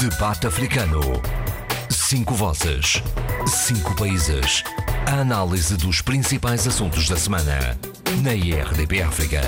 Debate 0.00 0.46
Africano. 0.46 1.00
Cinco 1.90 2.32
vozes. 2.32 3.02
Cinco 3.48 3.96
países. 3.96 4.62
A 5.10 5.22
análise 5.22 5.76
dos 5.76 6.00
principais 6.00 6.68
assuntos 6.68 7.08
da 7.08 7.16
semana. 7.16 7.76
Na 8.22 8.32
IRDP 8.32 9.02
África. 9.02 9.40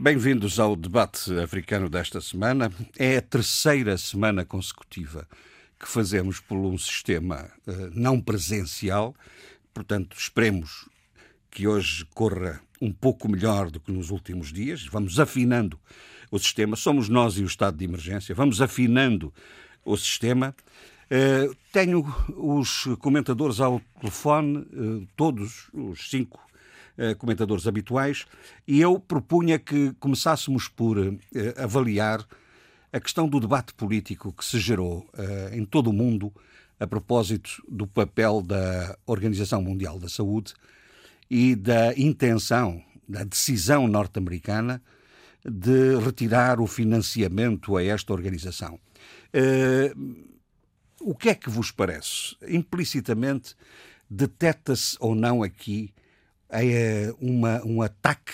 Bem-vindos 0.00 0.58
ao 0.58 0.74
debate 0.74 1.38
africano 1.38 1.88
desta 1.88 2.20
semana. 2.20 2.72
É 2.98 3.18
a 3.18 3.22
terceira 3.22 3.96
semana 3.96 4.44
consecutiva 4.44 5.24
que 5.78 5.86
fazemos 5.86 6.40
por 6.40 6.58
um 6.58 6.76
sistema 6.76 7.48
uh, 7.68 7.72
não 7.94 8.20
presencial, 8.20 9.14
portanto, 9.72 10.16
esperemos 10.18 10.88
que 11.52 11.68
hoje 11.68 12.04
corra 12.14 12.60
um 12.80 12.92
pouco 12.92 13.28
melhor 13.28 13.70
do 13.70 13.78
que 13.78 13.92
nos 13.92 14.10
últimos 14.10 14.52
dias. 14.52 14.84
Vamos 14.86 15.20
afinando 15.20 15.78
o 16.30 16.38
sistema, 16.38 16.76
somos 16.76 17.08
nós 17.08 17.38
e 17.38 17.42
o 17.42 17.46
estado 17.46 17.76
de 17.76 17.84
emergência, 17.84 18.34
vamos 18.34 18.60
afinando 18.60 19.32
o 19.84 19.96
sistema. 19.96 20.54
Uh, 21.10 21.56
tenho 21.72 22.04
os 22.36 22.84
comentadores 22.98 23.60
ao 23.60 23.80
telefone, 23.98 24.58
uh, 24.58 25.08
todos 25.16 25.68
os 25.72 26.10
cinco 26.10 26.38
uh, 26.98 27.16
comentadores 27.16 27.66
habituais, 27.66 28.26
e 28.66 28.80
eu 28.80 29.00
propunha 29.00 29.58
que 29.58 29.92
começássemos 29.98 30.68
por 30.68 30.98
avaliar 31.56 32.26
a 32.92 33.00
questão 33.00 33.28
do 33.28 33.40
debate 33.40 33.72
político 33.74 34.32
que 34.32 34.44
se 34.44 34.58
gerou 34.58 35.06
em 35.52 35.62
todo 35.64 35.88
o 35.88 35.92
mundo 35.92 36.32
a 36.80 36.86
propósito 36.86 37.62
do 37.68 37.86
papel 37.86 38.40
da 38.40 38.96
Organização 39.06 39.60
Mundial 39.60 39.98
da 39.98 40.08
Saúde 40.08 40.54
e 41.30 41.54
da 41.54 41.92
intenção, 41.98 42.82
da 43.06 43.24
decisão 43.24 43.86
norte-americana 43.86 44.80
de 45.50 45.96
retirar 45.98 46.60
o 46.60 46.66
financiamento 46.66 47.76
a 47.76 47.82
esta 47.82 48.12
organização. 48.12 48.78
Uh, 49.34 50.28
o 51.00 51.14
que 51.14 51.28
é 51.28 51.34
que 51.34 51.50
vos 51.50 51.70
parece? 51.70 52.36
Implicitamente, 52.48 53.54
detecta-se 54.08 54.96
ou 55.00 55.14
não 55.14 55.42
aqui 55.42 55.92
uh, 56.50 57.16
uma, 57.20 57.64
um 57.64 57.82
ataque, 57.82 58.32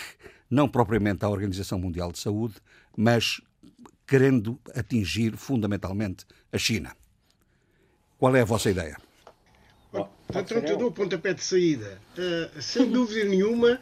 não 0.50 0.68
propriamente 0.68 1.24
à 1.24 1.28
Organização 1.28 1.78
Mundial 1.78 2.12
de 2.12 2.18
Saúde, 2.18 2.54
mas 2.96 3.40
querendo 4.06 4.58
atingir 4.74 5.36
fundamentalmente 5.36 6.24
a 6.52 6.58
China. 6.58 6.94
Qual 8.18 8.34
é 8.36 8.42
a 8.42 8.44
vossa 8.44 8.70
ideia? 8.70 8.96
Portanto, 10.26 10.68
eu 10.68 10.76
dou 10.76 10.88
o 10.88 10.92
pontapé 10.92 11.34
de 11.34 11.42
saída. 11.42 11.98
Uh, 12.16 12.60
sem 12.60 12.88
dúvida 12.90 13.24
nenhuma 13.24 13.80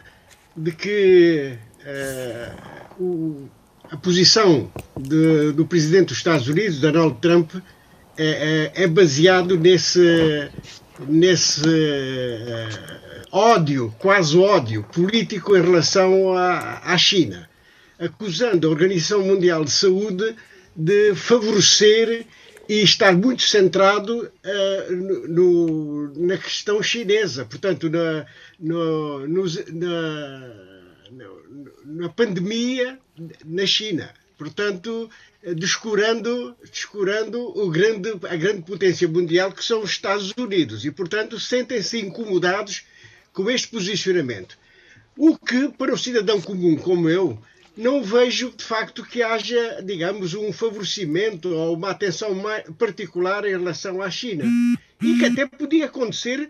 de 0.57 0.73
que 0.73 1.59
uh, 1.85 3.03
o, 3.03 3.49
a 3.91 3.97
posição 3.97 4.71
de, 4.99 5.53
do 5.53 5.67
presidente 5.67 6.09
dos 6.09 6.19
Estados 6.19 6.49
Unidos, 6.49 6.81
Donald 6.81 7.19
Trump, 7.21 7.55
é, 8.17 8.71
é, 8.77 8.85
é 8.85 8.87
baseado 8.87 9.59
nesse, 9.59 10.51
nesse 11.09 11.61
uh, 11.61 13.03
ódio, 13.31 13.95
quase 13.99 14.37
ódio 14.37 14.83
político 14.93 15.57
em 15.57 15.63
relação 15.63 16.37
à, 16.37 16.81
à 16.85 16.99
China, 16.99 17.49
acusando 17.99 18.67
a 18.67 18.71
Organização 18.71 19.23
Mundial 19.23 19.65
de 19.65 19.71
Saúde 19.71 20.35
de 20.75 21.15
favorecer 21.15 22.27
e 22.69 22.83
estar 22.83 23.15
muito 23.15 23.43
centrado 23.43 24.23
uh, 24.23 25.29
no, 25.29 26.13
na 26.17 26.37
questão 26.37 26.83
chinesa, 26.83 27.45
portanto, 27.45 27.91
na, 27.91 28.27
no, 28.59 29.27
no, 29.27 29.45
na, 29.73 30.72
na 31.85 32.09
pandemia 32.09 32.99
na 33.45 33.67
China. 33.67 34.13
Portanto, 34.39 35.09
descurando, 35.55 36.57
descurando 36.71 37.39
o 37.59 37.71
grande, 37.71 38.11
a 38.29 38.37
grande 38.37 38.63
potência 38.63 39.07
mundial 39.07 39.53
que 39.53 39.65
são 39.65 39.83
os 39.83 39.91
Estados 39.91 40.33
Unidos. 40.37 40.85
E, 40.85 40.91
portanto, 40.91 41.39
sentem-se 41.39 41.99
incomodados 41.99 42.85
com 43.33 43.51
este 43.51 43.69
posicionamento. 43.69 44.59
O 45.17 45.37
que, 45.37 45.69
para 45.69 45.95
o 45.95 45.99
cidadão 45.99 46.41
comum 46.41 46.77
como 46.77 47.09
eu, 47.09 47.39
não 47.77 48.03
vejo 48.03 48.53
de 48.57 48.65
facto 48.65 49.05
que 49.05 49.23
haja, 49.23 49.83
digamos, 49.85 50.35
um 50.35 50.53
favorecimento 50.53 51.49
ou 51.49 51.75
uma 51.75 51.91
atenção 51.91 52.35
particular 52.79 53.45
em 53.45 53.51
relação 53.51 54.03
à 54.03 54.11
China. 54.11 54.45
E 55.01 55.19
que 55.19 55.25
até 55.25 55.47
podia 55.47 55.87
acontecer, 55.87 56.49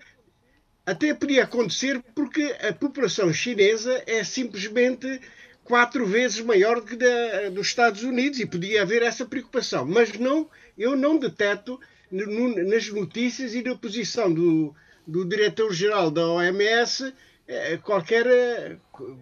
até 0.84 1.15
podia 1.15 1.44
acontecer 1.44 2.03
porque 2.15 2.54
a 2.60 2.72
população 2.72 3.32
chinesa 3.32 4.03
é 4.06 4.25
simplesmente 4.25 5.20
quatro 5.65 6.04
vezes 6.04 6.41
maior 6.41 6.81
do 6.81 6.87
que 6.87 6.97
da, 6.97 7.48
dos 7.50 7.69
Estados 7.69 8.03
Unidos 8.03 8.41
e 8.41 8.47
podia 8.47 8.82
haver 8.82 9.03
essa 9.03 9.25
preocupação. 9.25 9.87
Mas 9.87 10.12
não, 10.19 10.48
eu 10.76 10.97
não 10.97 11.19
deteto 11.19 11.78
nas 12.10 12.88
notícias 12.88 13.54
e 13.54 13.62
na 13.62 13.75
posição 13.75 14.32
do, 14.32 14.75
do 15.06 15.25
diretor-geral 15.25 16.10
da 16.10 16.26
OMS 16.26 17.12
é, 17.47 17.76
qualquer, 17.76 18.78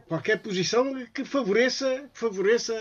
qualquer 0.09 0.38
posição 0.38 1.04
que 1.12 1.25
favoreça, 1.25 2.09
favoreça 2.12 2.75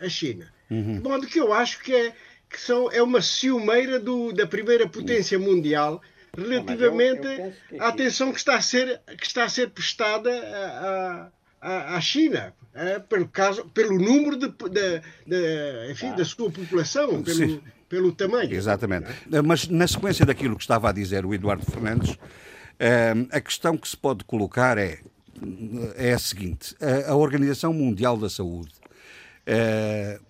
a, 0.00 0.04
a 0.06 0.08
China. 0.08 0.52
Uhum. 0.70 0.94
De 0.94 1.00
modo 1.00 1.26
que 1.26 1.40
eu 1.40 1.52
acho 1.52 1.80
que, 1.82 1.94
é, 1.94 2.12
que 2.48 2.60
são, 2.60 2.90
é 2.90 3.02
uma 3.02 3.22
ciumeira 3.22 3.98
do, 3.98 4.32
da 4.32 4.46
primeira 4.46 4.88
potência 4.88 5.38
mundial 5.38 6.02
relativamente 6.36 7.26
eu, 7.26 7.46
eu 7.46 7.52
que... 7.68 7.80
à 7.80 7.88
atenção 7.88 8.32
que 8.32 8.38
está 8.38 8.56
a 8.56 8.60
ser, 8.60 9.00
que 9.18 9.26
está 9.26 9.44
a 9.44 9.48
ser 9.48 9.70
prestada 9.70 10.30
à 11.60 12.00
China. 12.00 12.54
É, 12.74 13.00
pelo, 13.00 13.26
caso, 13.26 13.64
pelo 13.70 13.98
número 13.98 14.36
de, 14.36 14.46
de, 14.46 15.02
de 15.26 15.90
enfim, 15.90 16.10
ah. 16.10 16.14
da 16.14 16.24
sua 16.24 16.48
população, 16.48 17.22
pelo, 17.24 17.62
pelo 17.88 18.12
tamanho. 18.12 18.54
Exatamente. 18.54 19.06
Mas 19.44 19.66
na 19.66 19.88
sequência 19.88 20.24
daquilo 20.24 20.54
que 20.54 20.62
estava 20.62 20.88
a 20.88 20.92
dizer 20.92 21.26
o 21.26 21.34
Eduardo 21.34 21.64
Fernandes, 21.64 22.16
a 23.32 23.40
questão 23.40 23.76
que 23.76 23.88
se 23.88 23.96
pode 23.96 24.22
colocar 24.24 24.78
é, 24.78 25.00
é 25.96 26.12
a 26.12 26.18
seguinte: 26.18 26.76
a, 27.06 27.16
Organização 27.16 27.72
Mundial 27.72 28.16
da 28.16 28.30
Saúde 28.30 28.72
eh, 29.44 30.20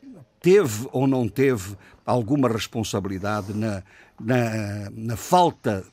teve 0.41 0.88
ou 0.92 1.06
não 1.06 1.28
teve 1.28 1.76
alguma 2.06 2.48
responsabilidade 2.48 3.53
na, 3.53 3.82
na, 4.21 4.91
na 4.91 5.17
falta 5.17 5.84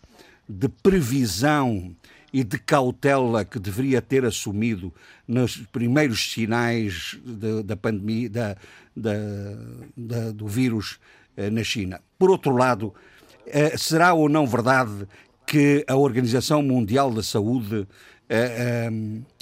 de 0.48 0.68
previsão 0.70 1.96
e 2.32 2.44
de 2.44 2.60
cautela 2.60 3.46
que 3.46 3.58
deveria 3.58 4.02
ter 4.02 4.26
assumido 4.26 4.94
nos 5.28 5.58
primeiros 5.58 6.32
sinais 6.32 7.18
de, 7.24 7.64
da 7.64 7.78
pandemia, 7.78 8.30
da, 8.30 8.56
da, 9.96 10.32
do 10.32 10.48
vírus 10.48 11.00
eh, 11.38 11.50
na 11.50 11.64
China. 11.64 12.02
Por 12.20 12.30
outro 12.30 12.56
lado, 12.56 12.94
eh, 13.48 13.78
será 13.78 14.14
ou 14.14 14.28
não 14.28 14.46
verdade 14.46 15.08
que 15.48 15.86
a 15.88 15.96
Organização 15.96 16.62
Mundial 16.62 17.10
da 17.10 17.24
Saúde 17.24 17.88
eh, 18.28 18.90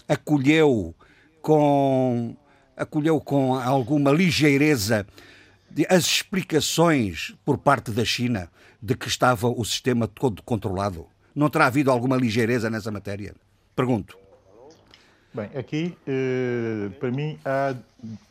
acolheu 0.07 0.93
com 1.41 2.35
acolheu 2.75 3.19
com 3.19 3.55
alguma 3.55 4.11
ligeireza 4.11 5.05
as 5.89 6.05
explicações 6.05 7.33
por 7.43 7.57
parte 7.57 7.91
da 7.91 8.05
China 8.05 8.49
de 8.81 8.95
que 8.95 9.07
estava 9.07 9.47
o 9.47 9.63
sistema 9.63 10.07
todo 10.07 10.43
controlado? 10.43 11.07
Não 11.33 11.49
terá 11.49 11.65
havido 11.65 11.89
alguma 11.89 12.15
ligeireza 12.15 12.69
nessa 12.69 12.91
matéria? 12.91 13.33
Pergunto. 13.75 14.17
Bem, 15.33 15.49
aqui, 15.55 15.97
eh, 16.05 16.89
para 16.99 17.09
mim, 17.09 17.39
há 17.43 17.75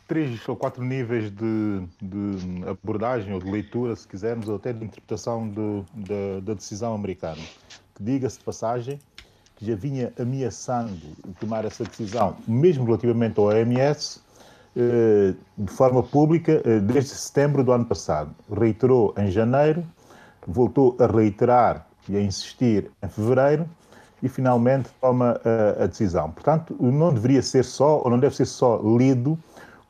três 0.07 0.47
ou 0.47 0.55
quatro 0.55 0.81
níveis 0.81 1.29
de, 1.29 1.81
de, 2.01 2.65
abordagem 2.65 3.33
ou 3.33 3.41
de 3.41 3.51
leitura, 3.51 3.93
se 3.93 4.07
quisermos, 4.07 4.47
ou 4.47 4.55
até 4.55 4.71
de 4.71 4.85
interpretação 4.85 5.49
de, 5.49 5.83
de, 5.93 6.41
da 6.41 6.53
decisão 6.53 6.95
americana. 6.95 7.41
Que 7.93 8.03
diga-se 8.03 8.37
de 8.37 8.45
passagem 8.45 8.99
que 9.57 9.65
já 9.65 9.75
vinha 9.75 10.13
ameaçando 10.17 10.97
tomar 11.41 11.65
essa 11.65 11.83
decisão, 11.83 12.37
mesmo 12.47 12.85
relativamente 12.85 13.37
ao 13.37 13.47
OMS, 13.47 14.21
de 14.75 15.71
forma 15.71 16.01
pública, 16.01 16.61
eh, 16.65 16.79
desde 16.79 17.11
setembro 17.11 17.63
do 17.63 17.71
ano 17.71 17.85
passado. 17.85 18.31
Reiterou 18.51 19.13
em 19.17 19.29
janeiro, 19.29 19.83
voltou 20.47 20.95
a 20.99 21.05
reiterar 21.05 21.85
e 22.09 22.17
a 22.17 22.21
insistir 22.21 22.91
em 23.01 23.07
fevereiro 23.07 23.67
e 24.21 24.27
finalmente 24.27 24.89
toma 24.99 25.39
a, 25.45 25.83
a 25.83 25.87
decisão. 25.87 26.31
Portanto, 26.31 26.75
não 26.79 27.13
deveria 27.13 27.41
ser 27.41 27.63
só, 27.63 28.01
ou 28.03 28.09
não 28.09 28.19
deve 28.19 28.35
ser 28.35 28.45
só 28.45 28.81
lido 28.83 29.37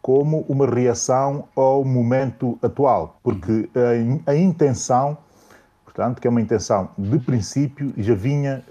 como 0.01 0.45
uma 0.49 0.67
reação 0.67 1.45
ao 1.55 1.85
momento 1.85 2.57
atual, 2.61 3.17
porque 3.23 3.69
a, 4.27 4.35
intenção, 4.35 5.17
portanto, 5.85 6.19
que 6.19 6.27
é 6.27 6.29
uma 6.29 6.41
intenção 6.41 6.89
de 6.97 7.19
princípio, 7.19 7.93
já 7.95 8.13
vinha 8.13 8.65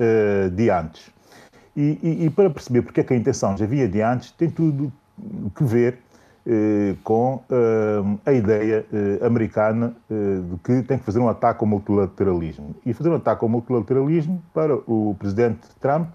de 0.52 0.68
antes. 0.68 1.10
E, 1.74 1.98
e, 2.02 2.26
e, 2.26 2.30
para 2.30 2.50
perceber 2.50 2.82
porque 2.82 3.00
é 3.00 3.04
que 3.04 3.14
a 3.14 3.16
intenção 3.16 3.56
já 3.56 3.64
vinha 3.64 3.88
de 3.88 4.02
antes, 4.02 4.30
tem 4.32 4.50
tudo 4.50 4.92
que 5.54 5.64
ver 5.64 5.98
eh, 6.44 6.96
com 7.04 7.40
eh, 7.48 8.02
a 8.26 8.32
ideia 8.32 8.84
eh, 8.92 9.24
americana 9.24 9.94
de 10.10 10.58
que 10.64 10.82
tem 10.82 10.98
que 10.98 11.04
fazer 11.04 11.20
um 11.20 11.28
ataque 11.28 11.62
ao 11.62 11.68
multilateralismo. 11.68 12.74
E 12.84 12.92
fazer 12.92 13.10
um 13.10 13.14
ataque 13.14 13.44
ao 13.44 13.48
multilateralismo 13.48 14.42
para 14.52 14.74
o 14.74 15.14
presidente 15.16 15.60
Trump 15.80 16.08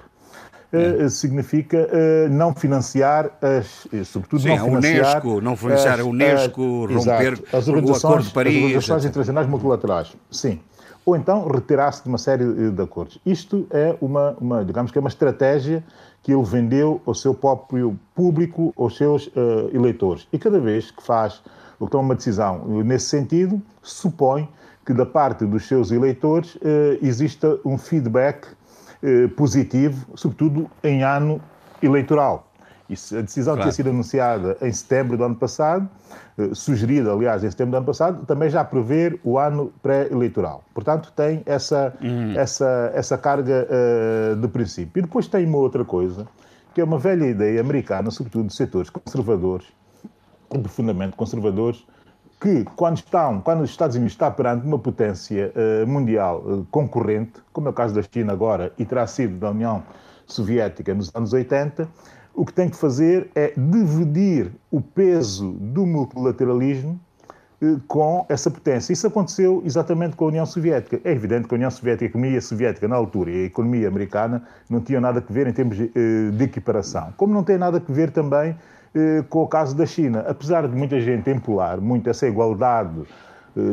é. 0.74 1.08
significa 1.08 1.88
não 2.30 2.54
financiar 2.54 3.32
as, 3.42 3.88
sobretudo 4.06 4.42
Sim, 4.42 4.50
não 4.50 4.66
financiar 4.66 5.06
a 5.06 5.10
Unesco, 5.10 5.42
não 5.42 5.56
financiar 5.56 6.00
a 6.02 6.04
Unesco, 6.04 6.86
romper 6.88 7.44
as 7.54 7.68
organizações, 7.70 8.04
o 8.04 8.08
Acordo 8.08 8.28
de 8.28 8.34
Paris, 8.34 8.56
as 8.56 8.64
organizações 8.64 9.06
internacionais 9.06 9.48
multilaterais. 9.48 10.14
Sim. 10.30 10.60
Ou 11.06 11.16
então 11.16 11.48
retirar-se 11.48 12.04
de 12.04 12.10
uma 12.10 12.18
série 12.18 12.70
de 12.70 12.82
acordos. 12.82 13.18
Isto 13.26 13.66
é 13.72 13.96
uma, 14.02 14.36
uma, 14.42 14.66
digamos 14.66 14.92
que 14.92 14.98
é 14.98 15.00
uma 15.00 15.08
estratégia 15.08 15.82
que 16.28 16.34
ele 16.34 16.44
vendeu 16.44 17.00
ao 17.06 17.14
seu 17.14 17.34
próprio 17.34 17.98
público, 18.14 18.74
aos 18.76 18.98
seus 18.98 19.28
uh, 19.28 19.74
eleitores. 19.74 20.28
E 20.34 20.38
cada 20.38 20.60
vez 20.60 20.92
que 20.92 21.02
faz 21.02 21.42
ou 21.80 21.88
que 21.88 21.92
toma 21.92 22.04
uma 22.04 22.16
decisão 22.16 22.68
nesse 22.84 23.06
sentido, 23.06 23.62
supõe 23.82 24.50
que 24.86 24.92
da 24.92 25.06
parte 25.06 25.46
dos 25.46 25.66
seus 25.66 25.90
eleitores 25.90 26.56
uh, 26.56 26.60
exista 27.02 27.58
um 27.64 27.78
feedback 27.78 28.46
uh, 28.46 29.30
positivo, 29.38 30.06
sobretudo 30.16 30.70
em 30.84 31.02
ano 31.02 31.40
eleitoral. 31.82 32.47
Isso, 32.90 33.18
a 33.18 33.22
decisão 33.22 33.54
claro. 33.56 33.64
tinha 33.64 33.74
sido 33.74 33.90
anunciada 33.90 34.58
em 34.62 34.72
setembro 34.72 35.18
do 35.18 35.24
ano 35.24 35.36
passado, 35.36 35.90
eh, 36.38 36.50
sugerida, 36.54 37.12
aliás, 37.12 37.44
em 37.44 37.52
setembro 37.52 37.72
do 37.72 37.78
ano 37.78 37.86
passado, 37.86 38.26
também 38.26 38.50
já 38.50 38.64
prevê 38.64 39.20
o 39.24 39.38
ano 39.38 39.74
pré-eleitoral. 39.82 40.64
Portanto, 40.74 41.12
tem 41.16 41.44
essa, 41.46 41.94
uhum. 42.02 42.34
essa, 42.38 42.92
essa 42.94 43.18
carga 43.18 43.68
uh, 43.70 44.36
de 44.38 44.48
princípio. 44.48 45.00
E 45.00 45.02
depois 45.02 45.28
tem 45.28 45.46
uma 45.46 45.58
outra 45.58 45.84
coisa, 45.84 46.26
que 46.74 46.80
é 46.80 46.84
uma 46.84 46.98
velha 46.98 47.26
ideia 47.26 47.60
americana, 47.60 48.10
sobretudo 48.10 48.48
de 48.48 48.56
setores 48.56 48.90
conservadores, 48.90 49.68
profundamente 50.50 51.18
conservadores, 51.18 51.86
que 52.40 52.64
quando 52.76 52.98
estão, 52.98 53.42
quando 53.42 53.62
os 53.62 53.70
Estados 53.70 53.96
Unidos 53.96 54.14
está 54.14 54.30
perante 54.30 54.66
uma 54.66 54.78
potência 54.78 55.52
uh, 55.56 55.88
mundial 55.88 56.44
uh, 56.46 56.68
concorrente, 56.70 57.34
como 57.52 57.68
é 57.68 57.72
o 57.72 57.74
caso 57.74 57.96
da 57.96 58.04
China 58.04 58.32
agora 58.32 58.72
e 58.78 58.86
terá 58.86 59.08
sido 59.08 59.38
da 59.40 59.50
União 59.50 59.84
Soviética 60.28 60.94
nos 60.94 61.14
anos 61.16 61.34
80, 61.34 61.88
o 62.38 62.46
que 62.46 62.54
tem 62.54 62.70
que 62.70 62.78
fazer 62.78 63.30
é 63.34 63.52
dividir 63.58 64.52
o 64.70 64.80
peso 64.80 65.54
do 65.54 65.88
multilateralismo 65.88 67.00
eh, 67.60 67.78
com 67.88 68.28
essa 68.30 68.52
potência. 68.52 68.94
Isso 68.94 69.08
aconteceu 69.08 69.64
exatamente 69.66 70.16
com 70.16 70.26
a 70.26 70.28
União 70.28 70.46
Soviética. 70.46 71.02
É 71.04 71.12
evidente 71.12 71.48
que 71.48 71.56
a 71.56 71.58
União 71.58 71.72
Soviética, 71.72 72.06
a 72.06 72.10
economia 72.10 72.40
soviética 72.40 72.88
na 72.88 72.96
altura 72.96 73.32
e 73.32 73.42
a 73.42 73.46
economia 73.46 73.88
americana 73.88 74.44
não 74.70 74.80
tinham 74.80 75.02
nada 75.02 75.24
a 75.28 75.34
ver 75.34 75.48
em 75.48 75.52
termos 75.52 75.78
de, 75.78 75.92
eh, 75.96 76.30
de 76.32 76.44
equiparação. 76.44 77.12
Como 77.18 77.34
não 77.34 77.44
tem 77.44 77.58
nada 77.58 77.82
a 77.86 77.92
ver 77.92 78.12
também 78.12 78.56
eh, 78.94 79.24
com 79.28 79.42
o 79.42 79.48
caso 79.48 79.76
da 79.76 79.88
China. 79.88 80.24
Apesar 80.28 80.68
de 80.68 80.76
muita 80.76 81.02
gente 81.02 81.28
empolar 81.32 81.82
muito 81.82 82.08
essa 82.08 82.28
igualdade 82.28 83.02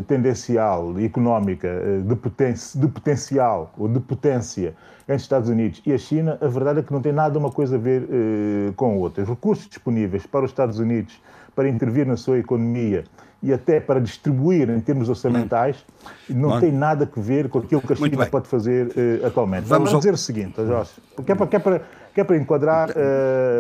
tendencial 0.06 0.94
económica 0.98 1.68
de, 2.06 2.16
potência, 2.16 2.80
de 2.80 2.88
potencial 2.88 3.72
ou 3.76 3.88
de 3.88 4.00
potência 4.00 4.74
entre 5.04 5.16
os 5.16 5.22
Estados 5.22 5.48
Unidos 5.48 5.82
e 5.84 5.92
a 5.92 5.98
China, 5.98 6.38
a 6.40 6.48
verdade 6.48 6.80
é 6.80 6.82
que 6.82 6.92
não 6.92 7.00
tem 7.00 7.12
nada 7.12 7.38
uma 7.38 7.50
coisa 7.50 7.76
a 7.76 7.78
ver 7.78 8.02
uh, 8.02 8.72
com 8.74 8.98
outra. 8.98 9.22
Os 9.22 9.28
recursos 9.28 9.68
disponíveis 9.68 10.26
para 10.26 10.44
os 10.44 10.50
Estados 10.50 10.78
Unidos 10.78 11.20
para 11.54 11.68
intervir 11.68 12.06
na 12.06 12.16
sua 12.16 12.38
economia 12.38 13.04
e 13.42 13.52
até 13.52 13.78
para 13.78 14.00
distribuir 14.00 14.70
em 14.70 14.80
termos 14.80 15.10
orçamentais, 15.10 15.84
não 16.28 16.48
Bom. 16.48 16.60
tem 16.60 16.72
nada 16.72 17.04
a 17.04 17.20
ver 17.20 17.50
com 17.50 17.58
aquilo 17.58 17.82
que 17.82 17.92
a 17.92 17.96
China 17.96 18.26
pode 18.26 18.48
fazer 18.48 18.86
uh, 18.86 19.26
atualmente. 19.26 19.64
Vamos, 19.64 19.90
Vamos 19.90 20.04
dizer 20.04 20.14
o 20.14 20.18
seguinte, 20.18 20.56
Jorge, 20.56 20.92
que 21.24 21.30
é 21.30 21.34
para, 21.34 21.46
que 21.46 21.56
é 21.56 21.58
para, 21.58 21.82
que 22.14 22.20
é 22.22 22.24
para 22.24 22.36
enquadrar 22.38 22.88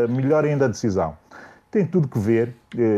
melhor 0.08 0.44
ainda 0.44 0.64
a 0.64 0.68
decisão. 0.68 1.14
Tem 1.74 1.84
tudo 1.84 2.06
que 2.06 2.20
ver, 2.20 2.54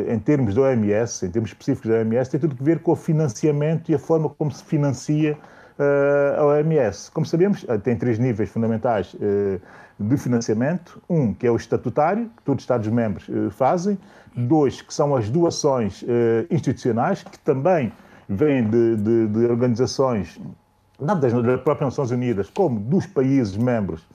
em 0.07 0.19
termos 0.19 0.55
da 0.55 0.61
OMS, 0.61 1.25
em 1.25 1.31
termos 1.31 1.49
específicos 1.49 1.91
da 1.91 1.97
OMS, 1.97 2.31
tem 2.31 2.39
tudo 2.39 2.55
que 2.55 2.63
ver 2.63 2.81
com 2.81 2.93
o 2.93 2.95
financiamento 2.95 3.91
e 3.91 3.95
a 3.95 3.99
forma 3.99 4.29
como 4.29 4.53
se 4.53 4.63
financia 4.63 5.33
uh, 5.79 6.41
a 6.43 6.45
OMS. 6.45 7.11
Como 7.11 7.25
sabemos, 7.25 7.65
eh, 7.67 7.79
tem 7.79 7.97
três 7.97 8.19
níveis 8.19 8.51
fundamentais 8.51 9.17
de 9.99 10.17
financiamento. 10.19 11.01
Um, 11.09 11.33
que 11.33 11.47
é 11.47 11.51
o 11.51 11.57
estatutário, 11.57 12.31
que 12.37 12.43
todos 12.43 12.61
os 12.61 12.65
Estados-membros 12.65 13.31
fazem. 13.53 13.97
Dois, 14.37 14.83
que 14.83 14.93
são 14.93 15.17
as 15.17 15.31
doações 15.31 16.05
institucionais, 16.51 17.23
que 17.23 17.39
também 17.39 17.91
vêm 18.29 18.69
de, 18.69 18.97
de, 18.97 19.27
de 19.27 19.47
organizações, 19.47 20.39
das, 21.01 21.33
das 21.33 21.61
próprias 21.63 21.81
Nações 21.81 22.11
Unidas 22.11 22.51
como 22.51 22.79
dos 22.79 23.07
países 23.07 23.57
membros, 23.57 24.07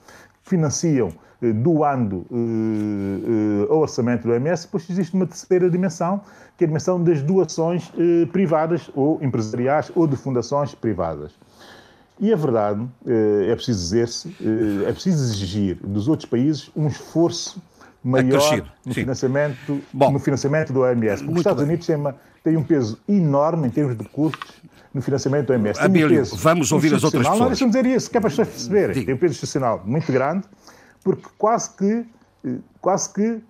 que 0.44 0.50
financiam 0.50 1.12
doando 1.50 2.26
uh, 2.30 3.66
uh, 3.68 3.72
ao 3.72 3.78
orçamento 3.80 4.28
do 4.28 4.32
OMS, 4.32 4.66
depois 4.66 4.88
existe 4.88 5.14
uma 5.14 5.26
terceira 5.26 5.70
dimensão, 5.70 6.20
que 6.56 6.64
é 6.64 6.66
a 6.66 6.68
dimensão 6.68 7.02
das 7.02 7.22
doações 7.22 7.90
privadas 8.30 8.90
ou 8.94 9.18
empresariais 9.22 9.90
ou 9.96 10.06
de 10.06 10.16
fundações 10.16 10.74
privadas. 10.74 11.32
E 12.22 12.32
a 12.32 12.36
verdade, 12.36 12.86
eh, 13.04 13.50
é 13.50 13.54
preciso 13.56 13.80
dizer-se, 13.80 14.36
eh, 14.40 14.88
é 14.88 14.92
preciso 14.92 15.24
exigir 15.24 15.76
dos 15.82 16.06
outros 16.06 16.28
países 16.28 16.70
um 16.76 16.86
esforço 16.86 17.60
maior 18.04 18.64
no 18.86 18.94
financiamento, 18.94 19.82
no 19.92 20.18
financiamento 20.20 20.72
do 20.72 20.80
OMS. 20.82 21.22
Porque 21.22 21.32
os 21.32 21.40
Estados 21.40 21.62
bem. 21.62 21.70
Unidos 21.70 21.86
têm, 21.86 21.96
uma, 21.96 22.16
têm, 22.44 22.56
um 22.56 22.62
peso 22.62 22.96
enorme 23.08 23.66
em 23.66 23.70
termos 23.70 23.96
de 23.96 24.04
custos 24.04 24.52
no 24.94 25.02
financiamento 25.02 25.46
do 25.46 25.52
OMS. 25.52 25.80
Abílio, 25.80 26.22
um 26.22 26.36
vamos 26.36 26.70
ouvir 26.70 26.94
as 26.94 27.02
outras 27.02 27.22
pessoas. 27.22 27.40
Não, 27.40 27.48
deixa-me 27.48 27.72
dizer 27.72 27.86
isso, 27.86 28.08
que 28.08 28.16
é 28.16 28.20
para 28.20 28.28
as 28.28 28.36
pessoas 28.36 28.48
perceberem. 28.54 28.94
Diga. 28.94 29.06
Tem 29.06 29.14
um 29.16 29.18
peso 29.18 29.32
institucional 29.32 29.82
muito 29.84 30.12
grande, 30.12 30.44
porque 31.02 31.28
quase 31.36 31.76
que, 31.76 32.06
eh, 32.44 32.58
quase 32.80 33.12
que 33.12 33.42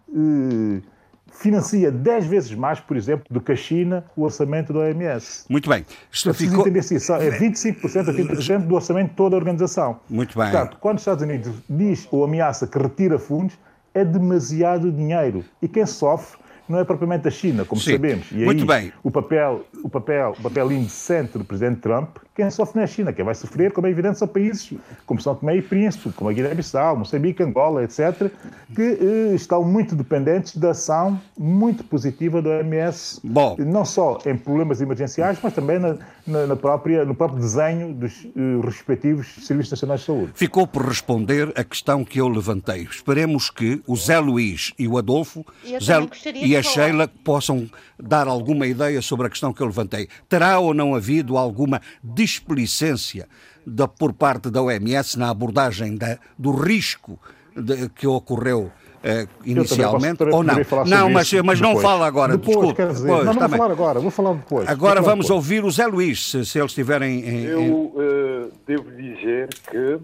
financia 1.32 1.90
10 1.90 2.26
vezes 2.26 2.54
mais, 2.54 2.78
por 2.78 2.96
exemplo, 2.96 3.25
do 3.31 3.40
que 3.40 3.52
a 3.52 3.56
China 3.56 4.04
o 4.16 4.22
orçamento 4.22 4.72
da 4.72 4.81
OMS. 4.81 5.44
Muito 5.49 5.69
bem. 5.69 5.84
Isto 6.10 6.32
ficou... 6.34 6.60
entender 6.60 6.81
assim, 6.81 6.96
é 6.96 7.31
25% 7.31 8.08
a 8.08 8.12
30% 8.12 8.66
do 8.66 8.75
orçamento 8.75 9.10
de 9.10 9.16
toda 9.16 9.34
a 9.34 9.38
organização. 9.38 10.00
Muito 10.08 10.38
bem. 10.38 10.50
Portanto, 10.50 10.76
quando 10.81 10.96
os 10.96 11.02
Estados 11.02 11.22
Unidos 11.22 11.52
diz 11.69 12.06
ou 12.10 12.25
ameaça 12.25 12.66
que 12.66 12.78
retira 12.78 13.19
fundos, 13.19 13.56
é 13.94 14.04
demasiado 14.04 14.90
dinheiro. 14.93 15.44
E 15.60 15.69
quem 15.69 15.87
sofre 15.87 16.38
não 16.69 16.78
é 16.78 16.84
propriamente 16.84 17.28
a 17.28 17.31
China, 17.31 17.64
como 17.64 17.81
Sim. 17.81 17.93
sabemos. 17.93 18.31
E 18.31 18.44
Muito 18.44 18.70
aí, 18.70 18.82
bem. 18.82 18.93
O 19.02 19.10
papel, 19.10 19.66
o, 19.82 19.88
papel, 19.88 20.34
o 20.38 20.43
papel 20.43 20.72
indecente 20.72 21.37
do 21.37 21.44
Presidente 21.44 21.81
Trump, 21.81 22.16
quem 22.34 22.50
sofre 22.50 22.76
não 22.76 22.82
é 22.82 22.84
a 22.84 22.88
China. 22.88 23.12
Quem 23.12 23.25
vai 23.25 23.34
sofrer, 23.34 23.73
como 23.73 23.87
é 23.87 23.90
evidente, 23.90 24.19
são 24.19 24.26
países 24.26 24.73
como 25.05 25.20
São 25.20 25.34
Tomé 25.34 25.56
e 25.56 25.62
Príncipe, 25.62 26.11
como 26.12 26.31
a 26.31 26.32
Guiné-Bissau, 26.32 26.96
Moçambique, 26.96 27.43
Angola, 27.43 27.84
etc., 27.84 28.31
que 28.75 28.82
eh, 28.82 29.34
estão 29.34 29.62
muito 29.62 29.94
dependentes 29.94 30.56
da 30.56 30.70
ação 30.70 31.20
muito 31.38 31.84
positiva 31.84 32.40
da 32.40 32.50
OMS, 32.50 33.20
Bom. 33.23 33.56
não 33.58 33.84
só 33.84 34.19
em 34.25 34.37
problemas 34.37 34.81
emergenciais, 34.81 35.38
mas 35.43 35.52
também 35.52 35.79
na, 35.79 35.99
na, 36.26 36.46
na 36.46 36.56
própria, 36.56 37.05
no 37.05 37.14
próprio 37.14 37.40
desenho 37.40 37.93
dos 37.93 38.25
eh, 38.25 38.64
respectivos 38.64 39.35
Serviços 39.46 39.73
Nacionais 39.73 40.00
de 40.00 40.06
Saúde. 40.06 40.32
Ficou 40.35 40.67
por 40.67 40.87
responder 40.87 41.52
a 41.55 41.64
questão 41.64 42.02
que 42.05 42.19
eu 42.19 42.28
levantei. 42.28 42.82
Esperemos 42.90 43.50
que 43.50 43.82
o 43.87 43.94
Zé 43.94 44.19
Luís 44.19 44.73
e 44.78 44.88
o 44.88 44.96
Adolfo 44.96 45.44
Zé, 45.82 46.08
e 46.35 46.56
a 46.56 46.62
Sheila 46.62 47.08
possam 47.23 47.69
dar 47.99 48.26
alguma 48.26 48.67
ideia 48.67 49.02
sobre 49.02 49.26
a 49.26 49.31
questão 49.31 49.52
que 49.52 49.61
eu 49.61 49.67
levantei. 49.67 50.08
Terá 50.28 50.59
ou 50.59 50.73
não 50.73 50.95
havido 50.95 51.37
alguma 51.37 51.80
displicência 52.23 53.29
da, 53.67 53.88
por 53.88 54.12
parte 54.12 54.50
da 54.50 54.62
OMS 54.62 55.19
na 55.19 55.31
abordagem 55.31 55.97
da, 55.97 56.19
do 56.38 56.52
risco 56.52 57.19
de, 57.57 57.88
que 57.91 58.07
ocorreu 58.07 58.71
Uh, 59.02 59.26
inicialmente 59.45 60.23
ou 60.23 60.45
não? 60.45 60.55
Não, 60.87 61.11
mas, 61.11 61.33
mas 61.33 61.61
não 61.61 61.76
fala 61.81 62.07
agora. 62.07 62.38
Depois, 62.38 62.57
desculpe. 62.57 62.76
Quer 62.76 62.93
dizer, 62.93 63.09
depois, 63.09 63.25
não, 63.25 63.35
não 63.35 63.41
vou 63.41 63.49
falar 63.49 63.73
agora, 63.73 63.99
vou 63.99 64.11
falar 64.12 64.35
depois. 64.35 64.69
Agora 64.69 65.02
falar 65.02 65.11
vamos 65.11 65.26
depois. 65.26 65.45
ouvir 65.45 65.64
o 65.64 65.71
Zé 65.73 65.88
Luís, 65.88 66.31
se, 66.31 66.47
se 66.47 66.61
eles 66.61 66.71
estiverem 66.71 67.19
em. 67.29 67.45
Eu 67.47 67.73
uh, 67.73 68.52
devo 68.64 68.88
dizer 68.93 69.49
que, 69.69 69.99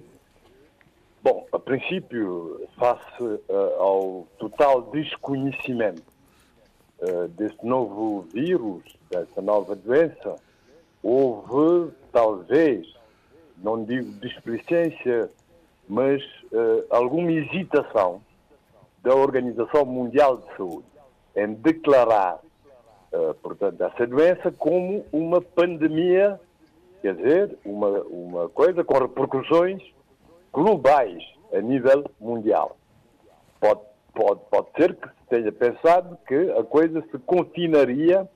bom, 1.23 1.47
a 1.53 1.61
princípio, 1.61 2.61
face 2.77 3.23
uh, 3.23 3.41
ao 3.79 4.27
total 4.37 4.91
desconhecimento 4.91 6.03
deste 7.37 7.65
novo 7.65 8.27
vírus, 8.35 8.83
dessa 9.09 9.41
nova 9.41 9.77
doença, 9.77 10.35
houve, 11.01 11.93
talvez, 12.13 12.87
não 13.59 13.85
digo 13.85 14.13
displicência, 14.21 15.31
mas 15.89 16.23
uh, 16.53 16.85
alguma 16.91 17.33
hesitação 17.33 18.21
da 19.03 19.15
Organização 19.15 19.85
Mundial 19.85 20.39
de 20.39 20.57
Saúde 20.57 20.87
em 21.37 21.55
declarar, 21.55 22.41
uh, 23.13 23.35
portanto, 23.35 23.83
essa 23.83 24.07
doença 24.07 24.53
como 24.53 25.05
uma 25.13 25.41
pandemia, 25.41 26.41
quer 27.01 27.15
dizer, 27.15 27.59
uma, 27.65 27.89
uma 28.03 28.49
coisa 28.49 28.85
com 28.85 28.99
repercussões 28.99 29.83
globais 30.53 31.23
a 31.53 31.61
nível 31.61 32.05
mundial. 32.21 32.77
Pode, 33.61 33.81
pode, 34.13 34.41
pode 34.51 34.69
ser 34.77 34.95
que 34.95 35.09
se 35.09 35.27
tenha 35.31 35.53
pensado 35.53 36.19
que 36.27 36.51
a 36.53 36.63
coisa 36.65 37.03
se 37.11 37.19
confinaria 37.19 38.29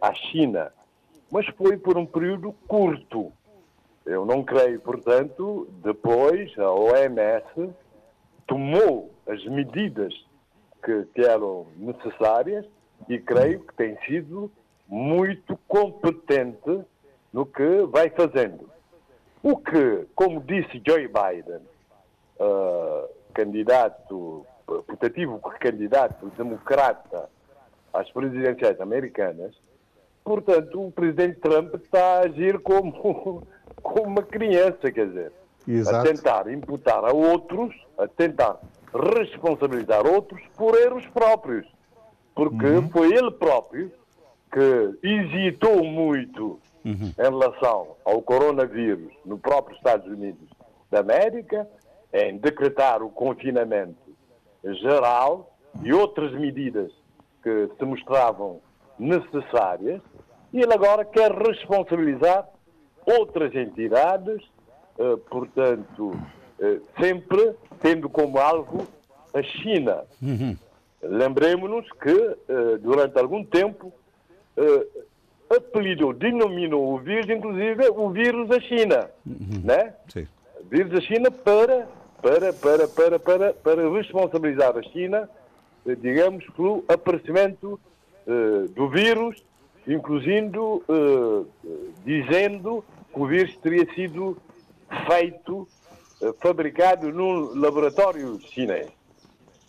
à 0.00 0.14
China 0.14 0.72
mas 1.32 1.46
foi 1.56 1.78
por 1.78 1.96
um 1.96 2.04
período 2.04 2.52
curto. 2.68 3.32
Eu 4.04 4.26
não 4.26 4.44
creio, 4.44 4.78
portanto, 4.80 5.66
depois 5.82 6.52
a 6.58 6.70
OMS 6.70 7.72
tomou 8.46 9.10
as 9.26 9.42
medidas 9.46 10.12
que, 10.84 11.04
que 11.14 11.22
eram 11.22 11.66
necessárias 11.76 12.66
e 13.08 13.18
creio 13.18 13.60
que 13.60 13.74
tem 13.74 13.96
sido 14.04 14.52
muito 14.86 15.58
competente 15.66 16.84
no 17.32 17.46
que 17.46 17.86
vai 17.86 18.10
fazendo. 18.10 18.68
O 19.42 19.56
que, 19.56 20.06
como 20.14 20.42
disse 20.42 20.82
Joe 20.86 21.08
Biden, 21.08 21.62
uh, 22.38 23.08
candidato, 23.32 24.44
putativo 24.86 25.40
candidato 25.58 26.26
democrata 26.36 27.30
às 27.90 28.10
presidenciais 28.10 28.78
americanas, 28.82 29.54
portanto, 30.24 30.86
o 30.86 30.90
presidente 30.90 31.40
Trump 31.40 31.74
está 31.74 32.18
a 32.18 32.20
agir 32.20 32.58
como, 32.60 33.46
como 33.82 34.06
uma 34.06 34.22
criança, 34.22 34.90
quer 34.90 35.08
dizer, 35.08 35.32
Exato. 35.66 35.96
a 35.96 36.12
tentar 36.12 36.52
imputar 36.52 37.04
a 37.04 37.12
outros, 37.12 37.74
a 37.98 38.06
tentar 38.06 38.58
responsabilizar 38.92 40.06
outros 40.06 40.40
por 40.56 40.74
erros 40.78 41.06
próprios. 41.08 41.66
Porque 42.34 42.66
uhum. 42.66 42.88
foi 42.90 43.12
ele 43.12 43.30
próprio 43.30 43.92
que 44.52 44.98
hesitou 45.02 45.84
muito 45.84 46.60
uhum. 46.84 47.12
em 47.18 47.22
relação 47.22 47.96
ao 48.04 48.20
coronavírus 48.22 49.12
no 49.24 49.38
próprio 49.38 49.76
Estados 49.76 50.06
Unidos 50.06 50.48
da 50.90 51.00
América, 51.00 51.68
em 52.12 52.36
decretar 52.36 53.02
o 53.02 53.08
confinamento 53.08 54.14
geral 54.82 55.56
e 55.82 55.92
outras 55.92 56.32
medidas 56.32 56.92
que 57.42 57.68
se 57.78 57.84
mostravam 57.84 58.60
necessárias, 58.98 60.00
ele 60.60 60.72
agora 60.72 61.04
quer 61.04 61.32
responsabilizar 61.32 62.46
outras 63.06 63.54
entidades, 63.54 64.42
eh, 64.98 65.16
portanto, 65.30 66.12
eh, 66.60 66.80
sempre 67.00 67.52
tendo 67.80 68.08
como 68.08 68.38
alvo 68.38 68.86
a 69.34 69.42
China. 69.42 70.04
Uhum. 70.20 70.56
Lembremos-nos 71.02 71.90
que, 71.92 72.10
eh, 72.10 72.78
durante 72.80 73.18
algum 73.18 73.44
tempo, 73.44 73.92
apelidou, 75.48 76.12
denominou 76.12 76.94
o 76.94 76.98
vírus, 76.98 77.28
inclusive, 77.30 77.88
o 77.88 78.10
vírus 78.10 78.48
da 78.48 78.60
China. 78.60 79.10
Uhum. 79.26 79.62
Né? 79.64 79.94
Sim. 80.08 80.28
Vírus 80.70 80.92
da 80.92 81.00
China 81.00 81.30
para, 81.30 81.88
para, 82.20 82.52
para, 82.52 82.88
para, 82.88 83.18
para, 83.18 83.54
para 83.54 83.90
responsabilizar 83.90 84.76
a 84.76 84.82
China, 84.82 85.28
digamos, 85.86 86.44
pelo 86.54 86.84
aparecimento 86.86 87.80
do 88.74 88.88
vírus, 88.90 89.42
incluindo, 89.86 90.82
uh, 90.88 91.46
dizendo 92.04 92.84
que 93.12 93.20
o 93.20 93.26
vírus 93.26 93.56
teria 93.56 93.86
sido 93.94 94.36
feito, 95.06 95.68
uh, 96.20 96.32
fabricado 96.40 97.10
num 97.12 97.58
laboratório 97.58 98.38
chinês. 98.40 98.88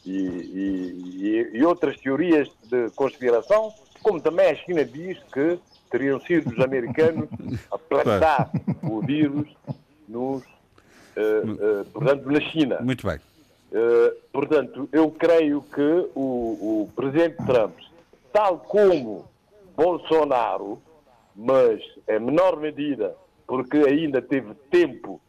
E, 0.05 0.12
e, 0.12 1.50
e, 1.53 1.63
outras 1.63 1.98
teorias 1.98 2.50
de 2.70 2.89
conspiração, 2.89 3.74
como 4.01 4.20
também 4.20 4.50
a 4.50 4.55
China 4.55 4.84
diz 4.84 5.17
que 5.32 5.58
teriam 5.89 6.20
sido 6.20 6.50
os 6.50 6.60
americanos 6.60 7.29
a 7.72 7.77
plantar 7.77 8.51
o 8.84 9.00
vírus 9.00 9.48
nos, 10.10 10.43
uh, 10.43 11.86
portanto, 11.93 12.29
na 12.29 12.41
China. 12.41 12.79
Muito 12.82 13.08
bem. 13.08 13.20
Portanto, 14.32 14.88
eu 14.91 15.10
creio 15.10 15.63
que 15.74 16.10
o, 16.13 16.84
o 16.84 16.89
presidente 16.96 17.38
Trump, 17.43 17.74
tal 18.32 18.60
como 18.60 19.25
Bolsonaro, 19.75 20.81
mas 21.35 21.81
em 22.07 22.19
menor 22.19 22.57
medida, 22.59 23.15
porque 23.47 23.77
ainda 23.77 24.21
teve 24.21 24.53
tempo 24.69 25.19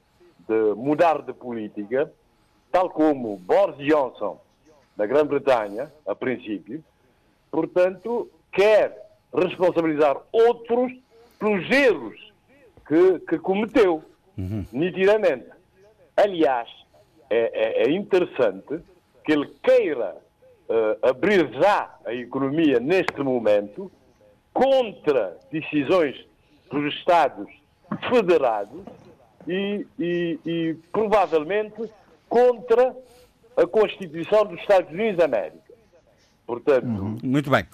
de 0.48 0.74
mudar 0.76 1.22
de 1.22 1.32
política, 1.32 2.12
tal 2.70 2.90
como 2.90 3.36
Boris 3.38 3.76
Johnson, 3.78 4.40
na 4.96 5.06
Grã-Bretanha, 5.06 5.90
a 6.06 6.14
princípio, 6.14 6.84
portanto, 7.50 8.30
quer 8.52 9.04
responsabilizar 9.34 10.16
outros 10.30 10.92
pelos 11.38 11.68
erros 11.70 12.32
que, 12.86 13.18
que 13.20 13.38
cometeu, 13.38 14.02
uhum. 14.36 14.64
nitidamente. 14.72 15.48
Aliás, 16.16 16.68
é, 17.28 17.82
é, 17.82 17.88
é, 17.88 17.90
interessante 17.90 18.80
que 19.24 19.32
ele 19.32 19.46
queira 19.62 20.16
uh, 20.68 21.08
abrir 21.08 21.50
já 21.54 21.98
a 22.04 22.14
economia 22.14 22.78
neste 22.78 23.20
momento 23.22 23.90
contra 24.54 25.36
decisões 25.50 26.16
dos 26.70 26.94
Estados 26.94 27.48
federados 28.08 28.80
e, 29.46 29.86
e, 29.98 30.38
e 30.46 30.74
provavelmente 30.90 31.90
contra 32.28 32.96
a 33.56 33.66
Constituição 33.66 34.46
dos 34.46 34.58
Estados 34.60 34.90
Unidos 34.90 35.18
da 35.18 35.26
América. 35.26 35.74
Portanto. 36.46 36.86
Uhum. 36.86 37.18
Muito 37.22 37.50
bem. 37.50 37.66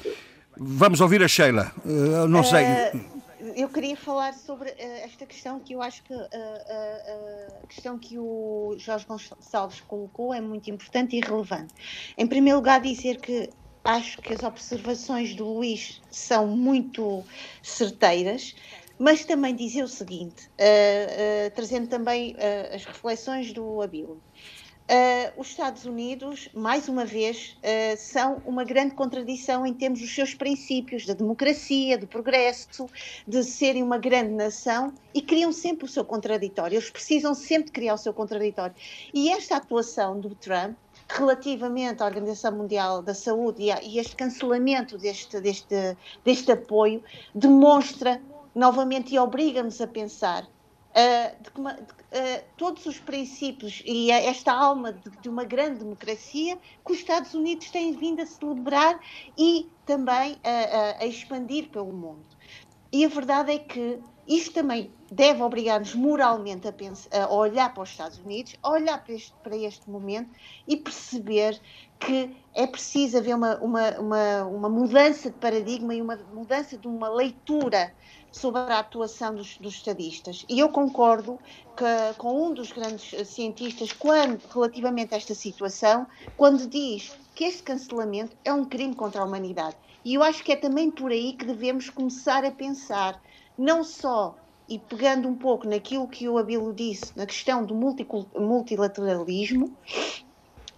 Vamos 0.56 1.00
ouvir 1.00 1.22
a 1.22 1.28
Sheila. 1.28 1.72
Uh, 1.84 2.26
não 2.26 2.44
sei. 2.44 2.64
Uh, 2.64 3.20
eu 3.56 3.68
queria 3.68 3.96
falar 3.96 4.34
sobre 4.34 4.68
uh, 4.68 4.74
esta 5.04 5.24
questão 5.24 5.58
que 5.60 5.72
eu 5.72 5.82
acho 5.82 6.02
que 6.02 6.14
a 6.14 7.66
questão 7.66 7.98
que 7.98 8.18
o 8.18 8.74
Jorge 8.78 9.06
Gonçalves 9.06 9.80
colocou 9.80 10.34
é 10.34 10.40
muito 10.40 10.70
importante 10.70 11.16
e 11.16 11.20
relevante. 11.20 11.72
Em 12.16 12.26
primeiro 12.26 12.58
lugar, 12.58 12.80
dizer 12.80 13.18
que 13.18 13.48
acho 13.84 14.20
que 14.22 14.32
as 14.32 14.42
observações 14.42 15.34
do 15.34 15.44
Luís 15.44 16.00
são 16.10 16.46
muito 16.46 17.24
certeiras, 17.62 18.54
mas 18.98 19.24
também 19.24 19.54
dizer 19.54 19.82
o 19.82 19.88
seguinte, 19.88 20.50
trazendo 21.54 21.88
também 21.88 22.36
as 22.74 22.84
reflexões 22.84 23.50
do 23.52 23.80
Abílio. 23.80 24.20
Uh, 24.90 25.40
os 25.40 25.50
Estados 25.50 25.84
Unidos, 25.84 26.48
mais 26.52 26.88
uma 26.88 27.04
vez, 27.04 27.56
uh, 27.58 27.96
são 27.96 28.42
uma 28.44 28.64
grande 28.64 28.92
contradição 28.96 29.64
em 29.64 29.72
termos 29.72 30.00
dos 30.00 30.12
seus 30.12 30.34
princípios, 30.34 31.06
da 31.06 31.14
democracia, 31.14 31.96
do 31.96 32.08
progresso, 32.08 32.88
de 33.24 33.44
serem 33.44 33.84
uma 33.84 33.98
grande 33.98 34.32
nação 34.32 34.92
e 35.14 35.22
criam 35.22 35.52
sempre 35.52 35.84
o 35.84 35.88
seu 35.88 36.04
contraditório. 36.04 36.74
Eles 36.74 36.90
precisam 36.90 37.34
sempre 37.34 37.70
criar 37.70 37.94
o 37.94 37.98
seu 37.98 38.12
contraditório. 38.12 38.74
E 39.14 39.30
esta 39.30 39.58
atuação 39.58 40.18
do 40.18 40.34
Trump 40.34 40.76
relativamente 41.14 42.02
à 42.02 42.06
Organização 42.06 42.52
Mundial 42.52 43.02
da 43.02 43.14
Saúde 43.14 43.64
e, 43.64 43.70
a, 43.70 43.82
e 43.82 43.98
este 43.98 44.16
cancelamento 44.16 44.96
deste, 44.98 45.40
deste, 45.40 45.96
deste 46.24 46.52
apoio 46.52 47.02
demonstra 47.34 48.20
novamente 48.54 49.14
e 49.14 49.18
obriga-nos 49.18 49.80
a 49.80 49.86
pensar 49.86 50.46
Uh, 50.90 51.40
de, 51.40 51.50
de, 51.52 51.60
uh, 51.70 52.44
todos 52.56 52.84
os 52.84 52.98
princípios 52.98 53.80
e 53.86 54.10
esta 54.10 54.52
alma 54.52 54.92
de, 54.92 55.08
de, 55.22 55.28
uma 55.28 55.44
grande 55.44 55.78
democracia 55.78 56.58
que 56.84 56.92
os 56.92 56.98
Estados 56.98 57.32
Unidos 57.32 57.70
têm 57.70 57.92
vindo 57.92 58.20
a 58.20 58.26
celebrar 58.26 58.98
e 59.38 59.68
também 59.86 60.36
a 60.98 61.06
expandir 61.06 61.68
pelo 61.68 61.92
mundo. 61.92 62.26
E 62.92 63.04
a 63.04 63.08
verdade 63.08 63.52
é 63.52 63.58
que 63.60 64.00
isto 64.26 64.52
também 64.52 64.90
deve 65.10 65.42
obrigar-nos 65.42 65.94
moralmente 65.94 66.68
a, 66.68 66.72
pensar, 66.72 67.08
a, 67.12 67.32
olhar 67.32 67.72
para 67.74 67.82
os 67.82 67.90
Estados 67.90 68.18
Unidos, 68.18 68.54
a 68.62 68.70
olhar 68.70 69.02
para 69.02 69.14
este, 69.14 69.32
para 69.42 69.56
este 69.56 69.90
momento 69.90 70.30
e 70.66 70.76
perceber 70.76 71.60
que 71.98 72.34
é 72.54 72.66
preciso 72.66 73.18
haver 73.18 73.34
uma, 73.34 73.56
uma, 73.56 73.90
uma, 73.98 74.44
uma 74.44 74.68
mudança 74.68 75.30
de 75.30 75.36
paradigma 75.36 75.94
e 75.94 76.00
uma 76.00 76.16
mudança 76.32 76.76
de 76.76 76.86
uma 76.86 77.08
leitura 77.08 77.92
sobre 78.32 78.60
a 78.60 78.78
atuação 78.78 79.34
dos, 79.34 79.56
dos 79.58 79.74
estadistas. 79.74 80.44
E 80.48 80.60
eu 80.60 80.68
concordo 80.68 81.38
que, 81.76 82.14
com 82.16 82.46
um 82.46 82.54
dos 82.54 82.72
grandes 82.72 83.28
cientistas 83.28 83.92
quando, 83.92 84.40
relativamente 84.52 85.14
a 85.14 85.16
esta 85.16 85.34
situação, 85.34 86.06
quando 86.36 86.66
diz 86.68 87.12
que 87.34 87.44
este 87.44 87.62
cancelamento 87.62 88.36
é 88.44 88.52
um 88.52 88.64
crime 88.64 88.94
contra 88.94 89.20
a 89.20 89.24
humanidade. 89.24 89.76
E 90.04 90.14
eu 90.14 90.22
acho 90.22 90.42
que 90.42 90.52
é 90.52 90.56
também 90.56 90.90
por 90.90 91.10
aí 91.10 91.34
que 91.34 91.44
devemos 91.44 91.90
começar 91.90 92.44
a 92.44 92.50
pensar, 92.50 93.20
não 93.60 93.84
só 93.84 94.34
e 94.66 94.78
pegando 94.78 95.28
um 95.28 95.34
pouco 95.34 95.68
naquilo 95.68 96.08
que 96.08 96.26
o 96.26 96.38
Abilo 96.38 96.72
disse, 96.72 97.12
na 97.14 97.26
questão 97.26 97.62
do 97.62 97.74
multilateralismo, 97.74 99.76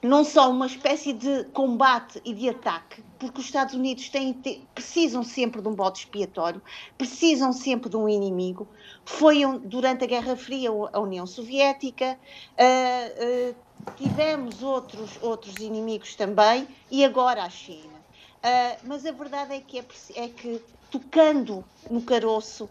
não 0.03 0.25
só 0.25 0.51
uma 0.51 0.67
espécie 0.67 1.13
de 1.13 1.45
combate 1.53 2.21
e 2.25 2.35
de 2.35 2.49
ataque, 2.49 3.05
porque 3.21 3.39
os 3.39 3.47
Estados 3.47 3.75
Unidos 3.75 4.09
têm, 4.09 4.33
precisam 4.75 5.23
sempre 5.23 5.63
de 5.63 5.69
um 5.69 5.75
bode 5.75 6.01
expiatório, 6.01 6.61
precisam 6.99 7.53
sempre 7.53 7.89
de 7.89 7.97
um 7.97 8.09
inimigo. 8.09 8.67
Foi 9.05 9.47
um, 9.47 9.59
durante 9.59 10.03
a 10.03 10.09
Guerra 10.09 10.35
Fria 10.35 10.71
a 10.93 10.99
União 10.99 11.25
Soviética, 11.25 12.19
uh, 12.59 13.53
uh, 13.53 13.55
tivemos 13.97 14.61
outros, 14.61 15.23
outros 15.23 15.55
inimigos 15.59 16.17
também, 16.17 16.67
e 16.91 17.05
agora 17.05 17.45
a 17.45 17.51
China. 17.51 18.03
Uh, 18.39 18.77
mas 18.83 19.07
a 19.07 19.13
verdade 19.13 19.55
é 19.55 19.61
que, 19.61 19.79
é, 19.79 19.85
é 20.17 20.29
que 20.29 20.61
tocando 20.93 21.65
no 21.91 22.03
caroço 22.03 22.69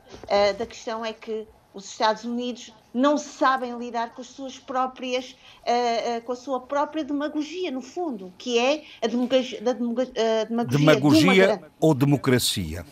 da 0.57 0.65
questão, 0.65 1.03
é 1.03 1.11
que 1.11 1.45
os 1.73 1.85
Estados 1.85 2.23
Unidos 2.23 2.73
não 2.93 3.17
sabem 3.17 3.77
lidar 3.77 4.13
com 4.13 4.21
as 4.21 4.27
suas 4.27 4.59
próprias, 4.59 5.31
uh, 5.65 6.17
uh, 6.17 6.21
com 6.23 6.33
a 6.33 6.35
sua 6.35 6.59
própria 6.59 7.03
demagogia, 7.03 7.71
no 7.71 7.81
fundo, 7.81 8.33
que 8.37 8.59
é 8.59 8.83
a 9.01 9.07
demagogia, 9.07 9.61
da 9.61 9.73
demagogia, 9.73 10.13
demagogia 10.65 11.57
de 11.57 11.63
ou 11.79 11.93
democracia. 11.93 12.85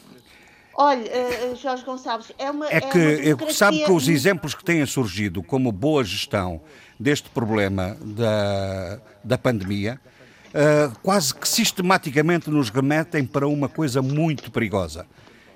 Olha, 0.74 1.12
uh, 1.52 1.56
Jorge 1.58 1.84
Gonçalves, 1.84 2.32
é 2.38 2.50
uma. 2.50 2.70
É 2.70 2.80
que 2.80 2.98
é 2.98 3.52
sabe 3.52 3.84
que 3.84 3.92
os 3.92 4.08
exemplos 4.08 4.56
que 4.56 4.64
têm 4.64 4.86
surgido 4.86 5.44
como 5.44 5.72
boa 5.72 6.04
gestão 6.06 6.62
deste 6.98 7.30
problema 7.30 7.98
da, 8.02 9.02
da 9.22 9.38
pandemia 9.38 10.00
quase 11.04 11.34
que 11.34 11.48
sistematicamente 11.48 12.50
nos 12.50 12.70
remetem 12.70 13.26
para 13.26 13.48
uma 13.48 13.70
coisa 13.70 14.02
muito 14.02 14.52
perigosa. 14.52 15.06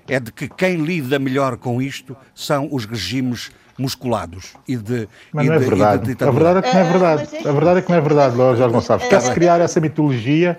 É 0.08 0.20
de 0.20 0.30
que 0.30 0.48
quem 0.48 0.76
lida 0.76 1.18
melhor 1.18 1.56
com 1.56 1.80
isto 1.80 2.16
são 2.34 2.68
os 2.70 2.84
regimes 2.84 3.50
musculados 3.78 4.52
e 4.68 4.76
de. 4.76 5.08
Mas 5.32 5.46
e 5.46 5.48
não 5.48 5.54
é 5.54 5.58
de- 5.58 5.64
e 5.64 5.68
de 5.68 5.74
verdade. 5.74 6.16
a 6.24 6.30
verdade 6.30 6.58
é 6.58 6.62
que 6.62 6.74
não 6.74 6.80
é 6.80 6.84
verdade. 6.92 7.22
é- 7.36 7.48
A 7.48 7.52
verdade 7.52 7.78
é 7.78 7.82
que 7.82 7.90
não 7.90 7.96
é 7.96 8.00
verdade, 8.00 8.36
Jorge 8.36 8.68
Gonçalves. 8.68 9.08
Quer-se 9.08 9.32
criar 9.32 9.60
essa 9.60 9.80
mitologia, 9.80 10.58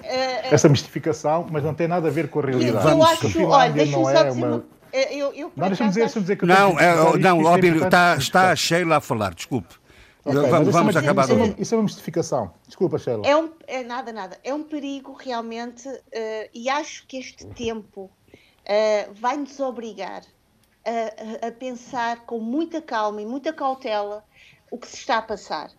essa 0.51 0.67
mistificação, 0.67 1.47
mas 1.51 1.63
não 1.63 1.73
tem 1.73 1.87
nada 1.87 2.07
a 2.07 2.11
ver 2.11 2.27
com 2.27 2.39
a 2.39 2.43
realidade. 2.45 2.75
eu 2.75 2.81
Vamos, 2.81 3.05
acho, 3.05 3.43
olha, 3.45 3.71
deixa-me 3.71 4.03
só 4.03 4.09
é 4.09 4.13
dizer 4.25 4.31
uma. 4.31 4.47
uma. 4.47 4.63
Eu, 4.91 5.33
eu, 5.33 5.49
por 5.49 5.59
Não, 5.59 5.67
deixa-me 5.67 5.89
dizer, 5.89 6.35
que 6.37 6.45
Não, 6.45 6.75
que 6.75 6.83
é, 6.83 6.95
não, 7.19 7.55
é 7.55 7.59
está, 7.59 8.15
está 8.17 8.51
a 8.51 8.55
Sheila 8.55 8.97
a 8.97 9.01
falar, 9.01 9.33
desculpe. 9.33 9.75
Ok, 10.25 10.49
vamos 10.71 10.95
é 10.95 10.99
acabar 10.99 11.23
isso 11.25 11.33
é 11.33 11.55
Isso 11.61 11.75
é 11.75 11.77
uma 11.77 11.83
mistificação. 11.83 12.53
Desculpa, 12.67 12.97
Sheila. 12.97 13.25
É 13.25 13.37
um, 13.37 13.51
é 13.67 13.83
nada, 13.83 14.11
nada. 14.11 14.39
É 14.43 14.53
um 14.53 14.63
perigo 14.63 15.13
realmente, 15.13 15.87
eh, 16.11 16.49
e 16.53 16.67
acho 16.69 17.05
que 17.07 17.17
este 17.17 17.45
tempo 17.45 18.09
eh, 18.65 19.07
vai 19.13 19.37
nos 19.37 19.59
obrigar 19.59 20.23
a, 20.83 21.47
a- 21.47 21.51
pensar 21.51 22.25
com 22.25 22.39
muita 22.39 22.81
calma 22.81 23.21
e 23.21 23.25
muita 23.25 23.53
cautela 23.53 24.23
o 24.71 24.77
que 24.79 24.87
se 24.87 24.97
está 24.97 25.17
a 25.19 25.21
passar. 25.21 25.69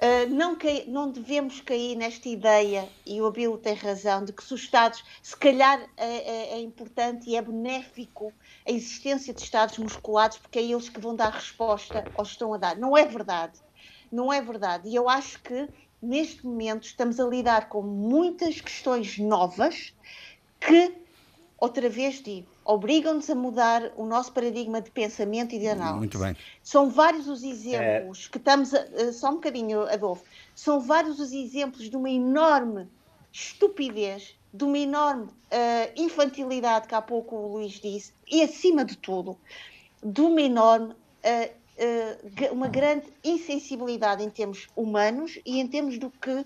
Eh, 0.00 0.26
não, 0.26 0.56
cai- 0.56 0.84
não 0.88 1.08
devemos 1.10 1.60
cair 1.60 1.94
nesta 1.96 2.28
ideia, 2.28 2.88
e 3.06 3.20
o 3.22 3.26
Abilo 3.26 3.56
tem 3.56 3.74
razão, 3.74 4.24
de 4.24 4.32
que 4.32 4.42
se 4.42 4.52
os 4.52 4.60
Estados, 4.60 5.04
se 5.22 5.36
calhar 5.36 5.80
é, 5.96 6.16
é- 6.16 6.54
é 6.54 6.60
importante 6.60 7.30
e 7.30 7.36
é 7.36 7.42
benéfico 7.42 8.32
a 8.66 8.72
existência 8.72 9.32
de 9.32 9.40
Estados 9.40 9.78
musculados, 9.78 10.36
porque 10.38 10.58
é 10.58 10.62
eles 10.62 10.88
que 10.88 11.00
vão 11.00 11.14
dar 11.14 11.30
resposta 11.32 12.04
aos 12.16 12.28
que 12.30 12.34
estão 12.34 12.52
a 12.52 12.58
dar. 12.58 12.76
Não 12.76 12.96
é 12.96 13.04
verdade. 13.06 13.62
Não 14.14 14.32
é 14.32 14.40
verdade. 14.40 14.88
E 14.88 14.94
eu 14.94 15.08
acho 15.08 15.42
que 15.42 15.68
neste 16.00 16.46
momento 16.46 16.84
estamos 16.84 17.18
a 17.18 17.24
lidar 17.24 17.68
com 17.68 17.82
muitas 17.82 18.60
questões 18.60 19.18
novas 19.18 19.92
que, 20.60 20.94
outra 21.58 21.88
vez 21.88 22.22
digo, 22.22 22.46
obrigam-nos 22.64 23.28
a 23.28 23.34
mudar 23.34 23.92
o 23.96 24.06
nosso 24.06 24.32
paradigma 24.32 24.80
de 24.80 24.90
pensamento 24.90 25.54
e 25.54 25.58
de 25.58 25.66
análise. 25.66 25.98
Muito 25.98 26.18
bem. 26.18 26.36
São 26.62 26.88
vários 26.90 27.26
os 27.28 27.42
exemplos 27.42 28.28
que 28.28 28.38
estamos 28.38 28.72
a, 28.72 28.78
eh, 28.94 29.12
só 29.12 29.30
um 29.30 29.34
bocadinho, 29.34 29.82
Adolfo, 29.82 30.22
são 30.54 30.78
vários 30.80 31.18
os 31.18 31.32
exemplos 31.32 31.90
de 31.90 31.96
uma 31.96 32.08
enorme 32.08 32.86
estupidez, 33.32 34.36
de 34.52 34.62
uma 34.62 34.78
enorme 34.78 35.28
eh, 35.50 35.92
infantilidade, 35.96 36.86
que 36.86 36.94
há 36.94 37.02
pouco 37.02 37.34
o 37.34 37.52
Luís 37.54 37.80
disse, 37.80 38.14
e 38.30 38.42
acima 38.42 38.84
de 38.84 38.96
tudo, 38.96 39.36
de 40.02 40.20
uma 40.20 40.40
enorme, 40.40 40.94
ga- 41.22 41.50
uma 42.52 42.68
grande 42.68 43.06
insensibilidade 43.22 44.22
em 44.22 44.30
termos 44.30 44.68
humanos 44.76 45.38
e 45.44 45.60
em 45.60 45.66
termos 45.66 45.98
do 45.98 46.10
que, 46.10 46.44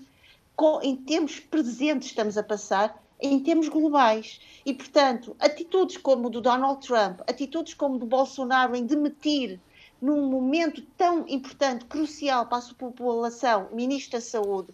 em 0.83 0.95
termos 0.95 1.39
presentes 1.39 2.09
estamos 2.09 2.37
a 2.37 2.43
passar, 2.43 3.01
em 3.21 3.39
termos 3.39 3.69
globais. 3.69 4.39
E, 4.65 4.73
portanto, 4.73 5.35
atitudes 5.39 5.97
como 5.97 6.29
do 6.29 6.41
Donald 6.41 6.85
Trump, 6.85 7.21
atitudes 7.27 7.73
como 7.73 7.97
do 7.97 8.05
Bolsonaro 8.05 8.75
em 8.75 8.85
demitir 8.85 9.59
num 10.01 10.29
momento 10.29 10.81
tão 10.97 11.25
importante, 11.27 11.83
crucial 11.83 12.45
para 12.45 12.59
a 12.59 12.61
sua 12.61 12.75
população, 12.75 13.67
Ministro 13.73 14.17
da 14.17 14.21
Saúde, 14.21 14.69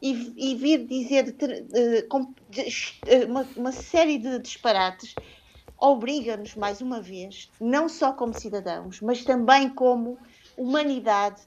e, 0.00 0.32
e 0.36 0.54
vir 0.54 0.86
dizer 0.86 1.32
ter- 1.32 1.66
eh, 1.72 2.02
com- 2.02 2.32
de- 2.48 2.68
eh, 3.06 3.24
uma, 3.24 3.44
uma 3.56 3.72
série 3.72 4.18
de 4.18 4.38
disparates, 4.38 5.16
obriga-nos, 5.78 6.54
mais 6.54 6.80
uma 6.80 7.00
vez, 7.00 7.50
não 7.60 7.88
só 7.88 8.12
como 8.12 8.38
cidadãos, 8.38 9.00
mas 9.00 9.24
também 9.24 9.68
como 9.68 10.18
humanidade, 10.56 11.40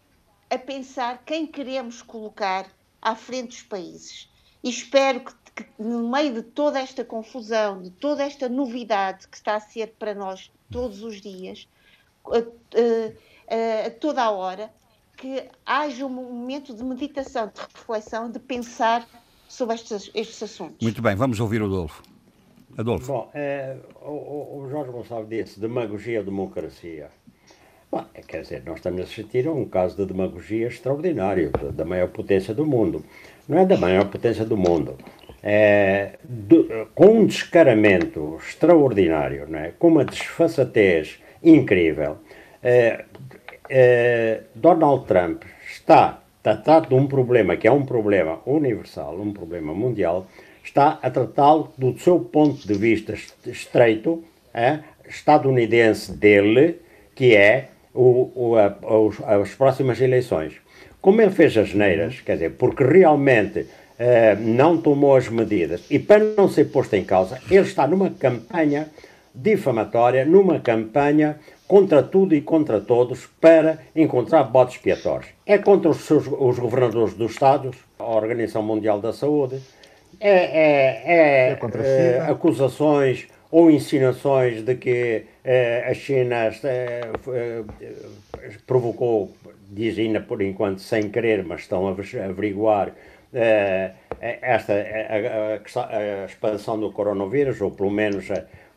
a 0.49 0.57
pensar 0.57 1.23
quem 1.25 1.45
queremos 1.45 2.01
colocar 2.01 2.65
à 3.01 3.15
frente 3.15 3.49
dos 3.49 3.63
países. 3.63 4.29
E 4.63 4.69
espero 4.69 5.21
que, 5.21 5.33
que 5.55 5.65
no 5.79 6.09
meio 6.09 6.33
de 6.33 6.41
toda 6.43 6.79
esta 6.79 7.03
confusão, 7.03 7.81
de 7.81 7.89
toda 7.91 8.23
esta 8.23 8.47
novidade 8.47 9.27
que 9.27 9.35
está 9.37 9.55
a 9.55 9.59
ser 9.59 9.95
para 9.97 10.13
nós 10.13 10.51
todos 10.69 11.03
os 11.03 11.19
dias, 11.19 11.67
a, 12.25 12.37
a- 12.37 13.87
a- 13.87 13.91
toda 13.91 14.23
a 14.23 14.31
hora, 14.31 14.71
que 15.17 15.49
haja 15.65 16.05
um 16.05 16.09
momento 16.09 16.73
de 16.73 16.83
meditação, 16.83 17.47
de 17.53 17.59
reflexão, 17.61 18.29
de 18.31 18.39
pensar 18.39 19.07
sobre 19.47 19.75
estes, 19.75 20.09
estes 20.13 20.41
assuntos. 20.43 20.77
Muito 20.81 21.01
bem, 21.01 21.15
vamos 21.15 21.39
ouvir 21.39 21.61
o 21.61 21.65
Adolfo. 21.65 22.01
Adolfo. 22.77 23.07
Bom, 23.11 23.29
eh, 23.33 23.75
o, 24.01 24.59
o- 24.59 24.67
Jorge 24.69 24.91
Gonçalves 24.91 25.29
disse 25.29 25.59
demagogia 25.59 26.19
ou 26.19 26.25
democracia. 26.25 27.07
Bom, 27.91 28.05
é, 28.13 28.21
quer 28.21 28.41
dizer, 28.41 28.63
nós 28.65 28.77
estamos 28.77 29.01
a 29.01 29.03
assistir 29.03 29.47
a 29.47 29.51
um 29.51 29.65
caso 29.65 29.97
de 29.97 30.05
demagogia 30.05 30.67
extraordinário, 30.67 31.51
da, 31.73 31.83
maior 31.83 32.07
potência 32.07 32.53
do 32.53 32.65
mundo. 32.65 33.03
Não 33.49 33.57
é 33.57 33.65
da 33.65 33.75
maior 33.77 34.05
potência 34.05 34.45
do 34.45 34.55
mundo. 34.55 34.95
É, 35.43 36.13
com 36.95 37.07
um 37.07 37.25
descaramento 37.25 38.37
extraordinário, 38.39 39.45
não 39.49 39.59
é? 39.59 39.73
com 39.77 39.87
uma 39.89 40.05
desfaçatez 40.05 41.19
incrível, 41.43 42.17
é, 42.63 43.03
é, 43.69 44.41
Donald 44.55 45.05
Trump 45.05 45.43
está 45.69 46.21
tratado 46.41 46.87
de 46.89 46.95
um 46.95 47.07
problema 47.07 47.57
que 47.57 47.67
é 47.67 47.71
um 47.71 47.85
problema 47.85 48.39
universal, 48.45 49.19
um 49.19 49.33
problema 49.33 49.73
mundial, 49.73 50.27
está 50.63 50.99
a 51.01 51.09
tratá-lo 51.09 51.71
do 51.77 51.97
seu 51.99 52.19
ponto 52.19 52.67
de 52.67 52.73
vista 52.73 53.13
est- 53.13 53.33
estreito, 53.47 54.23
é, 54.53 54.79
estadunidense 55.09 56.11
dele, 56.13 56.77
que 57.15 57.35
é 57.35 57.69
o, 57.93 58.31
o- 58.35 58.55
a- 58.57 58.77
as 59.41 59.49
próximas 59.55 59.99
eleições. 59.99 60.53
Como 61.01 61.21
ele 61.21 61.31
fez 61.31 61.57
as 61.57 61.73
neiras, 61.73 62.21
quer 62.21 62.33
dizer, 62.33 62.51
porque 62.51 62.83
realmente 62.83 63.65
eh, 63.97 64.35
não 64.39 64.77
tomou 64.77 65.15
as 65.15 65.27
medidas 65.29 65.83
e 65.89 65.97
para 65.99 66.23
não 66.23 66.47
ser 66.49 66.65
posto 66.65 66.95
em 66.95 67.03
causa, 67.03 67.39
ele 67.49 67.61
está 67.65 67.85
numa 67.87 68.09
campanha 68.11 68.89
difamatória, 69.33 70.25
numa 70.25 70.59
campanha 70.59 71.39
contra 71.67 72.03
tudo 72.03 72.35
e 72.35 72.41
contra 72.41 72.79
todos 72.81 73.27
para 73.39 73.79
encontrar 73.95 74.43
botes 74.43 74.75
expiatórios. 74.75 75.29
É 75.45 75.57
contra 75.57 75.89
os, 75.89 75.97
seus, 76.05 76.25
os 76.27 76.59
governadores 76.59 77.13
dos 77.13 77.31
Estados, 77.31 77.75
a 77.97 78.03
Organização 78.05 78.61
Mundial 78.61 78.99
da 78.99 79.13
Saúde, 79.13 79.59
é, 80.21 80.29
é- 80.29 81.03
é, 81.05 81.51
É 81.51 81.55
China. 82.19 82.31
acusações 82.31 83.27
ou 83.51 83.69
insinuações 83.69 84.61
de 84.63 84.75
que 84.75 85.25
eh, 85.43 85.83
a 85.89 85.93
China 85.93 86.49
provocou, 88.65 89.31
diz 89.69 89.97
ainda 89.97 90.21
por 90.21 90.41
enquanto 90.41 90.79
sem 90.79 91.09
querer, 91.09 91.43
mas 91.43 91.61
estão 91.61 91.87
a 91.87 91.91
aver- 91.91 92.21
averiguar 92.21 92.93
esta 94.21 94.73
a, 94.73 95.55
a- 95.55 96.21
a 96.21 96.25
expansão 96.25 96.79
do 96.79 96.91
coronavírus, 96.91 97.59
ou 97.61 97.71
pelo 97.71 97.89
menos 97.89 98.27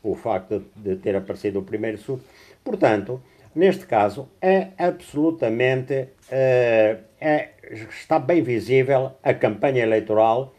o 0.03 0.15
facto 0.15 0.65
de, 0.77 0.97
ter 0.97 1.17
aparecido 1.17 1.59
o 1.59 1.63
primeiro 1.63 1.99
surto. 1.99 2.25
Portanto, 2.63 3.21
neste 3.55 3.85
caso, 3.87 4.29
é 4.41 4.69
absolutamente 4.79 6.09
é- 6.31 7.49
está 7.91 8.19
bem 8.19 8.43
visível 8.43 9.13
a 9.23 9.35
campanha 9.35 9.83
eleitoral 9.83 10.54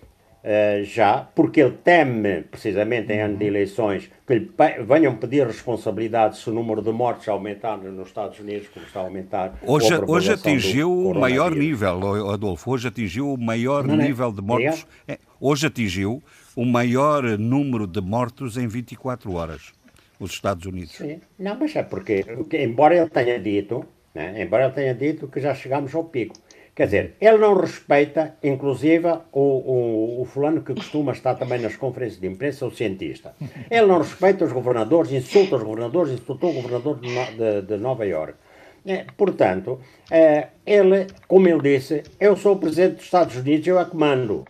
eh, 0.48 0.84
já, 0.84 1.28
porque 1.34 1.60
ele 1.60 1.76
teme, 1.84 2.44
precisamente 2.44 3.12
em 3.12 3.20
ano 3.20 3.36
de 3.36 3.46
eleições, 3.46 4.12
que 4.28 4.36
lhe 4.36 4.52
venham 4.88 5.16
pedir 5.16 5.48
responsabilidade 5.48 6.38
se 6.38 6.48
o 6.52 6.54
número 6.54 6.84
de 6.84 6.92
mortes 6.92 7.28
aumentar 7.28 7.78
nos 7.78 8.08
Estados 8.08 8.40
Unidos, 8.40 8.68
como 8.72 8.86
está 8.86 9.00
a 9.00 9.04
aumentar. 9.04 9.56
Hoje, 9.66 9.96
a 9.96 10.06
hoje 10.06 10.32
atingiu 10.32 10.94
o 10.96 11.16
maior 11.16 11.50
nível, 11.50 12.30
Adolfo. 12.30 12.70
Hoje 12.70 12.90
atingiu 12.90 13.34
o 13.34 13.38
maior 13.40 13.88
Não, 13.88 13.96
não. 13.98 14.06
nível 14.06 14.32
de 14.32 14.44
mortos. 14.44 14.86
É, 15.08 15.18
hoje 15.42 15.66
atingiu 15.66 16.22
o 16.56 16.64
maior 16.64 17.24
número 17.40 17.88
de 17.88 18.00
mortos 18.00 18.56
em 18.56 18.68
24 18.68 19.34
horas. 19.34 19.74
Os 20.20 20.30
Estados 20.30 20.68
Unidos. 20.68 20.92
Sim. 20.92 21.22
Não, 21.40 21.58
mas 21.60 21.76
é 21.76 21.82
porque, 21.82 22.24
embora 22.54 22.96
ele 22.96 23.10
tenha 23.10 23.40
dito, 23.40 23.84
né, 24.14 24.44
embora 24.44 24.66
ele 24.66 24.74
tenha 24.74 24.94
dito 24.94 25.28
que 25.28 25.42
já 25.42 25.56
chegamos 25.56 25.94
ao 25.96 26.04
pico, 26.04 26.36
quer 26.76 26.86
dizer, 26.86 27.16
ele 27.22 27.38
não 27.38 27.56
respeita, 27.56 28.36
inclusive, 28.44 29.08
o, 29.32 29.40
o, 29.40 30.22
o 30.22 30.26
fulano 30.26 30.62
que 30.62 30.74
costuma 30.76 31.14
estar 31.14 31.36
também 31.36 31.60
nas 31.60 31.76
conferências 31.78 32.20
de 32.20 32.28
imprensa, 32.28 32.66
o 32.66 32.72
cientista. 32.72 33.34
Ele 33.72 33.86
não 33.88 34.00
respeita 34.00 34.44
os 34.46 34.52
governadores, 34.52 35.12
insulta 35.12 35.56
os 35.56 35.64
governadores, 35.64 36.12
insultou 36.14 36.50
o 36.52 36.54
governador 36.54 37.00
de, 37.00 37.08
de, 37.08 37.62
de 37.62 37.78
Nova 37.78 38.06
Iorque. 38.06 38.38
É, 38.86 39.06
portanto, 39.18 39.80
é, 40.12 40.50
ele, 40.66 41.08
como 41.28 41.48
ele 41.48 41.62
disse, 41.62 42.04
eu 42.20 42.36
sou 42.36 42.54
o 42.54 42.60
presidente 42.60 42.96
dos 42.98 43.06
Estados 43.06 43.36
Unidos, 43.36 43.66
eu 43.66 43.80
é 43.80 43.86
que 43.86 43.96
mando. 43.96 44.46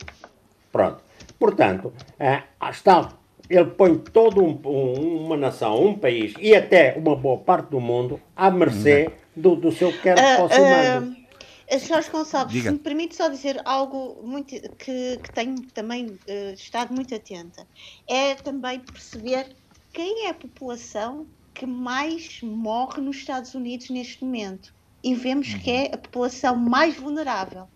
Pronto. 0.72 0.98
Portanto, 1.40 1.94
eh, 2.20 2.42
está, 2.70 3.10
ele 3.50 3.66
põe 3.66 3.96
toda 3.98 4.42
um, 4.42 4.60
um- 4.66 5.26
uma 5.26 5.38
nação, 5.38 5.82
um 5.86 5.94
país 5.98 6.34
e 6.40 6.54
até 6.56 6.96
uma 6.98 7.16
boa 7.16 7.38
parte 7.38 7.70
do 7.70 7.80
mundo 7.80 8.20
à 8.36 8.50
mercê 8.52 9.10
do, 9.36 9.56
do 9.56 9.72
seu 9.72 9.94
quer 10.02 10.16
possa 10.38 10.56
ah, 10.56 10.60
mando. 11.00 11.16
ah, 11.18 11.25
Jorge 11.72 12.10
Gonçalves, 12.12 12.54
Diga. 12.54 12.70
se 12.70 12.74
me 12.74 12.80
permite 12.80 13.16
só 13.16 13.28
dizer 13.28 13.62
algo 13.66 14.22
muito, 14.24 14.50
que, 14.78 15.18
que 15.18 15.34
tenho 15.34 15.56
também 15.74 16.20
eh, 16.28 16.54
estado 16.54 16.94
muito 16.94 17.14
atenta, 17.14 17.68
é 18.08 18.36
também 18.36 18.80
perceber 18.80 19.56
quem 19.92 20.28
é 20.28 20.30
a 20.30 20.34
população 20.34 21.28
que 21.54 21.66
mais 21.66 22.42
morre 22.42 23.02
nos 23.02 23.16
Estados 23.16 23.56
Unidos 23.56 23.90
neste 23.90 24.24
momento. 24.24 24.76
E 25.04 25.16
vemos 25.16 25.54
que 25.54 25.72
é 25.72 25.86
a 25.94 25.98
população 25.98 26.56
mais 26.56 26.98
vulnerável. 26.98 27.68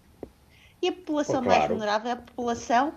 E 0.82 0.89
a 0.89 0.91
população 0.91 1.41
mais 1.41 1.60
claro. 1.60 1.73
vulnerável 1.73 2.10
é 2.10 2.13
a 2.13 2.17
população 2.17 2.93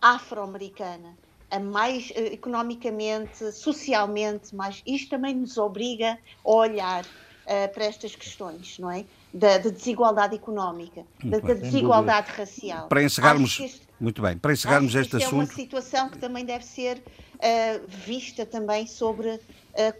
afro-americana. 0.00 1.16
A 1.50 1.58
mais 1.58 2.12
eh, 2.14 2.34
economicamente, 2.34 3.52
socialmente, 3.52 4.54
mas 4.54 4.82
isto 4.86 5.10
também 5.10 5.34
nos 5.34 5.58
obriga 5.58 6.18
a 6.44 6.50
olhar 6.50 7.04
uh, 7.50 7.72
para 7.72 7.84
estas 7.84 8.14
questões, 8.14 8.78
não 8.78 8.90
é? 8.90 9.04
Da, 9.34 9.58
da 9.58 9.70
desigualdade 9.70 10.34
económica, 10.34 11.04
da, 11.22 11.38
da 11.38 11.54
desigualdade 11.54 12.30
racial. 12.32 12.88
Para 12.88 13.02
encerrarmos, 13.02 13.58
este, 13.60 13.82
muito 14.00 14.22
bem, 14.22 14.38
para 14.38 14.52
encerrarmos 14.52 14.94
este 14.94 15.16
assunto. 15.16 15.34
É 15.34 15.36
uma 15.36 15.46
situação 15.46 16.08
que 16.08 16.18
também 16.18 16.44
deve 16.44 16.64
ser 16.64 16.98
uh, 16.98 17.86
vista 17.86 18.46
também 18.46 18.86
sobre 18.86 19.28
uh, 19.30 19.40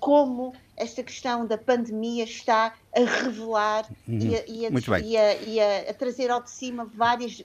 como 0.01 0.55
esta 0.77 1.03
questão 1.03 1.47
da 1.47 1.59
pandemia 1.59 2.25
está 2.25 2.75
a 2.97 3.01
revelar 3.01 3.87
uhum. 4.09 4.19
e, 4.19 4.37
a, 4.37 4.45
e, 4.47 4.67
a, 4.67 5.01
e, 5.01 5.17
a, 5.17 5.35
e, 5.43 5.61
a, 5.61 5.95
trazer 5.95 6.31
ao 6.31 6.43
de 6.43 6.51
cima 6.51 6.87
várias 6.95 7.45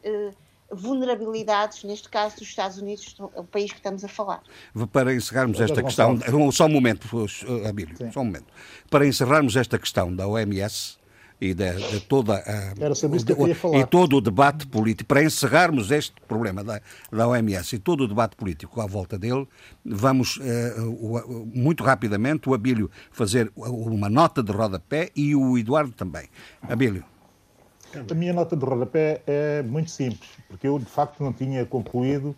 vulnerabilidades, 0.76 1.84
neste 1.84 2.10
caso 2.10 2.38
dos 2.38 2.48
Estados 2.48 2.78
Unidos, 2.78 3.16
o 3.20 3.44
país 3.44 3.72
que 3.72 3.78
estamos 3.78 4.04
a 4.04 4.08
falar. 4.08 4.42
Para 4.92 5.14
encerrarmos 5.14 5.60
esta 5.60 5.82
questão, 5.82 6.20
só 6.52 6.66
um 6.66 6.70
momento, 6.70 7.08
Abílio, 7.68 7.96
só 8.12 8.22
um 8.22 8.26
momento. 8.26 8.48
Para 8.90 9.08
encerrarmos 9.08 9.56
esta 9.56 9.78
questão 9.80 10.16
da 10.16 10.28
OMS, 10.28 10.98
e 11.40 11.54
de, 11.54 11.74
de 11.74 12.00
toda 12.02 12.36
a, 12.36 12.74
o, 13.68 13.78
e 13.78 13.86
todo 13.86 14.18
o 14.18 14.22
debate 14.22 14.66
político 14.68 15.08
para 15.08 15.24
encerrarmos 15.24 15.92
este 15.92 16.14
problema 16.28 16.64
da, 16.64 16.82
da 17.12 17.28
OMS 17.28 17.76
e 17.76 17.80
todo 17.80 18.06
o 18.06 18.08
debate 18.08 18.36
político 18.36 18.80
à 18.80 18.86
volta 18.86 19.18
dele 19.18 19.48
vamos 19.84 20.38
uh, 20.38 21.52
muito 21.54 21.84
rapidamente 21.84 22.50
o 22.50 22.54
Abílio 22.54 22.90
fazer 23.12 23.52
uma 23.56 24.10
nota 24.10 24.42
de 24.42 24.52
rodapé 24.52 25.10
e 25.16 25.36
o 25.36 25.58
Eduardo 25.58 25.92
também. 25.92 26.30
Abílio 26.62 27.04
a 28.10 28.14
minha 28.16 28.34
nota 28.34 28.56
de 28.56 28.66
rodapé 28.66 29.22
é 29.26 29.64
muito 29.64 29.92
simples 29.92 30.30
porque 30.48 30.68
eu 30.68 30.80
de 30.80 30.86
facto 30.86 31.24
não 31.24 31.34
tinha 31.34 31.66
concluído 31.66 32.36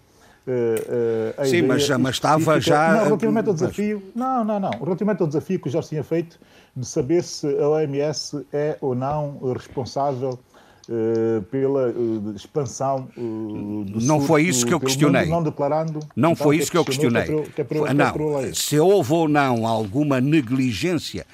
Uh, 0.47 1.41
uh, 1.41 1.45
Sim, 1.45 1.63
mas, 1.63 1.89
mas 1.89 2.15
estava 2.15 2.57
já. 2.61 2.93
Não, 2.93 3.03
relativamente 3.03 3.49
ao 3.49 3.53
desafio. 3.53 4.01
Não, 4.15 4.45
não, 4.45 4.57
não. 4.61 4.71
Relativamente 4.81 5.21
ao 5.21 5.27
desafio 5.27 5.59
que 5.59 5.67
o 5.67 5.71
Jorge 5.71 5.89
tinha 5.89 6.05
feito 6.05 6.39
de 6.73 6.87
saber 6.87 7.21
se 7.21 7.45
a 7.59 7.67
OMS 7.67 8.45
é 8.53 8.77
ou 8.79 8.95
não 8.95 9.39
responsável 9.53 10.39
uh, 10.87 11.41
pela 11.51 11.93
expansão 12.33 13.09
do 13.17 13.99
Não 13.99 14.21
foi 14.21 14.43
isso 14.43 14.65
que 14.65 14.73
eu 14.73 14.79
questionei. 14.79 15.25
Não 15.25 15.43
declarando. 15.43 15.99
Não 16.15 16.31
então, 16.31 16.45
foi 16.45 16.57
isso 16.57 16.71
que 16.71 16.77
eu 16.77 16.85
questionei. 16.85 17.25
Que 17.25 17.31
é 17.33 17.35
para, 17.35 17.43
que 17.43 17.61
é 17.61 17.63
para, 17.65 17.93
não. 17.93 18.53
Se 18.53 18.79
houve 18.79 19.11
ou 19.11 19.27
não 19.27 19.67
alguma 19.67 20.21
negligência 20.21 21.25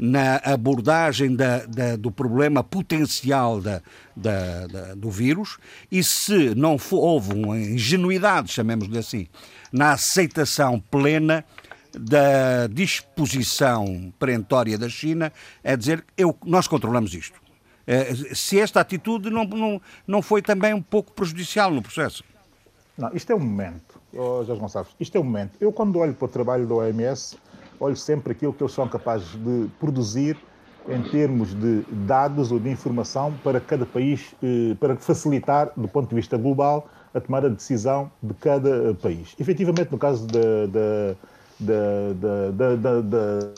na 0.00 0.36
abordagem 0.36 1.36
da, 1.36 1.66
da, 1.66 1.94
do 1.94 2.10
problema 2.10 2.64
potencial 2.64 3.60
da, 3.60 3.82
do 4.96 5.10
vírus 5.10 5.58
e 5.92 6.02
se 6.02 6.54
não 6.54 6.78
for, 6.78 7.00
houve 7.00 7.34
uma 7.34 7.58
ingenuidade, 7.58 8.50
chamemos-lhe 8.50 8.96
assim, 8.96 9.28
na 9.70 9.92
aceitação 9.92 10.80
plena 10.90 11.44
da 11.92 12.66
disposição 12.68 14.10
perentória 14.18 14.78
da 14.78 14.88
China 14.88 15.30
a 15.62 15.76
dizer 15.76 16.02
eu, 16.16 16.34
nós 16.46 16.66
controlamos 16.66 17.12
isto. 17.12 17.38
Eh, 17.86 18.14
se 18.32 18.58
esta 18.58 18.80
atitude 18.80 19.28
não, 19.28 19.44
não, 19.44 19.82
não 20.06 20.22
foi 20.22 20.40
também 20.40 20.72
um 20.72 20.80
pouco 20.80 21.12
prejudicial 21.12 21.70
no 21.70 21.82
processo? 21.82 22.24
Não, 22.96 23.10
isto 23.14 23.32
é 23.32 23.34
um 23.34 23.40
momento, 23.40 24.00
oh, 24.14 24.44
Jorge 24.44 24.60
Gonçalves, 24.60 24.94
isto 24.98 25.16
é 25.16 25.20
um 25.20 25.24
momento. 25.24 25.56
Eu, 25.60 25.72
quando 25.72 25.98
olho 25.98 26.14
para 26.14 26.24
o 26.24 26.28
trabalho 26.28 26.66
da 26.66 26.74
OMS, 26.74 27.36
olho 27.80 27.96
sempre 27.96 28.32
aquilo 28.32 28.52
que 28.52 28.62
eles 28.62 28.72
são 28.72 28.86
capazes 28.86 29.30
de 29.30 29.68
produzir 29.80 30.36
em 30.88 31.02
termos 31.02 31.54
de 31.54 31.82
dados 32.06 32.52
ou 32.52 32.58
de 32.58 32.70
informação 32.70 33.32
para 33.44 33.60
cada 33.60 33.84
país, 33.84 34.34
eh, 34.42 34.74
para 34.78 34.96
facilitar, 34.96 35.70
do 35.76 35.88
ponto 35.88 36.08
de 36.08 36.14
vista 36.14 36.38
global, 36.38 36.88
a 37.14 37.20
tomada 37.20 37.50
de 37.50 37.56
decisão 37.56 38.10
de 38.22 38.34
cada 38.34 38.90
eh, 38.90 38.94
país. 38.94 39.34
Efetivamente, 39.38 39.90
no 39.92 39.98
caso 39.98 40.26
da, 40.26 41.16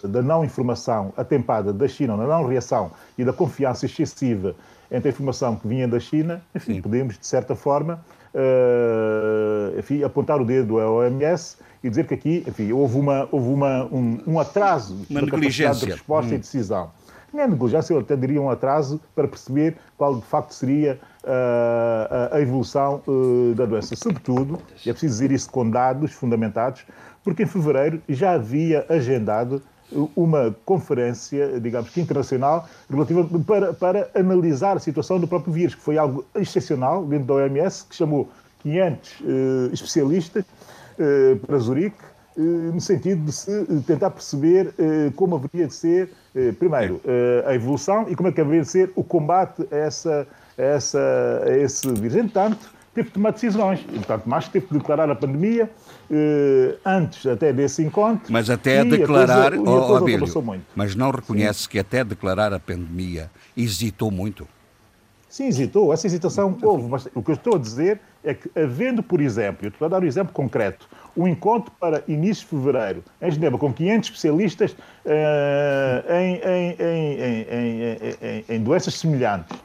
da, 0.02 0.22
não 0.22 0.44
informação 0.44 1.12
atempada 1.16 1.72
da 1.72 1.86
China, 1.86 2.16
da 2.16 2.26
não 2.26 2.46
reação 2.46 2.90
e 3.16 3.24
da 3.24 3.32
confiança 3.32 3.86
excessiva 3.86 4.54
entre 4.90 5.08
a 5.08 5.12
informação 5.12 5.56
que 5.56 5.68
vinha 5.68 5.86
da 5.86 6.00
China, 6.00 6.42
enfim, 6.54 6.82
podemos, 6.82 7.18
de 7.18 7.26
certa 7.26 7.54
forma, 7.54 8.04
uh, 8.34 9.78
enfim, 9.78 10.02
apontar 10.02 10.40
o 10.40 10.44
dedo 10.44 10.78
à 10.80 10.90
OMS 10.90 11.56
e 11.82 11.90
dizer 11.90 12.06
que 12.06 12.14
aqui, 12.14 12.44
enfim, 12.46 12.72
houve, 12.72 12.98
uma, 12.98 13.28
houve 13.30 13.48
uma, 13.48 13.84
um, 13.86 14.18
um 14.26 14.40
atraso 14.40 14.96
uma 15.10 15.20
na 15.20 15.30
capacidade 15.30 15.80
de 15.80 15.86
resposta 15.86 16.32
hum. 16.32 16.34
e 16.34 16.38
decisão. 16.38 16.90
Não 17.32 17.40
é 17.40 17.48
negligência, 17.48 17.94
eu 17.94 18.00
até 18.00 18.14
diria 18.14 18.40
um 18.40 18.50
atraso 18.50 19.00
para 19.14 19.26
perceber 19.26 19.76
qual 19.96 20.16
de 20.16 20.24
facto 20.26 20.52
seria 20.52 21.00
uh, 21.24 22.34
a 22.34 22.40
evolução 22.40 23.02
uh, 23.06 23.54
da 23.54 23.64
doença. 23.64 23.96
Sobretudo, 23.96 24.58
e 24.84 24.90
é 24.90 24.92
preciso 24.92 25.14
dizer 25.14 25.32
isso 25.32 25.50
com 25.50 25.68
dados 25.68 26.12
fundamentados, 26.12 26.84
porque 27.24 27.44
em 27.44 27.46
fevereiro 27.46 28.02
já 28.06 28.32
havia 28.32 28.84
agendado 28.88 29.62
uma 30.16 30.54
conferência, 30.64 31.60
digamos 31.60 31.90
que 31.90 32.00
internacional, 32.00 32.68
relativa 32.90 33.26
para, 33.46 33.72
para 33.72 34.10
analisar 34.14 34.76
a 34.76 34.80
situação 34.80 35.18
do 35.18 35.26
próprio 35.26 35.52
vírus, 35.52 35.74
que 35.74 35.82
foi 35.82 35.98
algo 35.98 36.24
excepcional 36.34 37.04
dentro 37.04 37.26
da 37.26 37.34
OMS, 37.34 37.86
que 37.86 37.94
chamou 37.94 38.28
500 38.62 39.20
uh, 39.20 39.24
especialistas 39.72 40.44
para 41.46 41.58
Zurique, 41.58 41.96
uh, 42.36 42.40
no 42.40 42.80
sentido 42.80 43.24
de 43.24 43.32
se 43.32 43.66
tentar 43.86 44.10
perceber 44.10 44.74
como 45.16 45.36
haveria 45.36 45.66
de 45.66 45.74
ser, 45.74 46.10
primeiro, 46.58 47.00
a 47.46 47.54
evolução 47.54 48.06
e 48.08 48.16
como 48.16 48.28
é 48.28 48.32
que 48.32 48.40
haveria 48.40 48.62
de 48.62 48.68
ser 48.68 48.90
o 48.94 49.04
combate 49.04 49.66
a, 49.70 49.76
essa, 49.76 50.26
a, 50.58 50.62
essa, 50.62 51.42
a 51.46 51.58
esse 51.58 51.92
vírus. 51.92 52.16
Entanto, 52.16 52.70
teve 52.94 53.08
de 53.08 53.14
tomar 53.14 53.32
decisões. 53.32 53.80
E, 53.88 53.94
portanto, 53.94 54.26
mais 54.26 54.48
teve 54.48 54.66
de 54.66 54.78
declarar 54.78 55.10
a 55.10 55.14
pandemia 55.14 55.70
eh, 56.10 56.76
antes 56.84 57.26
até 57.26 57.52
desse 57.52 57.82
encontro. 57.82 58.32
Mas 58.32 58.50
até 58.50 58.84
declarar, 58.84 59.56
coisa, 59.56 60.38
oh, 60.38 60.54
mas 60.74 60.94
não 60.94 61.10
reconhece 61.10 61.60
Sim. 61.60 61.68
que 61.70 61.78
até 61.78 62.04
declarar 62.04 62.52
a 62.52 62.60
pandemia 62.60 63.30
hesitou 63.56 64.10
muito? 64.10 64.46
Sim, 65.32 65.46
hesitou. 65.46 65.94
Essa 65.94 66.06
hesitação 66.06 66.54
houve. 66.62 66.86
Mas 66.90 67.08
o 67.14 67.22
que 67.22 67.30
eu 67.30 67.34
estou 67.34 67.54
a 67.54 67.58
dizer 67.58 67.98
é 68.22 68.34
que, 68.34 68.50
havendo, 68.54 69.02
por 69.02 69.18
exemplo, 69.18 69.64
eu 69.64 69.70
estou 69.70 69.86
a 69.86 69.88
dar 69.88 70.02
um 70.02 70.06
exemplo 70.06 70.30
concreto, 70.30 70.86
um 71.16 71.26
encontro 71.26 71.72
para 71.80 72.04
início 72.06 72.44
de 72.44 72.50
fevereiro 72.50 73.02
em 73.18 73.30
Genebra 73.30 73.58
com 73.58 73.72
500 73.72 74.10
especialistas 74.10 74.72
uh, 74.72 76.12
em, 76.12 76.34
em, 76.36 76.76
em, 78.20 78.44
em 78.46 78.60
doenças 78.62 78.92
semelhantes, 78.92 79.56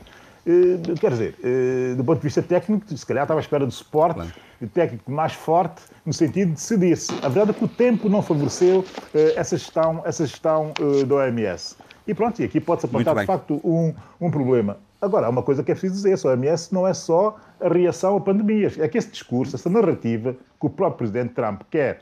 eh, 0.47 0.95
quer 1.01 1.11
dizer, 1.11 1.35
eh, 1.43 1.95
do 1.95 2.03
ponto 2.05 2.19
de 2.19 2.23
vista 2.23 2.41
técnico, 2.41 2.97
se 2.97 3.05
calhar 3.05 3.25
estava 3.25 3.41
à 3.41 3.41
espera 3.41 3.67
de 3.67 3.73
suporte 3.73 4.15
claro. 4.15 4.31
técnico 4.73 5.11
mais 5.11 5.33
forte, 5.33 5.81
no 6.05 6.13
sentido 6.13 6.47
de 6.47 6.53
decidir-se. 6.53 7.11
A 7.21 7.27
verdade 7.27 7.51
é 7.51 7.53
que 7.53 7.65
o 7.65 7.67
tempo 7.67 8.07
não 8.07 8.21
favoreceu 8.21 8.85
eh, 9.13 9.33
essa 9.35 9.57
gestão, 9.57 10.01
essa 10.05 10.25
gestão 10.25 10.71
da 11.05 11.15
OMS. 11.15 11.75
E 12.07 12.13
pronto, 12.13 12.41
e 12.41 12.45
aqui 12.45 12.61
pode-se 12.61 12.85
apontar, 12.85 13.17
de 13.17 13.25
facto, 13.25 13.59
um, 13.65 13.93
um 14.21 14.31
problema. 14.31 14.77
Agora, 15.01 15.27
há 15.27 15.29
uma 15.29 15.43
coisa 15.43 15.63
que 15.63 15.71
é 15.71 15.75
preciso 15.75 15.95
dizer: 15.95 16.27
a 16.27 16.31
OMS 16.31 16.73
não 16.73 16.87
é 16.87 16.93
só 16.93 17.37
a 17.59 17.67
reação 17.67 18.17
a 18.17 18.21
pandemias. 18.21 18.77
É 18.79 18.87
que 18.87 18.97
esse 18.97 19.09
discurso, 19.09 19.55
essa 19.55 19.69
narrativa 19.69 20.35
que 20.59 20.65
o 20.65 20.69
próprio 20.69 20.97
presidente 20.97 21.33
Trump 21.33 21.61
quer 21.69 21.99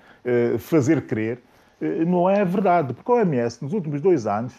fazer 0.60 1.06
crer, 1.06 1.40
não 2.08 2.30
é 2.30 2.44
verdade. 2.44 2.94
Porque 2.94 3.12
a 3.12 3.16
OMS, 3.16 3.62
nos 3.62 3.74
últimos 3.74 4.02
dois 4.02 4.26
anos, 4.26 4.54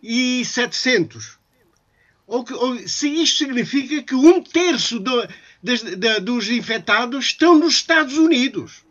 e 0.02 0.46
700. 0.46 1.38
Ou, 2.26 2.46
ou, 2.54 2.88
se 2.88 3.10
isto 3.10 3.40
significa 3.40 4.02
que 4.02 4.16
um 4.16 4.42
terço 4.42 4.98
do, 4.98 5.28
das, 5.62 5.84
da, 5.84 6.20
dos 6.20 6.50
infectados 6.50 7.26
estão 7.26 7.60
nos 7.60 7.74
Estados 7.74 8.18
Unidos. 8.18 8.86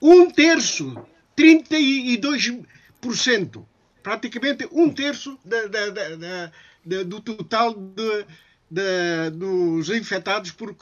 Um 0.00 0.30
terço, 0.30 0.96
32%. 1.36 3.62
Praticamente 4.02 4.66
um 4.72 4.88
terço 4.88 5.38
da, 5.44 5.66
da, 5.66 5.90
da, 5.90 6.50
do 6.86 7.20
total 7.20 7.74
de, 7.74 9.30
dos 9.30 9.90
infectados 9.90 10.52
por 10.52 10.74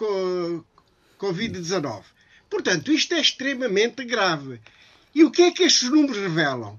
Covid-19. 1.18 2.02
Portanto, 2.50 2.92
isto 2.92 3.14
é 3.14 3.20
extremamente 3.20 4.04
grave. 4.04 4.60
E 5.14 5.24
o 5.24 5.30
que 5.30 5.42
é 5.42 5.50
que 5.50 5.62
estes 5.62 5.88
números 5.88 6.18
revelam? 6.18 6.78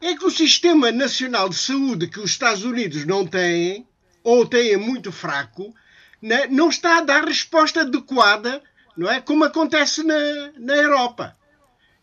É 0.00 0.14
que 0.14 0.26
o 0.26 0.30
Sistema 0.30 0.92
Nacional 0.92 1.48
de 1.48 1.56
Saúde 1.56 2.08
que 2.08 2.20
os 2.20 2.30
Estados 2.30 2.64
Unidos 2.64 3.04
não 3.06 3.26
têm, 3.26 3.86
ou 4.22 4.46
têm 4.46 4.76
muito 4.76 5.10
fraco, 5.10 5.74
né, 6.20 6.46
não 6.48 6.68
está 6.68 6.98
a 6.98 7.02
dar 7.02 7.24
resposta 7.24 7.80
adequada, 7.80 8.62
não 8.96 9.10
é? 9.10 9.20
Como 9.20 9.44
acontece 9.44 10.02
na, 10.02 10.52
na 10.58 10.74
Europa. 10.74 11.36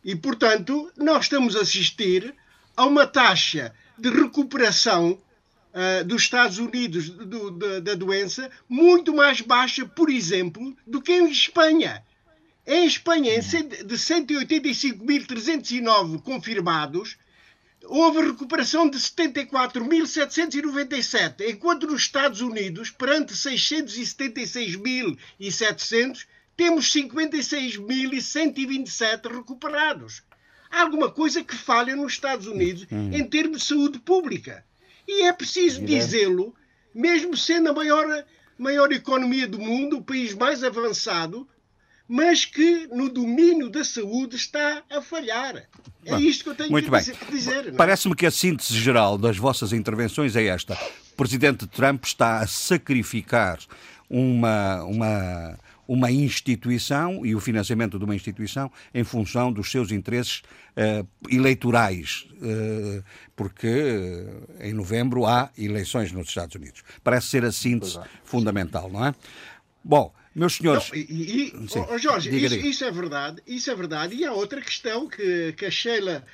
E, 0.04 0.16
portanto, 0.16 0.92
nós 0.98 1.26
estamos 1.26 1.56
a 1.56 1.62
assistir 1.62 2.34
a 2.76 2.86
uma 2.86 3.06
taxa 3.06 3.74
de 3.98 4.10
recuperação 4.10 5.22
uh, 5.74 6.06
dos 6.06 6.22
Estados 6.22 6.60
Unidos 6.60 7.10
do, 7.10 7.52
do, 7.52 7.82
da 7.82 7.96
doença 7.96 8.50
muito 8.70 9.14
mais 9.14 9.42
baixa, 9.42 9.86
por 9.86 10.10
exemplo, 10.10 10.74
do 10.86 11.02
que 11.02 11.12
em 11.12 11.30
Espanha. 11.30 12.02
Em 12.66 12.86
Espanha, 12.86 13.42
de 13.42 13.96
185.309 13.96 16.22
confirmados, 16.22 17.18
houve 17.84 18.22
recuperação 18.22 18.90
de 18.90 18.98
74.797, 18.98 21.42
enquanto 21.50 21.88
nos 21.88 22.04
Estados 22.04 22.40
Unidos, 22.40 22.90
perante 22.90 23.34
676.700, 23.34 26.26
temos 26.56 26.90
56.127 26.94 29.30
recuperados. 29.30 30.24
Há 30.72 30.80
alguma 30.82 31.12
coisa 31.12 31.44
que 31.44 31.56
falha 31.56 31.94
nos 31.96 32.14
Estados 32.14 32.46
Unidos 32.48 32.88
hum. 32.92 33.12
em 33.12 33.28
termos 33.28 33.62
de 33.62 33.68
saúde 33.68 34.00
pública. 34.00 34.66
E 35.08 35.24
é 35.24 35.34
preciso 35.34 35.84
dizê-lo, 35.84 36.54
mesmo 36.94 37.36
sendo 37.36 37.70
a 37.70 37.74
maior, 37.74 38.26
maior 38.58 38.92
economia 38.92 39.48
do 39.48 39.60
mundo, 39.60 39.98
o 39.98 40.04
país 40.04 40.34
mais 40.34 40.64
avançado, 40.64 41.48
mas 42.08 42.46
que 42.46 42.88
no 42.88 43.10
domínio 43.10 43.70
da 43.70 43.84
saúde 43.84 44.36
está 44.36 44.84
a 44.90 45.02
falhar. 45.02 45.68
É 46.06 46.16
isto 46.20 46.44
que 46.44 46.50
eu 46.50 46.56
tenho 46.56 46.72
Muito 46.72 46.86
que 46.86 46.92
bem. 46.92 47.16
dizer. 47.32 47.68
É? 47.70 47.72
Parece-me 47.72 48.16
que 48.16 48.26
a 48.26 48.32
síntese 48.32 48.78
geral 48.78 49.18
das 49.18 49.38
vossas 49.38 49.72
intervenções 49.74 50.36
é 50.36 50.46
esta. 50.46 50.78
O 51.14 51.16
Presidente 51.16 51.66
Trump 51.68 52.04
está 52.04 52.40
a 52.40 52.48
sacrificar 52.48 53.60
uma, 54.10 54.84
uma, 54.84 55.58
uma 55.88 56.12
instituição 56.12 57.26
e 57.26 57.36
o 57.36 57.40
financiamento 57.40 57.98
de 57.98 58.06
uma 58.06 58.16
instituição 58.16 58.72
em 58.94 59.04
função 59.04 59.52
dos 59.52 59.70
seus 59.70 59.92
interesses 59.92 60.42
uh, 60.78 61.08
eleitorais, 61.30 62.28
uh, 62.34 63.04
porque 63.36 63.68
uh, 63.68 64.64
em 64.64 64.74
novembro 64.74 65.26
há 65.26 65.52
eleições 65.58 66.12
nos 66.12 66.28
Estados 66.28 66.56
Unidos. 66.56 66.84
Parece 67.04 67.28
ser 67.28 67.44
a 67.46 67.52
síntese 67.52 67.98
é. 67.98 68.04
fundamental, 68.24 68.90
não 68.90 69.06
é? 69.06 69.14
Bom, 69.84 70.14
meus 70.34 70.56
senhores. 70.56 70.90
Não, 70.90 70.98
e, 70.98 71.02
e 71.02 71.54
oh, 71.90 71.98
Jorge, 71.98 72.30
isso, 72.36 72.56
isso, 72.56 72.86
é 72.86 72.92
verdade, 72.92 73.42
isso 73.46 73.70
é 73.70 73.76
verdade. 73.76 74.16
E 74.16 74.26
há 74.26 74.34
outra 74.34 74.62
questão 74.62 75.08
que, 75.08 75.54
que 75.54 75.66
a 75.66 75.72
Sheila 75.72 76.26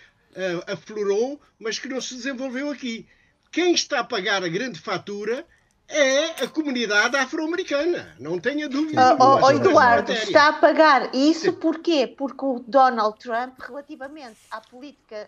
aflorou, 0.67 1.41
mas 1.59 1.79
que 1.79 1.87
não 1.87 1.99
se 1.99 2.15
desenvolveu 2.15 2.69
aqui. 2.69 3.05
Quem 3.51 3.73
está 3.73 3.99
a 3.99 4.03
pagar 4.03 4.43
a 4.43 4.47
grande 4.47 4.79
fatura 4.79 5.45
é 5.89 6.43
a 6.43 6.47
comunidade 6.47 7.17
afro-americana. 7.17 8.15
Não 8.19 8.39
tenha 8.39 8.69
dúvida. 8.69 9.17
Oh, 9.19 9.39
oh, 9.43 9.51
Eduardo, 9.51 10.11
está 10.11 10.49
a 10.49 10.53
pagar 10.53 11.13
isso 11.13 11.53
porquê? 11.53 12.07
Porque 12.07 12.45
o 12.45 12.63
Donald 12.65 13.17
Trump, 13.17 13.59
relativamente 13.59 14.37
à 14.51 14.61
política 14.61 15.27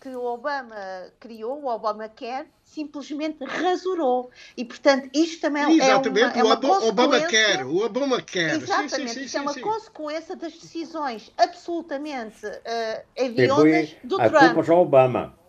que 0.00 0.08
o 0.08 0.24
Obama 0.24 0.74
criou, 1.20 1.62
o 1.62 1.68
Obama 1.68 2.08
quer, 2.08 2.46
simplesmente 2.64 3.44
rasurou. 3.44 4.30
E, 4.56 4.64
portanto, 4.64 5.08
isto 5.14 5.40
também 5.40 5.62
Exatamente, 5.78 6.38
é 6.38 6.42
uma, 6.42 6.54
é 6.54 6.56
uma 6.56 6.80
o 6.80 6.88
Obama 6.88 7.20
quer, 7.20 7.64
o 7.64 7.76
Obama 7.84 8.20
quer. 8.20 8.56
Exatamente, 8.56 8.96
sim, 8.96 9.06
sim, 9.06 9.14
sim, 9.14 9.24
isto 9.24 9.38
é 9.38 9.40
uma 9.40 9.54
consequência 9.54 10.34
das 10.34 10.52
decisões 10.54 11.30
absolutamente 11.38 12.44
uh, 12.44 13.02
hediondas 13.14 13.94
do 14.02 14.20
a 14.20 14.28
Trump. 14.28 14.54
culpa 14.54 14.72
ao 14.72 14.82
Obama. 14.82 15.41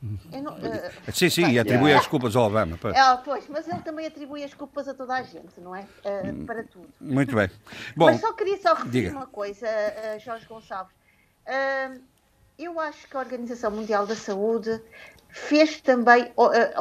Não, 0.00 0.52
uh, 0.52 1.12
sim, 1.12 1.28
sim, 1.28 1.48
e 1.50 1.58
atribui 1.58 1.92
as 1.92 2.06
culpas 2.06 2.36
ao 2.36 2.46
Obama. 2.46 2.78
Pois. 2.80 2.94
É, 2.94 3.16
pois, 3.24 3.48
mas 3.48 3.66
ele 3.66 3.80
também 3.80 4.06
atribui 4.06 4.44
as 4.44 4.54
culpas 4.54 4.86
a 4.86 4.94
toda 4.94 5.14
a 5.14 5.22
gente, 5.22 5.60
não 5.60 5.74
é? 5.74 5.80
Uh, 6.04 6.44
para 6.46 6.62
tudo. 6.62 6.88
Muito 7.00 7.34
bem. 7.34 7.50
Bom, 7.96 8.06
mas 8.06 8.20
só 8.20 8.32
queria 8.32 8.56
só 8.58 8.74
referir 8.74 8.90
diga. 8.90 9.10
uma 9.10 9.26
coisa, 9.26 9.66
uh, 9.66 10.20
Jorge 10.20 10.46
Gonçalves. 10.46 10.94
Eu 12.58 12.78
acho 12.80 13.08
que 13.08 13.16
a 13.16 13.20
Organização 13.20 13.70
Mundial 13.70 14.04
da 14.04 14.16
Saúde 14.16 14.82
fez 15.28 15.80
também, 15.80 16.24
eh, 16.24 16.74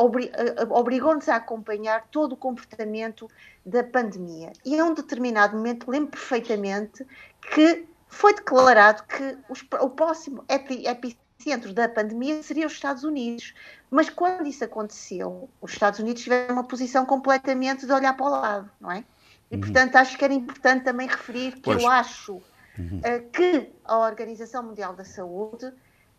obrigou-nos 0.69 1.29
a 1.29 1.35
acompanhar 1.35 2.07
todo 2.09 2.33
o 2.33 2.35
comportamento 2.37 3.29
da 3.65 3.83
pandemia. 3.83 4.51
E 4.65 4.79
a 4.79 4.83
um 4.83 4.93
determinado 4.93 5.55
momento, 5.55 5.89
lembro 5.89 6.11
perfeitamente 6.11 7.05
que 7.53 7.85
foi 8.07 8.33
declarado 8.33 9.03
que 9.03 9.37
o 9.79 9.89
próximo 9.89 10.43
epicentro 10.49 11.26
da 11.73 11.87
pandemia 11.87 12.41
seria 12.43 12.67
os 12.67 12.73
Estados 12.73 13.03
Unidos. 13.03 13.53
Mas 13.89 14.09
quando 14.09 14.47
isso 14.47 14.63
aconteceu, 14.63 15.49
os 15.61 15.71
Estados 15.71 15.99
Unidos 15.99 16.23
tiveram 16.23 16.55
uma 16.55 16.63
posição 16.63 17.05
completamente 17.05 17.85
de 17.85 17.91
olhar 17.91 18.15
para 18.15 18.25
o 18.25 18.29
lado, 18.29 18.71
não 18.79 18.91
é? 18.91 19.03
E, 19.49 19.55
uhum. 19.55 19.61
portanto, 19.61 19.95
acho 19.95 20.17
que 20.17 20.25
era 20.25 20.33
importante 20.33 20.83
também 20.83 21.07
referir 21.07 21.53
que 21.53 21.61
pois. 21.61 21.81
eu 21.81 21.89
acho 21.89 22.41
uhum. 22.77 22.99
uh, 22.99 23.29
que 23.31 23.71
a 23.85 23.97
Organização 23.99 24.63
Mundial 24.63 24.93
da 24.93 25.05
Saúde, 25.05 25.71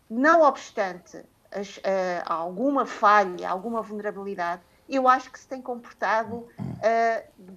não 0.09 0.41
obstante 0.41 1.23
as, 1.51 1.77
uh, 1.77 1.81
alguma 2.25 2.85
falha, 2.85 3.49
alguma 3.49 3.81
vulnerabilidade, 3.81 4.61
eu 4.89 5.07
acho 5.07 5.31
que 5.31 5.39
se 5.39 5.47
tem 5.47 5.61
comportado 5.61 6.35
uh, 6.35 6.47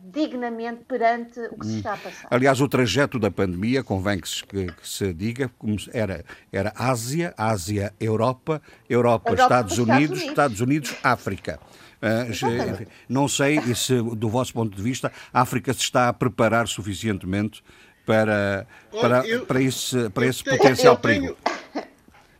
dignamente 0.05 0.85
perante 0.85 1.41
o 1.51 1.59
que 1.59 1.67
se 1.67 1.77
está 1.79 1.95
a 1.95 1.97
passar. 1.97 2.29
Aliás, 2.31 2.61
o 2.61 2.69
trajeto 2.69 3.19
da 3.19 3.31
pandemia, 3.31 3.83
convém 3.83 4.21
que 4.21 4.29
se, 4.29 4.45
que, 4.45 4.67
que 4.67 4.89
se 4.89 5.13
diga, 5.15 5.51
era, 5.93 6.25
era 6.53 6.73
Ásia, 6.77 7.35
Ásia, 7.37 7.95
Europa, 7.99 8.61
Europa, 8.89 9.31
Europa 9.31 9.43
Estados, 9.43 9.79
Unidos, 9.79 10.21
Estados 10.21 10.21
Unidos, 10.21 10.29
Estados 10.29 10.61
Unidos, 10.61 10.95
África. 11.03 11.61
Uh, 12.03 12.87
não 13.09 13.29
sei 13.29 13.61
se, 13.75 13.95
do 13.95 14.29
vosso 14.29 14.53
ponto 14.53 14.77
de 14.77 14.83
vista, 14.83 15.13
a 15.33 15.41
África 15.41 15.73
se 15.73 15.81
está 15.81 16.09
a 16.09 16.13
preparar 16.13 16.67
suficientemente 16.67 17.63
para, 18.05 18.67
para, 19.01 19.27
eu, 19.27 19.47
para 19.47 19.63
esse, 19.63 20.11
para 20.11 20.27
esse 20.27 20.43
tenho, 20.43 20.59
potencial 20.59 20.99
perigo. 20.99 21.37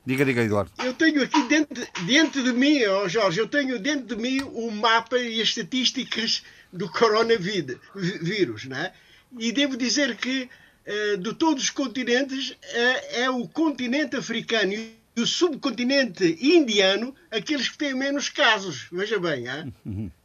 Diga, 0.05 0.25
diga, 0.25 0.43
Eduardo. 0.43 0.71
Eu 0.85 0.95
tenho 0.95 1.23
aqui 1.23 1.43
dentro, 1.45 1.87
dentro 2.05 2.43
de 2.43 2.53
mim, 2.53 2.85
oh 2.87 3.09
Jorge, 3.09 3.39
eu 3.39 3.47
tenho 3.47 3.79
dentro 3.79 4.17
de 4.17 4.21
mim 4.21 4.41
o 4.43 4.71
mapa 4.71 5.17
e 5.19 5.41
as 5.41 5.49
estatísticas 5.49 6.43
do 6.73 6.89
coronavírus, 6.89 8.65
né? 8.65 8.93
E 9.39 9.53
devo 9.53 9.77
dizer 9.77 10.17
que 10.17 10.49
uh, 10.87 11.17
de 11.19 11.35
todos 11.35 11.65
os 11.65 11.71
continentes 11.71 12.51
uh, 12.51 12.57
é 13.13 13.31
o 13.31 13.47
continente 13.47 14.17
africano 14.17 14.73
e 14.73 15.21
o 15.21 15.27
subcontinente 15.27 16.37
indiano 16.41 17.15
aqueles 17.31 17.69
que 17.69 17.79
têm 17.79 17.95
menos 17.95 18.29
casos. 18.29 18.89
Veja 18.91 19.21
bem, 19.21 19.47
hein? 19.47 19.73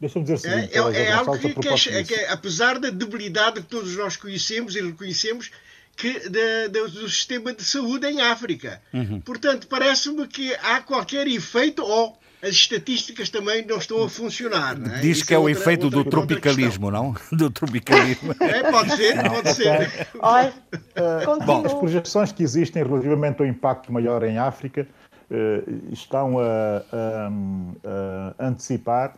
Deixa-me 0.00 0.24
dizer 0.26 0.34
o 0.34 0.38
seguinte, 0.38 0.74
é, 0.74 0.78
é, 0.78 1.02
é 1.06 1.12
algo 1.12 1.38
que, 1.38 1.54
que, 1.54 1.68
é, 1.68 2.04
que, 2.04 2.14
é, 2.14 2.28
apesar 2.30 2.78
da 2.78 2.90
debilidade 2.90 3.62
que 3.62 3.66
todos 3.66 3.96
nós 3.96 4.14
conhecemos 4.14 4.76
e 4.76 4.82
reconhecemos, 4.82 5.50
que, 5.96 6.28
de, 6.28 6.68
de, 6.68 6.88
do 6.88 7.08
sistema 7.08 7.52
de 7.52 7.64
saúde 7.64 8.06
em 8.06 8.20
África. 8.20 8.80
Uhum. 8.92 9.20
Portanto, 9.20 9.66
parece-me 9.66 10.26
que 10.26 10.54
há 10.56 10.80
qualquer 10.80 11.26
efeito 11.26 11.82
ou 11.82 12.18
as 12.42 12.50
estatísticas 12.50 13.30
também 13.30 13.64
não 13.66 13.78
estão 13.78 14.04
a 14.04 14.08
funcionar. 14.08 14.76
É? 14.76 15.00
Diz 15.00 15.18
Isso 15.18 15.26
que 15.26 15.32
é, 15.32 15.36
é 15.36 15.40
o 15.40 15.48
efeito 15.48 15.84
outra, 15.84 16.04
do 16.04 16.10
tropicalismo, 16.10 16.90
não? 16.90 17.14
Do 17.32 17.50
tropicalismo. 17.50 18.34
É, 18.40 18.70
pode 18.70 18.94
ser, 18.94 19.16
não, 19.16 19.30
pode 19.30 19.54
ser. 19.54 20.08
Olha, 20.20 20.52
uh, 20.74 21.44
bom, 21.44 21.64
as 21.64 21.72
projeções 21.72 22.32
que 22.32 22.42
existem 22.42 22.84
relativamente 22.84 23.40
ao 23.40 23.46
impacto 23.46 23.90
maior 23.90 24.22
em 24.22 24.36
África 24.36 24.86
uh, 25.30 25.92
estão 25.92 26.38
a, 26.38 26.84
a, 26.92 27.30
a 28.38 28.48
antecipar 28.48 29.14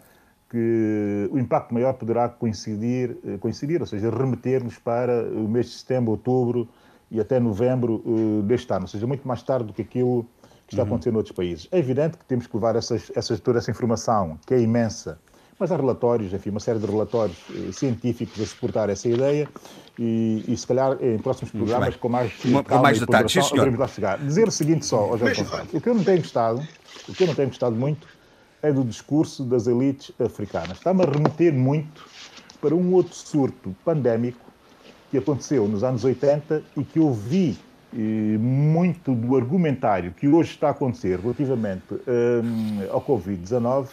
que 0.48 1.28
o 1.30 1.38
impacto 1.38 1.74
maior 1.74 1.92
poderá 1.94 2.28
coincidir, 2.28 3.18
eh, 3.26 3.36
coincidir 3.38 3.80
ou 3.80 3.86
seja, 3.86 4.10
remeter-nos 4.10 4.78
para 4.78 5.24
o 5.30 5.46
mês 5.46 5.66
de 5.66 5.72
setembro, 5.72 6.12
outubro 6.12 6.68
e 7.10 7.20
até 7.20 7.38
novembro 7.38 8.02
uh, 8.04 8.42
deste 8.42 8.72
ano, 8.72 8.82
ou 8.82 8.88
seja, 8.88 9.06
muito 9.06 9.26
mais 9.26 9.42
tarde 9.42 9.66
do 9.66 9.72
que 9.72 9.82
aquilo 9.82 10.26
que 10.66 10.74
está 10.74 10.82
uhum. 10.82 10.88
acontecendo 10.88 11.14
em 11.14 11.16
outros 11.16 11.34
países. 11.34 11.68
É 11.70 11.78
evidente 11.78 12.18
que 12.18 12.24
temos 12.24 12.46
que 12.46 12.54
levar 12.54 12.76
essas, 12.76 13.10
essas, 13.14 13.40
toda 13.40 13.58
essa 13.58 13.70
informação, 13.70 14.38
que 14.46 14.54
é 14.54 14.60
imensa, 14.60 15.18
mas 15.58 15.72
há 15.72 15.76
relatórios, 15.76 16.32
enfim, 16.32 16.50
uma 16.50 16.60
série 16.60 16.78
de 16.78 16.86
relatórios 16.86 17.36
eh, 17.50 17.72
científicos 17.72 18.40
a 18.40 18.46
suportar 18.46 18.88
essa 18.88 19.08
ideia 19.08 19.48
e, 19.98 20.44
e 20.46 20.56
se 20.56 20.66
calhar 20.66 20.96
em 21.02 21.18
próximos 21.18 21.50
programas 21.50 21.96
com 21.96 22.08
mais, 22.08 22.32
com, 22.34 22.62
com 22.62 22.78
mais 22.78 23.00
detalhes, 23.00 23.32
sim, 23.32 23.42
senhor. 23.42 23.76
lá 23.76 23.88
chegar. 23.88 24.18
Dizer 24.18 24.46
o 24.46 24.52
seguinte 24.52 24.86
só, 24.86 25.16
José 25.16 25.32
o 25.72 25.80
que 25.80 25.88
eu 25.88 25.94
não 25.94 26.04
tenho 26.04 26.18
gostado, 26.18 26.62
o 27.08 27.12
que 27.12 27.22
eu 27.22 27.26
não 27.26 27.34
tenho 27.34 27.48
gostado 27.48 27.74
muito 27.74 28.17
é 28.62 28.72
do 28.72 28.84
discurso 28.84 29.44
das 29.44 29.66
elites 29.66 30.12
africanas. 30.20 30.78
Está-me 30.78 31.02
a 31.02 31.06
remeter 31.06 31.52
muito 31.52 32.04
para 32.60 32.74
um 32.74 32.92
outro 32.92 33.14
surto 33.14 33.74
pandémico 33.84 34.44
que 35.10 35.18
aconteceu 35.18 35.66
nos 35.68 35.84
anos 35.84 36.04
80 36.04 36.62
e 36.76 36.84
que 36.84 36.98
eu 36.98 37.12
vi 37.12 37.58
eh, 37.94 37.96
muito 38.38 39.14
do 39.14 39.36
argumentário 39.36 40.12
que 40.12 40.28
hoje 40.28 40.50
está 40.50 40.68
a 40.68 40.70
acontecer 40.72 41.18
relativamente 41.18 41.94
eh, 42.06 42.88
ao 42.90 43.00
Covid-19 43.00 43.88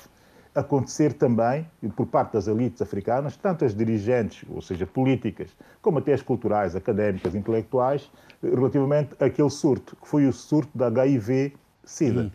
acontecer 0.56 1.12
também 1.14 1.68
por 1.98 2.06
parte 2.08 2.32
das 2.32 2.48
elites 2.48 2.82
africanas, 2.82 3.36
tanto 3.36 3.66
as 3.66 3.76
dirigentes, 3.76 4.46
ou 4.50 4.62
seja, 4.62 4.88
políticas, 4.88 5.50
como 5.82 6.00
até 6.00 6.14
as 6.14 6.22
culturais, 6.22 6.78
académicas, 6.78 7.36
intelectuais, 7.36 8.10
relativamente 8.42 9.16
àquele 9.20 9.50
surto, 9.50 9.98
que 9.98 10.08
foi 10.08 10.26
o 10.26 10.32
surto 10.32 10.72
da 10.76 10.88
HIV-Sida. 10.88 12.32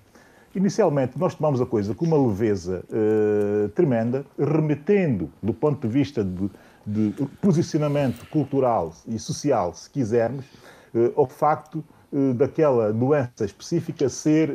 Inicialmente, 0.54 1.16
nós 1.16 1.34
tomamos 1.36 1.60
a 1.60 1.66
coisa 1.66 1.94
com 1.94 2.04
uma 2.04 2.18
leveza 2.28 2.84
uh, 2.90 3.68
tremenda, 3.68 4.24
remetendo, 4.36 5.30
do 5.40 5.54
ponto 5.54 5.86
de 5.86 5.92
vista 5.92 6.24
de, 6.24 6.50
de 6.84 7.24
posicionamento 7.40 8.28
cultural 8.30 8.92
e 9.06 9.16
social, 9.16 9.72
se 9.72 9.88
quisermos, 9.88 10.44
uh, 10.92 11.12
ao 11.14 11.26
facto 11.26 11.84
uh, 12.12 12.34
daquela 12.34 12.92
doença 12.92 13.44
específica 13.44 14.08
ser 14.08 14.50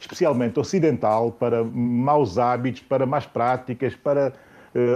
especialmente 0.00 0.58
ocidental 0.58 1.30
para 1.30 1.62
maus 1.62 2.38
hábitos, 2.38 2.80
para 2.80 3.04
más 3.04 3.26
práticas, 3.26 3.94
para 3.94 4.32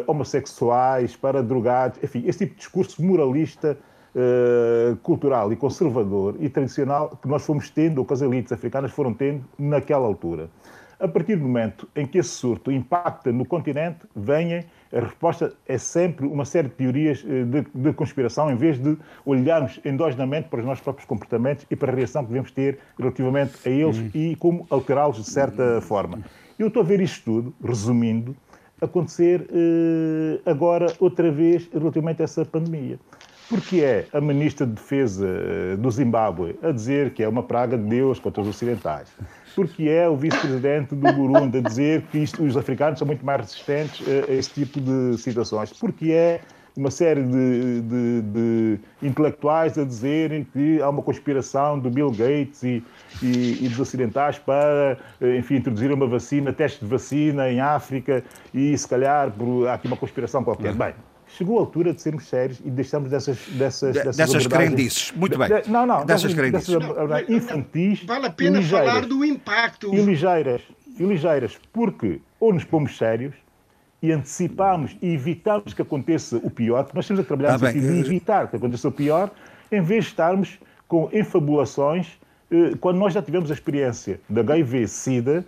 homossexuais, 0.06 1.16
para 1.16 1.42
drogados, 1.42 1.98
enfim, 2.02 2.22
esse 2.26 2.40
tipo 2.40 2.52
de 2.52 2.58
discurso 2.58 3.02
moralista 3.02 3.78
uh, 4.14 4.96
cultural 4.96 5.52
e 5.52 5.56
conservador 5.56 6.36
e 6.40 6.48
tradicional 6.48 7.18
que 7.20 7.28
nós 7.28 7.44
fomos 7.44 7.70
tendo, 7.70 7.98
ou 7.98 8.04
que 8.04 8.12
as 8.12 8.22
elites 8.22 8.52
africanas 8.52 8.90
foram 8.92 9.12
tendo 9.14 9.44
naquela 9.58 10.06
altura. 10.06 10.48
A 11.00 11.08
partir 11.08 11.36
do 11.36 11.44
momento 11.44 11.88
em 11.96 12.06
que 12.06 12.18
esse 12.18 12.28
surto 12.28 12.70
impacta 12.70 13.32
no 13.32 13.46
continente, 13.46 14.00
venha, 14.14 14.66
a 14.92 15.00
resposta 15.00 15.54
é 15.66 15.78
sempre 15.78 16.26
uma 16.26 16.44
série 16.44 16.68
de 16.68 16.74
teorias 16.74 17.24
eh, 17.26 17.44
de, 17.44 17.66
de, 17.74 17.92
conspiração, 17.94 18.50
em 18.50 18.54
vez 18.54 18.78
de 18.78 18.98
olharmos 19.24 19.80
endogenamente 19.82 20.50
para 20.50 20.60
os 20.60 20.66
nossos 20.66 20.84
próprios 20.84 21.06
comportamentos 21.06 21.64
e 21.70 21.74
para 21.74 21.90
a 21.90 21.94
reação 21.94 22.22
que 22.22 22.28
devemos 22.28 22.50
ter 22.50 22.78
relativamente 22.98 23.66
a 23.66 23.70
eles 23.70 23.96
uhum. 23.96 24.10
e 24.12 24.36
como 24.36 24.66
alterá-los 24.68 25.16
de 25.16 25.30
certa 25.30 25.80
forma. 25.80 26.18
Eu 26.58 26.68
estou 26.68 26.82
a 26.82 26.84
ver 26.84 27.00
isto 27.00 27.24
tudo, 27.24 27.54
resumindo, 27.64 28.36
acontecer 28.78 29.48
eh, 29.50 30.40
agora 30.44 30.92
outra 31.00 31.32
vez 31.32 31.66
relativamente 31.72 32.20
a 32.20 32.24
essa 32.24 32.44
pandemia. 32.44 32.98
Porque 33.50 33.80
é 33.80 34.06
a 34.12 34.20
ministra 34.20 34.64
de 34.64 34.74
Defesa 34.74 35.26
eh, 35.26 35.76
do 35.76 35.90
Zimbábue 35.90 36.56
a 36.62 36.70
dizer 36.70 37.10
que 37.10 37.20
é 37.20 37.28
uma 37.28 37.42
praga 37.42 37.76
de 37.76 37.82
Deus 37.82 38.20
contra 38.20 38.40
os 38.40 38.46
ocidentais. 38.46 39.08
Porque 39.56 39.88
é 39.88 40.08
o 40.08 40.16
vice-presidente 40.16 40.94
do 40.94 41.12
Burundi 41.12 41.58
a 41.58 41.60
dizer 41.60 42.02
que 42.12 42.18
isto, 42.18 42.44
os 42.44 42.56
africanos 42.56 43.00
são 43.00 43.06
muito 43.08 43.26
mais 43.26 43.40
resistentes 43.40 44.06
a, 44.06 44.32
este 44.32 44.64
tipo 44.64 44.80
de 44.80 45.18
situações. 45.18 45.72
Porque 45.72 46.12
é 46.12 46.40
uma 46.76 46.92
série 46.92 47.24
de, 47.24 47.80
de, 47.80 48.22
de, 48.22 48.78
intelectuais 49.02 49.76
a 49.76 49.84
dizerem 49.84 50.44
que 50.44 50.80
há 50.80 50.88
uma 50.88 51.02
conspiração 51.02 51.76
do 51.76 51.90
Bill 51.90 52.12
Gates 52.12 52.62
e, 52.62 52.84
e, 53.20 53.64
e, 53.64 53.68
dos 53.68 53.80
ocidentais 53.80 54.38
para, 54.38 54.96
eh, 55.20 55.38
enfim, 55.38 55.56
introduzir 55.56 55.92
uma 55.92 56.06
vacina, 56.06 56.52
teste 56.52 56.84
de 56.84 56.86
vacina 56.88 57.50
em 57.50 57.60
África 57.60 58.22
e, 58.54 58.78
se 58.78 58.86
calhar, 58.86 59.32
há 59.68 59.74
aqui 59.74 59.88
uma 59.88 59.96
conspiração 59.96 60.44
qualquer. 60.44 60.72
Bem, 60.72 60.94
chegou 61.40 61.56
a 61.56 61.60
altura 61.60 61.94
de 61.94 62.02
sermos 62.02 62.28
sérios 62.28 62.60
e 62.62 62.70
deixamos 62.70 63.08
dessas 63.08 63.38
dessas 63.48 63.94
dessas, 63.94 64.16
dessas 64.16 64.46
crendices. 64.46 65.10
Muito 65.16 65.38
bem. 65.38 65.48
De, 65.48 65.70
não, 65.70 65.86
não, 65.86 66.04
dessas, 66.04 66.34
crendices. 66.34 66.76
Dessas, 66.76 67.30
infantis. 67.30 68.04
Vale 68.04 68.26
a 68.26 68.30
pena 68.30 68.62
falar 68.62 69.06
do 69.06 69.24
impacto. 69.24 69.94
E 69.94 70.02
ligeiras, 70.02 70.60
e 70.98 71.02
ligeiras, 71.02 71.58
porque 71.72 72.20
ou 72.38 72.52
nos 72.52 72.64
pomos 72.64 72.96
sérios 72.96 73.34
e 74.02 74.12
antecipamos 74.12 74.96
e 75.00 75.14
evitamos 75.14 75.72
que 75.72 75.80
aconteça 75.80 76.36
o 76.36 76.50
pior, 76.50 76.84
porque 76.84 76.96
nós 76.96 77.04
estamos 77.04 77.20
a 77.22 77.24
trabalhar 77.24 77.52
no 77.52 77.58
sentido 77.58 77.92
de 77.92 78.00
evitar 78.00 78.48
que 78.48 78.56
aconteça 78.56 78.88
o 78.88 78.92
pior, 78.92 79.30
em 79.72 79.80
vez 79.80 80.04
de 80.04 80.10
estarmos 80.10 80.58
com 80.86 81.08
enfabulações, 81.12 82.18
eh, 82.50 82.72
quando 82.80 82.98
nós 82.98 83.12
já 83.12 83.22
tivemos 83.22 83.50
a 83.50 83.54
experiência 83.54 84.20
da 84.28 84.40
HIV-Sida, 84.40 85.44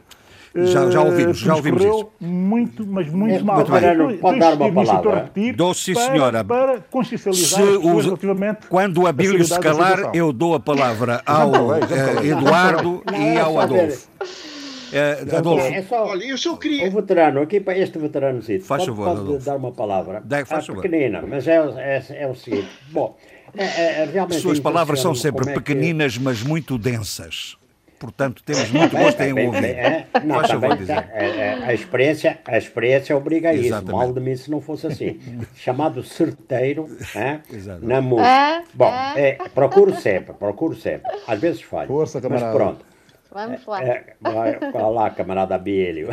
já, 0.54 0.90
já 0.90 1.00
ouvimos, 1.02 1.38
já 1.38 1.54
ouvimos 1.54 1.82
isso. 1.82 2.08
Muito, 2.20 2.86
mas 2.86 3.08
muito 3.08 3.36
é, 3.36 3.42
mal. 3.42 3.56
Muito 3.56 4.20
pode 4.20 4.38
dar 4.38 4.54
uma 4.54 4.72
palavra. 4.72 5.30
Dou 5.56 5.72
sim, 5.72 5.94
senhora. 5.94 6.44
Para, 6.44 6.66
para 6.66 6.80
consciencializar 6.90 7.60
se 7.60 7.62
os, 7.62 8.04
relativamente 8.04 8.66
Quando 8.68 9.02
o 9.02 9.06
Abílio 9.06 9.42
se 9.44 9.58
calar, 9.58 10.14
eu 10.14 10.32
dou 10.32 10.54
a 10.54 10.60
palavra 10.60 11.22
ao 11.26 11.50
uh, 11.50 12.24
Eduardo 12.24 13.02
não, 13.10 13.18
e 13.18 13.38
ao 13.38 13.58
Adolfo. 13.58 14.08
Uh, 14.92 15.36
Adolfo. 15.36 15.66
É 15.66 15.82
só, 15.82 16.04
Olha, 16.04 16.24
eu 16.24 16.36
só 16.36 16.54
queria... 16.56 16.86
O 16.86 16.90
veterano, 16.90 17.40
aqui 17.40 17.58
para 17.58 17.78
este 17.78 17.98
veterano, 17.98 18.42
faz 18.42 18.62
pode, 18.66 18.86
favor, 18.86 19.06
pode 19.06 19.20
Adolfo. 19.20 19.46
dar 19.46 19.56
uma 19.56 19.72
palavra. 19.72 20.22
Dá, 20.22 20.44
faz 20.44 20.68
é 20.68 20.72
pequenina, 20.74 21.24
mas 21.26 21.48
é, 21.48 21.56
é, 21.56 22.04
é 22.10 22.26
o 22.28 22.34
seguinte. 22.34 22.68
Bom, 22.90 23.16
é, 23.56 23.64
é, 23.64 24.04
realmente... 24.12 24.40
Suas 24.40 24.60
palavras 24.60 25.00
são 25.00 25.14
sempre 25.14 25.54
pequeninas, 25.54 26.18
que... 26.18 26.22
mas 26.22 26.42
muito 26.42 26.76
densas 26.76 27.56
portanto 28.02 28.42
temos 28.42 28.68
muito 28.72 28.96
gosto 28.96 29.20
em 29.20 29.46
ouvir. 29.46 29.64
É, 29.64 30.06
não, 30.24 30.34
Faz 30.34 30.50
favor 30.50 30.76
dizer. 30.76 30.98
A, 30.98 31.06
é, 31.12 31.36
é, 31.36 31.64
a, 31.64 31.72
experiência, 31.72 32.40
a 32.44 32.58
experiência 32.58 33.16
obriga 33.16 33.50
a 33.50 33.54
isso. 33.54 33.84
Mal 33.84 34.12
de 34.12 34.20
mim 34.20 34.34
se 34.34 34.50
não 34.50 34.60
fosse 34.60 34.88
assim. 34.88 35.20
Chamado 35.54 36.02
certeiro, 36.02 36.88
é, 37.14 37.38
na 37.80 38.00
música. 38.00 38.28
Ah, 38.28 38.64
Bom, 38.74 38.90
ah. 38.90 39.14
é, 39.16 39.38
procuro 39.54 39.94
sempre, 39.94 40.34
procuro 40.34 40.74
sempre. 40.74 41.12
Às 41.28 41.40
vezes 41.40 41.62
falho. 41.62 41.86
Força, 41.86 42.20
camarada. 42.20 42.46
Mas 42.46 42.56
pronto. 42.56 42.92
Vamos 43.30 43.64
lá. 43.64 43.82
É, 43.82 44.16
vai 44.20 44.92
lá, 44.92 45.10
camarada 45.10 45.56
Bielio. 45.56 46.08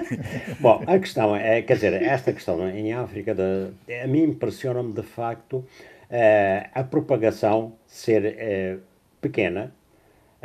Bom, 0.58 0.82
a 0.86 0.98
questão 0.98 1.36
é, 1.36 1.60
quer 1.62 1.74
dizer, 1.74 1.92
esta 2.02 2.32
questão 2.32 2.66
em 2.68 2.92
África, 2.92 3.34
de, 3.34 4.02
a 4.02 4.06
mim 4.06 4.22
impressiona-me 4.24 4.92
de 4.92 5.02
facto 5.02 5.64
é, 6.10 6.68
a 6.74 6.82
propagação 6.82 7.74
ser 7.86 8.24
é, 8.38 8.78
pequena, 9.20 9.72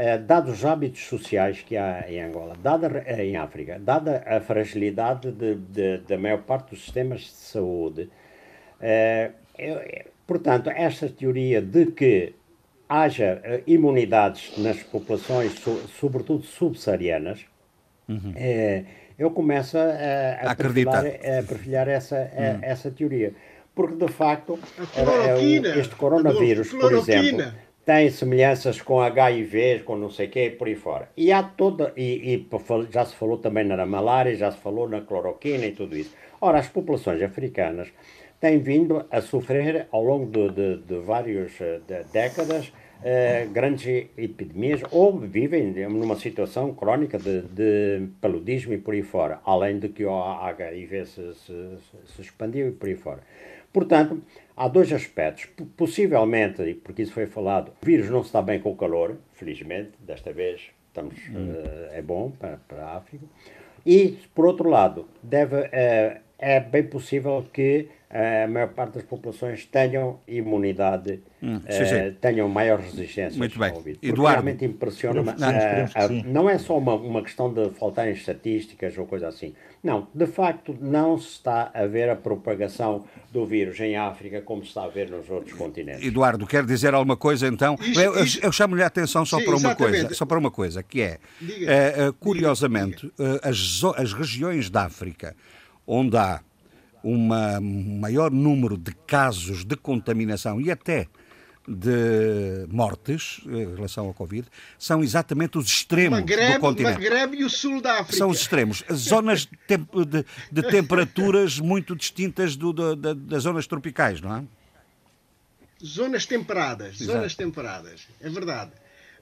eh, 0.01 0.17
dados 0.17 0.53
os 0.57 0.65
hábitos 0.65 1.05
sociais 1.05 1.61
que 1.61 1.77
há 1.77 2.05
em 2.09 2.19
Angola, 2.19 2.55
dada 2.59 3.03
eh, 3.05 3.23
em 3.23 3.37
África, 3.37 3.77
dada 3.77 4.23
a 4.25 4.41
fragilidade 4.41 5.31
de, 5.31 5.53
de, 5.53 5.97
da 5.99 6.17
maior 6.17 6.39
parte 6.39 6.71
dos 6.71 6.81
sistemas 6.81 7.21
de 7.21 7.27
saúde, 7.27 8.09
eh, 8.81 9.29
portanto, 10.25 10.71
esta 10.71 11.07
teoria 11.07 11.61
de 11.61 11.85
que 11.91 12.33
haja 12.89 13.43
imunidades 13.67 14.57
nas 14.57 14.81
populações, 14.81 15.51
so, 15.59 15.79
sobretudo 15.99 16.41
subsaarianas, 16.41 17.45
uhum. 18.09 18.33
eu 19.19 19.29
começo 19.29 19.77
a, 19.77 19.83
a, 19.83 20.51
a 20.51 20.55
perfilhar, 20.55 21.87
essa, 21.87 22.15
uhum. 22.15 22.59
essa 22.63 22.89
teoria. 22.89 23.33
Porque, 23.75 24.03
de 24.03 24.11
facto, 24.11 24.59
este 25.77 25.95
coronavírus, 25.95 26.73
por 26.73 26.91
exemplo, 26.91 27.53
tem 27.85 28.09
semelhanças 28.09 28.81
com 28.81 29.01
HIV, 29.01 29.83
com 29.85 29.95
não 29.95 30.09
sei 30.09 30.27
o 30.27 30.29
quê, 30.29 30.55
por 30.57 30.67
aí 30.67 30.75
fora. 30.75 31.09
E 31.17 31.31
há 31.31 31.41
toda, 31.41 31.91
e, 31.97 32.35
e, 32.35 32.47
já 32.91 33.05
se 33.05 33.15
falou 33.15 33.37
também 33.37 33.63
na 33.63 33.85
malária, 33.85 34.35
já 34.35 34.51
se 34.51 34.57
falou 34.57 34.87
na 34.87 35.01
cloroquina 35.01 35.65
e 35.65 35.71
tudo 35.71 35.97
isso. 35.97 36.15
Ora, 36.39 36.59
as 36.59 36.67
populações 36.67 37.21
africanas 37.21 37.87
têm 38.39 38.59
vindo 38.59 39.05
a 39.09 39.21
sofrer 39.21 39.87
ao 39.91 40.03
longo 40.03 40.25
de, 40.25 40.49
de, 40.49 40.77
de 40.77 40.99
várias 40.99 41.51
eh, 41.61 41.79
décadas 42.11 42.71
eh, 43.03 43.47
grandes 43.51 44.09
epidemias 44.17 44.81
ou 44.91 45.17
vivem 45.17 45.71
numa 45.89 46.15
situação 46.15 46.73
crónica 46.73 47.17
de, 47.17 47.41
de, 47.43 48.07
paludismo 48.19 48.73
e 48.73 48.77
por 48.77 48.93
aí 48.93 49.03
fora, 49.03 49.39
além 49.45 49.79
de 49.79 49.89
que 49.89 50.05
o 50.05 50.13
HIV 50.13 51.05
se, 51.05 51.33
se, 51.33 51.77
se 52.05 52.21
expandiu 52.21 52.69
e 52.69 52.71
por 52.71 52.89
aí 52.89 52.95
fora. 52.95 53.21
Portanto, 53.73 54.21
há 54.61 54.67
dois 54.67 54.93
aspectos. 54.93 55.47
Possivelmente, 55.75 56.75
porque 56.83 57.01
isso 57.01 57.13
foi 57.13 57.25
falado, 57.25 57.71
o 57.81 57.85
vírus 57.85 58.09
não 58.09 58.21
está 58.21 58.41
bem 58.41 58.59
com 58.59 58.71
o 58.71 58.75
calor, 58.75 59.17
felizmente, 59.33 59.91
desta 59.99 60.31
vez 60.31 60.69
estamos, 60.87 61.15
hum. 61.29 61.51
uh, 61.51 61.93
é 61.93 62.01
bom 62.01 62.31
para, 62.31 62.57
para 62.67 62.85
a 62.85 62.97
África. 62.97 63.25
E, 63.85 64.19
por 64.35 64.45
outro 64.45 64.69
lado, 64.69 65.07
deve, 65.23 65.55
uh, 65.55 66.21
é 66.37 66.59
bem 66.59 66.83
possível 66.83 67.43
que 67.51 67.87
a 68.13 68.47
maior 68.47 68.69
parte 68.69 68.95
das 68.95 69.03
populações 69.03 69.65
tenham 69.65 70.19
imunidade, 70.27 71.21
hum, 71.41 71.61
sim, 71.69 71.85
sim. 71.85 72.07
Uh, 72.09 72.13
tenham 72.19 72.49
maior 72.49 72.79
resistência 72.79 73.37
Muito 73.37 73.57
bem. 73.57 73.69
ao 73.69 73.75
Covid. 73.75 73.99
Eduardo, 74.01 74.43
realmente 74.43 74.65
impressiona 74.65 75.23
não, 75.23 75.31
uh, 75.33 76.23
não 76.25 76.49
é 76.49 76.57
só 76.57 76.77
uma, 76.77 76.93
uma 76.95 77.21
questão 77.21 77.53
de 77.53 77.69
faltarem 77.71 78.13
estatísticas 78.13 78.97
ou 78.97 79.05
coisa 79.05 79.29
assim. 79.29 79.53
Não, 79.81 80.07
de 80.13 80.27
facto, 80.27 80.77
não 80.79 81.17
se 81.17 81.29
está 81.29 81.71
a 81.73 81.85
ver 81.85 82.09
a 82.09 82.15
propagação 82.15 83.05
do 83.31 83.45
vírus 83.45 83.79
em 83.79 83.95
África 83.95 84.41
como 84.41 84.61
se 84.61 84.67
está 84.67 84.83
a 84.83 84.89
ver 84.89 85.09
nos 85.09 85.29
outros 85.29 85.53
continentes. 85.53 86.05
Eduardo, 86.05 86.45
quer 86.45 86.65
dizer 86.65 86.93
alguma 86.93 87.15
coisa 87.15 87.47
então? 87.47 87.75
Isso, 87.81 87.99
eu, 87.99 88.13
eu, 88.13 88.25
eu 88.43 88.51
chamo-lhe 88.51 88.83
a 88.83 88.87
atenção 88.87 89.25
só 89.25 89.39
sim, 89.39 89.45
para 89.45 89.53
uma 89.53 89.69
exatamente. 89.69 89.99
coisa, 90.01 90.13
só 90.15 90.25
para 90.25 90.37
uma 90.37 90.51
coisa, 90.51 90.83
que 90.83 91.01
é, 91.01 91.17
uh, 91.41 92.13
curiosamente, 92.19 93.11
diga, 93.17 93.33
diga. 93.33 93.49
As, 93.49 93.81
as 93.95 94.13
regiões 94.13 94.69
da 94.69 94.83
África 94.83 95.33
onde 95.87 96.15
há 96.17 96.41
um 97.03 97.99
maior 97.99 98.31
número 98.31 98.77
de 98.77 98.93
casos 99.07 99.63
de 99.63 99.75
contaminação 99.75 100.59
e 100.61 100.71
até 100.71 101.07
de 101.67 102.65
mortes 102.69 103.41
em 103.45 103.75
relação 103.75 104.07
ao 104.07 104.13
Covid 104.13 104.47
são 104.79 105.03
exatamente 105.03 105.57
os 105.57 105.67
extremos 105.67 106.19
Magreb, 106.19 106.53
do 106.55 106.59
continente. 106.59 106.93
Magreb 106.93 107.35
e 107.35 107.43
o 107.43 107.49
sul 107.49 107.81
da 107.81 107.99
África. 107.99 108.17
São 108.17 108.29
os 108.29 108.41
extremos. 108.41 108.83
Zonas 108.91 109.41
de, 109.41 109.57
temp 109.67 109.87
de, 110.07 110.25
de 110.51 110.69
temperaturas 110.69 111.59
muito 111.59 111.95
distintas 111.95 112.55
do, 112.55 112.73
do, 112.73 112.95
das 112.95 113.43
zonas 113.43 113.67
tropicais, 113.67 114.19
não 114.19 114.37
é? 114.37 114.43
Zonas 115.83 116.25
temperadas, 116.25 117.01
Exato. 117.01 117.17
zonas 117.17 117.35
temperadas, 117.35 118.07
é 118.19 118.29
verdade. 118.29 118.71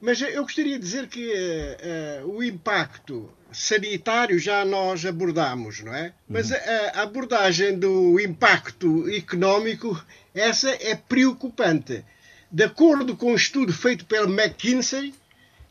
Mas 0.02 0.22
eu 0.22 0.44
gostaria 0.44 0.78
de 0.78 0.84
dizer 0.84 1.08
que 1.08 1.28
uh, 1.28 2.26
uh, 2.26 2.38
o 2.38 2.44
impacto 2.44 3.30
sanitário 3.52 4.40
já 4.40 4.64
nós 4.64 5.06
abordamos, 5.06 5.82
não 5.82 5.94
é? 5.94 6.14
Mas 6.28 6.52
uhum. 6.52 6.58
a, 6.58 7.00
a 7.00 7.04
abordagem 7.04 7.78
do 7.78 8.20
impacto 8.20 9.10
económico, 9.10 10.04
essa 10.34 10.70
é 10.70 10.96
preocupante 10.96 12.04
de 12.52 12.64
acordo 12.64 13.16
com 13.16 13.32
um 13.32 13.36
estudo 13.36 13.72
feito 13.72 14.06
pela 14.06 14.28
McKinsey, 14.28 15.14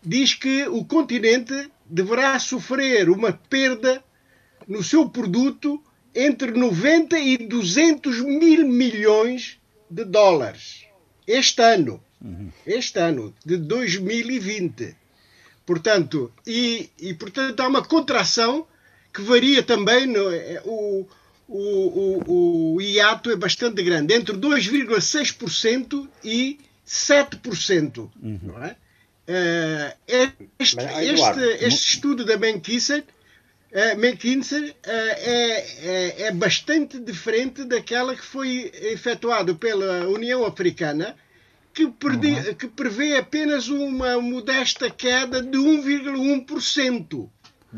diz 0.03 0.35
que 0.35 0.66
o 0.68 0.85
continente 0.85 1.70
deverá 1.85 2.39
sofrer 2.39 3.11
uma 3.11 3.33
perda 3.33 4.03
no 4.66 4.83
seu 4.83 5.09
produto 5.09 5.83
entre 6.14 6.53
90 6.53 7.18
e 7.18 7.37
200 7.37 8.20
mil 8.20 8.66
milhões 8.66 9.59
de 9.91 10.05
dólares 10.05 10.89
este 11.29 11.61
ano. 11.62 12.03
Este 12.66 12.99
ano, 12.99 13.35
de 13.45 13.59
2020. 13.59 14.97
Portanto, 15.69 16.33
e, 16.47 16.89
e 16.99 17.12
portanto 17.12 17.61
há 17.61 17.69
uma 17.69 17.85
contração 17.85 18.66
que 19.12 19.21
varia 19.21 19.62
também. 19.62 20.07
No, 20.07 20.33
é, 20.33 20.62
o, 20.64 21.07
o, 21.47 22.25
o, 22.27 22.75
o 22.77 22.81
hiato 22.81 23.31
é 23.31 23.37
bastante 23.37 23.83
grande, 23.83 24.14
entre 24.14 24.35
2,6% 24.35 26.09
e 26.25 26.59
7%. 26.87 27.99
Uhum. 27.99 28.41
Não 28.45 28.64
é? 28.64 28.77
Uh, 29.29 29.95
este, 30.59 30.79
este, 30.79 31.41
este, 31.66 31.95
estudo 31.97 32.25
da 32.25 32.33
McKinsey, 32.33 33.01
uh, 33.01 33.99
McKinsey 33.99 34.71
uh, 34.71 34.75
é, 34.87 35.66
é, 35.83 36.23
é, 36.23 36.33
bastante 36.33 36.99
diferente 36.99 37.62
daquela 37.66 38.16
que 38.16 38.25
foi 38.25 38.73
efetuada 38.75 39.55
pela 39.55 40.09
União 40.09 40.47
Africana, 40.47 41.14
que, 41.79 41.87
perdi, 41.93 42.33
uhum. 42.33 42.55
que 42.55 42.66
prevê 42.66 43.16
apenas 43.16 43.68
uma 43.68 44.20
modesta 44.20 44.91
queda 44.91 45.41
de 45.41 45.57
1,1%. 45.57 47.29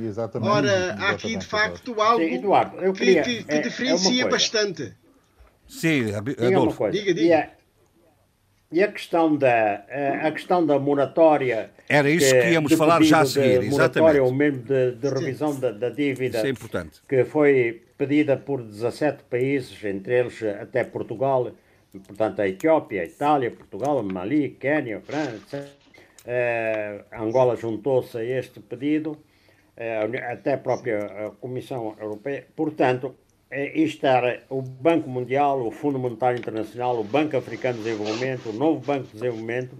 Exatamente. 0.00 0.48
Ora, 0.48 0.68
exatamente, 0.68 1.04
há 1.04 1.10
aqui 1.10 1.36
de 1.36 1.46
facto 1.46 2.00
algo 2.00 2.24
Sim, 2.24 2.34
Eduardo, 2.34 2.92
queria, 2.94 3.22
que, 3.22 3.36
que, 3.38 3.44
que 3.44 3.52
é, 3.52 3.60
diferencia 3.60 4.24
é 4.24 4.28
bastante. 4.28 4.94
Sim, 5.68 6.12
Adolfo. 6.14 6.90
Diga, 6.90 7.12
diga. 7.12 7.50
E 8.72 8.82
a 8.82 8.90
questão 8.90 9.36
da, 9.36 9.84
a 10.22 10.30
questão 10.30 10.64
da 10.64 10.78
moratória. 10.78 11.72
Era 11.88 12.08
isso 12.08 12.32
que, 12.32 12.40
que 12.40 12.50
íamos 12.52 12.72
falar 12.72 13.02
já 13.02 13.20
a 13.20 13.26
seguir, 13.26 13.64
exatamente. 13.64 14.20
ou 14.20 14.32
mesmo 14.32 14.62
de, 14.62 14.92
de 14.92 15.08
revisão 15.08 15.58
da, 15.58 15.72
da, 15.72 15.90
dívida. 15.90 16.38
Isso 16.38 16.46
é 16.46 16.50
importante. 16.50 17.00
Que 17.08 17.24
foi 17.24 17.82
pedida 17.98 18.36
por 18.36 18.62
17 18.62 19.24
países, 19.24 19.84
entre 19.84 20.20
eles 20.20 20.40
até 20.42 20.84
Portugal, 20.84 21.52
portanto 21.98 22.40
a 22.40 22.48
Etiópia, 22.48 23.02
a 23.02 23.04
Itália, 23.04 23.50
Portugal, 23.50 24.02
Mali, 24.02 24.50
Quênia, 24.50 25.00
França. 25.00 25.68
Uh, 26.20 27.04
Angola 27.22 27.56
juntou-se 27.56 28.16
a 28.18 28.22
este 28.22 28.60
pedido, 28.60 29.12
uh, 29.12 30.32
até 30.32 30.54
a 30.54 30.58
própria 30.58 31.32
Comissão 31.40 31.96
Europeia. 31.98 32.46
Portanto, 32.54 33.14
é 33.50 33.80
estar 33.80 34.22
o 34.48 34.62
Banco 34.62 35.08
Mundial, 35.08 35.66
o 35.66 35.70
Fundo 35.70 35.98
Monetário 35.98 36.38
Internacional, 36.38 37.00
o 37.00 37.04
Banco 37.04 37.36
Africano 37.36 37.78
de 37.78 37.84
Desenvolvimento, 37.84 38.50
o 38.50 38.52
Novo 38.52 38.80
Banco 38.80 39.06
de 39.08 39.14
Desenvolvimento 39.14 39.76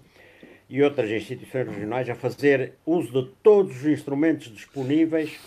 e 0.69 0.83
outras 0.83 1.11
instituições 1.11 1.69
regionais 1.69 2.09
a 2.09 2.15
fazer 2.15 2.75
uso 2.87 3.23
de 3.23 3.29
todos 3.43 3.77
os 3.77 3.87
instrumentos 3.87 4.53
disponíveis. 4.53 5.39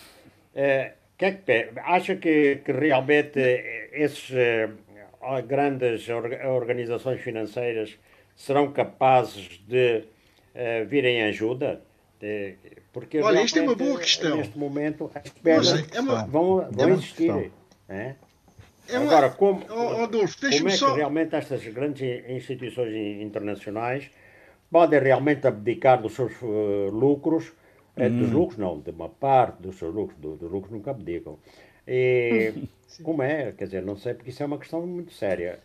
Eh, 0.55 0.93
que 1.17 1.25
é 1.25 1.31
que, 1.31 1.69
acha 1.77 2.15
que, 2.15 2.57
que 2.57 2.71
realmente 2.71 3.39
esses 3.93 4.29
eh, 4.31 4.69
grandes 5.45 6.07
organizações 6.09 7.21
financeiras 7.21 7.97
serão 8.35 8.71
capazes 8.71 9.61
de 9.67 10.03
uh, 10.55 10.85
virem 10.87 11.17
em 11.17 11.23
ajuda? 11.23 11.81
porque 12.93 13.19
Olha, 13.19 13.41
isto 13.41 13.59
é 13.59 13.63
uma 13.63 13.75
boa 13.75 13.99
questão. 13.99 14.37
Neste 14.37 14.57
momento, 14.57 15.11
as 15.13 15.29
perdas 15.29 15.85
é 15.93 15.99
uma, 15.99 16.25
vão, 16.25 16.65
vão 16.71 16.89
é 16.89 16.91
existir. 16.91 17.51
É? 17.89 18.15
É 18.87 18.99
uma... 18.99 19.11
Agora, 19.11 19.29
como, 19.29 19.61
oh, 19.69 20.03
Adolfo, 20.03 20.37
como 20.39 20.69
é 20.69 20.71
que 20.71 20.77
só... 20.77 20.93
realmente 20.93 21.35
estas 21.35 21.65
grandes 21.67 22.23
instituições 22.29 22.93
internacionais 23.21 24.09
podem 24.71 24.99
realmente 24.99 25.45
abdicar 25.45 26.01
dos 26.01 26.13
seus 26.13 26.33
uh, 26.41 26.89
lucros, 26.91 27.51
dos 27.95 28.29
hum. 28.29 28.33
lucros 28.33 28.57
não, 28.57 28.79
de 28.79 28.91
uma 28.91 29.09
parte 29.09 29.61
dos 29.61 29.77
seus 29.77 29.93
lucros, 29.93 30.17
do, 30.19 30.35
dos 30.35 30.51
lucros 30.51 30.71
nunca 30.71 30.91
abdicam. 30.91 31.37
E 31.87 32.53
como 33.01 33.23
é? 33.23 33.51
Quer 33.51 33.65
dizer, 33.65 33.81
não 33.83 33.97
sei, 33.97 34.13
porque 34.13 34.29
isso 34.29 34.43
é 34.43 34.45
uma 34.45 34.57
questão 34.57 34.85
muito 34.85 35.13
séria. 35.13 35.59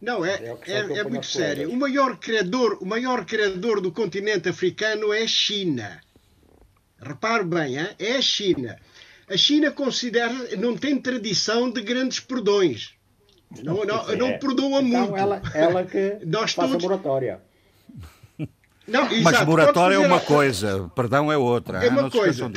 Não, 0.00 0.24
é, 0.24 0.34
é, 0.34 0.56
é, 0.66 0.98
é 0.98 1.04
muito 1.04 1.26
sério. 1.26 1.70
O 1.70 1.76
maior, 1.76 2.18
criador, 2.18 2.78
o 2.80 2.86
maior 2.86 3.24
criador 3.24 3.80
do 3.80 3.90
continente 3.90 4.48
africano 4.48 5.12
é 5.12 5.22
a 5.22 5.26
China. 5.26 6.00
Repare 7.00 7.44
bem, 7.44 7.78
hein? 7.78 7.88
é 7.98 8.16
a 8.16 8.22
China. 8.22 8.78
A 9.28 9.36
China 9.36 9.70
considera, 9.70 10.32
não 10.56 10.76
tem 10.76 11.00
tradição 11.00 11.70
de 11.70 11.82
grandes 11.82 12.20
perdões. 12.20 12.94
Não, 13.62 13.84
não, 13.84 14.16
não 14.16 14.28
é. 14.28 14.38
perdoa 14.38 14.80
então, 14.82 15.00
muito. 15.00 15.16
Ela, 15.16 15.42
ela 15.54 15.84
que 15.84 16.18
Nós 16.26 16.52
faça 16.52 16.72
todos... 16.72 16.84
moratória. 16.84 17.40
Não, 18.88 19.04
exato, 19.04 19.22
Mas 19.22 19.44
moratória 19.44 19.94
é 19.96 19.98
uma 19.98 20.20
coisa, 20.20 20.90
perdão 20.94 21.30
é 21.30 21.36
outra. 21.36 21.84
É 21.84 21.88
uma 21.88 22.10
coisa, 22.10 22.50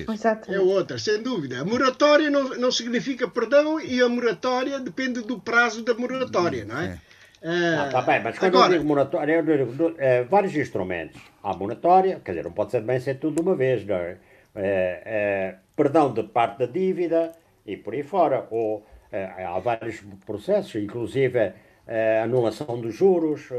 é 0.47 0.59
outra, 0.59 0.97
sem 0.97 1.21
dúvida. 1.21 1.59
A 1.59 1.65
moratória 1.65 2.29
não, 2.29 2.49
não 2.49 2.71
significa 2.71 3.27
perdão 3.27 3.79
e 3.79 4.01
a 4.01 4.07
moratória 4.07 4.79
depende 4.79 5.21
do 5.21 5.39
prazo 5.39 5.83
da 5.83 5.93
moratória, 5.93 6.63
não 6.63 6.79
é? 6.79 6.99
é. 7.41 7.75
Ah, 7.75 7.89
tá 7.91 8.01
bem, 8.01 8.21
mas 8.23 8.37
quando 8.37 8.55
Agora, 8.55 8.73
eu 8.73 8.77
digo 8.77 8.87
moratória, 8.87 9.33
eu 9.33 9.65
digo 9.65 9.95
é, 9.97 10.23
vários 10.23 10.55
instrumentos. 10.55 11.19
Há 11.43 11.55
moratória, 11.55 12.21
quer 12.23 12.31
dizer, 12.31 12.43
não 12.43 12.51
pode 12.51 12.71
ser 12.71 12.81
bem 12.81 12.99
ser 12.99 13.19
tudo 13.19 13.35
de 13.35 13.41
uma 13.41 13.55
vez, 13.55 13.85
não 13.85 13.95
é? 13.95 14.17
é, 14.55 15.01
é 15.05 15.55
perdão 15.75 16.13
de 16.13 16.23
parte 16.23 16.59
da 16.59 16.65
dívida 16.65 17.31
e 17.65 17.75
por 17.75 17.93
aí 17.93 18.03
fora. 18.03 18.47
Ou 18.51 18.85
há 19.11 19.59
vários 19.59 20.01
processos, 20.25 20.75
inclusive 20.75 21.53
a 21.87 22.23
anulação 22.23 22.79
dos 22.79 22.95
juros, 22.95 23.49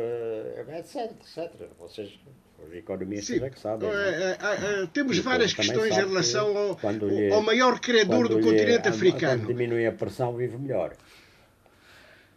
etc, 0.78 1.12
etc. 1.20 1.50
Vocês, 1.78 2.18
os 2.66 2.74
economistas 2.74 3.42
é 3.42 3.50
que 3.50 3.58
sabem. 3.58 3.88
É? 3.88 4.86
temos 4.92 5.18
várias 5.18 5.52
questões 5.52 5.96
em 5.96 6.00
relação 6.00 6.56
ao, 6.56 6.92
lhe, 7.08 7.32
ao 7.32 7.42
maior 7.42 7.80
credor 7.80 8.28
do 8.28 8.40
continente 8.40 8.88
africano. 8.88 9.42
Quando 9.42 9.48
diminui 9.48 9.86
a 9.86 9.92
pressão, 9.92 10.36
vive 10.36 10.58
melhor. 10.58 10.94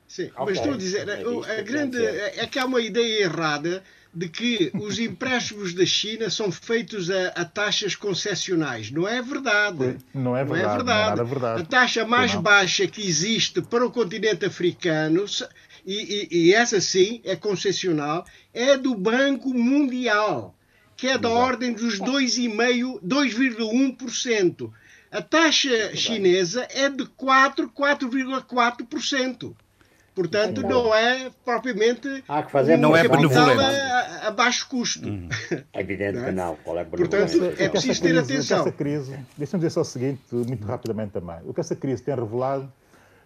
Sim, 0.07 0.25
okay. 0.27 0.45
mas 0.45 0.57
estou 0.57 0.73
a 0.73 0.77
dizer, 0.77 1.09
a, 1.09 1.59
a 1.59 1.61
grande, 1.61 1.97
é 1.97 2.45
que 2.47 2.59
há 2.59 2.65
uma 2.65 2.79
ideia 2.79 3.23
errada 3.23 3.83
de 4.15 4.29
que 4.29 4.71
os 4.73 4.97
empréstimos 4.97 5.73
da 5.73 5.85
China 5.85 6.29
são 6.29 6.49
feitos 6.49 7.11
a, 7.11 7.27
a 7.29 7.43
taxas 7.43 7.95
concessionais. 7.95 8.89
Não 8.89 9.05
é 9.05 9.21
verdade. 9.21 9.97
Não 10.13 10.37
é 10.37 10.45
verdade. 10.45 10.63
Não 10.63 10.71
é 10.71 10.75
verdade. 10.77 11.17
Não 11.17 11.25
é 11.25 11.27
verdade. 11.27 11.61
A 11.61 11.65
taxa 11.65 12.05
mais 12.05 12.33
baixa 12.33 12.87
que 12.87 13.05
existe 13.05 13.61
para 13.61 13.85
o 13.85 13.91
continente 13.91 14.45
africano, 14.45 15.25
e, 15.85 16.27
e, 16.31 16.47
e, 16.47 16.53
essa 16.53 16.81
sim 16.81 17.21
é 17.23 17.35
concessional, 17.35 18.25
é 18.53 18.77
do 18.77 18.95
Banco 18.95 19.53
Mundial, 19.53 20.55
que 20.97 21.07
é 21.07 21.17
da 21.17 21.29
Exato. 21.29 21.43
ordem 21.43 21.73
dos 21.73 21.99
2,5%, 21.99 22.99
2,1%. 23.01 24.71
A 25.11 25.21
taxa 25.21 25.95
chinesa 25.95 26.67
é 26.71 26.89
de 26.89 27.05
4, 27.05 27.69
4,4%. 27.69 29.55
Portanto, 30.15 30.61
não 30.61 30.95
é 30.95 31.29
propriamente 31.43 32.23
Há 32.25 32.41
que 32.43 32.51
fazer 32.51 32.77
não 32.77 32.95
é 32.95 33.05
benevolente. 33.05 33.61
A, 33.61 34.27
a, 34.29 34.31
baixo 34.31 34.67
custo. 34.69 35.09
Uhum. 35.09 35.27
É 35.73 35.81
evidente 35.81 36.23
que 36.23 36.31
não. 36.31 36.55
Qual 36.63 36.79
é 36.79 36.85
Portanto, 36.85 37.33
é 37.59 37.67
preciso 37.67 38.01
ter 38.01 38.17
atenção. 38.17 38.61
Essa 38.61 38.71
crise, 38.71 39.19
deixa-me 39.37 39.61
dizer 39.61 39.71
só 39.71 39.81
o 39.81 39.85
seguinte, 39.85 40.21
muito 40.31 40.65
rapidamente 40.65 41.11
também. 41.11 41.35
O 41.43 41.53
que 41.53 41.59
essa 41.59 41.75
crise 41.75 42.01
tem 42.01 42.15
revelado, 42.15 42.71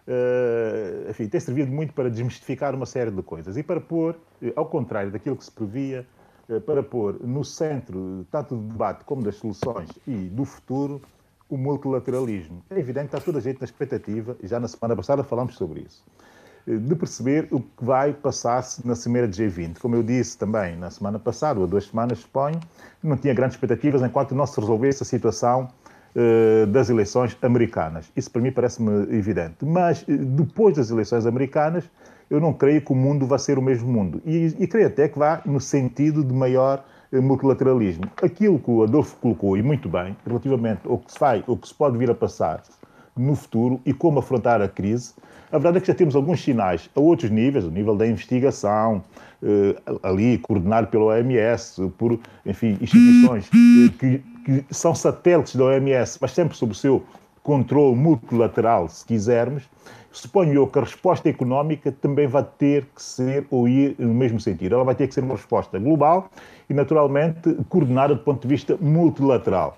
uh, 0.06 1.10
enfim, 1.10 1.28
tem 1.28 1.40
servido 1.40 1.70
muito 1.70 1.92
para 1.92 2.10
desmistificar 2.10 2.74
uma 2.74 2.86
série 2.86 3.10
de 3.10 3.22
coisas 3.22 3.56
e 3.56 3.62
para 3.62 3.80
pôr, 3.80 4.16
eh, 4.42 4.52
ao 4.56 4.66
contrário 4.66 5.10
daquilo 5.10 5.36
que 5.36 5.44
se 5.44 5.50
previa, 5.50 6.06
uh, 6.48 6.60
para 6.60 6.82
pôr 6.82 7.20
no 7.20 7.44
centro 7.44 8.26
tanto 8.30 8.56
do 8.56 8.72
debate 8.72 9.04
como 9.04 9.22
das 9.22 9.36
soluções 9.36 9.90
e 10.06 10.28
do 10.28 10.44
futuro 10.44 11.00
o 11.48 11.56
multilateralismo. 11.56 12.62
É 12.70 12.78
evidente 12.78 13.08
que 13.08 13.16
está 13.16 13.24
toda 13.24 13.38
a 13.38 13.40
gente 13.42 13.60
na 13.60 13.64
expectativa, 13.64 14.36
e 14.42 14.46
já 14.46 14.60
na 14.60 14.68
semana 14.68 14.94
passada 14.94 15.24
falámos 15.24 15.56
sobre 15.56 15.80
isso 15.80 16.04
de 16.66 16.94
perceber 16.94 17.48
o 17.50 17.60
que 17.60 17.84
vai 17.84 18.12
passar-se 18.12 18.86
na 18.86 18.94
Cimeira 18.94 19.26
de 19.26 19.42
G20. 19.42 19.78
Como 19.78 19.96
eu 19.96 20.02
disse 20.02 20.36
também 20.36 20.76
na 20.76 20.90
semana 20.90 21.18
passada, 21.18 21.58
ou 21.58 21.64
há 21.64 21.68
duas 21.68 21.86
semanas, 21.86 22.18
suponho, 22.20 22.60
não 23.02 23.16
tinha 23.16 23.34
grandes 23.34 23.56
expectativas 23.56 24.02
enquanto 24.02 24.34
não 24.34 24.46
se 24.46 24.60
resolvesse 24.60 25.02
a 25.02 25.06
situação 25.06 25.68
das 26.72 26.90
eleições 26.90 27.36
americanas. 27.40 28.10
Isso 28.16 28.30
para 28.30 28.42
mim 28.42 28.50
parece-me 28.50 29.16
evidente. 29.16 29.64
Mas 29.64 30.04
depois 30.06 30.74
das 30.76 30.90
eleições 30.90 31.24
americanas, 31.24 31.84
eu 32.28 32.40
não 32.40 32.52
creio 32.52 32.80
que 32.80 32.92
o 32.92 32.96
mundo 32.96 33.26
vá 33.26 33.38
ser 33.38 33.58
o 33.58 33.62
mesmo 33.62 33.92
mundo. 33.92 34.20
E, 34.26 34.54
e 34.58 34.66
creio 34.66 34.88
até 34.88 35.08
que 35.08 35.18
vá 35.18 35.40
no 35.46 35.60
sentido 35.60 36.24
de 36.24 36.34
maior 36.34 36.84
multilateralismo. 37.12 38.04
Aquilo 38.22 38.58
que 38.58 38.70
o 38.70 38.84
Adolfo 38.84 39.16
colocou, 39.16 39.56
e 39.56 39.62
muito 39.62 39.88
bem, 39.88 40.16
relativamente 40.24 40.82
ao 40.86 40.98
que 40.98 41.12
se 41.12 41.18
vai, 41.18 41.42
ao 41.46 41.56
que 41.56 41.66
se 41.66 41.74
pode 41.74 41.98
vir 41.98 42.10
a 42.10 42.14
passar 42.14 42.62
no 43.16 43.34
futuro 43.34 43.80
e 43.84 43.92
como 43.92 44.20
afrontar 44.20 44.62
a 44.62 44.68
crise, 44.68 45.14
a 45.50 45.58
verdade 45.58 45.78
é 45.78 45.80
que 45.80 45.88
já 45.88 45.94
temos 45.94 46.14
alguns 46.14 46.42
sinais 46.42 46.88
a 46.94 47.00
outros 47.00 47.28
níveis, 47.30 47.64
o 47.64 47.70
nível 47.70 47.96
da 47.96 48.06
investigação, 48.06 49.02
eh, 49.42 49.74
ali 50.02 50.38
coordenado 50.38 50.86
pela 50.86 51.06
OMS, 51.06 51.90
por, 51.98 52.20
enfim, 52.46 52.78
instituições 52.80 53.46
eh, 53.48 53.92
que, 53.98 54.22
que 54.44 54.64
são 54.70 54.94
satélites 54.94 55.56
da 55.56 55.64
OMS, 55.64 56.18
mas 56.20 56.32
sempre 56.32 56.56
sob 56.56 56.72
o 56.72 56.74
seu 56.74 57.02
controle 57.42 57.96
multilateral, 57.96 58.88
se 58.88 59.04
quisermos, 59.04 59.68
suponho 60.12 60.52
eu 60.52 60.66
que 60.66 60.78
a 60.78 60.82
resposta 60.82 61.28
económica 61.28 61.90
também 61.90 62.26
vai 62.26 62.46
ter 62.58 62.84
que 62.94 63.02
ser 63.02 63.46
ou 63.50 63.68
ir 63.68 63.94
no 63.98 64.12
mesmo 64.12 64.40
sentido. 64.40 64.74
Ela 64.74 64.84
vai 64.84 64.94
ter 64.94 65.08
que 65.08 65.14
ser 65.14 65.22
uma 65.22 65.34
resposta 65.34 65.78
global 65.78 66.30
e, 66.68 66.74
naturalmente, 66.74 67.54
coordenada 67.68 68.14
do 68.14 68.22
ponto 68.22 68.42
de 68.42 68.48
vista 68.48 68.76
multilateral. 68.80 69.76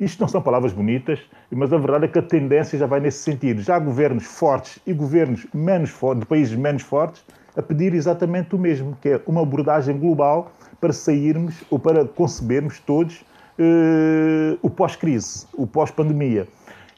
Isto 0.00 0.20
não 0.20 0.28
são 0.28 0.42
palavras 0.42 0.72
bonitas, 0.72 1.20
mas 1.50 1.72
a 1.72 1.78
verdade 1.78 2.06
é 2.06 2.08
que 2.08 2.18
a 2.18 2.22
tendência 2.22 2.78
já 2.78 2.86
vai 2.86 2.98
nesse 2.98 3.18
sentido. 3.18 3.62
Já 3.62 3.76
há 3.76 3.78
governos 3.78 4.24
fortes 4.24 4.80
e 4.84 4.92
governos 4.92 5.46
menos 5.54 5.90
fortes, 5.90 6.20
de 6.20 6.26
países 6.26 6.56
menos 6.56 6.82
fortes, 6.82 7.24
a 7.56 7.62
pedir 7.62 7.94
exatamente 7.94 8.56
o 8.56 8.58
mesmo, 8.58 8.96
que 9.00 9.10
é 9.10 9.20
uma 9.26 9.42
abordagem 9.42 9.96
global 9.96 10.50
para 10.80 10.92
sairmos 10.92 11.62
ou 11.70 11.78
para 11.78 12.04
concebermos 12.04 12.80
todos 12.80 13.24
o 14.62 14.70
pós-crise, 14.70 15.46
o 15.54 15.66
pós-pandemia. 15.66 16.46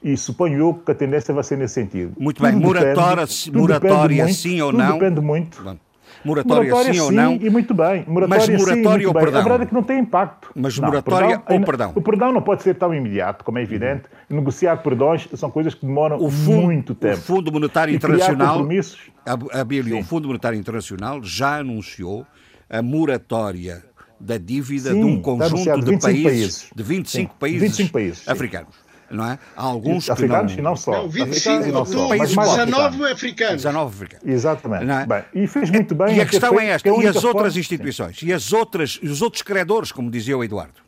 E 0.03 0.17
suponho 0.17 0.59
eu 0.59 0.75
que 0.75 0.93
a 0.93 0.95
tendência 0.95 1.33
vai 1.35 1.43
ser 1.43 1.57
nesse 1.57 1.75
sentido. 1.75 2.13
Muito 2.19 2.41
bem, 2.43 2.53
moratória, 2.53 3.25
moratória 3.53 4.29
sim 4.29 4.61
ou 4.61 4.73
não? 4.73 4.99
Depende 4.99 5.21
muito. 5.21 5.63
Bom. 5.63 5.77
Moratória, 6.25 6.71
moratória 6.71 6.93
sim, 6.93 6.99
sim, 6.99 7.05
ou 7.05 7.13
não? 7.13 7.35
e 7.35 7.51
muito 7.51 7.75
bem. 7.75 8.05
Moratória, 8.07 8.53
Mas 8.53 8.61
moratória 8.61 9.01
sim, 9.01 9.07
ou 9.07 9.15
perdão? 9.15 9.41
A 9.41 9.43
verdade 9.43 9.63
é 9.63 9.67
que 9.67 9.75
não 9.75 9.83
tem 9.83 9.99
impacto. 10.01 10.51
Mas 10.55 10.79
não, 10.79 10.89
moratória 10.89 11.39
perdão, 11.39 11.57
ou 11.57 11.65
perdão? 11.65 11.93
O 11.95 12.03
perdão 12.03 12.33
não 12.33 12.43
pode 12.43 12.63
ser 12.63 12.75
tão 12.75 12.95
imediato, 12.95 13.45
como 13.45 13.59
é 13.59 13.63
evidente. 13.63 14.05
Negociar 14.29 14.77
perdões 14.79 15.29
são 15.35 15.51
coisas 15.51 15.75
que 15.75 15.87
demoram 15.87 16.19
fundo, 16.31 16.63
muito 16.63 16.95
tempo. 16.95 17.19
O 17.19 17.21
Fundo 17.21 17.53
Monetário 17.53 17.93
e 17.93 17.97
Internacional, 17.97 18.61
o 18.61 20.05
Fundo 20.05 20.29
Monetário 20.29 20.59
Internacional 20.59 21.23
já 21.23 21.59
anunciou 21.59 22.27
a 22.69 22.83
moratória 22.83 23.85
da 24.19 24.39
dívida 24.39 24.93
sim, 24.93 25.01
de 25.01 25.05
um 25.05 25.21
conjunto 25.21 25.81
de, 25.85 25.99
países, 25.99 26.25
países, 26.25 26.71
de 26.75 26.83
25 26.83 27.35
países, 27.37 27.61
25 27.61 27.93
países 27.93 28.29
africanos 28.29 28.87
não 29.11 29.25
é? 29.25 29.39
Há 29.57 29.63
alguns 29.63 30.11
africanos 30.11 30.55
que 30.55 30.63
não... 30.63 30.71
e 30.71 30.73
não 30.73 30.77
só. 30.77 30.93
Não, 30.93 31.09
25, 31.09 31.67
e 31.67 31.73
não 31.73 31.85
só. 31.85 32.09
Países 32.09 32.37
19 32.37 33.05
africanos. 33.05 33.57
19 33.63 33.95
africanos. 33.95 34.27
Exatamente. 34.27 34.91
É? 34.91 35.07
Bem, 35.07 35.25
e 35.35 35.47
fez 35.47 35.71
muito 35.71 35.95
bem. 35.95 36.17
E 36.17 36.21
a 36.21 36.27
questão 36.27 36.59
é 36.59 36.67
esta, 36.67 36.89
e 36.89 37.07
as 37.07 37.17
outras 37.17 37.33
forma... 37.33 37.49
instituições? 37.59 38.19
Sim. 38.19 38.27
E 38.27 38.33
as 38.33 38.53
outras, 38.53 39.01
os 39.03 39.23
outros 39.23 39.43
credores, 39.43 39.93
como 39.93 40.11
dizia 40.11 40.37
o 40.37 40.43
Eduardo? 40.43 40.85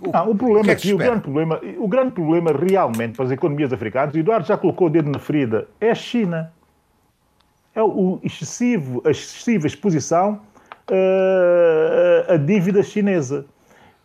O, 0.00 0.12
não, 0.12 0.30
o 0.30 0.34
problema 0.36 0.64
que 0.64 0.70
é 0.70 0.74
aqui, 0.74 0.94
o 0.94 0.98
grande 0.98 1.22
problema, 1.22 1.60
o 1.78 1.88
grande 1.88 2.12
problema 2.12 2.52
realmente 2.52 3.16
para 3.16 3.24
as 3.24 3.30
economias 3.32 3.72
africanas, 3.72 4.14
o 4.14 4.18
Eduardo 4.18 4.46
já 4.46 4.56
colocou 4.56 4.86
o 4.86 4.90
dedo 4.90 5.10
na 5.10 5.18
ferida, 5.18 5.66
é 5.80 5.90
a 5.90 5.94
China. 5.94 6.52
É 7.74 7.82
o 7.82 8.18
excessivo, 8.24 9.02
a 9.04 9.10
excessiva 9.10 9.66
exposição 9.66 10.40
uh, 10.90 12.32
à 12.32 12.36
dívida 12.36 12.82
chinesa. 12.82 13.44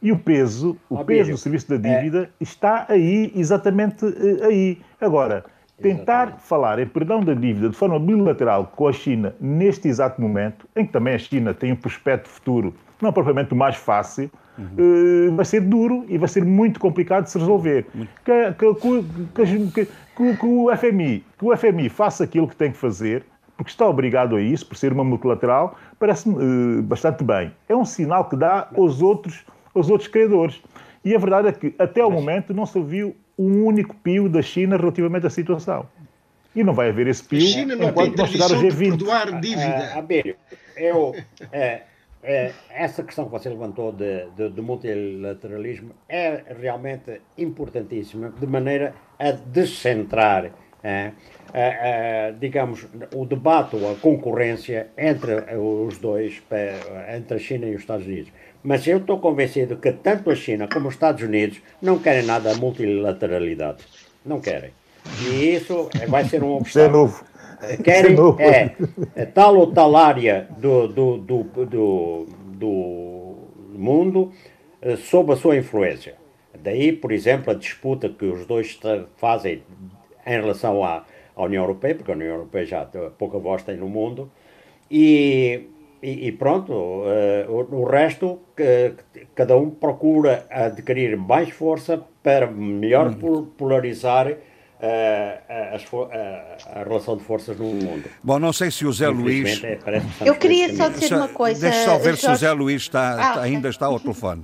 E 0.02 0.12
o 0.12 0.20
peso, 0.20 0.78
o 0.90 1.04
peso 1.06 1.32
do 1.32 1.38
serviço 1.38 1.70
da 1.70 1.78
dívida 1.78 2.24
é. 2.24 2.44
está 2.44 2.86
aí, 2.90 3.32
exatamente 3.34 4.06
eh, 4.06 4.46
aí. 4.46 4.78
Agora, 5.00 5.46
tentar 5.82 6.24
exatamente. 6.24 6.44
falar 6.44 6.80
em 6.80 6.86
perdão 6.86 7.24
da 7.24 7.34
dívida 7.34 7.70
de 7.70 7.76
forma 7.78 7.98
bilateral 7.98 8.70
com 8.76 8.90
a 8.90 8.92
China 8.92 9.34
neste 9.40 9.88
exato 9.88 10.22
momento, 10.22 10.68
em 10.76 10.86
que 10.86 10.92
também 10.92 11.14
a 11.14 11.18
China 11.18 11.54
tem 11.54 11.72
um 11.72 11.78
prospecto 11.78 12.28
futuro 12.28 12.74
não 13.04 13.12
propriamente 13.12 13.54
o 13.54 13.56
mais 13.56 13.76
fácil, 13.76 14.32
uhum. 14.58 15.30
uh, 15.30 15.36
vai 15.36 15.46
ser 15.46 15.62
duro 15.62 16.06
e 16.08 16.18
vai 16.18 16.30
ser 16.30 16.44
muito 16.44 16.80
complicado 16.80 17.26
de 17.26 17.32
se 17.32 17.38
resolver. 17.38 17.86
Que, 18.24 18.54
que, 18.54 19.86
que, 20.16 20.36
que, 20.38 20.46
o 20.46 20.76
FMI, 20.76 21.24
que 21.38 21.46
o 21.46 21.56
FMI 21.56 21.90
faça 21.90 22.24
aquilo 22.24 22.48
que 22.48 22.56
tem 22.56 22.72
que 22.72 22.78
fazer, 22.78 23.26
porque 23.58 23.72
está 23.72 23.88
obrigado 23.88 24.36
a 24.36 24.41
isso, 24.41 24.66
por 24.66 24.76
ser 24.76 24.91
uma 24.91 25.04
multilateral, 25.04 25.78
parece-me 25.99 26.36
uh, 26.36 26.82
bastante 26.84 27.24
bem. 27.24 27.51
É 27.70 27.76
um 27.76 27.86
sinal 27.86 28.28
que 28.28 28.36
dá 28.36 28.68
aos 28.76 29.01
outros 29.01 29.45
aos 29.74 29.89
outros 29.89 30.08
credores. 30.08 30.62
E 31.04 31.16
a 31.16 31.20
verdade 31.20 31.47
é 31.47 31.51
que, 31.51 31.74
até 31.78 32.06
o 32.06 32.10
momento, 32.10 32.54
não 32.54 32.66
se 32.66 32.78
ouviu 32.78 33.16
um 33.38 33.66
único 33.66 33.95
pio 33.95 34.30
da 34.30 34.41
China 34.41 34.78
relativamente 34.78 35.26
à 35.26 35.30
situação. 35.30 35.88
E 36.56 36.64
não 36.64 36.74
vai 36.74 36.89
haver 36.89 37.08
esse 37.08 37.24
pio 37.24 37.39
a 37.39 37.41
China 37.41 37.76
não 37.76 37.89
enquanto 37.89 38.18
não 38.18 38.28
chegar 38.28 38.45
ao 38.45 38.62
G20. 38.62 38.72
De 38.72 38.89
perdoar 38.89 39.39
dívida. 39.41 39.91
Ah, 39.93 39.99
Abelho, 39.99 40.36
eu, 40.78 41.16
é, 41.51 41.82
é, 42.22 42.54
essa 42.70 43.04
questão 43.04 43.26
que 43.26 43.32
você 43.32 43.49
levantou 43.49 43.91
de, 43.91 44.28
de, 44.38 44.49
do 44.49 44.62
multilateralismo 44.62 45.91
é 46.08 46.43
realmente 46.62 47.22
importantíssima, 47.38 48.30
de 48.30 48.47
maneira 48.47 48.93
a 49.20 49.32
descentrar, 49.32 50.51
digamos, 52.40 52.88
o 53.16 53.26
debate 53.26 53.76
ou 53.76 53.92
a 53.92 53.96
concorrência 53.96 54.88
entre 54.98 55.34
os 55.58 55.98
dois, 55.98 56.42
entre 57.16 57.38
a 57.38 57.40
China 57.40 57.66
e 57.68 57.76
os 57.76 57.82
Estados 57.82 58.06
Unidos. 58.06 58.32
Mas 58.64 58.88
eu 58.88 58.98
estou 58.98 59.20
convencido 59.20 59.78
que 59.78 59.92
tanto 59.92 60.32
a 60.32 60.36
China 60.36 60.68
como 60.72 60.88
os 60.88 60.94
Estados 60.94 61.22
Unidos 61.22 61.62
não 61.82 62.00
querem 62.00 62.24
nada 62.26 62.52
a 62.52 62.56
multilateralidade. 62.56 63.84
Não 64.26 64.40
querem. 64.40 64.72
E 65.22 65.56
isso 65.56 65.90
vai 66.08 66.24
ser 66.26 66.44
um 66.44 66.56
obstáculo. 66.56 66.66
Isso 66.68 66.80
é 66.80 66.88
novo. 66.90 67.26
Querem 67.84 68.16
é, 68.40 68.76
é, 69.16 69.26
tal 69.26 69.56
ou 69.58 69.72
tal 69.72 69.96
área 69.96 70.48
do, 70.58 70.88
do, 70.88 71.18
do, 71.18 71.44
do, 71.44 72.28
do 72.46 73.38
mundo 73.74 74.32
eh, 74.82 74.98
sob 74.98 75.32
a 75.32 75.36
sua 75.36 75.58
influência. 75.58 76.16
Daí, 76.62 76.92
por 76.92 77.12
exemplo, 77.12 77.52
a 77.52 77.54
disputa 77.56 78.10
que 78.10 78.26
os 78.26 78.46
dois 78.46 78.80
fazem 79.18 79.64
em 80.26 80.42
relação 80.42 80.84
à, 80.84 81.06
à 81.36 81.44
União 81.44 81.64
Europeia, 81.64 81.96
porque 81.96 82.12
a 82.12 82.16
União 82.16 82.34
Europeia 82.36 82.66
já 82.66 82.86
pouca 83.18 83.38
voz 83.38 83.64
tem 83.64 83.78
no 83.78 83.88
mundo, 83.88 84.32
e 84.90 85.70
e, 86.04 86.28
e 86.28 86.32
pronto, 86.34 86.74
uh, 86.74 87.06
o, 87.48 87.76
o, 87.78 87.86
resto, 87.86 88.26
uh, 88.28 88.96
cada 89.34 89.56
um 89.56 89.70
procura 89.70 90.46
adquirir 90.50 91.16
mais 91.16 91.50
força 91.52 92.02
para 92.22 92.46
melhor 92.46 93.08
hum. 93.08 93.48
polarizar 93.58 94.28
uh, 94.28 94.36
a, 95.48 96.80
a, 96.82 96.84
relação 96.84 97.16
de 97.16 97.24
forças 97.24 97.58
no 97.58 97.68
mundo. 97.68 98.04
Bom, 98.22 98.38
não 98.38 98.52
sei 98.52 98.70
se 98.70 98.86
o 98.86 98.92
Zé 98.92 99.08
Luís. 99.08 99.64
É, 99.64 99.80
Eu 100.26 100.36
queria 100.36 100.76
só 100.76 100.90
dizer 100.90 101.16
uma 101.16 101.30
coisa. 101.30 101.70
Deixa 101.70 101.86
só 101.86 101.98
ver 101.98 102.18
Jorge... 102.18 102.22
se 102.22 102.32
o 102.32 102.36
Zé 102.36 102.52
Luís 102.52 102.82
está, 102.82 103.36
ah, 103.38 103.42
ainda 103.42 103.70
está 103.70 103.86
ao 103.86 103.98
telefone. 103.98 104.44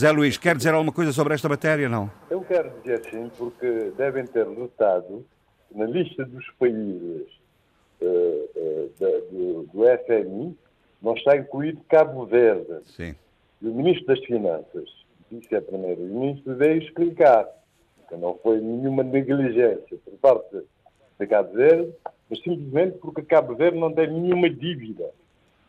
Zé 0.00 0.10
Luís, 0.10 0.38
quer 0.38 0.56
dizer 0.56 0.72
alguma 0.72 0.92
coisa 0.92 1.12
sobre 1.12 1.34
esta 1.34 1.46
matéria, 1.46 1.86
não? 1.86 2.10
Eu 2.30 2.40
quero 2.40 2.70
dizer 2.80 3.04
sim, 3.10 3.30
porque 3.36 3.92
devem 3.98 4.24
ter 4.24 4.46
notado 4.46 5.26
na 5.74 5.84
lista 5.84 6.24
dos 6.24 6.48
países 6.58 7.26
uh, 8.00 8.50
uh, 8.56 8.92
do, 8.98 9.62
do 9.70 9.82
FMI 10.06 10.56
não 11.02 11.14
está 11.14 11.36
incluído 11.36 11.82
Cabo 11.86 12.24
Verde. 12.24 12.80
Sim. 12.84 13.14
E 13.60 13.68
o 13.68 13.74
Ministro 13.74 14.06
das 14.06 14.24
Finanças 14.24 14.88
disse 15.30 15.54
a 15.54 15.60
Primeiro-Ministro 15.60 16.56
veio 16.56 16.82
explicar 16.82 17.46
que 18.08 18.16
não 18.16 18.38
foi 18.42 18.58
nenhuma 18.58 19.02
negligência 19.02 19.98
por 20.02 20.14
parte 20.14 20.62
de 21.18 21.26
Cabo 21.26 21.52
Verde, 21.52 21.92
mas 22.30 22.42
simplesmente 22.42 22.96
porque 22.98 23.20
Cabo 23.20 23.54
Verde 23.54 23.78
não 23.78 23.92
tem 23.92 24.10
nenhuma 24.10 24.48
dívida 24.48 25.10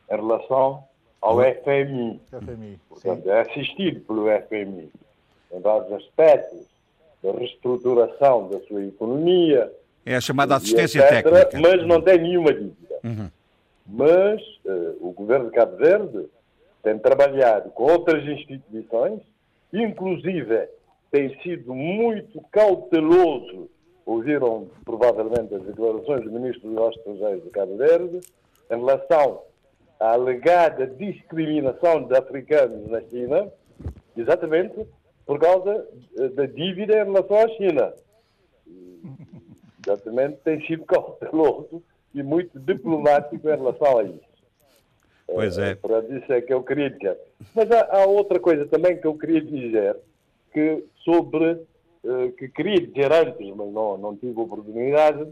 em 0.09 0.15
relação 0.15 0.86
ao 1.22 1.38
FMI. 1.39 2.19
FMI. 2.32 2.80
Portanto, 2.89 3.30
é 3.30 3.41
assistido 3.41 4.01
pelo 4.01 4.26
FMI 4.47 4.89
em 5.51 5.59
vários 5.59 5.91
aspectos 5.93 6.65
da 7.22 7.32
reestruturação 7.32 8.49
da 8.49 8.59
sua 8.61 8.84
economia. 8.84 9.72
É 10.05 10.15
a 10.15 10.22
chamada 10.22 10.55
assistência 10.55 10.99
etc, 10.99 11.24
técnica. 11.24 11.59
Mas 11.59 11.86
não 11.86 12.01
tem 12.01 12.19
nenhuma 12.19 12.53
dívida. 12.53 12.99
Uhum 13.03 13.30
mas 13.91 14.41
uh, 14.65 14.97
o 15.01 15.11
governo 15.11 15.49
de 15.49 15.55
Cabo 15.55 15.76
Verde 15.76 16.26
tem 16.82 16.97
trabalhado 16.97 17.69
com 17.72 17.84
outras 17.84 18.24
instituições, 18.26 19.22
inclusive 19.74 20.67
tem 21.11 21.38
sido 21.41 21.74
muito 21.76 22.41
cauteloso, 22.51 23.69
ouviram 24.05 24.69
provavelmente 24.86 25.53
as 25.53 25.63
declarações 25.63 26.24
do 26.24 26.32
ministro 26.32 26.69
dos 26.69 26.95
Estrangeiros 26.95 27.43
de 27.43 27.49
Cabo 27.49 27.78
Verde, 27.78 28.22
em 28.72 28.78
relação 28.78 29.41
à 30.02 30.14
alegada 30.14 30.88
discriminação 30.88 32.04
de 32.04 32.18
africanos 32.18 32.89
na 32.89 33.02
China, 33.02 33.52
exatamente 34.18 34.88
por 35.28 35.39
causa 35.39 35.88
eh, 36.18 36.28
da 36.30 36.47
dívida 36.47 36.93
em 36.99 37.06
relação 37.06 37.38
à 37.38 37.47
China. 37.49 37.93
Exatamente, 39.86 40.38
tem 40.43 40.66
sido 40.66 40.86
cauteloso 40.86 41.84
e 42.14 42.24
muito 42.24 42.60
diplomático 42.60 43.47
em 43.47 43.56
relação 43.56 43.99
a 43.99 44.04
isso. 44.04 44.32
Pois 45.28 45.58
é. 45.58 45.76
Para 45.76 45.99
isso 45.99 46.34
é 46.34 46.41
que 46.41 46.54
eu 46.54 46.64
queria 46.64 46.89
dizer. 46.89 47.18
Mas 47.56 47.72
há, 47.72 48.02
há, 48.02 48.06
outra 48.06 48.39
coisa 48.39 48.66
também 48.66 48.99
que 48.99 49.06
eu 49.06 49.18
queria 49.18 49.41
dizer, 49.41 49.97
que 50.52 50.84
sobre 51.04 51.54
uh, 52.04 52.32
que 52.38 52.49
queria 52.49 52.86
dizer 52.86 53.12
antes, 53.12 53.56
mas 53.56 53.72
não, 53.72 53.97
não 53.97 54.18
tive 54.18 54.39
oportunidade, 54.39 55.32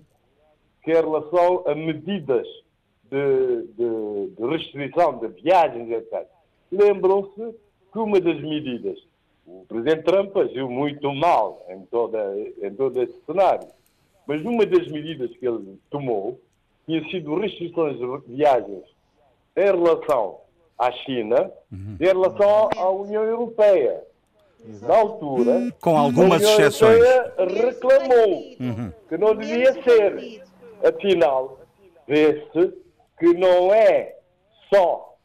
que 0.84 0.92
é 0.92 1.00
em 1.00 1.04
relação 1.04 1.64
a 1.68 1.76
medidas 1.76 2.48
de, 3.10 3.64
de, 3.74 4.36
de 4.36 4.48
restrição 4.48 5.18
de 5.18 5.28
viagens, 5.42 5.90
etc. 5.92 6.28
Lembram-se 6.72 7.56
que 7.92 8.00
uma 8.00 8.20
das 8.20 8.40
medidas, 8.42 9.00
o 9.46 9.66
Presidente 9.68 10.04
Trump 10.04 10.36
agiu 10.38 10.70
muito 10.70 11.12
mal 11.14 11.66
em, 11.70 11.82
toda, 11.86 12.20
em 12.62 12.74
todo 12.76 13.02
esse 13.02 13.16
cenário, 13.26 13.68
mas 14.28 14.42
uma 14.44 14.66
das 14.66 14.88
medidas 14.88 15.36
que 15.38 15.48
ele 15.48 15.80
tomou 15.90 16.40
tinha 16.86 17.04
sido 17.10 17.36
restrições 17.40 17.98
de 17.98 18.36
viagens 18.36 18.84
em 19.56 19.66
relação 19.66 20.42
à 20.78 20.92
China 20.92 21.52
uhum. 21.72 21.98
e 22.00 22.04
em 22.04 22.08
relação 22.08 22.70
à 22.78 22.90
União 22.90 23.24
Europeia. 23.24 24.04
Exato. 24.68 24.88
Na 24.92 25.00
altura, 25.00 25.74
com 25.82 25.98
algumas 25.98 26.44
a 26.44 26.48
União 26.48 26.60
exceções, 26.60 27.00
Europeia 27.00 27.64
reclamou 27.64 28.56
uhum. 28.60 28.92
que 29.08 29.18
não 29.18 29.36
devia 29.36 29.74
ser. 29.84 30.44
Afinal, 30.84 31.60
vê-se 32.08 32.74
que 33.20 33.34
não 33.34 33.74
é 33.74 34.16
só 34.74 35.16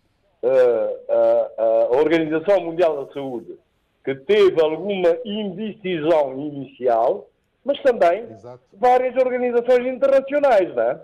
uh, 0.42 0.46
uh, 0.48 1.94
a 1.94 1.96
Organização 1.96 2.60
Mundial 2.60 3.06
da 3.06 3.12
Saúde 3.12 3.58
que 4.04 4.14
teve 4.14 4.60
alguma 4.60 5.16
indecisão 5.24 6.38
inicial, 6.38 7.26
mas 7.64 7.80
também 7.80 8.30
Exato. 8.30 8.62
várias 8.74 9.16
organizações 9.16 9.86
internacionais, 9.86 10.74
não 10.74 10.82
é? 10.82 11.00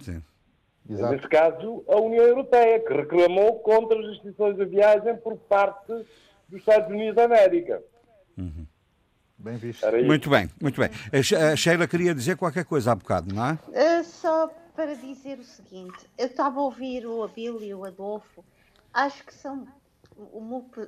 Sim. 0.00 0.22
Exato. 0.88 1.14
Nesse 1.14 1.28
caso, 1.28 1.84
a 1.88 1.96
União 1.96 2.24
Europeia, 2.24 2.78
que 2.78 2.92
reclamou 2.92 3.58
contra 3.60 3.98
as 3.98 4.06
restrições 4.06 4.56
de 4.56 4.66
viagem 4.66 5.16
por 5.16 5.36
parte 5.36 5.92
dos 6.48 6.60
Estados 6.60 6.88
Unidos 6.90 7.16
da 7.16 7.24
América. 7.24 7.82
Uhum. 8.36 8.66
Bem 9.38 9.56
visto. 9.56 9.86
Muito 10.04 10.30
bem, 10.30 10.48
muito 10.60 10.80
bem. 10.80 10.90
A 11.52 11.56
Sheila 11.56 11.86
queria 11.86 12.14
dizer 12.14 12.36
qualquer 12.36 12.64
coisa 12.64 12.92
há 12.92 12.94
bocado, 12.94 13.34
não 13.34 13.44
é? 13.44 13.58
Uh, 13.68 14.04
só 14.04 14.50
para 14.76 14.94
dizer 14.94 15.38
o 15.38 15.44
seguinte: 15.44 16.06
eu 16.16 16.26
estava 16.26 16.60
a 16.60 16.62
ouvir 16.62 17.06
o 17.06 17.24
Abílio 17.24 17.62
e 17.62 17.74
o 17.74 17.84
Adolfo, 17.84 18.44
acho 18.92 19.24
que 19.24 19.34
são. 19.34 19.66
O 20.18 20.40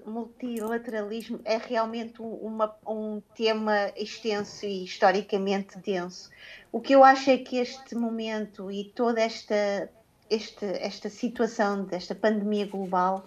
multilateralismo 0.07 1.39
é 1.45 1.59
realmente 1.59 2.15
uma, 2.23 2.75
um 2.87 3.21
tema 3.35 3.93
extenso 3.95 4.65
e 4.65 4.85
historicamente 4.85 5.79
denso. 5.81 6.31
O 6.73 6.81
que 6.81 6.95
eu 6.95 7.05
acho 7.05 7.29
é 7.29 7.37
que 7.37 7.59
este 7.59 7.95
momento 7.95 8.71
e 8.71 8.85
toda 8.85 9.21
esta, 9.21 9.91
esta, 10.31 10.65
esta 10.65 11.11
situação 11.11 11.85
desta 11.85 12.15
pandemia 12.15 12.67
global 12.67 13.27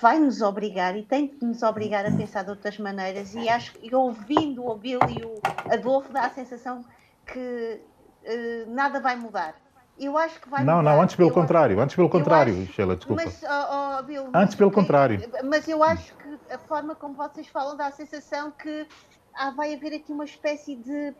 vai 0.00 0.20
nos 0.20 0.40
obrigar 0.40 0.96
e 0.96 1.02
tem 1.02 1.26
que 1.26 1.44
nos 1.44 1.64
obrigar 1.64 2.06
a 2.06 2.12
pensar 2.12 2.44
de 2.44 2.50
outras 2.50 2.78
maneiras 2.78 3.34
e 3.34 3.48
acho 3.48 3.72
que 3.72 3.92
ouvindo 3.92 4.62
o 4.62 4.70
Abílio 4.70 5.00
e 5.10 5.24
o 5.24 5.40
Adolfo 5.68 6.12
dá 6.12 6.26
a 6.26 6.30
sensação 6.30 6.84
que 7.26 7.80
nada 8.68 9.00
vai 9.00 9.16
mudar. 9.16 9.54
Eu 9.98 10.16
acho 10.16 10.40
que 10.40 10.48
vai 10.48 10.64
Não, 10.64 10.78
mudar. 10.78 10.94
não, 10.94 11.02
antes 11.02 11.14
pelo 11.14 11.28
eu 11.28 11.34
contrário, 11.34 11.76
acho, 11.76 11.84
antes 11.84 11.96
pelo 11.96 12.08
contrário, 12.08 12.62
acho, 12.62 12.72
Sheila, 12.72 12.96
desculpa. 12.96 13.22
Mas, 13.24 13.42
oh, 13.42 13.98
oh, 13.98 14.02
Bill, 14.02 14.30
antes 14.34 14.54
pelo 14.54 14.70
contrário. 14.70 15.20
Mas 15.44 15.68
eu 15.68 15.82
acho 15.82 16.14
que 16.16 16.54
a 16.54 16.58
forma 16.58 16.94
como 16.94 17.14
vocês 17.14 17.46
falam 17.46 17.76
dá 17.76 17.86
a 17.86 17.92
sensação 17.92 18.50
que 18.50 18.86
ah, 19.34 19.50
vai 19.50 19.74
haver 19.74 19.94
aqui 19.94 20.10
uma 20.12 20.24
espécie 20.24 20.76
de 20.76 21.14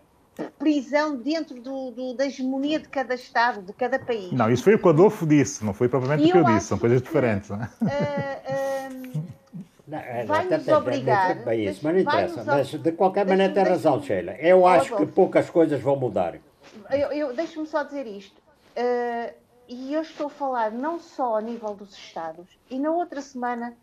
prisão 0.59 1.17
dentro 1.17 1.61
do, 1.61 1.91
do, 1.91 2.15
da 2.15 2.27
hegemonia 2.27 2.81
de 2.81 2.89
cada 2.89 3.15
Estado, 3.15 3.61
de 3.63 3.73
cada 3.73 3.99
país. 3.99 4.33
Não, 4.33 4.51
isso 4.51 4.65
foi 4.65 4.75
o 4.75 4.79
que 4.79 4.87
o 4.87 4.91
Adolfo 4.91 5.27
disse, 5.27 5.65
não 5.65 5.75
foi 5.75 5.89
propriamente 5.89 6.29
o 6.29 6.33
que 6.33 6.39
eu 6.39 6.45
disse, 6.45 6.67
são 6.69 6.79
coisas 6.79 7.01
que, 7.01 7.07
diferentes. 7.07 7.51
Uh, 7.51 7.55
uh, 7.55 9.23
vai 10.27 10.47
nos 10.47 10.69
obrigar. 10.69 11.45
Bem 11.45 11.67
isso, 11.67 11.81
mas 11.83 11.95
não 11.95 12.01
interessa. 12.01 12.45
Mas 12.45 12.69
de 12.69 12.93
qualquer 12.93 13.27
maneira 13.27 13.53
tem 13.53 13.63
razão, 13.63 14.03
Sheila. 14.03 14.33
Eu 14.33 14.67
acho 14.67 14.97
que 14.97 15.07
poucas 15.07 15.51
coisas 15.51 15.81
vão 15.81 15.97
mudar. 15.97 16.37
Eu, 16.91 17.13
eu 17.13 17.35
Deixa-me 17.35 17.67
só 17.67 17.83
dizer 17.83 18.07
isto. 18.07 18.41
Uh, 18.77 19.35
e 19.69 19.95
eu 19.95 20.03
estou 20.03 20.27
a 20.27 20.31
falar 20.31 20.71
não 20.71 20.99
só 20.99 21.37
a 21.37 21.41
nível 21.41 21.75
dos 21.75 21.95
Estados, 21.95 22.59
e 22.69 22.79
na 22.79 22.91
outra 22.91 23.21
semana 23.21 23.75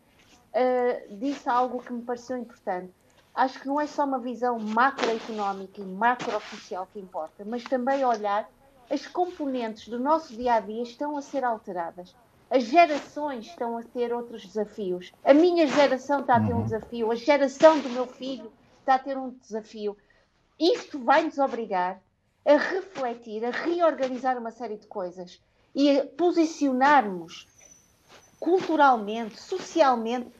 uh, 0.50 1.16
disse 1.16 1.48
algo 1.48 1.82
que 1.82 1.92
me 1.92 2.02
pareceu 2.02 2.36
importante. 2.36 2.92
Acho 3.34 3.60
que 3.60 3.66
não 3.66 3.80
é 3.80 3.86
só 3.86 4.04
uma 4.04 4.18
visão 4.18 4.58
macroeconómica 4.58 5.80
e 5.80 5.84
macrooficial 5.84 6.86
que 6.92 6.98
importa, 6.98 7.44
mas 7.44 7.64
também 7.64 8.04
olhar 8.04 8.48
as 8.90 9.06
componentes 9.06 9.88
do 9.88 9.98
nosso 9.98 10.34
dia 10.34 10.54
a 10.54 10.60
dia 10.60 10.82
estão 10.82 11.16
a 11.16 11.22
ser 11.22 11.44
alteradas. 11.44 12.14
As 12.50 12.64
gerações 12.64 13.46
estão 13.46 13.78
a 13.78 13.82
ter 13.82 14.12
outros 14.12 14.44
desafios. 14.44 15.12
A 15.24 15.32
minha 15.32 15.66
geração 15.68 16.20
está 16.20 16.36
a 16.36 16.40
ter 16.40 16.52
um 16.52 16.58
uhum. 16.58 16.64
desafio, 16.64 17.10
a 17.10 17.14
geração 17.14 17.78
do 17.78 17.88
meu 17.88 18.06
filho 18.06 18.52
está 18.80 18.96
a 18.96 18.98
ter 18.98 19.16
um 19.16 19.30
desafio. 19.30 19.96
Isto 20.58 20.98
vai 20.98 21.22
nos 21.22 21.38
obrigar 21.38 22.00
a 22.44 22.56
refletir, 22.56 23.44
a 23.44 23.50
reorganizar 23.50 24.38
uma 24.38 24.50
série 24.50 24.76
de 24.76 24.86
coisas 24.86 25.40
e 25.74 25.98
a 25.98 26.06
posicionarmos 26.06 27.46
culturalmente, 28.38 29.38
socialmente, 29.38 30.30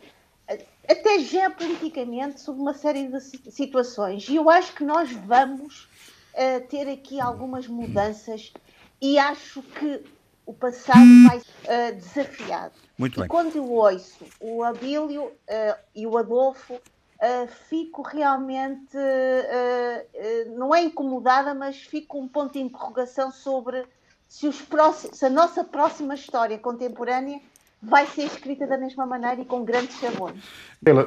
até 0.88 1.18
geopoliticamente, 1.20 2.40
sobre 2.40 2.62
uma 2.62 2.74
série 2.74 3.08
de 3.08 3.20
situações. 3.52 4.28
E 4.28 4.36
eu 4.36 4.48
acho 4.50 4.74
que 4.74 4.82
nós 4.82 5.12
vamos 5.12 5.88
uh, 6.34 6.66
ter 6.68 6.88
aqui 6.88 7.20
algumas 7.20 7.68
mudanças 7.68 8.52
e 9.00 9.18
acho 9.18 9.62
que 9.62 10.02
o 10.46 10.52
passado 10.52 11.06
vai 11.28 11.38
uh, 11.38 11.94
desafiado. 11.94 12.74
Muito 12.98 13.18
e 13.18 13.20
bem. 13.20 13.28
quando 13.28 13.56
eu 13.56 13.70
ouço 13.70 14.24
o 14.40 14.64
Abílio 14.64 15.26
uh, 15.26 15.78
e 15.94 16.06
o 16.06 16.16
Adolfo 16.16 16.80
uh, 17.20 17.48
fico 17.68 18.02
realmente, 18.02 18.96
uh, 18.96 20.56
não 20.56 20.74
é 20.74 20.82
incomodada, 20.82 21.54
mas 21.54 21.76
fico 21.76 22.08
com 22.08 22.22
um 22.22 22.28
ponto 22.28 22.54
de 22.54 22.60
interrogação 22.60 23.30
sobre 23.30 23.84
se, 24.28 24.46
os 24.46 24.60
próximos, 24.62 25.18
se 25.18 25.26
a 25.26 25.30
nossa 25.30 25.64
próxima 25.64 26.14
história 26.14 26.58
contemporânea 26.58 27.40
vai 27.82 28.06
ser 28.06 28.24
escrita 28.24 28.66
da 28.66 28.76
mesma 28.76 29.06
maneira 29.06 29.40
e 29.40 29.44
com 29.44 29.64
grandes 29.64 29.98
sabores. 29.98 30.42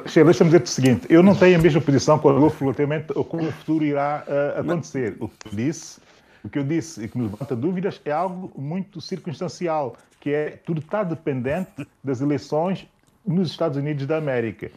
Sheila, 0.06 0.24
deixa-me 0.26 0.50
dizer-te 0.50 0.66
o 0.66 0.68
seguinte: 0.68 1.06
eu 1.08 1.22
não 1.22 1.34
tenho 1.34 1.58
a 1.58 1.62
mesma 1.62 1.80
posição 1.80 2.18
com 2.18 2.28
a 2.28 2.32
Adolfo 2.32 2.64
relativamente 2.64 3.16
ao 3.16 3.24
como 3.24 3.48
o 3.48 3.52
futuro 3.52 3.84
irá 3.84 4.24
uh, 4.26 4.60
acontecer. 4.60 5.16
O 5.20 5.28
que 5.28 5.48
eu 5.48 5.52
disse, 5.52 6.00
o 6.44 6.48
que 6.48 6.58
eu 6.58 6.64
disse 6.64 7.04
e 7.04 7.08
que 7.08 7.16
me 7.16 7.24
levanta 7.24 7.54
dúvidas 7.54 8.00
é 8.04 8.10
algo 8.10 8.52
muito 8.60 9.00
circunstancial, 9.00 9.96
que 10.20 10.30
é 10.30 10.58
tudo 10.64 10.80
está 10.80 11.02
dependente 11.02 11.86
das 12.02 12.20
eleições 12.20 12.86
nos 13.26 13.50
Estados 13.50 13.78
Unidos 13.78 14.06
da 14.06 14.18
América. 14.18 14.70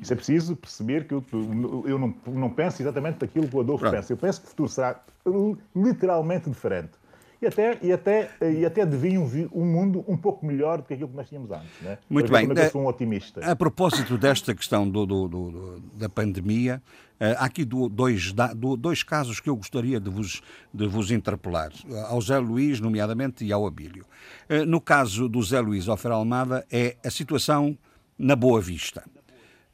Isso 0.00 0.12
é 0.12 0.16
preciso 0.16 0.54
perceber 0.56 1.06
que 1.06 1.14
eu, 1.14 1.24
eu 1.86 1.98
não, 1.98 2.14
não 2.26 2.50
penso 2.50 2.82
exatamente 2.82 3.24
aquilo 3.24 3.48
que 3.48 3.56
o 3.56 3.60
Adolfo 3.60 3.80
Pronto. 3.80 3.94
pensa. 3.94 4.12
Eu 4.12 4.16
penso 4.16 4.40
que 4.40 4.46
o 4.46 4.50
futuro 4.50 4.68
será 4.68 5.00
literalmente 5.74 6.50
diferente. 6.50 6.92
E 7.42 7.46
até, 7.46 7.78
e 7.82 7.92
até, 7.92 8.30
e 8.40 8.64
até 8.64 8.86
devia 8.86 9.20
um, 9.20 9.48
um 9.52 9.64
mundo 9.66 10.04
um 10.08 10.16
pouco 10.16 10.46
melhor 10.46 10.78
do 10.78 10.84
que 10.84 10.94
aquilo 10.94 11.10
que 11.10 11.16
nós 11.16 11.28
tínhamos 11.28 11.50
antes. 11.50 11.68
Né? 11.82 11.98
Muito 12.08 12.32
bem. 12.32 12.48
Eu 12.48 12.70
sou 12.70 12.82
um 12.82 12.86
otimista. 12.86 13.44
A 13.44 13.54
propósito 13.54 14.16
desta 14.16 14.54
questão 14.54 14.88
do, 14.88 15.04
do, 15.04 15.28
do, 15.28 15.80
da 15.94 16.08
pandemia, 16.08 16.82
eh, 17.20 17.36
há 17.38 17.44
aqui 17.44 17.64
dois, 17.64 18.34
dois 18.78 19.02
casos 19.02 19.40
que 19.40 19.50
eu 19.50 19.56
gostaria 19.56 20.00
de 20.00 20.08
vos, 20.08 20.40
de 20.72 20.86
vos 20.86 21.10
interpelar, 21.10 21.70
ao 22.08 22.20
Zé 22.22 22.38
Luís, 22.38 22.80
nomeadamente, 22.80 23.44
e 23.44 23.52
ao 23.52 23.66
Abílio. 23.66 24.06
Eh, 24.48 24.64
no 24.64 24.80
caso 24.80 25.28
do 25.28 25.42
Zé 25.42 25.60
Luís 25.60 25.86
Ofer 25.86 26.12
Almada, 26.12 26.64
é 26.72 26.96
a 27.04 27.10
situação 27.10 27.76
na 28.18 28.36
Boa 28.36 28.60
Vista, 28.60 29.04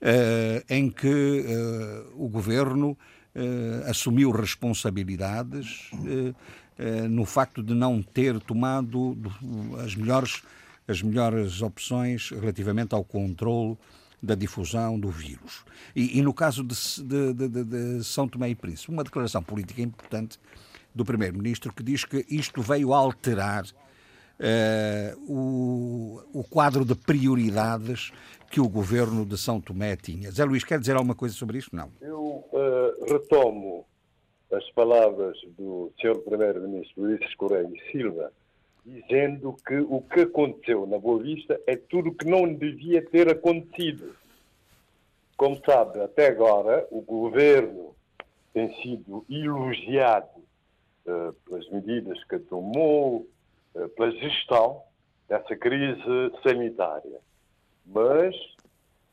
eh, 0.01 0.65
em 0.69 0.91
que 0.91 1.45
eh, 1.47 2.05
o 2.15 2.29
governo 2.29 2.97
eh, 3.35 3.85
assumiu 3.87 4.31
responsabilidades 4.31 5.91
no 7.11 7.27
facto 7.27 7.63
de 7.63 7.75
não 7.75 8.03
ter 8.03 8.41
tomado 8.41 9.15
as 9.85 9.95
melhores, 9.95 10.43
as 10.89 11.03
melhores 11.03 11.61
opções 11.61 12.31
relativamente 12.31 12.95
ao 12.95 13.05
controle 13.05 13.77
da 14.23 14.35
difusão 14.35 14.99
do 14.99 15.11
vírus. 15.11 15.63
E, 15.95 16.19
e 16.19 16.23
no 16.23 16.33
caso 16.33 16.65
de, 16.65 16.75
de, 17.03 17.35
de, 17.35 17.65
de, 17.65 18.05
São 18.05 18.27
Tomé 18.27 18.49
e 18.49 18.55
Príncipe, 18.55 18.91
uma 18.91 19.05
declaração 19.05 19.43
política 19.43 19.83
importante 19.83 20.39
do 20.95 21.05
Primeiro-Ministro 21.05 21.71
que 21.71 21.83
diz 21.83 22.07
que 22.07 22.25
isto 22.31 22.63
veio 22.63 22.95
alterar 22.95 23.65
uh, 24.41 25.33
o, 25.33 26.41
o 26.41 26.45
quadro 26.45 26.85
de 26.85 26.95
prioridades 26.95 28.13
que 28.51 28.61
o 28.61 28.69
governo 28.69 29.25
de 29.25 29.39
São 29.39 29.61
Tomé 29.61 29.95
tinha. 29.97 30.31
Zé 30.31 30.45
Luís, 30.45 30.65
quer 30.65 30.81
dizer 30.81 30.97
alguma 30.97 31.15
coisa 31.15 31.35
sobre 31.35 31.59
isto? 31.59 31.75
Não. 31.77 31.91
Eu 32.01 32.45
uh, 32.53 33.05
retomo 33.13 33.87
as 34.53 34.69
palavras 34.71 35.39
do 35.57 35.93
Sr. 36.01 36.19
Primeiro-Ministro 36.19 37.05
Ulisses 37.05 37.35
Correia 37.37 37.71
e 37.73 37.93
Silva, 37.93 38.33
dizendo 38.85 39.55
que 39.65 39.77
o 39.79 40.01
que 40.01 40.23
aconteceu 40.23 40.87
na 40.87 40.99
Boa 40.99 41.23
Vista 41.23 41.61
é 41.67 41.77
tudo 41.77 42.13
que 42.13 42.27
não 42.27 42.53
devia 42.53 43.05
ter 43.05 43.29
acontecido. 43.29 44.17
Como 45.37 45.61
sabe, 45.65 46.01
até 46.01 46.29
agora 46.29 46.87
o 46.91 47.01
governo 47.01 47.95
tem 48.53 48.75
sido 48.83 49.25
elogiado 49.31 50.41
uh, 51.07 51.33
pelas 51.45 51.69
medidas 51.71 52.23
que 52.25 52.39
tomou, 52.41 53.29
pela 53.97 54.11
gestão 54.13 54.83
dessa 55.29 55.57
crise 55.57 56.03
sanitária. 56.43 57.21
Mas 57.87 58.35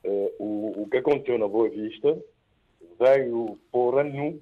uh, 0.04 0.34
o, 0.40 0.84
o, 0.84 0.90
que 0.90 0.98
aconteceu 0.98 1.38
na 1.38 1.48
Boa 1.48 1.70
Vista 1.70 2.18
receio 3.00 3.60
pôr 3.72 4.00
a 4.00 4.04
nu 4.04 4.42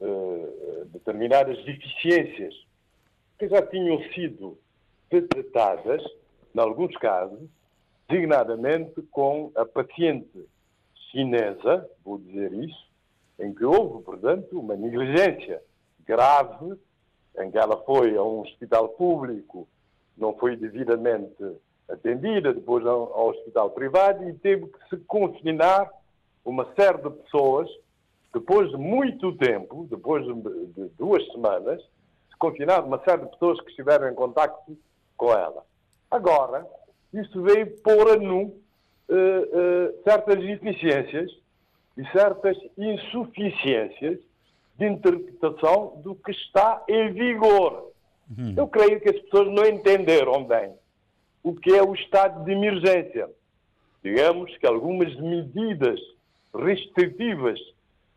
uh, 0.00 0.84
determinadas 0.86 1.62
deficiências 1.64 2.54
que 3.38 3.48
já 3.48 3.62
tinham 3.62 4.02
sido 4.12 4.58
detectadas, 5.10 6.02
em 6.54 6.60
alguns 6.60 6.96
casos, 6.96 7.48
designadamente 8.08 9.02
com 9.10 9.50
a 9.54 9.64
paciente 9.64 10.46
chinesa, 11.10 11.88
vou 12.04 12.18
dizer 12.18 12.52
isso, 12.52 12.86
em 13.38 13.54
que 13.54 13.64
houve, 13.64 14.04
portanto, 14.04 14.58
uma 14.58 14.74
negligência 14.76 15.62
grave, 16.06 16.78
em 17.38 17.50
que 17.50 17.58
ela 17.58 17.76
foi 17.84 18.16
a 18.16 18.22
um 18.22 18.40
hospital 18.40 18.88
público, 18.90 19.68
não 20.16 20.32
foi 20.34 20.56
devidamente 20.56 21.34
atendida, 21.88 22.52
depois 22.52 22.84
ao 22.86 23.28
hospital 23.28 23.70
privado 23.70 24.28
e 24.28 24.32
teve 24.34 24.66
que 24.66 24.88
se 24.88 24.96
confinar 25.04 25.90
uma 26.44 26.66
série 26.74 26.98
de 26.98 27.10
pessoas, 27.10 27.68
depois 28.32 28.70
de 28.70 28.76
muito 28.76 29.36
tempo, 29.36 29.86
depois 29.90 30.24
de 30.24 30.88
duas 30.98 31.24
semanas, 31.32 31.80
se 32.30 32.36
confinar 32.38 32.84
uma 32.84 33.02
série 33.04 33.22
de 33.22 33.30
pessoas 33.30 33.60
que 33.60 33.70
estiveram 33.70 34.08
em 34.08 34.14
contato 34.14 34.76
com 35.16 35.32
ela. 35.32 35.64
Agora, 36.10 36.66
isso 37.12 37.42
veio 37.42 37.70
pôr 37.78 38.12
a 38.12 38.16
nu 38.16 38.42
uh, 38.42 38.52
uh, 39.14 40.02
certas 40.04 40.36
deficiências 40.38 41.30
e 41.96 42.04
certas 42.10 42.56
insuficiências 42.76 44.18
de 44.78 44.86
interpretação 44.86 46.00
do 46.02 46.14
que 46.14 46.30
está 46.30 46.84
em 46.88 47.12
vigor. 47.12 47.92
Uhum. 48.36 48.54
Eu 48.56 48.68
creio 48.68 49.00
que 49.00 49.08
as 49.08 49.18
pessoas 49.20 49.48
não 49.48 49.64
entenderam 49.64 50.44
bem 50.44 50.74
o 51.42 51.54
que 51.54 51.72
é 51.72 51.82
o 51.82 51.94
estado 51.94 52.44
de 52.44 52.52
emergência. 52.52 53.30
Digamos 54.02 54.56
que 54.58 54.66
algumas 54.66 55.14
medidas 55.16 56.00
restritivas 56.54 57.58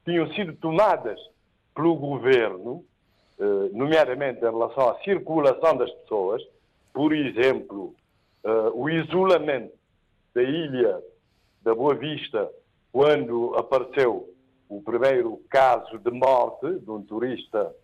tinham 0.03 0.31
sido 0.33 0.53
tomadas 0.55 1.19
pelo 1.75 1.95
governo, 1.95 2.83
eh, 3.39 3.69
nomeadamente 3.71 4.39
em 4.39 4.49
relação 4.49 4.89
à 4.89 4.99
circulação 5.03 5.77
das 5.77 5.91
pessoas, 5.91 6.41
por 6.93 7.13
exemplo, 7.13 7.93
eh, 8.43 8.71
o 8.73 8.89
isolamento 8.89 9.73
da 10.33 10.41
ilha 10.41 10.99
da 11.61 11.75
Boa 11.75 11.95
Vista, 11.95 12.49
quando 12.91 13.53
apareceu 13.55 14.27
o 14.69 14.81
primeiro 14.83 15.41
caso 15.49 15.97
de 15.97 16.11
morte 16.11 16.79
de 16.79 16.91
um 16.91 17.01
turista 17.01 17.75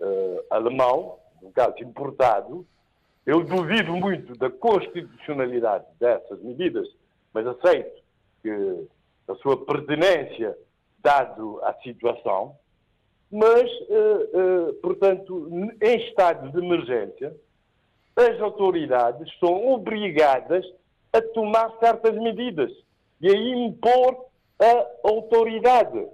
uh, 0.00 0.44
alemão, 0.48 1.18
um 1.42 1.50
caso 1.50 1.74
importado, 1.82 2.64
eu 3.26 3.44
duvido 3.44 3.92
muito 3.94 4.38
da 4.38 4.48
constitucionalidade 4.48 5.84
dessas 5.98 6.40
medidas, 6.40 6.88
mas 7.34 7.46
aceito 7.46 8.02
que 8.40 8.86
a 9.26 9.34
sua 9.34 9.64
pertinência, 9.66 10.56
dado 11.00 11.60
a 11.64 11.74
situação, 11.82 12.56
mas, 13.30 13.70
uh, 13.88 14.70
uh, 14.70 14.74
portanto, 14.74 15.50
em 15.82 16.08
estado 16.08 16.50
de 16.50 16.64
emergência, 16.64 17.36
as 18.16 18.40
autoridades 18.40 19.28
são 19.38 19.72
obrigadas 19.72 20.64
a 21.12 21.20
tomar 21.20 21.76
certas 21.78 22.14
medidas 22.14 22.70
e 23.20 23.28
a 23.28 23.36
impor 23.36 24.28
a 24.60 25.08
autoridade. 25.08 26.08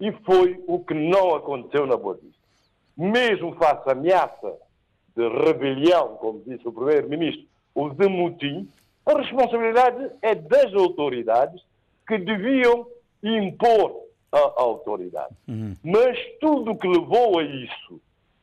E 0.00 0.12
foi 0.24 0.62
o 0.66 0.80
que 0.80 0.94
não 0.94 1.34
aconteceu 1.34 1.86
na 1.86 1.96
Boa 1.96 2.14
Vista. 2.14 2.40
Mesmo 2.96 3.54
face 3.56 3.88
à 3.88 3.92
ameaça 3.92 4.56
de 5.14 5.28
rebelião, 5.28 6.16
como 6.16 6.42
disse 6.46 6.66
o 6.66 6.72
Primeiro-Ministro, 6.72 7.44
ou 7.74 7.90
de 7.90 8.08
mutim, 8.08 8.68
a 9.04 9.18
responsabilidade 9.18 10.10
é 10.22 10.34
das 10.34 10.72
autoridades 10.74 11.62
que 12.06 12.18
deviam 12.18 12.86
impor 13.22 14.04
a 14.32 14.52
autoridade. 14.56 15.34
Uhum. 15.48 15.76
Mas 15.82 16.18
tudo 16.40 16.72
o 16.72 16.78
que 16.78 16.86
levou 16.86 17.38
a 17.38 17.42
isso, 17.42 18.00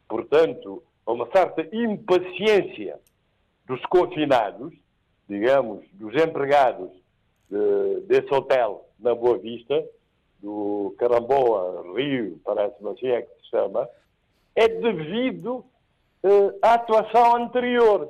portanto, 0.08 0.84
a 1.06 1.12
uma 1.12 1.28
certa 1.32 1.68
impaciência 1.74 3.00
dos 3.66 3.84
confinados, 3.86 4.74
digamos, 5.28 5.86
dos 5.94 6.14
empregados 6.16 6.92
de, 7.50 8.02
desse 8.08 8.34
hotel 8.34 8.86
na 9.00 9.16
Boa 9.16 9.38
Vista, 9.38 9.84
do 10.42 10.96
Caramboa 10.98 11.84
Rio, 11.96 12.40
parece-me 12.44 12.92
assim 12.92 13.08
é 13.08 13.22
que 13.22 13.42
se 13.42 13.50
chama, 13.50 13.88
é 14.56 14.68
devido 14.68 15.66
uh, 16.24 16.60
à 16.62 16.74
atuação 16.74 17.36
anterior. 17.36 18.10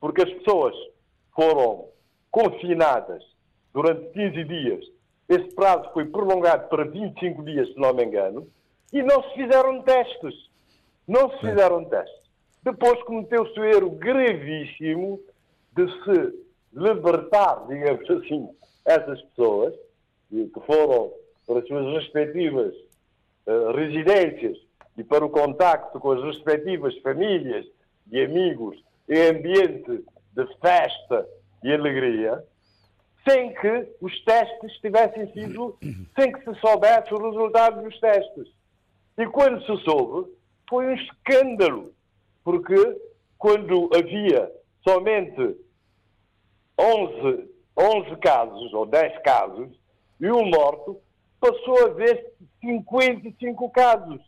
Porque 0.00 0.22
as 0.22 0.32
pessoas 0.34 0.74
foram 1.34 1.88
confinadas 2.30 3.22
durante 3.72 4.10
15 4.12 4.44
dias. 4.44 4.84
Esse 5.28 5.54
prazo 5.54 5.90
foi 5.92 6.04
prolongado 6.04 6.68
para 6.68 6.84
25 6.84 7.42
dias, 7.44 7.68
se 7.68 7.78
não 7.78 7.92
me 7.92 8.04
engano, 8.04 8.46
e 8.92 9.02
não 9.02 9.22
se 9.22 9.34
fizeram 9.34 9.82
testes. 9.82 10.34
Não 11.06 11.30
se 11.30 11.38
fizeram 11.38 11.84
testes. 11.84 12.26
Depois 12.62 13.02
cometeu-se 13.04 13.58
o 13.58 13.64
erro 13.64 13.90
gravíssimo 13.90 15.20
de 15.74 15.86
se 16.04 16.46
libertar, 16.72 17.66
digamos 17.68 18.10
assim, 18.10 18.48
essas 18.84 19.20
pessoas 19.22 19.74
que 20.30 20.60
foram 20.66 21.12
para 21.46 21.60
as 21.60 21.68
suas 21.68 21.94
respectivas 21.94 22.74
uh, 23.46 23.72
residências 23.72 24.58
e 24.96 25.04
para 25.04 25.24
o 25.24 25.30
contacto 25.30 26.00
com 26.00 26.12
as 26.12 26.22
respectivas 26.22 26.96
famílias 26.98 27.66
e 28.10 28.20
amigos 28.22 28.82
em 29.08 29.28
ambiente 29.28 30.04
de 30.32 30.46
festa 30.60 31.26
e 31.62 31.72
alegria, 31.72 32.42
sem 33.28 33.54
que 33.54 33.88
os 34.00 34.24
testes 34.24 34.72
tivessem 34.80 35.32
sido, 35.32 35.76
sem 36.18 36.32
que 36.32 36.44
se 36.44 36.60
soubesse 36.60 37.12
o 37.12 37.18
resultado 37.18 37.82
dos 37.82 37.98
testes. 37.98 38.48
E 39.18 39.26
quando 39.26 39.60
se 39.62 39.84
soube, 39.84 40.30
foi 40.68 40.86
um 40.86 40.94
escândalo, 40.94 41.92
porque 42.44 42.76
quando 43.38 43.90
havia 43.94 44.50
somente 44.86 45.56
11, 46.78 47.48
11 47.76 48.16
casos, 48.16 48.72
ou 48.74 48.86
10 48.86 49.22
casos, 49.22 49.70
e 50.20 50.30
um 50.30 50.48
morto, 50.48 51.00
passou 51.40 51.80
a 51.80 51.86
haver 51.86 52.32
55 52.60 53.70
casos. 53.70 54.20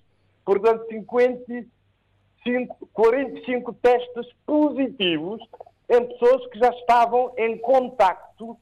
Portanto, 0.45 0.85
55, 0.89 2.89
45 2.93 3.73
testes 3.75 4.27
positivos 4.47 5.41
em 5.89 6.05
pessoas 6.07 6.47
que 6.51 6.59
já 6.59 6.71
estavam 6.71 7.33
em 7.37 7.57
contacto, 7.59 8.57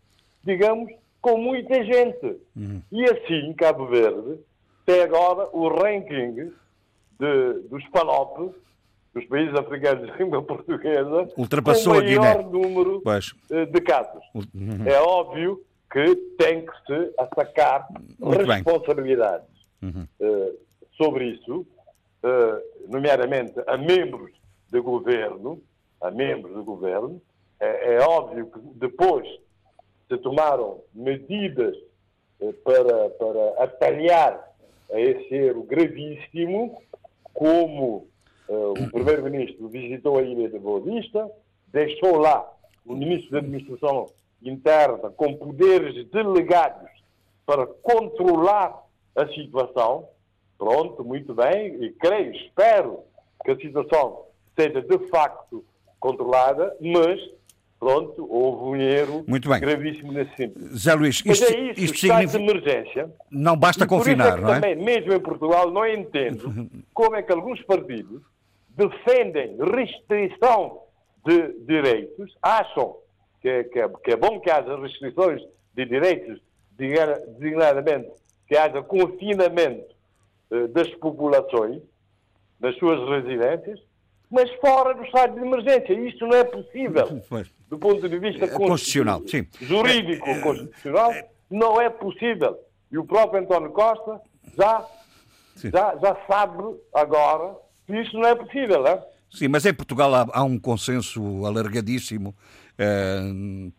digamos, 0.44 0.92
com 1.20 1.38
muita 1.38 1.84
gente. 1.84 2.40
Uhum. 2.56 2.82
E 2.92 3.04
assim, 3.04 3.52
Cabo 3.54 3.86
Verde 3.86 4.38
tem 4.84 5.02
agora 5.02 5.48
o 5.52 5.68
ranking 5.68 6.52
de, 7.18 7.52
dos 7.68 7.84
PANOP, 7.88 8.54
dos 9.12 9.24
países 9.24 9.54
africanos 9.54 10.06
de 10.06 10.18
língua 10.18 10.42
portuguesa, 10.42 11.28
Ultrapassou 11.36 11.94
o 11.94 11.96
maior 11.96 12.44
número 12.44 13.00
pois. 13.02 13.34
Eh, 13.50 13.66
de 13.66 13.80
casos. 13.80 14.22
Uhum. 14.34 14.86
É 14.86 15.00
óbvio 15.00 15.60
que 15.90 16.16
tem 16.38 16.64
que 16.64 16.72
se 16.86 17.14
atacar 17.18 17.86
Muito 18.18 18.44
responsabilidades 18.44 19.48
uhum. 19.82 20.06
uh, 20.20 20.58
sobre 20.96 21.26
isso, 21.26 21.60
uh, 21.60 22.88
nomeadamente 22.88 23.54
a 23.66 23.76
membros 23.76 24.32
de 24.70 24.80
governo, 24.80 25.62
a 26.00 26.10
membros 26.10 26.54
do 26.54 26.64
governo. 26.64 27.20
É, 27.58 27.94
é 27.94 28.00
óbvio 28.00 28.50
que 28.50 28.58
depois 28.74 29.26
se 30.08 30.18
tomaram 30.18 30.82
medidas 30.92 31.76
uh, 32.40 32.52
para, 32.64 33.10
para 33.10 33.64
atalhar 33.64 34.54
a 34.92 35.00
esse 35.00 35.34
erro 35.34 35.62
gravíssimo, 35.64 36.80
como 37.34 38.08
o 38.48 38.90
Primeiro-Ministro 38.92 39.66
visitou 39.66 40.18
a 40.18 40.22
ilha 40.22 40.48
de 40.48 40.56
Boa 40.56 40.80
Vista, 40.80 41.28
deixou 41.66 42.16
lá 42.16 42.48
o 42.86 42.94
Ministro 42.94 43.32
da 43.32 43.38
Administração 43.38 44.06
interna 44.42 45.10
com 45.10 45.34
poderes 45.34 46.08
delegados 46.10 46.90
para 47.44 47.66
controlar 47.66 48.82
a 49.14 49.26
situação, 49.28 50.08
pronto, 50.58 51.04
muito 51.04 51.34
bem, 51.34 51.82
e 51.82 51.90
creio, 51.92 52.34
espero 52.34 53.00
que 53.44 53.52
a 53.52 53.56
situação 53.56 54.24
seja 54.58 54.82
de 54.82 54.98
facto 55.08 55.64
controlada, 55.98 56.76
mas 56.80 57.20
pronto, 57.78 58.26
houve 58.28 58.64
um 58.64 58.76
erro 58.76 59.24
Muito 59.26 59.48
bem. 59.48 59.60
gravíssimo 59.60 60.12
nesse 60.12 60.34
sentido. 60.36 60.76
Zé 60.76 60.94
Luís, 60.94 61.16
isto, 61.16 61.28
Mas 61.28 61.42
é 61.42 61.60
isso, 61.60 61.80
isto 61.80 61.98
significa... 61.98 62.38
de 62.38 62.44
emergência. 62.44 63.10
Não 63.30 63.56
basta 63.56 63.84
e 63.84 63.86
confinar, 63.86 64.38
é 64.38 64.40
não 64.40 64.54
é? 64.54 64.60
Também, 64.60 64.76
mesmo 64.76 65.12
em 65.12 65.20
Portugal, 65.20 65.70
não 65.70 65.86
entendo 65.86 66.68
como 66.92 67.16
é 67.16 67.22
que 67.22 67.32
alguns 67.32 67.62
partidos 67.62 68.22
defendem 68.70 69.56
restrição 69.58 70.80
de 71.24 71.52
direitos, 71.66 72.36
acham 72.42 72.96
que 73.46 73.50
é, 73.50 73.64
que, 73.64 73.78
é, 73.78 73.88
que 73.88 74.10
é 74.10 74.16
bom 74.16 74.40
que 74.40 74.50
haja 74.50 74.76
restrições 74.76 75.40
de 75.72 75.84
direitos, 75.84 76.40
designadamente 76.72 78.10
que 78.48 78.56
haja 78.56 78.82
confinamento 78.82 79.94
uh, 80.50 80.66
das 80.68 80.88
populações 80.96 81.80
nas 82.58 82.76
suas 82.76 83.08
residências, 83.08 83.78
mas 84.28 84.50
fora 84.54 84.94
do 84.94 85.04
estado 85.04 85.34
de 85.34 85.46
emergência. 85.46 85.92
Isto 85.92 86.26
não 86.26 86.36
é 86.36 86.44
possível. 86.44 87.22
Do 87.68 87.78
ponto 87.78 88.08
de 88.08 88.18
vista 88.18 88.46
constitucional, 88.48 89.22
sim. 89.26 89.46
jurídico, 89.60 90.24
constitucional, 90.40 91.12
não 91.50 91.80
é 91.80 91.90
possível. 91.90 92.56
E 92.92 92.98
o 92.98 93.04
próprio 93.04 93.42
António 93.42 93.70
Costa 93.70 94.20
já, 94.56 94.86
já, 95.56 95.96
já 95.96 96.16
sabe 96.28 96.62
agora 96.94 97.56
que 97.86 97.96
isto 98.00 98.16
não 98.16 98.28
é 98.28 98.36
possível, 98.36 98.82
não 98.82 98.88
é? 98.88 99.04
Sim, 99.30 99.48
mas 99.48 99.66
em 99.66 99.74
Portugal 99.74 100.14
há, 100.14 100.26
há 100.32 100.44
um 100.44 100.58
consenso 100.58 101.44
alargadíssimo 101.44 102.34
eh, 102.78 103.20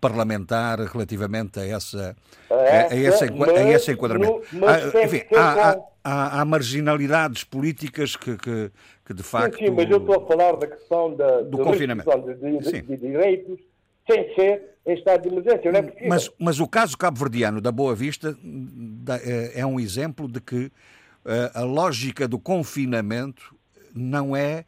parlamentar 0.02 0.80
relativamente 0.80 1.60
a, 1.60 1.66
essa, 1.66 2.16
a, 2.50 2.56
a, 2.93 2.95
esse, 2.95 3.26
a 3.26 3.70
esse 3.70 3.91
enquadramento. 3.91 4.41
No, 4.52 4.68
ah, 4.68 5.04
enfim, 5.04 5.24
há, 5.36 5.78
há, 6.04 6.41
há, 6.41 6.45
marginalidades 6.45 7.43
políticas 7.43 8.16
que, 8.16 8.38
que, 8.38 8.72
que, 9.06 9.14
de 9.14 9.24
facto. 9.24 9.58
Sim, 9.58 9.66
sim, 9.66 9.72
mas 9.72 9.89
eu 9.89 9.98
estou 9.98 10.24
a 10.24 10.28
falar 10.28 10.56
da 10.58 10.68
questão 10.68 11.16
da, 11.16 11.41
do 11.41 11.60
confinamento 11.60 12.10
de, 12.22 12.60
de, 12.60 12.82
de, 12.82 12.98
direitos 12.98 13.60
sem 14.10 14.34
ser 14.36 14.78
em 14.86 14.93
estado 14.93 15.24
de 15.24 15.28
emergência, 15.28 15.72
não 15.72 15.80
é 15.80 15.84
possível. 15.84 16.10
Mas, 16.10 16.32
mas 16.39 16.60
o 16.60 16.68
caso 16.68 16.98
cabo-verdiano 16.98 17.60
da 17.60 17.72
Boa 17.72 17.93
Vista 17.93 18.38
é, 19.24 19.60
é 19.60 19.66
um 19.66 19.80
exemplo 19.80 20.28
de 20.30 20.39
que 20.39 20.72
eh, 21.26 21.52
a 21.54 21.62
lógica 21.62 22.26
do 22.26 22.39
confinamento 22.39 23.54
não 23.93 24.34
é 24.34 24.64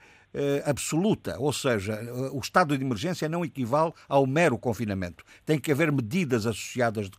absoluta, 0.65 1.37
ou 1.39 1.51
seja, 1.51 1.93
eh, 1.93 2.29
o 2.31 2.39
estado 2.39 2.77
de 2.77 2.83
emergência 2.83 3.27
não 3.27 3.43
equivale 3.43 3.91
ao 4.07 4.27
mero 4.27 4.57
confinamento. 4.57 5.23
Tem 5.45 5.59
que 5.59 5.71
haver 5.71 5.91
medidas 5.91 6.45
associadas 6.45 7.09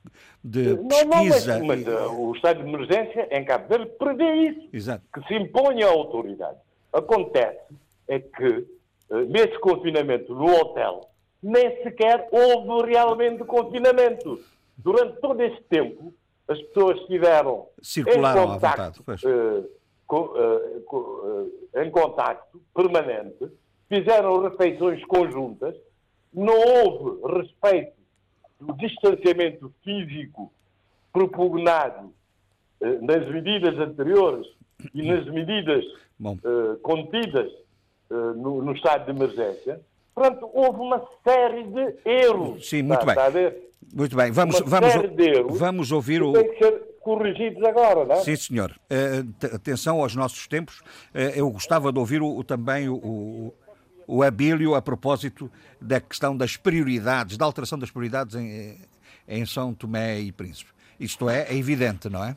de, 0.42 0.74
de 0.74 0.76
pesquisa. 0.76 1.58
Não, 1.58 1.66
mas, 1.66 1.84
mas 1.84 1.94
uh, 1.94 2.12
o 2.12 2.34
estado 2.34 2.62
de 2.62 2.68
emergência 2.68 3.28
em 3.30 3.44
Cabo 3.44 3.68
Verde 3.68 3.90
prevê 3.98 4.34
isso, 4.48 4.68
Exato. 4.72 5.04
que 5.12 5.26
se 5.26 5.34
impõe 5.34 5.82
à 5.82 5.88
autoridade. 5.88 6.58
Acontece 6.92 7.58
é 8.08 8.18
que 8.18 8.66
nesse 9.28 9.58
confinamento 9.60 10.34
no 10.34 10.46
hotel 10.46 11.08
nem 11.42 11.82
sequer 11.82 12.28
houve 12.30 12.90
realmente 12.90 13.44
confinamento. 13.44 14.40
Durante 14.76 15.20
todo 15.20 15.40
este 15.42 15.62
tempo 15.64 16.14
as 16.48 16.60
pessoas 16.62 16.98
estiveram 17.02 17.66
Circularam 17.80 18.42
em 18.42 18.46
contacto, 18.46 19.04
eh, 20.16 21.82
em 21.84 21.90
contacto 21.90 22.60
permanente, 22.74 23.50
fizeram 23.88 24.42
refeições 24.42 25.04
conjuntas, 25.04 25.74
não 26.32 26.54
houve 26.54 27.38
respeito 27.38 27.92
do 28.60 28.72
distanciamento 28.74 29.72
físico 29.82 30.52
propugnado 31.12 32.12
eh, 32.80 32.98
nas 33.00 33.26
medidas 33.28 33.78
anteriores 33.78 34.46
e 34.94 35.02
nas 35.02 35.26
medidas 35.26 35.84
contidas 36.82 37.50
no, 38.10 38.62
no, 38.62 38.72
estado 38.72 39.06
de 39.06 39.10
emergência. 39.10 39.80
Portanto, 40.14 40.50
houve 40.52 40.80
uma 40.80 41.02
série 41.24 41.64
de 41.64 41.96
erros. 42.04 42.68
Sim, 42.68 42.82
muito 42.82 43.00
está, 43.00 43.30
bem. 43.30 43.46
Está 43.46 43.70
muito 43.94 44.16
bem, 44.16 44.30
vamos, 44.30 44.60
vamos, 44.60 44.92
vamos 45.58 45.92
ouvir 45.92 46.22
o. 46.22 46.32
Ser 46.34 46.89
corrigidos 47.00 47.62
agora, 47.64 48.04
não 48.04 48.14
é? 48.14 48.20
Sim, 48.24 48.36
senhor. 48.36 48.78
Uh, 48.90 49.54
atenção 49.54 50.00
aos 50.00 50.14
nossos 50.14 50.46
tempos. 50.46 50.80
Uh, 51.14 51.18
eu 51.34 51.50
gostava 51.50 51.92
de 51.92 51.98
ouvir 51.98 52.22
o, 52.22 52.42
também 52.44 52.88
o, 52.88 52.94
o, 52.94 53.54
o 54.06 54.22
Abílio 54.22 54.74
a 54.74 54.82
propósito 54.82 55.50
da 55.80 56.00
questão 56.00 56.36
das 56.36 56.56
prioridades, 56.56 57.36
da 57.36 57.44
alteração 57.44 57.78
das 57.78 57.90
prioridades 57.90 58.34
em, 58.34 58.78
em 59.26 59.46
São 59.46 59.72
Tomé 59.74 60.20
e 60.20 60.32
Príncipe. 60.32 60.70
Isto 60.98 61.30
é, 61.30 61.46
é 61.48 61.56
evidente, 61.56 62.08
não 62.08 62.24
é? 62.24 62.36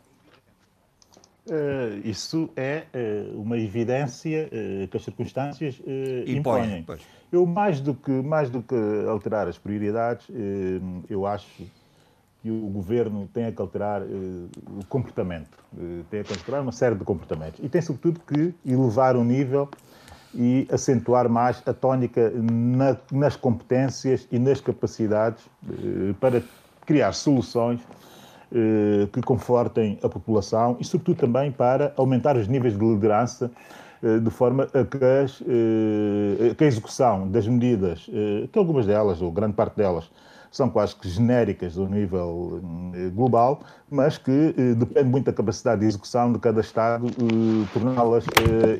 Uh, 1.45 1.99
isso 2.05 2.49
é 2.55 2.83
uh, 2.93 3.41
uma 3.41 3.57
evidência 3.57 4.47
uh, 4.47 4.87
que 4.87 4.95
as 4.95 5.03
circunstâncias 5.03 5.81
impõem. 6.25 6.79
impõem. 6.79 6.99
Eu, 7.29 7.45
mais 7.45 7.81
do, 7.81 7.93
que, 7.93 8.11
mais 8.11 8.49
do 8.49 8.61
que 8.61 8.75
alterar 9.09 9.47
as 9.47 9.57
prioridades, 9.57 10.27
eu 11.09 11.25
acho 11.25 11.63
que 12.43 12.51
o 12.51 12.67
governo 12.67 13.27
tem 13.33 13.49
que 13.51 13.61
alterar 13.61 14.01
o 14.03 14.85
comportamento, 14.89 15.57
tem 16.11 16.21
que 16.21 16.33
alterar 16.33 16.61
uma 16.61 16.73
série 16.73 16.93
de 16.93 17.05
comportamentos. 17.05 17.59
E 17.63 17.69
tem, 17.69 17.81
sobretudo, 17.81 18.19
que 18.19 18.53
elevar 18.65 19.15
o 19.15 19.23
nível 19.23 19.69
e 20.35 20.67
acentuar 20.69 21.29
mais 21.29 21.63
a 21.65 21.73
tónica 21.73 22.31
na, 22.35 22.97
nas 23.11 23.37
competências 23.37 24.27
e 24.29 24.37
nas 24.37 24.59
capacidades 24.59 25.41
para 26.19 26.43
criar 26.85 27.13
soluções 27.13 27.79
eh, 28.55 29.07
que 29.11 29.19
confortem 29.19 29.97
a 30.03 30.07
população 30.07 30.77
e, 30.79 30.85
sobretudo, 30.85 31.17
também 31.17 31.51
para 31.51 31.91
aumentar 31.97 32.37
os 32.37 32.47
níveis 32.47 32.77
de 32.77 32.85
liderança 32.85 33.49
eh, 34.03 34.19
de 34.19 34.29
forma 34.29 34.65
a 34.65 34.83
que, 34.85 35.03
as, 35.03 35.41
eh, 35.41 36.53
que 36.55 36.63
a 36.63 36.67
execução 36.67 37.27
das 37.27 37.47
medidas, 37.47 38.07
que 38.51 38.59
algumas 38.59 38.85
delas, 38.85 39.23
ou 39.23 39.31
grande 39.31 39.55
parte 39.55 39.77
delas, 39.77 40.07
são 40.53 40.69
quase 40.69 40.95
que 40.95 41.09
genéricas 41.09 41.73
do 41.73 41.85
nível 41.89 42.61
global, 43.13 43.61
mas 43.91 44.17
que 44.17 44.53
depende 44.77 45.09
muito 45.09 45.25
da 45.25 45.33
capacidade 45.33 45.81
de 45.81 45.87
execução 45.87 46.31
de 46.31 46.39
cada 46.39 46.61
Estado, 46.61 47.07
torná-las 47.73 48.23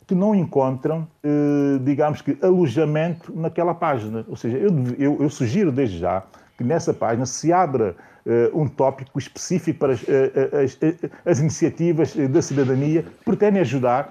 que 0.06 0.14
não 0.14 0.34
encontram, 0.34 1.06
eh, 1.22 1.78
digamos 1.82 2.20
que, 2.20 2.36
alojamento 2.42 3.32
naquela 3.34 3.74
página. 3.74 4.24
Ou 4.28 4.36
seja, 4.36 4.58
eu, 4.58 4.70
eu, 4.98 5.22
eu 5.22 5.30
sugiro 5.30 5.72
desde 5.72 5.98
já 5.98 6.22
que 6.56 6.62
nessa 6.62 6.92
página 6.92 7.26
se 7.26 7.52
abra 7.52 7.96
eh, 8.26 8.50
um 8.54 8.68
tópico 8.68 9.18
específico 9.18 9.78
para 9.78 9.94
as, 9.94 10.04
eh, 10.06 10.64
as, 10.64 10.78
as 11.24 11.40
iniciativas 11.40 12.14
da 12.14 12.42
cidadania 12.42 13.02
que 13.02 13.24
pretendem 13.24 13.60
ajudar 13.62 14.10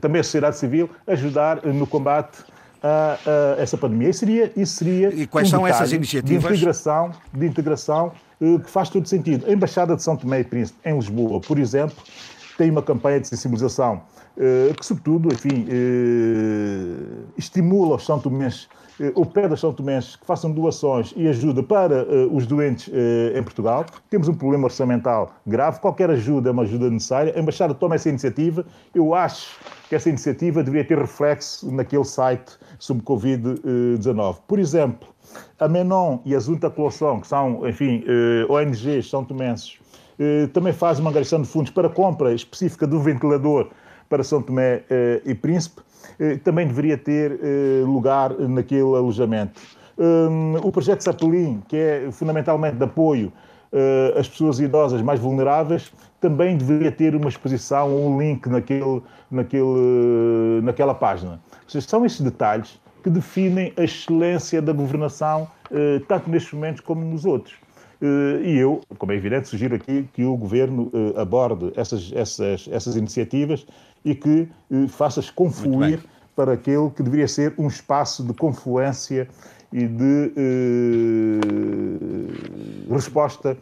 também 0.00 0.20
a 0.20 0.24
sociedade 0.24 0.56
civil, 0.56 0.90
ajudar 1.06 1.64
no 1.64 1.86
combate 1.86 2.38
a, 2.82 3.18
a, 3.56 3.60
essa 3.60 3.76
pandemia. 3.76 4.10
Isso 4.10 4.20
seria, 4.20 4.52
isso 4.56 4.74
seria 4.76 5.08
e 5.14 5.26
quais 5.26 5.48
um 5.48 5.50
são 5.50 5.66
essas 5.66 5.92
iniciativas? 5.92 6.42
De 6.42 6.54
integração, 6.54 7.10
de 7.32 7.46
integração 7.46 8.12
que 8.38 8.70
faz 8.70 8.88
todo 8.88 9.08
sentido. 9.08 9.46
A 9.46 9.52
Embaixada 9.52 9.96
de 9.96 10.02
São 10.02 10.16
Tomé 10.16 10.40
e 10.40 10.44
Príncipe, 10.44 10.78
em 10.84 10.94
Lisboa, 10.94 11.40
por 11.40 11.58
exemplo, 11.58 11.96
tem 12.56 12.70
uma 12.70 12.82
campanha 12.82 13.20
de 13.20 13.28
sensibilização 13.28 14.02
eh, 14.38 14.72
que, 14.78 14.86
sobretudo, 14.86 15.32
enfim, 15.32 15.66
eh, 15.68 17.24
estimula 17.36 17.96
os 17.96 18.06
São 18.06 18.20
Eh, 19.00 19.12
pede 19.32 19.48
aos 19.48 19.60
São 19.60 19.72
Tomenses 19.72 20.16
que 20.16 20.26
façam 20.26 20.50
doações 20.50 21.12
e 21.16 21.28
ajuda 21.28 21.62
para 21.62 22.06
os 22.32 22.46
doentes 22.46 22.90
em 23.34 23.42
Portugal. 23.42 23.84
Temos 24.10 24.28
um 24.28 24.34
problema 24.34 24.64
orçamental 24.64 25.32
grave, 25.46 25.80
qualquer 25.80 26.10
ajuda 26.10 26.50
é 26.50 26.52
uma 26.52 26.62
ajuda 26.62 26.90
necessária. 26.90 27.32
A 27.36 27.40
Embaixada 27.40 27.74
toma 27.74 27.94
essa 27.94 28.08
iniciativa. 28.08 28.64
Eu 28.94 29.14
acho 29.14 29.56
que 29.88 29.94
essa 29.94 30.08
iniciativa 30.08 30.62
deveria 30.62 30.86
ter 30.86 30.98
reflexo 30.98 31.70
naquele 31.70 32.04
site 32.04 32.58
sobre 32.78 33.04
Covid-19. 33.04 34.38
Por 34.46 34.58
exemplo, 34.58 35.08
a 35.58 35.68
Menon 35.68 36.18
e 36.24 36.34
a 36.34 36.40
Junta 36.40 36.70
Colossão, 36.70 37.20
que 37.20 37.26
são, 37.26 37.66
enfim, 37.68 38.04
ONGs 38.48 39.08
são 39.08 39.24
tomenses, 39.24 39.78
eh, 40.18 40.48
também 40.52 40.72
faz 40.72 40.98
uma 40.98 41.10
angariação 41.10 41.40
de 41.40 41.48
fundos 41.48 41.70
para 41.70 41.88
compra 41.88 42.34
específica 42.34 42.86
do 42.86 42.98
ventilador 42.98 43.70
para 44.08 44.24
São 44.24 44.42
Tomé 44.42 44.82
eh, 44.90 45.22
e 45.24 45.34
Príncipe, 45.34 45.80
eh, 45.80 45.84
também 46.42 46.66
deveria 46.66 46.96
ter 46.98 47.38
lugar 47.84 48.38
naquele 48.38 48.82
alojamento. 48.82 49.60
Um, 49.98 50.54
o 50.62 50.70
projeto 50.70 51.00
Sapelim, 51.00 51.60
que 51.66 51.76
é 51.76 52.08
fundamentalmente 52.12 52.76
de 52.76 52.84
apoio 52.84 53.32
uh, 53.72 54.16
às 54.16 54.28
pessoas 54.28 54.60
idosas 54.60 55.02
mais 55.02 55.18
vulneráveis, 55.18 55.92
também 56.20 56.56
deveria 56.56 56.92
ter 56.92 57.16
uma 57.16 57.28
exposição 57.28 57.88
um 57.96 58.20
link 58.20 58.48
naquele, 58.48 59.02
naquele, 59.28 60.60
naquela 60.62 60.94
página. 60.94 61.32
Ou 61.32 61.68
seja, 61.68 61.86
são 61.88 62.06
esses 62.06 62.20
detalhes 62.20 62.80
que 63.02 63.10
definem 63.10 63.72
a 63.76 63.82
excelência 63.82 64.62
da 64.62 64.72
governação, 64.72 65.48
tanto 66.08 66.28
nestes 66.28 66.52
momentos 66.52 66.80
como 66.80 67.04
nos 67.04 67.24
outros. 67.24 67.54
Uh, 68.00 68.44
e 68.44 68.56
eu, 68.58 68.80
como 68.96 69.12
é 69.12 69.16
evidente, 69.16 69.48
sugiro 69.48 69.74
aqui 69.74 70.08
que 70.12 70.24
o 70.24 70.36
Governo 70.36 70.90
aborde 71.16 71.72
essas, 71.76 72.12
essas, 72.14 72.68
essas 72.70 72.96
iniciativas 72.96 73.66
e 74.04 74.14
que 74.14 74.48
faça-as 74.88 75.30
confluir 75.30 76.00
para 76.36 76.52
aquele 76.52 76.88
que 76.90 77.02
deveria 77.02 77.26
ser 77.26 77.52
um 77.58 77.66
espaço 77.66 78.22
de 78.22 78.32
confluência 78.32 79.28
e 79.72 79.86
de 79.86 80.32
eh, 80.34 81.40
resposta 82.90 83.56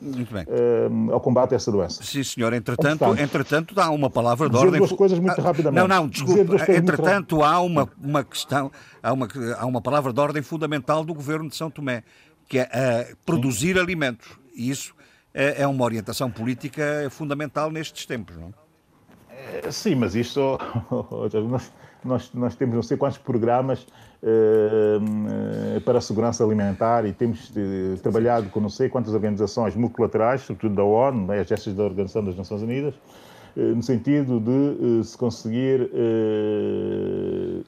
eh, 0.46 0.88
ao 1.10 1.20
combate 1.20 1.54
a 1.54 1.56
essa 1.56 1.72
doença. 1.72 2.02
Sim, 2.04 2.22
senhor. 2.22 2.52
Entretanto, 2.52 3.04
entretanto 3.18 3.80
há 3.80 3.90
uma 3.90 4.08
palavra 4.08 4.48
de 4.48 4.54
dizer 4.54 4.66
ordem... 4.66 4.78
duas 4.78 4.92
coisas 4.92 5.18
muito 5.18 5.40
ah, 5.40 5.44
rapidamente. 5.44 5.80
Não, 5.80 5.88
não, 5.88 6.06
desculpe. 6.06 6.42
Entretanto, 6.76 7.42
há 7.42 7.60
uma, 7.60 7.88
uma 8.00 8.22
questão, 8.22 8.70
há 9.02 9.12
uma, 9.12 9.26
há 9.58 9.66
uma 9.66 9.80
palavra 9.80 10.12
de 10.12 10.20
ordem 10.20 10.42
fundamental 10.42 11.02
do 11.04 11.12
Governo 11.12 11.48
de 11.48 11.56
São 11.56 11.70
Tomé, 11.70 12.04
que 12.48 12.58
é 12.58 12.64
uh, 13.12 13.16
produzir 13.24 13.74
Sim. 13.74 13.80
alimentos. 13.80 14.28
E 14.54 14.70
isso 14.70 14.94
é, 15.34 15.62
é 15.62 15.66
uma 15.66 15.84
orientação 15.84 16.30
política 16.30 17.08
fundamental 17.10 17.70
nestes 17.70 18.06
tempos, 18.06 18.36
não 18.36 18.48
é? 18.48 19.70
Sim, 19.70 19.96
mas 19.96 20.14
isto... 20.14 20.58
nós, 22.06 22.32
nós, 22.32 22.54
temos 22.54 22.74
não 22.74 22.82
sei 22.82 22.96
quantos 22.96 23.18
programas 23.18 23.86
uh, 24.22 25.80
para 25.84 25.98
a 25.98 26.00
segurança 26.00 26.44
alimentar 26.44 27.04
e 27.04 27.12
temos 27.12 27.50
uh, 27.50 27.98
trabalhado 28.02 28.48
com 28.48 28.60
não 28.60 28.68
sei 28.68 28.88
quantas 28.88 29.12
organizações 29.12 29.74
multilaterais, 29.74 30.42
sobretudo 30.42 30.74
da 30.76 30.84
ONU, 30.84 31.26
né, 31.26 31.40
as 31.40 31.48
gestas 31.48 31.74
da 31.74 31.82
Organização 31.82 32.24
das 32.24 32.36
Nações 32.36 32.62
Unidas, 32.62 32.94
uh, 32.94 33.60
no 33.60 33.82
sentido 33.82 34.40
de 34.40 35.04
se 35.04 35.16
conseguir 35.18 35.90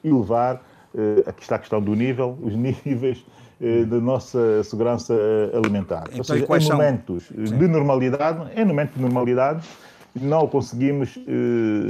elevar, 0.03 0.63
aqui 1.27 1.43
está 1.43 1.55
a 1.55 1.59
questão 1.59 1.81
do 1.81 1.93
nível, 1.93 2.37
os 2.41 2.55
níveis 2.85 3.25
da 3.87 3.99
nossa 3.99 4.63
segurança 4.63 5.13
alimentar. 5.53 6.03
Então, 6.07 6.19
Ou 6.19 6.23
seja, 6.23 6.45
em 6.45 6.69
momentos 6.71 7.25
são... 7.25 7.57
de 7.57 7.67
normalidade, 7.67 8.39
em 8.55 8.65
momentos 8.65 8.95
de 8.95 9.01
normalidade, 9.01 9.67
não 10.15 10.43
o 10.43 10.47
conseguimos 10.47 11.19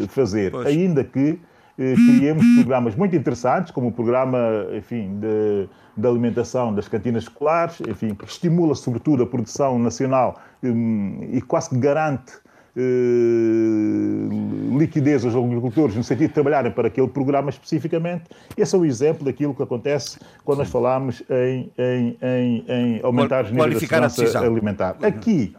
fazer, 0.10 0.52
pois. 0.52 0.66
ainda 0.66 1.04
que 1.04 1.40
eh, 1.80 1.96
criamos 1.96 2.46
programas 2.56 2.94
muito 2.94 3.16
interessantes, 3.16 3.72
como 3.72 3.88
o 3.88 3.92
programa, 3.94 4.38
enfim, 4.74 5.18
de, 5.18 5.70
de 5.96 6.08
alimentação 6.08 6.76
das 6.76 6.90
cantinas 6.90 7.24
escolares, 7.24 7.80
enfim, 7.88 8.14
que 8.14 8.26
estimula 8.26 8.76
sobretudo 8.76 9.24
a 9.24 9.26
produção 9.26 9.80
nacional 9.80 10.42
um, 10.62 11.30
e 11.32 11.42
quase 11.42 11.70
que 11.70 11.78
garante 11.78 12.34
uh, 12.76 14.30
liquidez 14.78 15.26
aos 15.26 15.36
agricultores 15.36 15.96
no 15.96 16.04
sentido 16.04 16.28
de 16.30 16.34
trabalharem 16.34 16.72
para 16.72 16.88
aquele 16.88 17.08
programa 17.08 17.50
especificamente. 17.50 18.24
Esse 18.58 18.76
é 18.76 18.78
o 18.78 18.86
exemplo 18.86 19.26
daquilo 19.26 19.54
que 19.54 19.64
acontece 19.64 20.20
quando 20.44 20.60
nós 20.60 20.70
falamos 20.70 21.24
em, 21.30 21.72
em, 21.78 22.18
em, 22.22 22.66
em 22.68 23.02
aumentar 23.04 23.46
os 23.46 23.52
níveis 23.52 23.74
de 23.76 23.80
segurança 23.82 24.40
alimentar. 24.40 24.98
Aqui, 25.02 25.56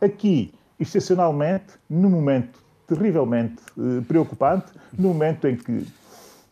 aqui, 0.00 0.52
excepcionalmente, 0.78 1.74
no 1.88 2.10
momento 2.10 2.64
terrivelmente 2.86 3.62
uh, 3.76 4.02
preocupante 4.02 4.72
no 4.96 5.08
momento 5.08 5.48
em 5.48 5.56
que, 5.56 5.86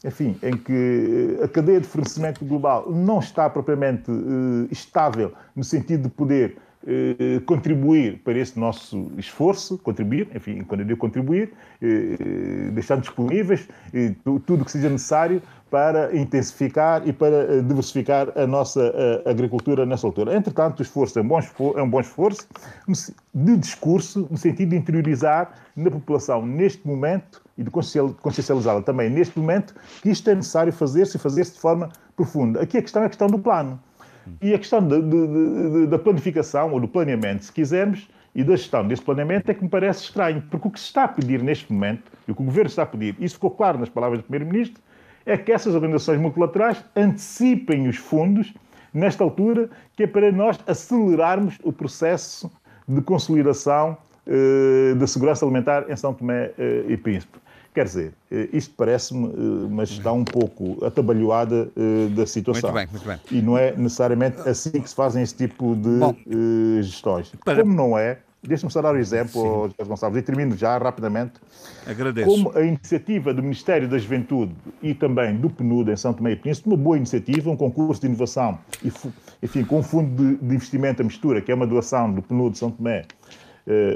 enfim, 0.04 0.36
em 0.42 0.56
que 0.56 1.38
eh, 1.40 1.44
a 1.44 1.48
cadeia 1.48 1.80
de 1.80 1.86
fornecimento 1.86 2.44
global 2.44 2.90
não 2.90 3.20
está 3.20 3.48
propriamente 3.48 4.10
uh, 4.10 4.66
estável 4.70 5.32
no 5.54 5.62
sentido 5.62 6.04
de 6.04 6.08
poder 6.08 6.56
uh, 6.85 7.41
contribuir 7.43 8.20
para 8.24 8.39
esse 8.39 8.59
nosso 8.59 9.11
esforço, 9.16 9.78
contribuir, 9.78 10.28
enfim, 10.35 10.62
quando 10.64 10.80
eu 10.80 10.87
digo 10.87 10.99
contribuir, 10.99 11.53
deixar 12.72 12.97
disponíveis 12.97 13.68
tudo 14.24 14.62
o 14.62 14.64
que 14.64 14.70
seja 14.70 14.89
necessário 14.89 15.43
para 15.70 16.14
intensificar 16.16 17.07
e 17.09 17.12
para 17.12 17.62
diversificar 17.62 18.28
a 18.37 18.47
nossa 18.47 18.93
agricultura 19.24 19.85
nessa 19.87 20.07
altura. 20.07 20.37
Entretanto, 20.37 20.80
o 20.80 20.83
esforço 20.83 21.18
é 21.18 21.22
um 21.22 21.28
bom 21.28 21.39
esforço, 21.39 21.78
é 21.78 21.83
um 21.83 21.91
bom 21.91 22.01
esforço 22.01 22.47
de 23.35 23.57
discurso, 23.57 24.28
no 24.30 24.37
sentido 24.37 24.70
de 24.70 24.76
interiorizar 24.76 25.55
na 25.74 25.91
população, 25.91 26.45
neste 26.45 26.87
momento, 26.87 27.43
e 27.57 27.62
de 27.62 27.70
consciencializá-la 27.70 28.83
também 28.83 29.11
neste 29.11 29.39
momento, 29.39 29.74
que 30.03 30.11
isto 30.11 30.28
é 30.28 30.35
necessário 30.35 30.72
fazer-se 30.72 31.16
e 31.16 31.20
fazer-se 31.20 31.53
de 31.53 31.61
forma 31.61 31.91
profunda. 32.16 32.61
Aqui 32.61 32.78
a 32.78 32.83
questão 32.83 33.03
é 33.03 33.07
a 33.07 33.09
questão 33.09 33.28
do 33.28 33.39
plano. 33.39 33.80
E 34.40 34.54
a 34.54 34.58
questão 34.58 34.86
de, 34.86 35.00
de, 35.00 35.26
de, 35.70 35.86
da 35.86 35.98
planificação, 35.98 36.72
ou 36.72 36.80
do 36.80 36.88
planeamento, 36.88 37.44
se 37.44 37.52
quisermos, 37.52 38.08
e 38.34 38.42
da 38.42 38.56
gestão 38.56 38.86
desse 38.86 39.02
planeamento 39.02 39.50
é 39.50 39.54
que 39.54 39.62
me 39.62 39.68
parece 39.68 40.04
estranho, 40.04 40.42
porque 40.50 40.68
o 40.68 40.70
que 40.70 40.80
se 40.80 40.86
está 40.86 41.04
a 41.04 41.08
pedir 41.08 41.42
neste 41.42 41.70
momento, 41.72 42.10
e 42.26 42.32
o 42.32 42.34
que 42.34 42.42
o 42.42 42.44
Governo 42.44 42.68
está 42.68 42.82
a 42.82 42.86
pedir, 42.86 43.14
isso 43.20 43.34
ficou 43.34 43.50
claro 43.50 43.78
nas 43.78 43.88
palavras 43.88 44.20
do 44.20 44.24
Primeiro-Ministro, 44.24 44.80
é 45.26 45.36
que 45.36 45.52
essas 45.52 45.74
organizações 45.74 46.20
multilaterais 46.20 46.84
antecipem 46.96 47.88
os 47.88 47.96
fundos 47.96 48.52
nesta 48.92 49.22
altura, 49.22 49.70
que 49.96 50.04
é 50.04 50.06
para 50.06 50.32
nós 50.32 50.58
acelerarmos 50.66 51.58
o 51.62 51.72
processo 51.72 52.50
de 52.88 53.00
consolidação 53.00 53.96
eh, 54.26 54.94
da 54.94 55.06
segurança 55.06 55.44
alimentar 55.44 55.84
em 55.88 55.96
São 55.96 56.12
Tomé 56.12 56.52
eh, 56.58 56.84
e 56.88 56.96
Príncipe. 56.96 57.38
Quer 57.74 57.84
dizer, 57.84 58.14
eh, 58.30 58.48
isto 58.52 58.74
parece-me 58.76 59.28
uma 59.64 59.84
gestão 59.86 60.18
um 60.18 60.24
pouco 60.24 60.84
atabalhoada 60.84 61.70
da 62.14 62.26
situação. 62.26 62.70
Muito 62.70 62.74
bem, 62.74 62.88
muito 62.90 63.06
bem. 63.06 63.38
E 63.38 63.42
não 63.42 63.56
é 63.56 63.74
necessariamente 63.74 64.46
assim 64.46 64.72
que 64.72 64.88
se 64.88 64.94
fazem 64.94 65.22
esse 65.22 65.34
tipo 65.34 65.74
de 65.76 65.98
Bom, 65.98 66.14
gestões. 66.82 67.32
Para... 67.44 67.62
Como 67.62 67.74
não 67.74 67.96
é, 67.96 68.18
deixe-me 68.42 68.70
só 68.70 68.82
dar 68.82 68.92
o 68.92 68.96
um 68.96 68.98
exemplo, 68.98 69.68
José 69.68 69.88
Gonçalves, 69.88 70.18
e 70.18 70.22
termino 70.22 70.56
já 70.56 70.76
rapidamente. 70.76 71.34
Agradeço. 71.86 72.28
Como 72.28 72.52
a 72.56 72.62
iniciativa 72.62 73.32
do 73.32 73.42
Ministério 73.42 73.88
da 73.88 73.96
Juventude 73.98 74.52
e 74.82 74.94
também 74.94 75.36
do 75.36 75.48
PNUD 75.48 75.92
em 75.92 75.96
São 75.96 76.12
Tomé 76.12 76.32
e 76.32 76.36
Príncipe, 76.36 76.68
uma 76.68 76.76
boa 76.76 76.96
iniciativa, 76.96 77.50
um 77.50 77.56
concurso 77.56 78.00
de 78.00 78.08
inovação, 78.08 78.58
e, 78.84 78.92
enfim, 79.42 79.64
com 79.64 79.78
um 79.78 79.82
fundo 79.82 80.16
de, 80.16 80.36
de 80.36 80.54
investimento 80.54 81.02
à 81.02 81.04
mistura, 81.04 81.40
que 81.40 81.52
é 81.52 81.54
uma 81.54 81.66
doação 81.66 82.12
do 82.12 82.20
PNUD 82.20 82.52
de 82.52 82.58
São 82.58 82.70
Tomé, 82.70 83.04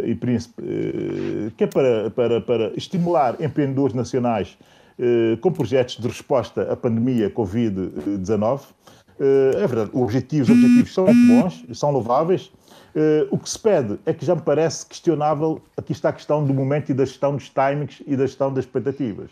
e 0.04 0.14
Príncipe, 0.14 0.62
uh, 0.62 1.50
que 1.56 1.64
é 1.64 1.66
para, 1.66 2.10
para, 2.10 2.40
para 2.40 2.72
estimular 2.76 3.36
empreendedores 3.40 3.94
nacionais 3.94 4.56
uh, 4.98 5.36
com 5.38 5.50
projetos 5.50 5.96
de 5.96 6.06
resposta 6.06 6.72
à 6.72 6.76
pandemia 6.76 7.30
Covid-19. 7.30 8.60
é 9.18 9.66
verdade, 9.66 9.90
os 9.92 10.02
objetivos, 10.02 10.48
os 10.48 10.54
objetivos 10.54 10.94
são 10.94 11.06
muito 11.06 11.42
bons, 11.42 11.78
são 11.78 11.90
louváveis. 11.90 12.52
o 13.30 13.38
que 13.38 13.48
se 13.48 13.58
pede 13.58 13.98
é 14.04 14.12
que 14.12 14.24
já 14.24 14.34
me 14.34 14.42
parece 14.42 14.86
questionável, 14.86 15.60
aqui 15.76 15.92
está 15.92 16.10
a 16.10 16.12
questão 16.12 16.44
do 16.44 16.52
momento 16.52 16.90
e 16.90 16.94
da 16.94 17.04
gestão 17.04 17.34
dos 17.34 17.48
timings 17.48 18.02
e 18.06 18.14
da 18.14 18.26
gestão 18.26 18.52
das 18.52 18.64
expectativas. 18.64 19.30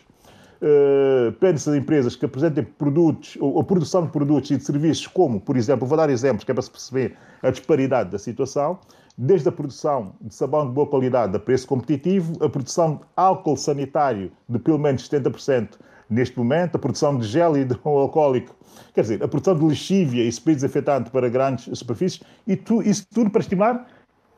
Uh, 0.55 1.33
pede-se 1.33 1.69
a 1.69 1.75
empresas 1.75 2.15
que 2.15 2.25
apresentem 2.25 2.63
produtos 2.63 3.37
ou, 3.41 3.55
ou, 3.55 3.63
produção 3.63 4.05
de 4.05 4.11
produtos 4.11 4.49
e 4.51 4.57
de 4.57 4.63
serviços, 4.63 5.05
como, 5.05 5.39
por 5.39 5.57
exemplo, 5.57 5.85
vou 5.85 5.97
dar 5.97 6.09
exemplos 6.09 6.45
que 6.45 6.51
é 6.51 6.53
para 6.53 6.63
se 6.63 6.71
perceber 6.71 7.15
a 7.43 7.51
disparidade 7.51 8.09
da 8.09 8.17
situação, 8.17 8.79
desde 9.17 9.47
a 9.47 9.51
produção 9.51 10.13
de 10.21 10.33
sabão 10.33 10.67
de 10.67 10.73
boa 10.73 10.87
qualidade 10.87 11.35
a 11.35 11.39
preço 11.39 11.67
competitivo, 11.67 12.43
a 12.43 12.49
produção 12.49 12.95
de 12.95 13.01
álcool 13.15 13.55
sanitário 13.55 14.31
de 14.47 14.59
pelo 14.59 14.77
menos 14.77 15.09
70% 15.09 15.77
neste 16.09 16.37
momento, 16.37 16.75
a 16.75 16.79
produção 16.79 17.17
de 17.17 17.25
gel 17.25 17.57
hidroalcoólico, 17.57 18.55
quer 18.93 19.01
dizer, 19.01 19.23
a 19.23 19.27
produção 19.27 19.57
de 19.57 19.65
lexívia 19.65 20.23
e 20.23 20.27
spray 20.27 20.55
desinfetante 20.55 21.09
para 21.09 21.29
grandes 21.29 21.77
superfícies, 21.77 22.21
e 22.45 22.55
tu, 22.55 22.81
isso 22.81 23.07
tudo 23.11 23.29
para 23.29 23.41
estimular 23.41 23.87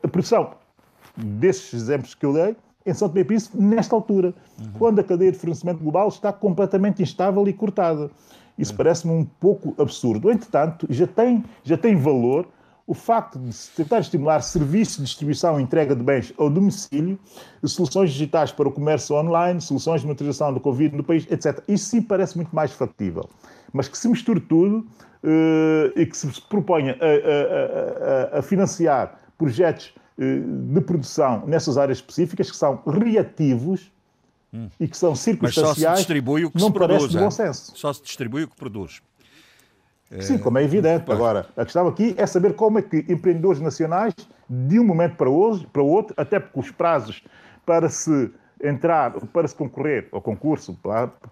a 0.02 0.08
produção 0.08 0.54
desses 1.16 1.74
exemplos 1.74 2.14
que 2.14 2.24
eu 2.24 2.32
dei 2.32 2.56
em 2.86 2.94
São 2.94 3.08
Tomé 3.08 3.20
e 3.20 3.24
Príncipe 3.24 3.60
nesta 3.60 3.94
altura, 3.94 4.32
uhum. 4.58 4.72
quando 4.78 4.98
a 5.00 5.04
cadeia 5.04 5.30
de 5.30 5.38
fornecimento 5.38 5.80
global 5.80 6.08
está 6.08 6.32
completamente 6.32 7.02
instável 7.02 7.46
e 7.46 7.52
cortada. 7.52 8.10
Isso 8.58 8.72
uhum. 8.72 8.78
parece-me 8.78 9.12
um 9.12 9.24
pouco 9.24 9.74
absurdo. 9.80 10.30
Entretanto, 10.30 10.86
já 10.88 11.06
tem, 11.06 11.44
já 11.62 11.76
tem 11.76 11.96
valor 11.96 12.48
o 12.88 12.94
facto 12.94 13.38
de 13.38 13.52
se 13.52 13.70
tentar 13.72 13.98
estimular 13.98 14.40
serviços 14.40 14.96
de 14.96 15.04
distribuição 15.04 15.60
e 15.60 15.62
entrega 15.62 15.94
de 15.94 16.02
bens 16.02 16.32
ao 16.38 16.48
domicílio, 16.48 17.18
soluções 17.62 18.10
digitais 18.10 18.50
para 18.50 18.66
o 18.66 18.72
comércio 18.72 19.14
online, 19.14 19.60
soluções 19.60 20.00
de 20.00 20.06
monitorização 20.06 20.54
do 20.54 20.58
Covid 20.58 20.96
no 20.96 21.04
país, 21.04 21.26
etc. 21.30 21.62
Isso 21.68 21.84
sim 21.84 22.00
parece 22.00 22.34
muito 22.36 22.56
mais 22.56 22.72
factível. 22.72 23.28
Mas 23.74 23.88
que 23.88 23.98
se 23.98 24.08
misture 24.08 24.40
tudo 24.40 24.86
uh, 25.22 26.00
e 26.00 26.06
que 26.06 26.16
se 26.16 26.28
proponha 26.48 26.96
a, 26.98 28.34
a, 28.34 28.36
a, 28.36 28.38
a 28.38 28.42
financiar 28.42 29.20
projetos 29.36 29.92
uh, 30.16 30.72
de 30.72 30.80
produção 30.80 31.46
nessas 31.46 31.76
áreas 31.76 31.98
específicas 31.98 32.50
que 32.50 32.56
são 32.56 32.82
reativos 32.86 33.92
hum. 34.50 34.70
e 34.80 34.88
que 34.88 34.96
são 34.96 35.14
circunstanciais, 35.14 35.76
Mas 35.76 35.84
só 35.84 35.90
se 35.90 35.96
distribui 35.98 36.46
o 36.46 36.50
que 36.50 36.58
não 36.58 36.68
se 36.68 36.72
parece 36.72 36.98
produz, 37.00 37.12
de 37.12 37.18
bom 37.18 37.30
senso. 37.30 37.72
Só 37.76 37.92
se 37.92 38.02
distribui 38.02 38.44
o 38.44 38.48
que 38.48 38.56
produz. 38.56 39.02
Sim, 40.20 40.38
como 40.38 40.58
é 40.58 40.64
evidente. 40.64 41.10
Agora, 41.10 41.46
a 41.56 41.64
questão 41.64 41.86
aqui 41.86 42.14
é 42.16 42.26
saber 42.26 42.54
como 42.54 42.78
é 42.78 42.82
que 42.82 43.04
empreendedores 43.08 43.60
nacionais, 43.60 44.14
de 44.48 44.78
um 44.78 44.84
momento 44.84 45.16
para, 45.16 45.28
hoje, 45.28 45.66
para 45.72 45.82
o 45.82 45.86
outro, 45.86 46.14
até 46.16 46.40
porque 46.40 46.60
os 46.60 46.70
prazos 46.70 47.22
para 47.66 47.88
se 47.90 48.30
entrar, 48.62 49.12
para 49.32 49.46
se 49.46 49.54
concorrer 49.54 50.08
ao 50.10 50.22
concurso, 50.22 50.78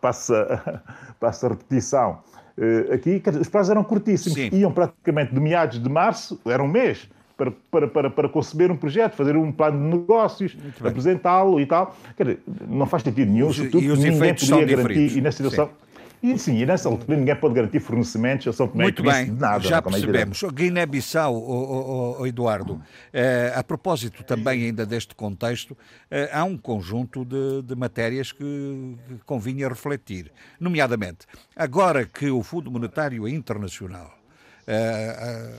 passa, 0.00 0.82
passa 1.18 1.46
a 1.46 1.50
repetição, 1.50 2.18
Uh, 2.58 2.94
aqui 2.94 3.22
os 3.38 3.50
prazos 3.50 3.70
eram 3.70 3.84
curtíssimos, 3.84 4.38
Sim. 4.38 4.48
iam 4.50 4.72
praticamente 4.72 5.34
de 5.34 5.38
meados 5.38 5.78
de 5.78 5.90
março, 5.90 6.40
era 6.46 6.62
um 6.62 6.66
mês, 6.66 7.06
para, 7.36 7.50
para, 7.70 7.88
para, 7.88 8.10
para 8.10 8.28
conceber 8.30 8.70
um 8.70 8.76
projeto, 8.76 9.14
fazer 9.14 9.36
um 9.36 9.52
plano 9.52 9.78
de 9.78 9.98
negócios, 9.98 10.56
apresentá-lo 10.82 11.60
e 11.60 11.66
tal. 11.66 11.94
Quer 12.16 12.22
dizer, 12.22 12.40
não 12.66 12.86
faz 12.86 13.02
sentido 13.02 13.30
nenhum, 13.30 13.48
os, 13.48 13.58
e 13.58 13.90
os 13.90 13.98
ninguém 13.98 14.34
podia 14.34 14.64
garantir, 14.64 15.18
e 15.18 15.20
nessa 15.20 15.36
situação. 15.36 15.66
Sim. 15.66 15.95
E 16.22 16.38
sim, 16.38 16.56
e 16.56 16.66
nessa 16.66 16.88
altura 16.88 17.16
ninguém 17.16 17.36
pode 17.36 17.54
garantir 17.54 17.80
fornecimentos 17.80 18.56
São 18.56 18.66
Tomé 18.66 18.84
Muito 18.84 19.02
bem, 19.02 19.30
nada, 19.30 19.60
já 19.60 19.82
percebemos. 19.82 20.42
Guiné-Bissau, 20.42 21.34
oh, 21.34 21.40
oh, 21.40 22.16
oh, 22.20 22.26
Eduardo, 22.26 22.82
eh, 23.12 23.52
a 23.54 23.62
propósito 23.62 24.24
também 24.24 24.64
ainda 24.64 24.86
deste 24.86 25.14
contexto, 25.14 25.76
eh, 26.10 26.30
há 26.32 26.42
um 26.44 26.56
conjunto 26.56 27.24
de, 27.24 27.62
de 27.62 27.76
matérias 27.76 28.32
que, 28.32 28.96
que 29.08 29.18
convinha 29.26 29.68
refletir. 29.68 30.32
Nomeadamente, 30.58 31.26
agora 31.54 32.06
que 32.06 32.30
o 32.30 32.42
Fundo 32.42 32.70
Monetário 32.70 33.28
Internacional 33.28 34.18
eh, 34.66 35.54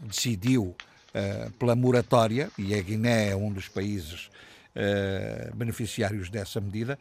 decidiu 0.00 0.74
pela 1.58 1.76
moratória, 1.76 2.48
e 2.56 2.74
a 2.74 2.80
Guiné 2.80 3.28
é 3.28 3.36
um 3.36 3.52
dos 3.52 3.68
países 3.68 4.30
beneficiários 5.54 6.30
dessa 6.30 6.58
medida, 6.58 6.98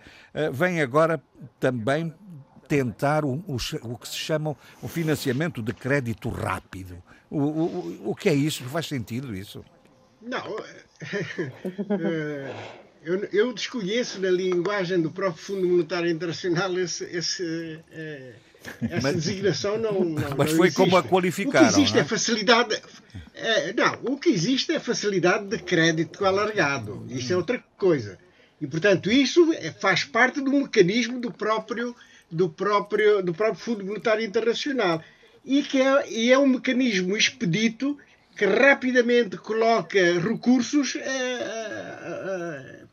vem 0.51 0.81
agora 0.81 1.23
também 1.61 2.13
tentar 2.71 3.25
o, 3.25 3.43
o, 3.45 3.57
o, 3.81 3.97
que 3.97 4.07
se 4.07 4.15
chama 4.15 4.55
o 4.81 4.87
financiamento 4.87 5.61
de 5.61 5.73
crédito 5.73 6.29
rápido. 6.29 7.03
O, 7.29 7.37
o, 7.37 8.11
o 8.11 8.15
que 8.15 8.29
é 8.29 8.33
isso? 8.33 8.63
Faz 8.63 8.87
sentido 8.87 9.35
isso? 9.35 9.63
Não. 10.21 10.55
Eh, 11.89 12.53
eu, 13.03 13.23
eu, 13.33 13.53
desconheço 13.53 14.21
na 14.21 14.29
linguagem 14.29 15.01
do 15.01 15.09
próprio 15.09 15.43
Fundo 15.43 15.67
Monetário 15.67 16.09
Internacional 16.09 16.77
esse, 16.77 17.03
esse, 17.05 17.79
eh, 17.91 18.33
essa 18.83 19.01
mas, 19.01 19.15
designação 19.15 19.79
não, 19.79 20.03
não 20.03 20.35
Mas 20.37 20.51
não 20.51 20.57
foi 20.57 20.67
existe. 20.67 20.75
como 20.75 20.95
a 20.95 21.03
qualificaram. 21.03 21.67
O 21.67 21.69
que 21.69 21.79
existe 21.79 21.97
é? 21.97 22.01
é 22.01 22.03
facilidade. 22.03 22.81
É, 23.33 23.73
não, 23.73 24.13
o 24.13 24.17
que 24.17 24.29
existe 24.29 24.71
é 24.71 24.79
facilidade 24.79 25.47
de 25.47 25.57
crédito 25.57 26.23
alargado. 26.23 27.03
Isso 27.09 27.33
é 27.33 27.35
outra 27.35 27.61
coisa. 27.77 28.19
E, 28.61 28.67
portanto, 28.67 29.11
isso 29.11 29.51
é, 29.53 29.71
faz 29.71 30.03
parte 30.03 30.39
do 30.39 30.51
mecanismo 30.51 31.19
do 31.19 31.31
próprio 31.31 31.95
do 32.31 32.49
próprio, 32.49 33.21
do 33.21 33.33
próprio 33.33 33.59
Fundo 33.59 33.85
Monetário 33.85 34.25
Internacional 34.25 35.03
e 35.43 35.61
que 35.63 35.81
é, 35.81 36.09
e 36.09 36.31
é 36.31 36.37
um 36.37 36.47
mecanismo 36.47 37.17
expedito 37.17 37.97
que 38.37 38.45
rapidamente 38.45 39.37
coloca 39.37 39.99
recursos 40.19 40.95
eh, 40.95 41.01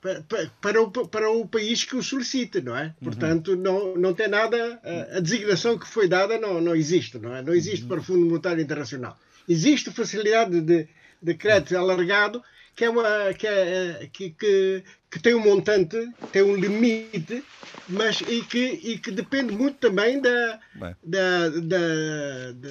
eh, 0.02 0.48
para, 0.60 0.82
o, 0.82 0.90
para 0.90 1.30
o 1.30 1.46
país 1.46 1.84
que 1.84 1.96
o 1.96 2.02
solicita, 2.02 2.60
não 2.60 2.76
é? 2.76 2.86
Uhum. 2.86 2.92
Portanto, 3.04 3.56
não, 3.56 3.94
não 3.96 4.12
tem 4.14 4.28
nada, 4.28 4.80
a 5.14 5.20
designação 5.20 5.78
que 5.78 5.86
foi 5.86 6.08
dada 6.08 6.38
não, 6.38 6.60
não 6.60 6.74
existe, 6.74 7.18
não 7.18 7.34
é? 7.34 7.42
Não 7.42 7.54
existe 7.54 7.82
uhum. 7.82 7.88
para 7.88 8.00
o 8.00 8.02
Fundo 8.02 8.26
Monetário 8.26 8.62
Internacional. 8.62 9.18
Existe 9.48 9.90
facilidade 9.90 10.60
de, 10.60 10.88
de 11.22 11.34
crédito 11.34 11.76
alargado 11.76 12.42
que 12.78 12.84
é 12.84 12.90
uma 12.90 13.34
que, 13.34 13.44
é, 13.44 14.08
que, 14.12 14.30
que, 14.30 14.84
que, 15.10 15.18
tem 15.18 15.34
um 15.34 15.40
montante, 15.40 15.96
tem 16.32 16.42
um 16.42 16.56
limite, 16.56 17.42
mas 17.88 18.20
e 18.20 18.42
que, 18.42 18.80
e 18.82 18.98
que 18.98 19.10
depende 19.10 19.52
muito 19.52 19.78
também 19.78 20.20
da, 20.20 20.60
da, 21.02 21.48
da, 21.48 22.52
da, 22.52 22.68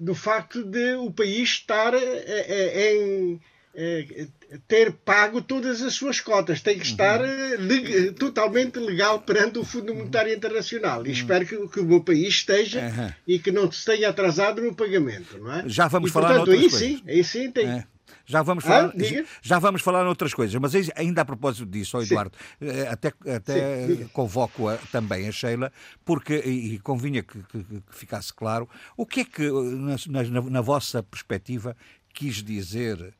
do 0.00 0.14
facto 0.14 0.64
de 0.64 0.94
o 0.94 1.10
país 1.10 1.48
estar 1.48 1.94
é, 1.94 2.24
é, 2.26 2.94
em 2.94 3.40
é, 3.74 4.26
ter 4.66 4.92
pago 4.92 5.40
todas 5.40 5.82
as 5.82 5.94
suas 5.94 6.20
cotas, 6.20 6.60
tem 6.60 6.76
que 6.78 6.84
uhum. 6.84 6.90
estar 6.90 7.20
uhum. 7.20 8.12
totalmente 8.14 8.76
legal 8.78 9.20
perante 9.20 9.58
o 9.58 9.64
Fundo 9.64 9.94
Monetário 9.94 10.34
Internacional. 10.34 11.04
E 11.04 11.08
uhum. 11.08 11.14
espero 11.14 11.46
que, 11.46 11.68
que, 11.68 11.80
o 11.80 11.84
meu 11.84 12.00
país 12.02 12.28
esteja 12.28 12.80
uhum. 12.80 13.12
e 13.26 13.38
que 13.38 13.52
não 13.52 13.70
se 13.70 13.84
tenha 13.84 14.08
atrasado 14.08 14.60
no 14.60 14.74
pagamento, 14.74 15.38
não 15.38 15.52
é? 15.52 15.64
Já 15.68 15.86
vamos 15.86 16.10
e, 16.10 16.12
falar 16.12 16.28
portanto, 16.28 16.50
aí 16.50 16.60
coisas. 16.62 16.78
sim, 16.78 17.02
aí 17.06 17.22
sim 17.22 17.52
tem. 17.52 17.68
É. 17.68 17.84
Já 18.28 18.42
vamos 18.42 18.62
falar, 18.62 18.90
ah, 18.90 19.24
já 19.40 19.58
vamos 19.58 19.80
falar 19.80 20.04
noutras 20.04 20.34
coisas, 20.34 20.54
mas 20.60 20.74
ainda 20.94 21.22
a 21.22 21.24
propósito 21.24 21.64
disso, 21.64 21.96
oh 21.96 22.02
Eduardo, 22.02 22.36
Sim. 22.58 22.68
Eh, 22.68 22.86
até, 22.86 23.08
até 23.34 24.04
convoco 24.12 24.68
a, 24.68 24.76
também 24.92 25.26
a 25.26 25.32
Sheila, 25.32 25.72
porque, 26.04 26.36
e 26.36 26.78
convinha 26.80 27.22
que, 27.22 27.42
que, 27.44 27.64
que, 27.64 27.82
ficasse 27.88 28.32
claro, 28.34 28.68
o 28.98 29.06
que 29.06 29.20
é 29.20 29.24
que, 29.24 29.50
na, 29.50 29.96
na, 30.24 30.42
na 30.42 30.60
vossa 30.60 31.02
perspectiva, 31.02 31.74
quis 32.12 32.42
dizer 32.42 33.14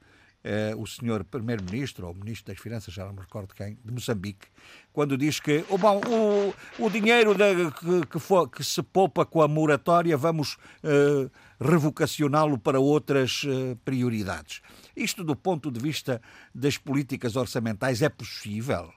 eh, 0.44 0.74
o 0.76 0.86
senhor 0.86 1.24
Primeiro-Ministro, 1.24 2.06
ou 2.06 2.14
Ministro 2.14 2.52
das 2.52 2.62
Finanças, 2.62 2.94
já 2.94 3.04
não 3.04 3.12
me 3.12 3.20
recordo 3.20 3.54
quem, 3.54 3.78
de 3.84 3.92
Moçambique, 3.92 4.46
quando 4.92 5.16
diz 5.16 5.40
que 5.40 5.64
oh, 5.68 5.76
bom, 5.76 6.00
o, 6.06 6.84
o 6.84 6.90
dinheiro 6.90 7.34
que, 7.34 8.06
que, 8.06 8.18
for, 8.18 8.48
que, 8.48 8.62
se 8.62 8.82
poupa 8.82 9.26
com 9.26 9.42
a 9.42 9.48
moratória 9.48 10.16
vamos 10.16 10.56
eh, 10.82 11.28
revocacioná-lo 11.60 12.56
para 12.56 12.78
outras 12.78 13.42
eh, 13.46 13.76
prioridades. 13.84 14.62
Isto, 14.98 15.22
do 15.22 15.36
ponto 15.36 15.70
de 15.70 15.80
vista 15.80 16.20
das 16.54 16.76
políticas 16.76 17.36
orçamentais, 17.36 18.02
é 18.02 18.08
possível? 18.08 18.92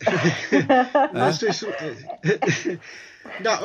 não 1.12 1.32
sei 1.32 1.52
se. 1.52 1.66
Não, 3.40 3.58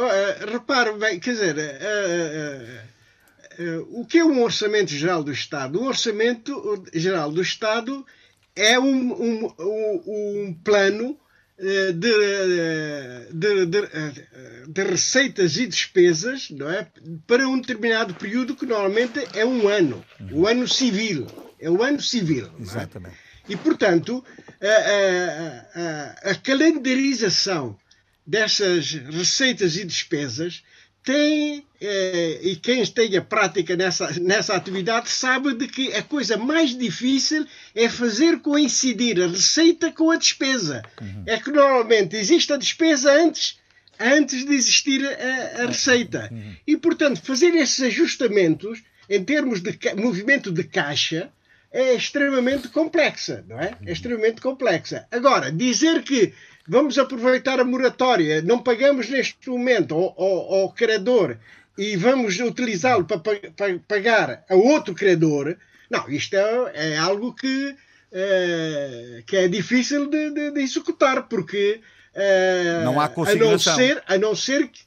repare 0.51 0.93
bem, 0.93 1.19
quer 1.19 1.33
dizer, 1.33 1.55
uh, 1.57 3.61
uh, 3.61 4.01
o 4.01 4.05
que 4.05 4.19
é 4.19 4.25
um 4.25 4.41
orçamento 4.41 4.91
geral 4.91 5.23
do 5.23 5.31
Estado? 5.31 5.79
O 5.79 5.85
orçamento 5.85 6.83
geral 6.93 7.31
do 7.31 7.41
Estado 7.41 8.05
é 8.55 8.79
um, 8.79 9.13
um, 9.13 9.53
um, 9.59 10.03
um 10.07 10.53
plano 10.63 11.19
de, 11.59 11.93
de, 13.33 13.65
de, 13.65 14.67
de, 14.67 14.83
receitas 14.83 15.57
e 15.57 15.67
despesas 15.67 16.49
não 16.51 16.69
é? 16.69 16.87
para 17.27 17.47
um 17.47 17.59
determinado 17.59 18.13
período 18.13 18.55
que 18.55 18.65
normalmente 18.65 19.19
é 19.33 19.45
um 19.45 19.67
ano, 19.67 20.03
o 20.31 20.47
ano 20.47 20.67
civil. 20.67 21.27
É 21.59 21.69
o 21.69 21.83
ano 21.83 22.01
civil. 22.01 22.49
É? 22.57 22.61
Exatamente. 22.61 23.15
É? 23.15 23.51
E, 23.51 23.57
portanto, 23.57 24.23
a, 24.61 24.67
a, 25.81 26.29
a, 26.29 26.31
a 26.31 26.35
calendarização 26.35 27.77
dessas 28.25 28.93
receitas 28.93 29.75
e 29.75 29.83
despesas 29.83 30.63
tem, 31.03 31.65
eh, 31.81 32.39
e 32.41 32.55
quem 32.55 32.85
tenha 32.85 33.21
prática 33.21 33.75
nessa, 33.75 34.11
nessa 34.19 34.55
atividade 34.55 35.09
sabe 35.09 35.53
de 35.53 35.67
que 35.67 35.93
a 35.93 36.03
coisa 36.03 36.37
mais 36.37 36.77
difícil 36.77 37.45
é 37.73 37.87
fazer 37.87 38.39
coincidir 38.39 39.21
a 39.21 39.27
receita 39.27 39.91
com 39.91 40.11
a 40.11 40.17
despesa. 40.17 40.83
Uhum. 41.01 41.23
É 41.25 41.37
que 41.37 41.51
normalmente 41.51 42.15
existe 42.15 42.51
a 42.51 42.57
despesa 42.57 43.11
antes, 43.11 43.57
antes 43.99 44.45
de 44.45 44.53
existir 44.53 45.05
a, 45.05 45.63
a 45.63 45.65
receita. 45.67 46.29
Uhum. 46.31 46.55
E, 46.67 46.77
portanto, 46.77 47.21
fazer 47.21 47.55
esses 47.55 47.81
ajustamentos 47.81 48.83
em 49.09 49.23
termos 49.23 49.61
de 49.61 49.77
movimento 49.95 50.51
de 50.51 50.63
caixa 50.63 51.31
é 51.71 51.93
extremamente 51.93 52.67
complexa, 52.67 53.45
não 53.47 53.59
é? 53.59 53.75
É 53.85 53.91
extremamente 53.91 54.41
complexa. 54.41 55.07
Agora, 55.11 55.51
dizer 55.51 56.01
que 56.03 56.33
vamos 56.69 56.99
aproveitar 56.99 57.59
a 57.59 57.65
moratória, 57.65 58.43
não 58.43 58.59
pagamos 58.59 59.09
neste 59.09 59.49
momento 59.49 59.95
ao, 59.95 60.13
ao, 60.17 60.53
ao 60.53 60.71
credor 60.71 61.37
e 61.75 61.97
vamos 61.97 62.39
utilizá-lo 62.39 63.05
para, 63.05 63.19
para, 63.19 63.79
pagar 63.87 64.45
a 64.47 64.55
outro 64.55 64.93
credor, 64.93 65.57
não, 65.89 66.07
isto 66.09 66.35
é, 66.35 66.93
é 66.93 66.97
algo 66.97 67.33
que, 67.33 67.75
é, 68.11 69.23
que 69.25 69.35
é 69.35 69.47
difícil 69.47 70.07
de, 70.07 70.29
de, 70.29 70.51
de 70.51 70.61
executar, 70.61 71.27
porque 71.27 71.81
é, 72.13 72.83
não 72.83 73.01
há 73.01 73.05
a 73.05 73.35
não 73.35 73.57
ser, 73.57 74.03
a 74.05 74.17
não 74.19 74.35
ser 74.35 74.67
que, 74.67 74.81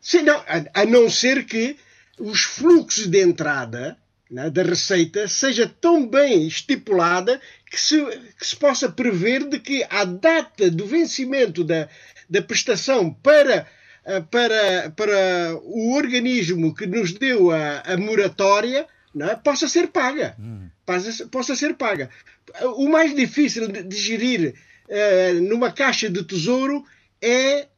sim, 0.00 0.22
não, 0.22 0.38
a, 0.38 0.82
a 0.82 0.84
não 0.84 1.08
ser 1.08 1.44
que 1.44 1.76
os 2.18 2.42
fluxos 2.42 3.06
de 3.06 3.22
entrada 3.22 3.96
né, 4.32 4.48
da 4.48 4.62
receita 4.62 5.28
seja 5.28 5.70
tão 5.80 6.08
bem 6.08 6.46
estipulada 6.46 7.38
que 7.70 7.78
se, 7.78 8.02
que 8.38 8.46
se 8.46 8.56
possa 8.56 8.88
prever 8.88 9.46
de 9.46 9.60
que 9.60 9.84
a 9.90 10.04
data 10.04 10.70
do 10.70 10.86
vencimento 10.86 11.62
da, 11.62 11.86
da 12.30 12.40
prestação 12.40 13.12
para, 13.12 13.66
eh, 14.06 14.20
para, 14.30 14.90
para 14.96 15.60
o 15.62 15.94
organismo 15.94 16.74
que 16.74 16.86
nos 16.86 17.12
deu 17.12 17.50
a, 17.50 17.80
a 17.80 17.96
moratória 17.98 18.86
é, 19.20 19.36
possa 19.36 19.68
ser 19.68 19.88
paga. 19.88 20.34
Hum. 20.40 20.68
Possa, 20.86 21.26
possa 21.26 21.54
ser 21.54 21.74
paga. 21.74 22.08
O 22.76 22.88
mais 22.88 23.14
difícil 23.14 23.68
de, 23.68 23.82
de 23.82 23.96
gerir 23.96 24.54
uh, 24.88 25.42
numa 25.42 25.70
caixa 25.70 26.08
de 26.08 26.24
tesouro 26.24 26.82
é 27.20 27.68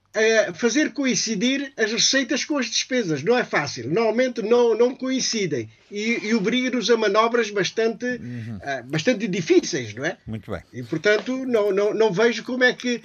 fazer 0.55 0.93
coincidir 0.93 1.73
as 1.77 1.93
receitas 1.93 2.45
com 2.45 2.57
as 2.57 2.67
despesas. 2.67 3.23
Não 3.23 3.37
é 3.37 3.45
fácil. 3.45 3.89
Normalmente 3.89 4.43
não, 4.43 4.77
não 4.77 4.95
coincidem. 4.95 5.69
E, 5.91 6.29
e 6.29 6.35
obriga-nos 6.35 6.89
a 6.91 6.97
manobras 6.97 7.51
bastante, 7.51 8.05
uhum. 8.05 8.57
uh, 8.57 8.85
bastante 8.85 9.29
difíceis, 9.29 9.95
não 9.95 10.05
é? 10.05 10.17
Muito 10.27 10.51
bem. 10.51 10.63
E, 10.73 10.83
portanto, 10.83 11.45
não, 11.47 11.73
não, 11.73 11.95
não 11.95 12.13
vejo 12.13 12.43
como 12.45 12.65
é 12.65 12.73
que 12.73 13.03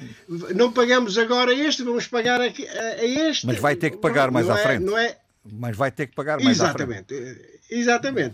não 0.56 0.72
pagamos 0.72 1.18
agora 1.18 1.54
este, 1.54 1.84
vamos 1.84 2.08
pagar 2.08 2.40
a, 2.42 2.46
a 2.46 3.06
este. 3.06 3.46
Mas 3.46 3.60
vai 3.60 3.76
ter 3.76 3.92
que 3.92 3.98
pagar 3.98 4.32
mais 4.32 4.48
não 4.48 4.56
à 4.56 4.60
é, 4.60 4.64
frente. 4.64 4.84
Não 4.84 4.98
é... 4.98 5.18
Mas 5.52 5.76
vai 5.76 5.92
ter 5.92 6.08
que 6.08 6.16
pagar 6.16 6.40
mais 6.40 6.58
Exatamente. 6.58 7.14
à 7.14 7.18
frente. 7.18 7.24
Exatamente, 7.24 7.59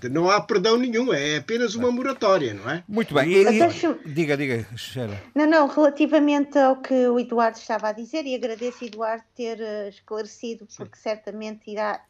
não 0.10 0.30
há 0.30 0.42
perdão 0.42 0.78
nenhum, 0.78 1.14
é 1.14 1.38
apenas 1.38 1.76
uma 1.76 1.92
moratória, 1.92 2.54
não 2.54 2.70
é? 2.70 2.84
Muito 2.88 3.14
bem, 3.14 3.30
e, 3.30 3.44
e, 3.44 4.14
diga, 4.14 4.38
diga, 4.38 4.66
Sheila. 4.78 5.22
Não, 5.34 5.46
não, 5.46 5.68
relativamente 5.68 6.58
ao 6.58 6.78
que 6.78 7.08
o 7.08 7.20
Eduardo 7.20 7.58
estava 7.58 7.90
a 7.90 7.92
dizer, 7.92 8.26
e 8.26 8.36
agradeço, 8.36 8.86
Eduardo, 8.86 9.24
ter 9.36 9.60
uh, 9.60 9.90
esclarecido, 9.90 10.68
porque 10.78 10.96
Sim. 10.96 11.04
certamente 11.04 11.70
irá. 11.70 12.02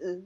Uh, 0.00 0.22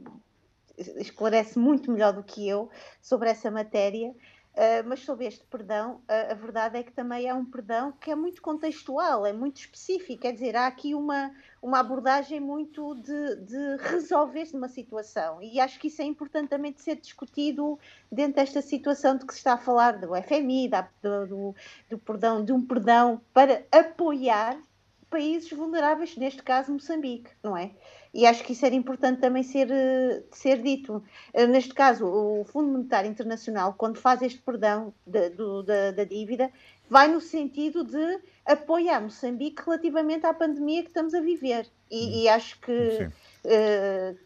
esclarece 0.97 1.59
muito 1.59 1.91
melhor 1.91 2.13
do 2.13 2.23
que 2.23 2.49
eu 2.49 2.71
sobre 3.03 3.29
essa 3.29 3.51
matéria. 3.51 4.15
Uh, 4.59 4.83
mas 4.89 5.05
sobre 5.05 5.25
este 5.25 5.45
perdão, 5.45 6.03
uh, 6.09 6.33
a 6.33 6.35
verdade 6.35 6.79
é 6.79 6.83
que 6.83 6.91
também 6.91 7.29
é 7.29 7.33
um 7.33 7.45
perdão 7.45 7.93
que 7.93 8.11
é 8.11 8.17
muito 8.17 8.43
contextual, 8.43 9.25
é 9.25 9.33
muito 9.33 9.59
específico, 9.59 10.23
quer 10.23 10.33
dizer, 10.33 10.57
há 10.57 10.67
aqui 10.67 10.97
uma, 10.97 11.33
uma 11.63 11.79
abordagem 11.79 12.41
muito 12.41 12.97
de, 12.97 13.37
de 13.37 13.77
resolver-se 13.79 14.57
uma 14.57 14.67
situação 14.67 15.41
e 15.41 15.61
acho 15.61 15.79
que 15.79 15.87
isso 15.87 16.03
é 16.03 16.05
importante 16.05 16.49
também 16.49 16.73
de 16.73 16.83
ser 16.83 16.97
discutido 16.97 17.79
dentro 18.11 18.35
desta 18.35 18.61
situação 18.61 19.17
de 19.17 19.25
que 19.25 19.33
se 19.33 19.39
está 19.39 19.53
a 19.53 19.59
falar 19.59 19.93
do 19.93 20.09
FMI, 20.25 20.67
da, 20.67 20.89
do, 21.01 21.55
do 21.89 21.99
perdão, 22.01 22.45
de 22.45 22.53
um 22.53 22.61
perdão 22.61 23.21
para 23.33 23.65
apoiar 23.71 24.61
países 25.09 25.51
vulneráveis, 25.51 26.17
neste 26.17 26.43
caso 26.43 26.73
Moçambique, 26.73 27.31
não 27.45 27.57
é? 27.57 27.71
E 28.13 28.27
acho 28.27 28.43
que 28.43 28.53
isso 28.53 28.65
era 28.65 28.75
importante 28.75 29.21
também 29.21 29.43
ser, 29.43 29.71
eh, 29.71 30.23
ser 30.33 30.63
dito. 30.63 31.03
Eh, 31.35 31.47
neste 31.47 31.75
caso, 31.75 32.07
o 32.07 32.45
Fundo 32.45 32.71
Monetário 32.71 33.11
Internacional, 33.11 33.75
quando 33.75 33.99
faz 33.99 34.23
este 34.23 34.41
perdão 34.41 34.95
da, 35.07 35.29
do, 35.29 35.63
da, 35.63 35.91
da 35.91 36.05
dívida, 36.05 36.51
vai 36.89 37.07
no 37.09 37.21
sentido 37.21 37.85
de 37.85 38.21
apoiar 38.47 39.01
Moçambique 39.01 39.63
relativamente 39.63 40.25
à 40.25 40.33
pandemia 40.33 40.83
que 40.83 40.89
estamos 40.89 41.13
a 41.13 41.21
viver. 41.21 41.69
E, 41.91 42.23
e 42.23 42.29
acho 42.29 42.59
que, 42.61 42.73
uh, 42.73 43.13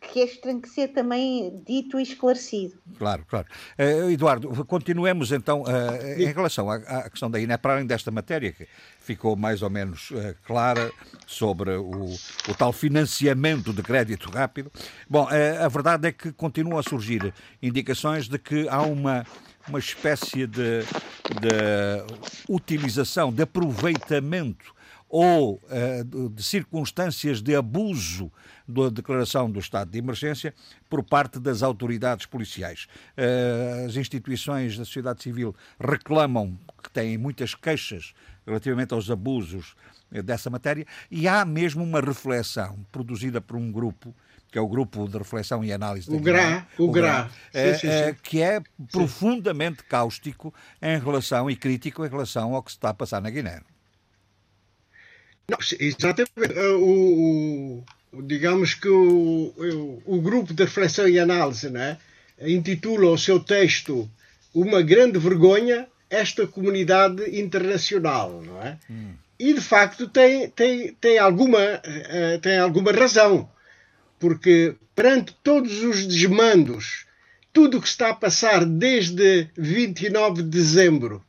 que 0.01 0.21
este 0.21 0.41
tem 0.41 0.61
que 0.61 0.69
ser 0.69 0.89
também 0.89 1.63
dito 1.67 1.99
e 1.99 2.03
esclarecido. 2.03 2.75
Claro, 2.99 3.25
claro. 3.29 3.47
Uh, 3.79 4.11
Eduardo, 4.11 4.65
continuemos 4.65 5.33
então 5.33 5.63
uh, 5.63 6.21
em 6.21 6.33
relação 6.33 6.71
à, 6.71 6.77
à, 6.77 7.11
questão 7.11 7.31
da 7.31 7.41
INE, 7.41 7.57
para 7.59 7.75
além 7.75 7.87
desta 7.87 8.11
matéria 8.11 8.53
que 8.53 8.67
ficou 9.01 9.37
mais 9.37 9.63
ou 9.63 9.71
menos 9.71 10.13
clara 10.45 10.91
sobre 11.27 11.73
o, 11.73 12.05
o, 12.05 12.55
tal 12.57 12.73
financiamento 12.73 13.73
de 13.73 13.83
crédito 13.83 14.31
rápido. 14.31 14.71
Bom, 15.09 15.27
a 15.29 15.69
verdade 15.69 16.09
é 16.09 16.13
que 16.13 16.33
continuam 16.33 16.79
a 16.79 16.83
surgir 16.83 17.33
indicações 17.61 18.29
de 18.29 18.39
que 18.39 18.69
há 18.69 18.83
uma 18.83 19.25
uma 19.69 19.79
espécie 19.79 20.47
de, 20.47 20.81
de 21.41 22.45
utilização, 22.49 23.33
de 23.33 23.43
aproveitamento 23.43 24.75
ou 25.13 25.57
uh, 25.57 26.31
de 26.31 26.43
circunstâncias 26.43 27.43
de 27.43 27.55
abuso 27.55 28.33
da 28.67 28.89
declaração 28.89 29.51
do 29.51 29.61
estado 29.61 29.91
de 29.91 29.99
emergência 29.99 30.55
por 30.89 31.05
parte 31.05 31.39
das 31.39 31.63
autoridades 31.63 32.25
policiais. 32.25 32.89
Uh, 33.15 33.87
as 33.87 33.97
instituições 33.97 34.79
da 34.79 34.87
sociedade 34.87 35.23
civil 35.23 35.55
reclamam 35.79 36.59
que 36.83 36.91
têm 36.91 37.19
muitas 37.19 37.55
queixas 37.55 38.15
relativamente 38.47 38.95
aos 38.95 39.11
abusos 39.11 39.75
uh, 40.13 40.23
dessa 40.23 40.49
matéria 40.49 40.87
e 41.11 41.29
há 41.29 41.45
mesmo 41.45 41.85
uma 41.85 42.01
reflexão 42.01 42.79
produzida 42.91 43.39
por 43.39 43.57
um 43.57 43.71
grupo 43.71 44.15
que 44.51 44.59
é 44.59 44.61
o 44.63 44.69
grupo 44.69 45.09
de 45.09 45.19
reflexão 45.19 45.63
e 45.63 45.73
análise 45.73 46.11
o 46.11 46.21
GRA, 46.21 46.67
o, 46.79 46.85
o 46.85 46.91
GRA, 46.91 47.31
é, 47.53 47.75
sim, 47.75 47.81
sim, 47.81 47.89
sim. 47.89 48.17
que 48.23 48.43
é 48.43 48.63
profundamente 48.91 49.83
cáustico 49.85 50.55
em 50.81 50.99
relação 50.99 51.51
e 51.51 51.57
crítico 51.57 52.05
em 52.05 52.09
relação 52.09 52.55
ao 52.55 52.63
que 52.63 52.71
se 52.71 52.77
está 52.79 52.91
a 52.91 52.95
passar 52.95 53.21
na 53.21 53.31
Guiné. 53.31 53.61
Não, 55.53 55.59
exatamente. 55.79 56.33
Uh, 56.37 56.79
o, 56.79 57.85
o, 58.13 58.23
digamos 58.23 58.75
que 58.75 58.89
o, 58.89 59.55
o, 59.57 60.03
o, 60.17 60.21
grupo 60.21 60.53
de 60.53 60.65
reflexão 60.65 61.09
e 61.09 61.19
análise 61.19 61.71
né, 61.71 61.99
intitula 62.41 63.11
o 63.11 63.19
seu 63.19 63.39
texto 63.41 64.11
Uma 64.55 64.83
Grande 64.83 65.19
Vergonha 65.19 65.87
esta 66.11 66.47
comunidade 66.47 67.39
internacional, 67.41 68.43
não 68.43 68.63
é? 68.63 68.79
Hum. 68.91 69.13
E 69.39 69.55
de 69.55 69.61
facto 69.61 70.07
tem, 70.09 70.49
tem, 70.51 70.93
tem, 70.95 71.19
alguma, 71.19 71.59
uh, 71.59 72.39
tem 72.41 72.59
alguma 72.59 72.93
razão 72.93 73.49
porque 74.23 74.77
perante 74.95 75.35
todos 75.43 75.83
os 75.83 76.07
desmandos, 76.07 77.07
tudo 77.53 77.79
o 77.79 77.83
que 77.83 77.89
está 77.89 78.11
a 78.11 78.15
passar 78.15 78.65
desde 78.65 79.49
29 79.57 80.45
de 80.45 80.49
dezembro 80.49 81.25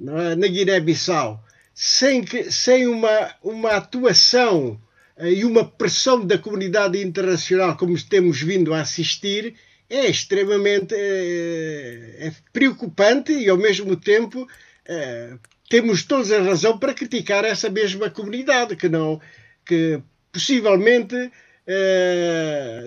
é, 0.00 0.34
na 0.34 0.46
Guiné-Bissau, 0.46 1.44
sem, 1.80 2.24
que, 2.24 2.50
sem 2.50 2.88
uma, 2.88 3.32
uma 3.40 3.70
atuação 3.70 4.80
eh, 5.16 5.30
e 5.30 5.44
uma 5.44 5.64
pressão 5.64 6.26
da 6.26 6.36
comunidade 6.36 7.00
internacional 7.00 7.76
como 7.76 7.96
temos 8.02 8.42
vindo 8.42 8.74
a 8.74 8.80
assistir, 8.80 9.54
é 9.88 10.06
extremamente 10.06 10.92
é, 10.92 12.26
é 12.26 12.32
preocupante 12.52 13.32
e, 13.32 13.48
ao 13.48 13.56
mesmo 13.56 13.94
tempo, 13.94 14.44
é, 14.84 15.34
temos 15.70 16.02
toda 16.02 16.36
a 16.36 16.42
razão 16.42 16.76
para 16.76 16.92
criticar 16.92 17.44
essa 17.44 17.70
mesma 17.70 18.10
comunidade, 18.10 18.74
que 18.74 18.88
não 18.88 19.20
que 19.64 20.02
possivelmente 20.32 21.30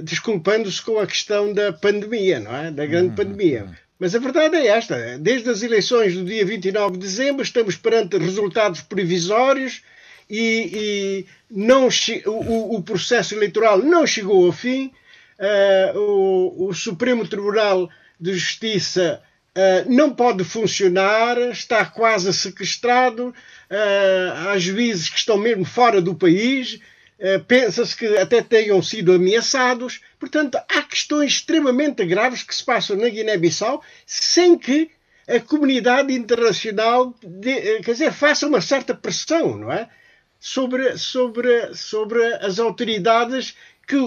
desculpando-se 0.03 0.81
com 0.81 0.99
a 0.99 1.05
questão 1.05 1.53
da 1.53 1.71
pandemia, 1.71 2.39
não 2.39 2.55
é? 2.55 2.71
Da 2.71 2.85
grande 2.85 3.09
uhum, 3.09 3.15
pandemia. 3.15 3.69
Mas 4.01 4.15
a 4.15 4.19
verdade 4.19 4.57
é 4.57 4.65
esta: 4.65 5.19
desde 5.19 5.47
as 5.47 5.61
eleições 5.61 6.15
do 6.15 6.25
dia 6.25 6.43
29 6.43 6.93
de 6.93 6.97
dezembro, 6.97 7.43
estamos 7.43 7.75
perante 7.75 8.17
resultados 8.17 8.81
provisórios 8.81 9.83
e, 10.27 10.71
e 10.73 11.25
não, 11.51 11.87
o, 12.25 12.77
o, 12.77 12.81
processo 12.81 13.35
eleitoral 13.35 13.77
não 13.77 14.07
chegou 14.07 14.47
ao 14.47 14.51
fim. 14.51 14.91
Uh, 15.37 15.99
o, 15.99 16.69
o, 16.69 16.73
Supremo 16.73 17.27
Tribunal 17.27 17.91
de 18.19 18.33
Justiça 18.33 19.21
uh, 19.55 19.93
não 19.93 20.09
pode 20.09 20.43
funcionar, 20.43 21.37
está 21.51 21.85
quase 21.85 22.33
sequestrado. 22.33 23.27
Uh, 23.69 24.49
há 24.49 24.57
juízes 24.57 25.09
que 25.09 25.17
estão 25.19 25.37
mesmo 25.37 25.63
fora 25.63 26.01
do 26.01 26.15
país 26.15 26.79
pensa-se 27.47 27.95
que 27.95 28.17
até 28.17 28.41
tenham 28.41 28.81
sido 28.81 29.13
ameaçados. 29.13 30.01
Portanto, 30.19 30.57
há 30.57 30.81
questões 30.81 31.33
extremamente 31.33 32.05
graves 32.05 32.43
que 32.43 32.55
se 32.55 32.63
passam 32.63 32.97
na 32.97 33.09
Guiné-Bissau 33.09 33.83
sem 34.05 34.57
que 34.57 34.89
a 35.27 35.39
comunidade 35.39 36.13
internacional 36.13 37.15
de, 37.23 37.51
eh, 37.51 37.81
quer 37.81 37.93
dizer, 37.93 38.11
faça 38.11 38.47
uma 38.47 38.61
certa 38.61 38.93
pressão, 38.93 39.57
não 39.57 39.71
é? 39.71 39.87
Sobre, 40.39 40.97
sobre, 40.97 41.73
sobre 41.75 42.23
as 42.35 42.59
autoridades 42.59 43.55
que, 43.87 43.97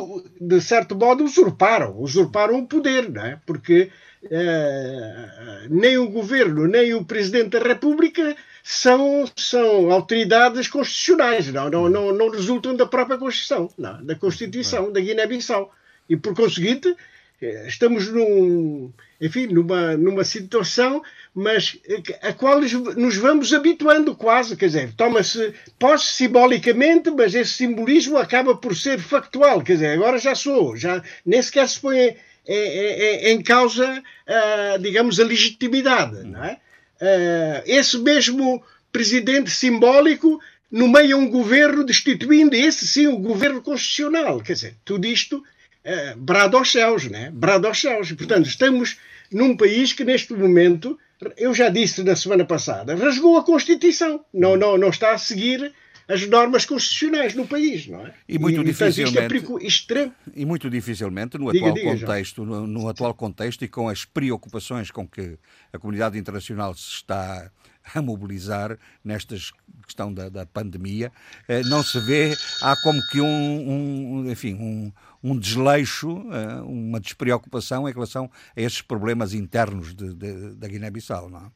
de 0.40 0.60
certo 0.60 0.96
modo, 0.96 1.24
usurparam, 1.24 1.96
usurparam 1.98 2.58
o 2.58 2.66
poder, 2.66 3.08
não 3.08 3.24
é? 3.24 3.40
Porque 3.46 3.90
eh, 4.30 5.66
nem 5.70 5.96
o 5.98 6.08
governo, 6.08 6.66
nem 6.66 6.94
o 6.94 7.04
presidente 7.04 7.50
da 7.50 7.60
República 7.60 8.36
são, 8.66 9.30
são 9.36 9.90
autoridades 9.92 10.68
constitucionais, 10.68 11.52
não, 11.52 11.68
não, 11.68 11.90
não, 11.90 12.14
não 12.14 12.30
resultam 12.30 12.74
da 12.74 12.86
própria 12.86 13.18
Constituição, 13.18 13.70
não, 13.76 14.02
da 14.02 14.14
Constituição 14.14 14.90
da 14.90 15.00
Guiné-Bissau. 15.00 15.70
E, 16.08 16.16
por 16.16 16.34
conseguinte, 16.34 16.96
eh, 17.42 17.66
estamos 17.68 18.08
num, 18.08 18.90
enfim, 19.20 19.48
numa, 19.48 19.98
numa 19.98 20.24
situação, 20.24 21.02
mas 21.34 21.78
a 22.22 22.32
qual 22.32 22.58
nos 22.58 23.16
vamos 23.16 23.52
habituando 23.52 24.16
quase, 24.16 24.56
quer 24.56 24.66
dizer, 24.66 24.94
toma-se 24.94 25.52
posse 25.78 26.12
simbolicamente, 26.12 27.10
mas 27.10 27.34
esse 27.34 27.52
simbolismo 27.52 28.16
acaba 28.16 28.56
por 28.56 28.74
ser 28.74 28.98
factual, 28.98 29.60
quer 29.62 29.74
dizer, 29.74 29.88
agora 29.88 30.16
já 30.16 30.34
sou, 30.34 30.74
já 30.74 31.02
nem 31.26 31.42
sequer 31.42 31.68
se 31.68 31.78
põe 31.78 31.98
em, 31.98 32.16
em, 32.46 33.26
em 33.32 33.42
causa, 33.42 34.02
uh, 34.26 34.78
digamos, 34.78 35.20
a 35.20 35.24
legitimidade, 35.24 36.24
não 36.24 36.42
é? 36.42 36.63
Uh, 37.04 37.62
esse 37.66 37.98
mesmo 37.98 38.62
presidente 38.90 39.50
simbólico 39.50 40.40
nomeia 40.70 41.16
um 41.16 41.28
governo 41.28 41.84
destituindo 41.84 42.56
esse 42.56 42.86
sim 42.86 43.06
o 43.06 43.18
governo 43.18 43.60
constitucional. 43.60 44.40
Quer 44.40 44.54
dizer, 44.54 44.76
tudo 44.84 45.06
isto 45.06 45.36
uh, 45.38 46.16
brado 46.16 46.56
aos 46.56 46.72
céus, 46.72 47.04
né? 47.04 47.30
Brado 47.32 47.66
aos 47.66 47.80
céus. 47.80 48.10
Portanto, 48.12 48.46
estamos 48.46 48.96
num 49.30 49.56
país 49.56 49.92
que 49.92 50.04
neste 50.04 50.32
momento, 50.32 50.98
eu 51.36 51.54
já 51.54 51.68
disse 51.68 52.02
na 52.02 52.16
semana 52.16 52.44
passada, 52.44 52.94
rasgou 52.94 53.36
a 53.36 53.44
Constituição. 53.44 54.24
Não, 54.32 54.56
não, 54.56 54.78
não 54.78 54.88
está 54.88 55.12
a 55.12 55.18
seguir 55.18 55.72
as 56.06 56.26
normas 56.28 56.66
constitucionais 56.66 57.34
no 57.34 57.46
país, 57.46 57.86
não 57.86 58.06
é? 58.06 58.14
E 58.28 58.38
muito 58.38 58.60
e, 58.60 58.64
dificilmente 58.64 59.40
portanto, 59.40 59.62
é 59.62 59.66
extremo... 59.66 60.14
e 60.34 60.44
muito 60.44 60.68
dificilmente 60.68 61.38
no 61.38 61.50
diga, 61.50 61.70
atual 61.70 61.74
diga, 61.74 62.06
contexto, 62.06 62.44
no, 62.44 62.66
no, 62.66 62.88
atual 62.88 63.14
contexto 63.14 63.64
e 63.64 63.68
com 63.68 63.88
as 63.88 64.04
preocupações 64.04 64.90
com 64.90 65.06
que 65.08 65.38
a 65.72 65.78
comunidade 65.78 66.18
internacional 66.18 66.74
se 66.74 66.96
está 66.96 67.50
a 67.94 68.02
mobilizar 68.02 68.78
nesta 69.02 69.36
questão 69.84 70.12
da, 70.12 70.28
da 70.28 70.46
pandemia, 70.46 71.12
eh, 71.46 71.62
não 71.64 71.82
se 71.82 72.00
vê 72.00 72.34
há 72.62 72.74
como 72.82 73.00
que 73.10 73.20
um, 73.20 73.26
um 73.26 74.30
enfim 74.30 74.54
um, 74.54 74.92
um 75.22 75.38
desleixo, 75.38 76.24
eh, 76.32 76.62
uma 76.62 76.98
despreocupação 76.98 77.88
em 77.88 77.92
relação 77.92 78.30
a 78.56 78.60
esses 78.60 78.80
problemas 78.80 79.34
internos 79.34 79.94
de, 79.94 80.14
de, 80.14 80.54
da 80.54 80.68
Guiné-Bissau, 80.68 81.28
não 81.28 81.40
é? 81.40 81.50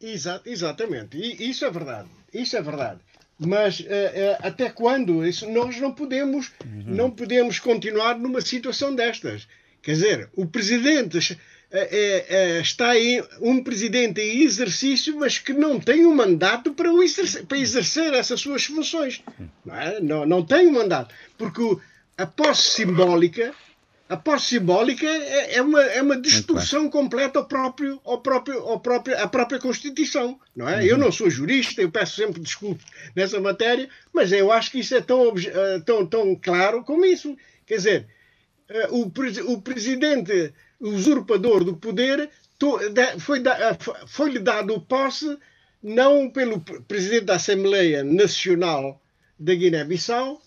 Exa 0.00 0.42
exatamente, 0.44 1.16
e 1.16 1.48
isso 1.48 1.64
é 1.64 1.70
verdade, 1.70 2.08
isso 2.32 2.56
é 2.56 2.62
verdade 2.62 3.00
mas 3.38 3.80
uh, 3.80 3.82
uh, 3.82 3.86
até 4.42 4.70
quando 4.70 5.26
isso 5.26 5.50
nós 5.50 5.80
não 5.80 5.92
podemos 5.92 6.52
uhum. 6.64 6.84
não 6.86 7.10
podemos 7.10 7.58
continuar 7.58 8.18
numa 8.18 8.40
situação 8.40 8.94
destas 8.94 9.46
Quer 9.84 9.92
dizer, 9.92 10.30
o 10.34 10.46
presidente 10.46 11.38
é, 11.70 12.60
está 12.60 12.90
aí 12.90 13.22
um 13.38 13.62
presidente 13.62 14.18
em 14.18 14.42
exercício, 14.42 15.14
mas 15.18 15.38
que 15.38 15.52
não 15.52 15.78
tem 15.78 16.06
um 16.06 16.14
mandato 16.14 16.72
para, 16.72 16.88
exercer, 17.04 17.44
para 17.44 17.58
exercer 17.58 18.14
essas 18.14 18.40
suas 18.40 18.64
funções. 18.64 19.22
Não, 19.64 19.74
é? 19.74 20.00
não, 20.00 20.24
não 20.24 20.42
tem 20.42 20.66
um 20.66 20.72
mandato. 20.72 21.14
Porque 21.36 21.60
a 22.16 22.26
posse 22.26 22.70
simbólica 22.70 23.52
a 24.14 24.16
posse 24.16 24.46
simbólica 24.46 25.06
é, 25.06 25.56
é, 25.56 25.62
uma, 25.62 25.82
é 25.82 26.00
uma 26.00 26.16
distorção 26.16 26.88
completa 26.88 27.40
ao 27.40 27.46
próprio, 27.46 28.00
ao 28.04 28.20
próprio, 28.20 28.60
ao 28.60 28.78
próprio, 28.78 29.18
à 29.18 29.26
própria 29.26 29.58
Constituição. 29.58 30.38
Não 30.54 30.68
é? 30.68 30.76
Uhum. 30.76 30.82
Eu 30.82 30.98
não 30.98 31.10
sou 31.10 31.28
jurista, 31.28 31.82
eu 31.82 31.90
peço 31.90 32.16
sempre 32.16 32.40
desculpas 32.40 32.86
nessa 33.14 33.40
matéria, 33.40 33.88
mas 34.12 34.30
eu 34.30 34.52
acho 34.52 34.70
que 34.70 34.78
isso 34.78 34.94
é 34.94 35.00
tão, 35.00 35.34
eh, 35.36 35.80
tão, 35.84 36.06
tão 36.06 36.36
claro 36.36 36.84
como 36.84 37.04
isso. 37.04 37.36
Quer 37.66 37.76
dizer, 37.76 38.06
eh, 38.68 38.88
o, 38.90 39.10
o 39.52 39.60
presidente 39.60 40.54
usurpador 40.80 41.64
do 41.64 41.76
poder 41.76 42.30
foi-lhe 43.18 43.48
eh, 43.48 43.76
foi 44.06 44.38
dado 44.38 44.80
posse 44.82 45.36
não 45.82 46.30
pelo 46.30 46.60
presidente 46.60 47.24
da 47.24 47.34
Assembleia 47.34 48.04
Nacional 48.04 49.02
da 49.38 49.54
Guiné-Bissau, 49.54 50.40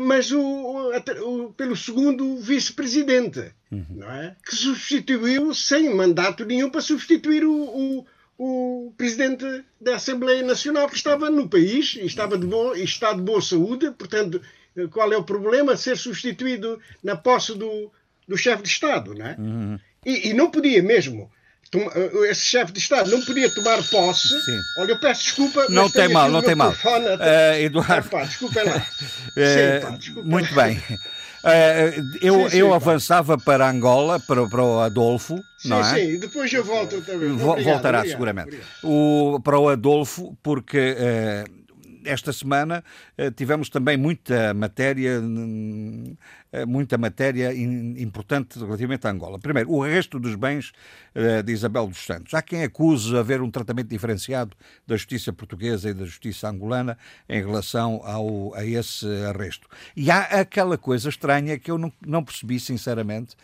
mas 0.00 0.30
o, 0.30 0.40
o, 0.40 1.52
pelo 1.54 1.76
segundo 1.76 2.36
vice-presidente, 2.38 3.52
uhum. 3.70 3.86
não 3.90 4.10
é? 4.10 4.36
Que 4.44 4.54
substituiu 4.54 5.54
sem 5.54 5.94
mandato 5.94 6.44
nenhum 6.44 6.68
para 6.68 6.82
substituir 6.82 7.44
o, 7.44 7.52
o, 7.52 8.06
o, 8.38 8.92
presidente 8.96 9.44
da 9.80 9.96
Assembleia 9.96 10.42
Nacional 10.42 10.88
que 10.88 10.96
estava 10.96 11.30
no 11.30 11.48
país 11.48 11.94
e 11.94 12.04
estava 12.04 12.36
de 12.36 12.46
boa, 12.46 12.78
e 12.78 12.84
está 12.84 13.12
de 13.12 13.22
boa 13.22 13.40
saúde, 13.40 13.90
portanto, 13.92 14.42
eh, 14.76 14.86
qual 14.88 15.10
é 15.12 15.16
o 15.16 15.24
problema? 15.24 15.76
Ser 15.76 15.96
substituído 15.96 16.78
na 17.02 17.16
posse 17.16 17.56
do, 17.56 17.90
do 18.28 18.36
chefe 18.36 18.62
de 18.62 18.68
Estado, 18.68 19.14
não 19.14 19.26
é? 19.26 19.36
Uhum. 19.38 19.78
E, 20.04 20.28
e 20.28 20.34
não 20.34 20.50
podia 20.50 20.82
mesmo 20.82 21.30
esse 22.28 22.46
chefe 22.46 22.72
de 22.72 22.80
Estado 22.80 23.10
não 23.10 23.22
podia 23.22 23.48
tomar 23.50 23.82
posse. 23.84 24.40
Sim. 24.40 24.60
Olha, 24.78 24.92
eu 24.92 24.98
peço 24.98 25.22
desculpa. 25.22 25.66
Não 25.68 25.88
tem 25.88 26.08
mal, 26.08 26.28
não 26.28 26.42
tem 26.42 26.54
mal. 26.54 26.72
Uh, 26.72 27.54
Eduardo. 27.60 28.08
Ah, 28.08 28.10
pá, 28.10 28.24
desculpa 28.24 28.62
lá. 28.62 28.76
Uh, 28.76 29.80
Sim, 29.80 29.86
pá, 29.86 29.90
desculpa 29.96 30.28
muito 30.28 30.54
bem. 30.54 30.78
Uh, 30.78 32.18
eu, 32.20 32.34
sim, 32.42 32.50
sim, 32.50 32.56
eu 32.58 32.74
avançava 32.74 33.38
para 33.38 33.70
Angola, 33.70 34.18
para, 34.18 34.48
para 34.48 34.64
o 34.64 34.80
Adolfo, 34.80 35.36
sim, 35.58 35.68
não 35.68 35.80
é? 35.80 35.94
Sim, 35.94 36.18
depois 36.18 36.52
eu 36.52 36.64
volto 36.64 37.00
também. 37.02 37.30
Obrigado, 37.30 37.64
Voltará 37.64 37.98
obrigado, 37.98 38.08
seguramente. 38.08 38.48
Obrigado. 38.48 38.68
O, 38.82 39.40
para 39.40 39.58
o 39.58 39.68
Adolfo, 39.68 40.36
porque 40.42 40.96
esta 42.04 42.32
semana 42.32 42.82
eh, 43.16 43.30
tivemos 43.30 43.68
também 43.68 43.96
muita 43.96 44.52
matéria, 44.54 45.20
eh, 46.52 46.66
muita 46.66 46.98
matéria 46.98 47.52
importante 47.54 48.58
relativamente 48.58 49.06
a 49.06 49.10
Angola. 49.10 49.38
Primeiro, 49.38 49.70
o 49.70 49.82
arresto 49.82 50.18
dos 50.18 50.34
bens 50.34 50.72
eh, 51.14 51.42
de 51.42 51.52
Isabel 51.52 51.86
dos 51.86 52.04
Santos. 52.04 52.34
Há 52.34 52.42
quem 52.42 52.62
acuse 52.62 53.16
haver 53.16 53.40
um 53.42 53.50
tratamento 53.50 53.88
diferenciado 53.88 54.56
da 54.86 54.96
justiça 54.96 55.32
portuguesa 55.32 55.90
e 55.90 55.94
da 55.94 56.04
justiça 56.04 56.48
angolana 56.48 56.96
em 57.28 57.40
relação 57.40 58.00
ao, 58.04 58.54
a 58.54 58.64
esse 58.64 59.06
arresto. 59.26 59.68
E 59.96 60.10
há 60.10 60.20
aquela 60.40 60.78
coisa 60.78 61.08
estranha 61.08 61.58
que 61.58 61.70
eu 61.70 61.78
não, 61.78 61.92
não 62.06 62.24
percebi, 62.24 62.58
sinceramente, 62.58 63.36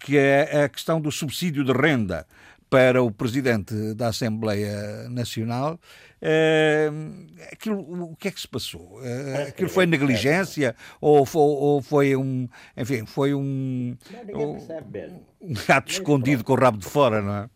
que 0.00 0.16
é 0.16 0.64
a 0.64 0.68
questão 0.68 1.00
do 1.00 1.10
subsídio 1.10 1.64
de 1.64 1.72
renda 1.72 2.26
para 2.72 3.02
o 3.02 3.10
presidente 3.12 3.92
da 3.94 4.08
Assembleia 4.08 5.06
Nacional 5.10 5.78
Uh, 6.22 7.26
aquilo, 7.50 7.80
o 8.12 8.14
que 8.14 8.28
é 8.28 8.30
que 8.30 8.40
se 8.40 8.46
passou? 8.46 9.00
Uh, 9.00 9.48
aquilo 9.48 9.68
foi 9.68 9.86
negligência 9.86 10.76
ou, 11.00 11.26
foi, 11.26 11.42
ou 11.42 11.82
foi 11.82 12.14
um, 12.14 12.48
enfim, 12.76 13.04
foi 13.04 13.34
um, 13.34 13.96
um, 14.32 15.54
gato 15.66 15.90
escondido 15.90 16.44
com 16.44 16.52
o 16.52 16.56
rabo 16.56 16.78
de 16.78 16.86
fora, 16.86 17.20
não 17.20 17.34
é? 17.34 17.50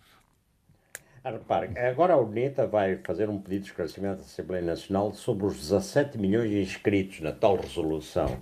Ah, 1.23 1.31
repare, 1.31 1.79
agora 1.79 2.15
a 2.15 2.17
UNITA 2.17 2.67
vai 2.67 2.97
fazer 3.05 3.31
um 3.31 3.39
pedido 3.39 3.63
de 3.63 3.69
esclarecimento 3.69 4.23
à 4.23 4.25
Assembleia 4.25 4.65
Nacional 4.65 5.15
sobre 5.15 5.47
os 5.47 5.57
17 5.57 6.19
milhões 6.19 6.51
inscritos 6.51 7.21
na 7.21 7.31
tal 7.31 7.55
resolução 7.55 8.37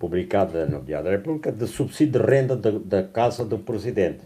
publicada 0.00 0.66
no 0.66 0.82
Diário 0.82 1.04
da 1.04 1.10
República 1.12 1.52
de 1.52 1.68
subsídio 1.68 2.20
de 2.20 2.26
renda 2.26 2.56
da, 2.56 2.72
da 2.72 3.02
Casa 3.04 3.44
do 3.44 3.60
Presidente. 3.60 4.24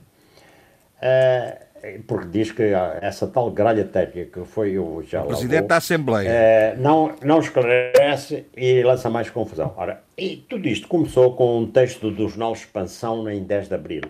Uh, 1.03 1.68
porque 2.07 2.27
diz 2.29 2.53
que 2.53 2.63
essa 3.01 3.27
tal 3.27 3.51
gralha 3.51 3.85
técnica 3.85 4.41
que 4.41 4.47
foi 4.47 4.79
o 4.79 5.03
já 5.03 5.23
o 5.23 5.29
Presidente 5.29 5.67
da 5.67 5.77
Assembleia 5.77 6.29
é, 6.29 6.77
não, 6.77 7.15
não 7.23 7.39
esclarece 7.41 8.47
e 8.57 8.83
lança 8.83 9.09
mais 9.09 9.31
confusão. 9.31 9.75
Ora, 9.77 10.03
e 10.17 10.37
tudo 10.49 10.69
isto 10.69 10.89
começou 10.89 11.35
com 11.35 11.59
um 11.59 11.71
texto 11.71 12.11
do 12.11 12.29
jornal 12.29 12.53
Expansão 12.53 13.29
em 13.31 13.43
10 13.43 13.69
de 13.69 13.75
Abril, 13.75 14.03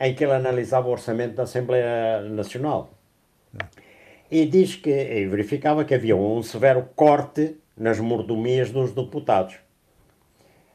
em 0.00 0.14
que 0.14 0.24
ele 0.24 0.32
analisava 0.32 0.88
o 0.88 0.92
orçamento 0.92 1.34
da 1.34 1.44
Assembleia 1.44 2.20
Nacional. 2.22 2.90
E 4.30 4.44
diz 4.46 4.76
que, 4.76 4.90
e 4.90 5.26
verificava 5.26 5.84
que 5.84 5.94
havia 5.94 6.16
um 6.16 6.42
severo 6.42 6.88
corte 6.94 7.56
nas 7.76 8.00
mordomias 8.00 8.70
dos 8.70 8.92
deputados. 8.92 9.56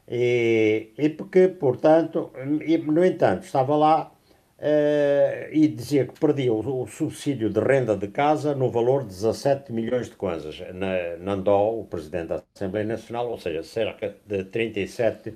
E, 0.07 0.89
e 0.97 1.09
porque, 1.09 1.47
portanto, 1.47 2.31
e, 2.65 2.77
no 2.77 3.03
entanto, 3.03 3.43
estava 3.43 3.75
lá 3.75 4.11
Uh, 4.61 5.49
e 5.51 5.67
dizia 5.67 6.05
que 6.05 6.19
perdia 6.19 6.53
o, 6.53 6.83
o, 6.83 6.85
subsídio 6.85 7.49
de 7.49 7.59
renda 7.59 7.97
de 7.97 8.07
casa 8.07 8.53
no 8.53 8.69
valor 8.69 9.01
de 9.01 9.07
17 9.07 9.73
milhões 9.73 10.07
de 10.07 10.15
kwanzas. 10.15 10.61
Na, 10.75 11.17
na 11.17 11.31
Andó, 11.31 11.79
o 11.79 11.85
presidente 11.85 12.27
da 12.27 12.43
Assembleia 12.53 12.85
Nacional, 12.85 13.27
ou 13.31 13.39
seja, 13.39 13.63
cerca 13.63 14.15
de 14.27 14.43
37 14.43 15.33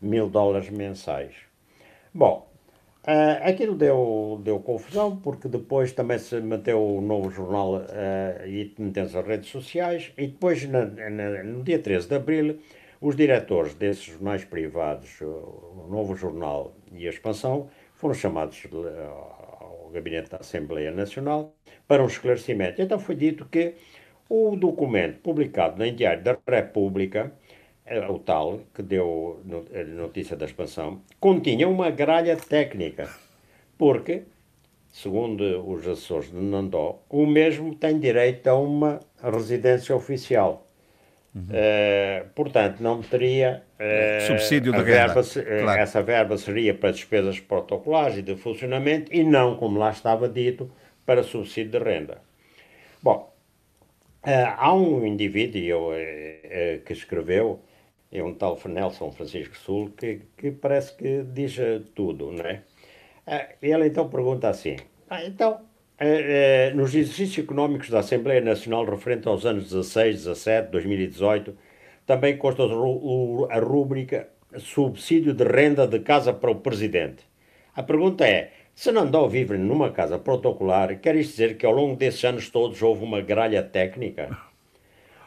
mil 0.00 0.30
dólares 0.30 0.70
mensais. 0.70 1.34
Bom, 2.14 2.50
uh, 3.06 3.46
aquilo 3.46 3.74
deu, 3.74 4.40
deu 4.42 4.58
confusão, 4.60 5.18
porque 5.18 5.48
depois 5.48 5.92
também 5.92 6.18
se 6.18 6.40
meteu 6.40 6.82
o 6.82 7.02
novo 7.02 7.30
jornal 7.30 7.74
uh, 7.74 8.46
e 8.46 8.74
meteu-se 8.78 9.18
as 9.18 9.26
redes 9.26 9.50
sociais, 9.50 10.14
e 10.16 10.28
depois, 10.28 10.66
na, 10.66 10.86
na, 10.86 11.44
no 11.44 11.62
dia 11.62 11.78
13 11.78 12.08
de 12.08 12.14
abril, 12.14 12.58
os 13.02 13.14
diretores 13.14 13.74
desses 13.74 14.04
jornais 14.04 14.46
privados, 14.46 15.20
o 15.20 15.88
novo 15.90 16.16
jornal 16.16 16.74
e 16.90 17.06
a 17.06 17.10
expansão, 17.10 17.68
foram 17.96 18.14
chamados 18.14 18.62
eh, 18.64 19.06
ao 19.60 19.90
gabinete 19.92 20.30
da 20.30 20.38
Assembleia 20.38 20.90
Nacional 20.90 21.54
para 21.88 22.02
um 22.02 22.06
esclarecimento. 22.06 22.80
Então 22.80 22.98
foi 22.98 23.14
dito 23.14 23.44
que 23.46 23.74
o 24.28 24.56
documento 24.56 25.20
publicado 25.20 25.78
no 25.78 25.90
Diário 25.90 26.22
da 26.22 26.36
República, 26.46 27.32
eh, 27.84 28.06
o 28.08 28.18
tal 28.18 28.60
que 28.74 28.82
deu 28.82 29.40
a 29.74 29.84
notícia 29.84 30.36
da 30.36 30.44
expansão, 30.44 31.02
continha 31.18 31.68
uma 31.68 31.90
gralha 31.90 32.36
técnica, 32.36 33.08
porque, 33.78 34.24
segundo 34.90 35.42
os 35.68 35.86
assessores 35.86 36.30
de 36.30 36.36
Nandó, 36.36 37.02
o 37.08 37.26
mesmo 37.26 37.74
tem 37.74 37.98
direito 37.98 38.48
a 38.48 38.54
uma 38.54 39.00
residência 39.22 39.94
oficial. 39.94 40.65
Uhum. 41.36 41.42
Uh, 41.42 42.28
portanto, 42.34 42.80
não 42.80 43.02
teria 43.02 43.62
uh, 43.78 44.26
subsídio 44.26 44.72
de 44.72 44.82
verba, 44.82 45.20
uh, 45.20 45.62
claro. 45.62 45.80
Essa 45.82 46.02
verba 46.02 46.38
seria 46.38 46.72
para 46.72 46.92
despesas 46.92 47.38
protocolares 47.38 48.16
e 48.16 48.22
de 48.22 48.36
funcionamento 48.36 49.14
e 49.14 49.22
não, 49.22 49.54
como 49.58 49.78
lá 49.78 49.90
estava 49.90 50.30
dito, 50.30 50.72
para 51.04 51.22
subsídio 51.22 51.78
de 51.78 51.84
renda. 51.84 52.22
Bom, 53.02 53.30
há 54.56 54.74
um 54.74 55.06
indivíduo 55.06 55.90
que 56.86 56.92
escreveu, 56.94 57.60
é 58.10 58.22
um 58.22 58.32
tal 58.32 58.58
Nelson 58.64 59.12
Francisco 59.12 59.58
Sul, 59.58 59.92
que, 59.94 60.22
que 60.38 60.50
parece 60.50 60.96
que 60.96 61.22
diz 61.22 61.54
tudo, 61.94 62.32
não 62.32 62.44
é? 62.46 62.62
ele 63.60 63.86
então 63.86 64.08
pergunta 64.08 64.48
assim: 64.48 64.76
ah, 65.08 65.22
então 65.22 65.60
é, 65.98 66.68
é, 66.68 66.74
nos 66.74 66.94
exercícios 66.94 67.44
económicos 67.44 67.88
da 67.88 68.00
Assembleia 68.00 68.40
Nacional 68.40 68.84
referente 68.84 69.26
aos 69.28 69.46
anos 69.46 69.64
16, 69.64 70.24
17, 70.24 70.70
2018, 70.70 71.56
também 72.06 72.36
consta 72.36 72.62
a 72.62 73.58
rúbrica 73.58 74.28
subsídio 74.58 75.32
de 75.34 75.44
renda 75.44 75.86
de 75.86 75.98
casa 76.00 76.32
para 76.32 76.50
o 76.50 76.56
Presidente. 76.56 77.24
A 77.74 77.82
pergunta 77.82 78.26
é, 78.26 78.52
se 78.74 78.92
Nandó 78.92 79.26
vive 79.26 79.56
numa 79.56 79.90
casa 79.90 80.18
protocolar, 80.18 80.98
quer 81.00 81.16
isto 81.16 81.32
dizer 81.32 81.56
que 81.56 81.64
ao 81.64 81.72
longo 81.72 81.96
desses 81.96 82.24
anos 82.24 82.50
todos 82.50 82.80
houve 82.82 83.02
uma 83.02 83.20
gralha 83.20 83.62
técnica? 83.62 84.36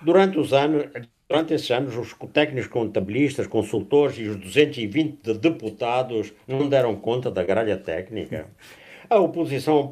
Durante 0.02 0.40
os 0.40 0.54
anos, 0.54 0.86
durante 1.28 1.54
esses 1.54 1.70
anos, 1.72 1.98
os 1.98 2.16
técnicos 2.32 2.70
contabilistas, 2.70 3.48
consultores 3.48 4.18
e 4.18 4.28
os 4.28 4.38
220 4.38 5.34
deputados 5.34 6.32
não 6.48 6.70
deram 6.70 6.96
conta 6.96 7.30
da 7.30 7.44
gralha 7.44 7.76
técnica? 7.76 8.48
A 9.10 9.18
oposição 9.18 9.90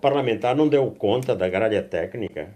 parlamentar 0.00 0.54
não 0.54 0.68
deu 0.68 0.90
conta 0.90 1.34
da 1.34 1.48
gralha 1.48 1.82
técnica. 1.82 2.54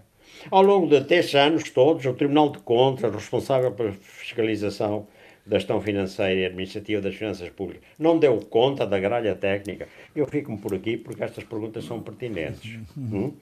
Ao 0.51 0.61
longo 0.61 0.87
de 0.87 1.03
três 1.03 1.33
anos 1.33 1.69
todos, 1.71 2.05
o 2.05 2.13
Tribunal 2.13 2.51
de 2.51 2.59
Contas, 2.59 3.13
responsável 3.13 3.71
pela 3.71 3.91
fiscalização 3.91 5.07
da 5.45 5.57
gestão 5.57 5.81
financeira 5.81 6.41
e 6.41 6.45
administrativa 6.45 7.01
das 7.01 7.15
finanças 7.15 7.49
públicas, 7.49 7.83
não 7.97 8.19
deu 8.19 8.37
conta 8.37 8.85
da 8.85 8.99
gralha 8.99 9.35
técnica. 9.35 9.87
Eu 10.15 10.27
fico-me 10.27 10.59
por 10.59 10.75
aqui 10.75 10.95
porque 10.95 11.23
estas 11.23 11.43
perguntas 11.43 11.83
são 11.85 12.01
pertinentes. 12.01 12.79
Hum? 12.95 13.33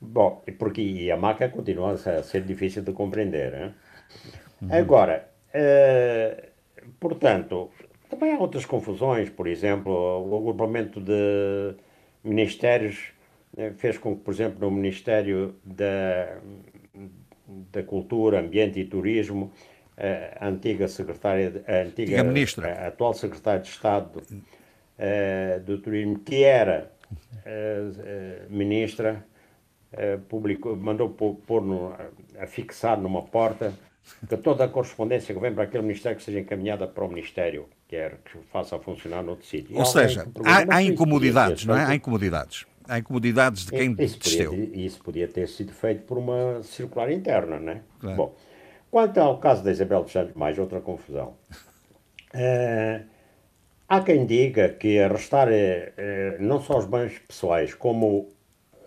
Bom, 0.00 0.42
porque 0.58 0.80
e 0.80 1.10
a 1.10 1.16
maca 1.16 1.48
continua 1.48 1.92
a 1.92 2.22
ser 2.22 2.42
difícil 2.42 2.82
de 2.82 2.92
compreender. 2.92 3.54
Hein? 3.54 3.74
Agora, 4.70 5.28
eh, 5.52 6.48
portanto, 6.98 7.70
também 8.12 8.34
há 8.34 8.38
outras 8.38 8.66
confusões, 8.66 9.30
por 9.30 9.46
exemplo, 9.46 9.90
o 9.92 10.36
agrupamento 10.36 11.00
de 11.00 11.74
ministérios 12.22 13.10
eh, 13.56 13.72
fez 13.78 13.96
com 13.96 14.14
que, 14.14 14.22
por 14.22 14.34
exemplo, 14.34 14.60
no 14.60 14.70
Ministério 14.70 15.54
da, 15.64 16.36
da 17.72 17.82
Cultura, 17.82 18.40
Ambiente 18.40 18.78
e 18.78 18.84
Turismo, 18.84 19.50
a 20.40 20.48
antiga 20.48 20.88
secretária, 20.88 21.64
a 21.66 21.86
antiga 21.86 22.20
a 22.20 22.24
ministra. 22.24 22.72
A 22.72 22.88
atual 22.88 23.14
secretária 23.14 23.60
de 23.60 23.68
Estado 23.68 24.20
uh, 24.20 25.60
do 25.60 25.78
Turismo, 25.78 26.18
que 26.18 26.44
era 26.44 26.90
uh, 27.10 28.48
uh, 28.48 28.52
ministra, 28.52 29.24
publicou, 30.28 30.74
mandou 30.74 31.10
pôr, 31.10 31.36
pôr 31.46 31.62
no, 31.62 31.94
a 32.38 32.46
fixar 32.46 32.98
numa 32.98 33.22
porta 33.22 33.74
que 34.26 34.36
toda 34.38 34.64
a 34.64 34.68
correspondência 34.68 35.34
que 35.34 35.40
vem 35.40 35.52
para 35.52 35.64
aquele 35.64 35.82
Ministério 35.82 36.16
que 36.16 36.24
seja 36.24 36.40
encaminhada 36.40 36.86
para 36.86 37.04
o 37.04 37.08
Ministério, 37.08 37.68
quer 37.92 38.16
que 38.24 38.38
faça 38.50 38.78
funcionar 38.78 39.22
noutro 39.22 39.46
sítio. 39.46 39.76
Ou 39.76 39.84
seja, 39.84 40.26
há, 40.46 40.76
há 40.76 40.82
incomodidades, 40.82 41.66
não 41.66 41.76
é? 41.76 41.84
Há 41.84 41.94
incomodidades. 41.94 42.64
Há 42.88 42.98
incomodidades 42.98 43.66
de 43.66 43.70
quem 43.70 43.94
isso. 43.98 44.18
Podia, 44.18 44.86
isso 44.86 45.02
podia 45.04 45.28
ter 45.28 45.46
sido 45.46 45.72
feito 45.74 46.04
por 46.04 46.16
uma 46.16 46.62
circular 46.62 47.12
interna, 47.12 47.60
não 47.60 47.72
é? 47.72 47.82
Claro. 48.00 48.16
Bom, 48.16 48.34
quanto 48.90 49.18
ao 49.18 49.38
caso 49.38 49.62
da 49.62 49.70
Isabel 49.70 50.04
dos 50.04 50.12
Santos, 50.12 50.32
mais 50.34 50.58
outra 50.58 50.80
confusão. 50.80 51.36
Uh, 52.34 53.04
há 53.86 54.00
quem 54.00 54.24
diga 54.24 54.70
que 54.70 54.98
arrestar 54.98 55.48
uh, 55.48 55.52
não 56.40 56.62
só 56.62 56.78
os 56.78 56.86
bens 56.86 57.18
pessoais, 57.18 57.74
como 57.74 58.30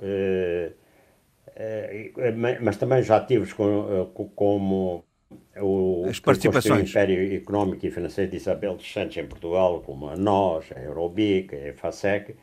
uh, 0.02 0.74
mas 2.60 2.76
também 2.76 3.02
já 3.04 3.18
ativos 3.18 3.54
com, 3.54 4.12
como 4.36 5.06
o, 5.62 6.06
As 6.10 6.20
participações. 6.20 6.88
o 6.88 6.90
Império 6.90 7.36
Económico 7.36 7.86
e 7.86 7.92
Financeiro 7.92 8.32
de 8.32 8.38
Isabel 8.38 8.76
dos 8.76 8.92
Santos 8.92 9.18
em 9.18 9.26
Portugal, 9.26 9.82
como 9.82 10.10
a 10.10 10.16
NOS, 10.16 10.72
a 10.76 10.80
Eurobic, 10.80 11.54
a 11.56 11.74
FASEC, 11.74 12.36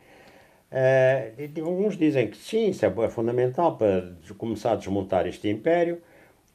Uh, 0.73 1.69
uns 1.69 1.95
dizem 1.95 2.31
que 2.31 2.35
sim, 2.35 2.69
isso 2.69 2.83
é, 2.83 2.89
é 2.89 3.07
fundamental 3.07 3.77
para 3.77 4.11
começar 4.39 4.71
a 4.71 4.75
desmontar 4.75 5.27
este 5.27 5.47
império. 5.47 6.01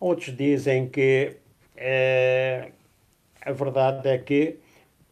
Outros 0.01 0.37
dizem 0.37 0.89
que 0.89 1.37
uh, 1.77 2.73
a 3.41 3.53
verdade 3.53 4.09
é 4.09 4.19
que 4.19 4.59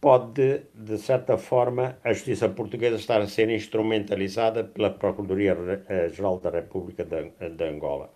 pode, 0.01 0.63
de 0.75 0.99
certa 0.99 1.39
forma, 1.39 1.97
a 2.03 2.13
justiça 2.13 2.49
portuguesa 2.49 2.97
estar 2.97 3.21
a 3.21 3.29
ser 3.29 3.49
instrumentalizada 3.49 4.65
pela 4.65 4.91
Procuradoria-Geral 4.91 6.41
da 6.41 6.51
República 6.51 7.05
de, 7.05 7.31
de 7.51 7.65
Angola. 7.65 8.11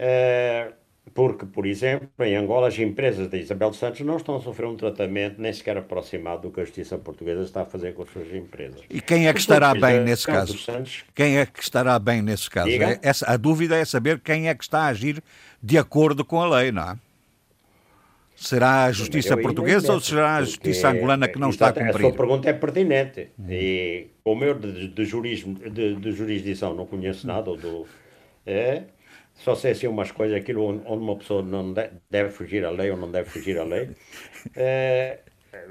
Uh, 0.00 0.81
porque, 1.14 1.44
por 1.44 1.66
exemplo, 1.66 2.08
em 2.20 2.36
Angola, 2.36 2.68
as 2.68 2.78
empresas 2.78 3.28
da 3.28 3.36
Isabel 3.36 3.72
Santos 3.72 4.00
não 4.00 4.16
estão 4.16 4.36
a 4.36 4.40
sofrer 4.40 4.66
um 4.66 4.76
tratamento 4.76 5.40
nem 5.40 5.52
sequer 5.52 5.76
aproximado 5.76 6.42
do 6.42 6.50
que 6.50 6.60
a 6.60 6.64
justiça 6.64 6.96
portuguesa 6.96 7.42
está 7.42 7.62
a 7.62 7.64
fazer 7.66 7.92
com 7.92 8.02
as 8.02 8.10
suas 8.10 8.32
empresas. 8.32 8.80
E 8.88 9.00
quem 9.00 9.26
é 9.26 9.32
que 9.32 9.40
estará 9.40 9.74
bem 9.74 10.00
nesse 10.00 10.26
caso? 10.26 10.56
Santos, 10.56 11.04
quem 11.14 11.38
é 11.38 11.44
que 11.44 11.62
estará 11.62 11.98
bem 11.98 12.22
nesse 12.22 12.48
caso? 12.48 12.70
É, 12.70 12.98
essa, 13.02 13.30
a 13.30 13.36
dúvida 13.36 13.76
é 13.76 13.84
saber 13.84 14.20
quem 14.20 14.48
é 14.48 14.54
que 14.54 14.64
está 14.64 14.82
a 14.82 14.86
agir 14.86 15.22
de 15.62 15.76
acordo 15.76 16.24
com 16.24 16.40
a 16.40 16.60
lei, 16.60 16.72
não 16.72 16.90
é? 16.90 16.96
Será 18.34 18.84
a 18.84 18.92
justiça 18.92 19.36
portuguesa 19.36 19.92
ou 19.92 20.00
será 20.00 20.36
a 20.36 20.42
justiça 20.42 20.88
angolana 20.88 21.28
que 21.28 21.38
não 21.38 21.50
está 21.50 21.68
a 21.68 21.72
cumprir? 21.72 21.94
A 21.94 22.00
sua 22.00 22.12
pergunta 22.12 22.48
é 22.48 22.52
pertinente. 22.52 23.28
E 23.48 24.06
como 24.24 24.42
eu 24.44 24.58
de, 24.58 24.88
de, 24.88 25.04
jurismo, 25.04 25.54
de, 25.54 25.94
de 25.94 26.12
jurisdição 26.12 26.74
não 26.74 26.86
conheço 26.86 27.24
nada, 27.26 27.50
ou 27.50 27.56
do, 27.56 27.86
é, 28.44 28.84
só 29.34 29.54
sei 29.54 29.72
assim 29.72 29.86
umas 29.86 30.10
coisas, 30.10 30.36
aquilo 30.36 30.64
onde 30.64 31.02
uma 31.02 31.16
pessoa 31.16 31.42
não 31.42 31.72
deve 32.10 32.30
fugir 32.30 32.64
à 32.64 32.70
lei 32.70 32.90
ou 32.90 32.96
não 32.96 33.10
deve 33.10 33.28
fugir 33.28 33.58
à 33.58 33.64
lei. 33.64 33.90
É, 34.56 35.20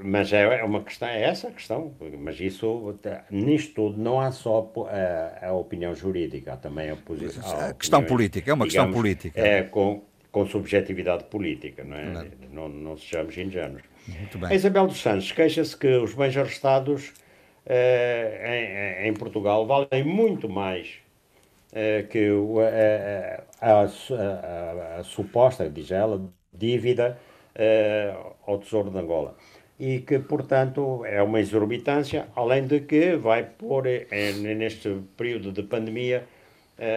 mas 0.02 0.32
é, 0.32 0.62
uma 0.62 0.82
questão, 0.82 1.08
é 1.08 1.24
essa 1.24 1.48
a 1.48 1.50
questão. 1.50 1.94
Mas 2.18 2.40
isso, 2.40 2.96
nisto 3.30 3.74
tudo, 3.74 4.00
não 4.00 4.18
há 4.18 4.30
só 4.30 4.72
a, 4.88 5.48
a 5.48 5.52
opinião 5.52 5.94
jurídica, 5.94 6.54
há 6.54 6.56
também 6.56 6.88
a 6.88 6.96
posição. 6.96 7.44
A, 7.44 7.68
a 7.68 7.74
questão 7.74 8.02
política, 8.02 8.50
é 8.50 8.54
uma 8.54 8.66
digamos, 8.66 8.86
questão 8.86 9.02
política. 9.02 9.40
É 9.40 9.62
com, 9.64 10.02
com 10.30 10.46
subjetividade 10.46 11.24
política, 11.24 11.84
não 11.84 11.96
é? 11.96 12.04
Não, 12.04 12.24
não, 12.50 12.68
não 12.68 12.96
sejamos 12.96 13.36
ingênuos. 13.36 13.82
A 14.48 14.54
Isabel 14.54 14.86
dos 14.86 15.00
Santos 15.02 15.30
queixa-se 15.30 15.76
que 15.76 15.88
os 15.88 16.14
bens 16.14 16.36
arrestados 16.36 17.12
em, 17.66 19.08
em 19.08 19.14
Portugal 19.14 19.66
valem 19.66 20.04
muito 20.04 20.48
mais 20.48 20.88
eh, 20.88 21.01
que 22.10 22.28
a, 23.60 23.66
a, 23.66 23.82
a, 23.82 24.98
a, 24.98 25.04
suposta, 25.04 25.70
diz 25.70 25.90
ela, 25.90 26.20
dívida 26.52 27.18
ao 28.46 28.58
Tesouro 28.58 28.90
de 28.90 28.98
Angola. 28.98 29.34
E 29.80 30.00
que, 30.00 30.18
portanto, 30.18 31.04
é 31.06 31.22
uma 31.22 31.40
exorbitância, 31.40 32.28
além 32.36 32.66
de 32.66 32.80
que 32.80 33.16
vai 33.16 33.44
pôr, 33.44 33.84
neste 34.38 35.00
período 35.16 35.50
de 35.50 35.62
pandemia, 35.62 36.24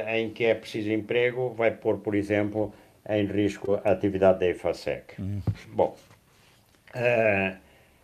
em 0.07 0.30
que 0.31 0.45
é 0.45 0.53
preciso 0.53 0.91
emprego, 0.91 1.53
vai 1.53 1.72
pôr, 1.72 1.99
por 1.99 2.14
exemplo, 2.14 2.73
em 3.07 3.26
risco 3.26 3.80
a 3.84 3.91
atividade 3.91 4.39
da 4.39 4.47
EFASEC. 4.47 5.19
Uhum. 5.19 5.41
Bom, 5.73 5.95
uh, 6.95 7.57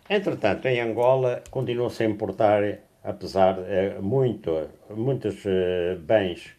entretanto, 0.08 0.66
em 0.66 0.80
Angola 0.80 1.42
continua-se 1.50 2.04
a 2.04 2.06
importar, 2.06 2.62
apesar 3.02 3.54
de 3.54 3.98
uh, 3.98 4.02
muito, 4.02 4.68
muitos 4.90 5.44
uh, 5.44 5.98
bens 5.98 6.56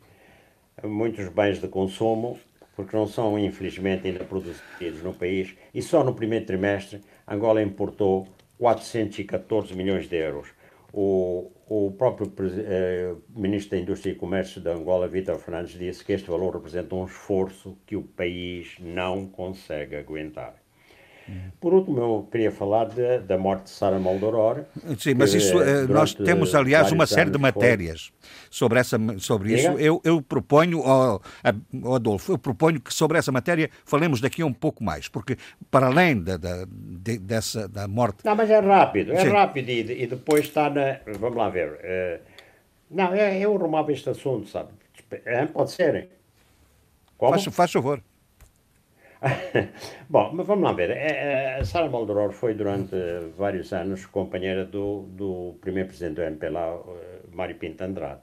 muitos 0.84 1.28
bens 1.30 1.60
de 1.60 1.68
consumo, 1.68 2.40
porque 2.76 2.95
não 2.95 3.08
são, 3.08 3.38
infelizmente, 3.38 4.08
ainda 4.08 4.24
produzidos 4.24 5.04
no 5.04 5.14
país, 5.14 5.56
e 5.74 5.82
só 5.82 6.04
no 6.04 6.14
primeiro 6.14 6.45
trimestre 6.45 7.02
Angola 7.28 7.62
importou 7.62 8.28
414 8.58 9.76
milhões 9.76 10.08
de 10.08 10.16
euros. 10.18 10.48
O, 10.91 11.52
o 11.68 11.91
próprio 11.91 12.32
eh, 12.40 13.16
Ministro 13.30 13.72
da 13.72 13.82
Indústria 13.82 14.12
e 14.12 14.16
Comércio 14.16 14.62
de 14.62 14.70
Angola, 14.70 15.08
Vítor 15.08 15.40
Fernandes, 15.40 15.78
disse 15.78 16.06
que 16.06 16.14
este 16.14 16.30
valor 16.30 16.54
representa 16.54 16.94
um 16.95 17.06
esforço 17.06 17.78
que 17.86 17.95
o 17.95 18.04
país 18.04 18.76
não 18.80 19.26
consegue 19.26 19.95
aguentar. 19.95 20.62
Por 21.60 21.74
último, 21.74 22.00
eu 22.00 22.28
queria 22.30 22.52
falar 22.52 22.86
de, 22.86 23.20
da 23.20 23.38
morte 23.38 23.64
de 23.64 23.70
Sara 23.70 23.98
Moldoror. 23.98 24.64
Sim, 24.98 25.14
mas 25.14 25.34
isso, 25.34 25.62
eh, 25.62 25.88
nós 25.88 26.14
temos, 26.14 26.54
aliás, 26.54 26.91
uma 26.91 27.06
série 27.06 27.30
de 27.30 27.38
matérias 27.38 28.12
foi... 28.20 28.30
sobre, 28.50 28.80
essa, 28.80 28.98
sobre 29.20 29.54
isso. 29.54 29.68
Eu, 29.80 30.02
eu 30.04 30.22
proponho, 30.22 30.82
oh, 30.86 31.22
Adolfo, 31.95 32.34
eu 32.34 32.38
proponho 32.38 32.82
que 32.82 32.94
sobre 32.94 33.18
essa 33.18 33.32
matéria 33.32 33.70
falemos 33.86 34.20
daqui 34.20 34.41
a 34.41 34.45
um 34.45 34.54
pouco 34.54 34.84
mais, 34.84 35.08
porque 35.08 35.38
para 35.72 35.88
além 35.88 36.22
da, 36.22 36.36
da, 36.36 36.66
de, 36.68 37.18
dessa, 37.20 37.70
da 37.70 37.88
morte... 37.88 38.26
Não, 38.26 38.36
mas 38.36 38.50
é 38.50 38.60
rápido, 38.60 39.14
é 39.14 39.22
Sim. 39.22 39.30
rápido 39.30 39.70
e, 39.70 40.04
e, 40.04 40.08
depois 40.08 40.45
está 40.45 40.70
na... 40.70 41.00
Vamos 41.20 41.38
lá 41.38 41.50
ver. 41.50 41.70
Uh, 41.72 42.20
não, 42.91 43.14
é, 43.14 43.40
eu 43.40 43.56
arrumava 43.56 43.91
este 43.94 44.10
assunto, 44.10 44.50
sabe? 44.50 44.70
Pode 45.54 45.72
ser. 45.72 46.10
Como? 47.18 47.32
Faz, 47.32 47.45
faz 47.56 47.72
favor. 47.72 48.04
Bom, 50.10 50.32
mas 50.34 50.45
vamos 50.45 50.64
lá 50.64 50.74
ver. 50.74 50.91
É, 50.91 51.56
é, 51.56 51.60
a 51.60 51.66
Sara 51.66 51.90
Maldoror 51.90 52.32
foi 52.32 52.54
durante 52.54 52.95
vários 53.38 53.72
anos 53.72 54.06
companheira 54.06 54.66
do, 54.66 55.04
do 55.10 55.56
primeiro 55.62 55.90
presidente 55.90 56.16
do 56.16 56.24
MPLA, 56.24 56.84
eh, 56.88 57.20
Mário 57.32 57.56
Pinto 57.56 57.84
Andrade. 57.84 58.22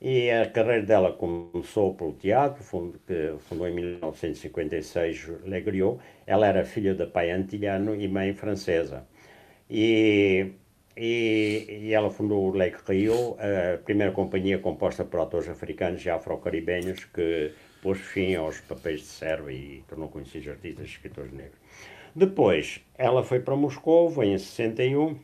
E 0.00 0.30
a 0.30 0.48
carreira 0.50 0.86
dela 0.86 1.12
começou 1.12 1.94
pelo 1.94 2.12
teatro, 2.12 2.62
que 3.06 3.38
fundou 3.40 3.66
em 3.68 3.74
1956 3.74 5.28
Le 5.44 5.60
Griot. 5.60 5.98
Ela 6.26 6.46
era 6.46 6.64
filha 6.64 6.94
de 6.94 7.06
pai 7.06 7.30
antilhano 7.30 7.94
e 7.96 8.06
mãe 8.06 8.32
francesa. 8.34 9.06
E, 9.68 10.52
e, 10.96 11.80
e 11.82 11.94
ela 11.94 12.10
fundou 12.10 12.50
o 12.50 12.56
Le 12.56 12.70
Griot, 12.70 13.36
a 13.40 13.78
primeira 13.78 14.12
companhia 14.12 14.58
composta 14.58 15.04
por 15.04 15.20
atores 15.20 15.48
africanos 15.48 16.04
e 16.04 16.10
afro-caribenhos 16.10 17.04
que 17.06 17.52
pôs 17.82 17.98
fim 17.98 18.34
aos 18.34 18.60
papéis 18.60 19.00
de 19.00 19.06
serva 19.06 19.52
e 19.52 19.82
tornou 19.88 20.08
conhecidos 20.08 20.48
artistas 20.48 20.86
e 20.86 20.88
escritores 20.90 21.32
negros. 21.32 21.58
Depois, 22.14 22.80
ela 22.96 23.22
foi 23.22 23.40
para 23.40 23.54
Moscou, 23.54 24.10
foi 24.10 24.28
em 24.28 24.38
61, 24.38 25.18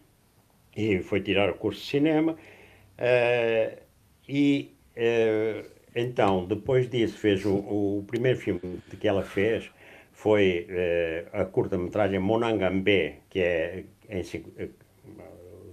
e 0.76 1.00
foi 1.00 1.20
tirar 1.20 1.50
o 1.50 1.54
curso 1.54 1.80
de 1.80 1.86
cinema, 1.86 2.32
uh, 2.32 3.82
e 4.28 4.74
uh, 4.96 5.70
então, 5.94 6.44
depois 6.46 6.88
disso, 6.90 7.16
fez 7.18 7.44
o, 7.44 7.54
o, 7.54 8.04
primeiro 8.06 8.38
filme 8.38 8.60
que 8.98 9.06
ela 9.06 9.22
fez, 9.22 9.70
foi 10.12 10.66
uh, 10.70 11.40
a 11.40 11.44
curta-metragem 11.44 12.18
Monangambé, 12.18 13.18
que 13.30 13.40
é, 13.40 13.84
em, 14.08 14.22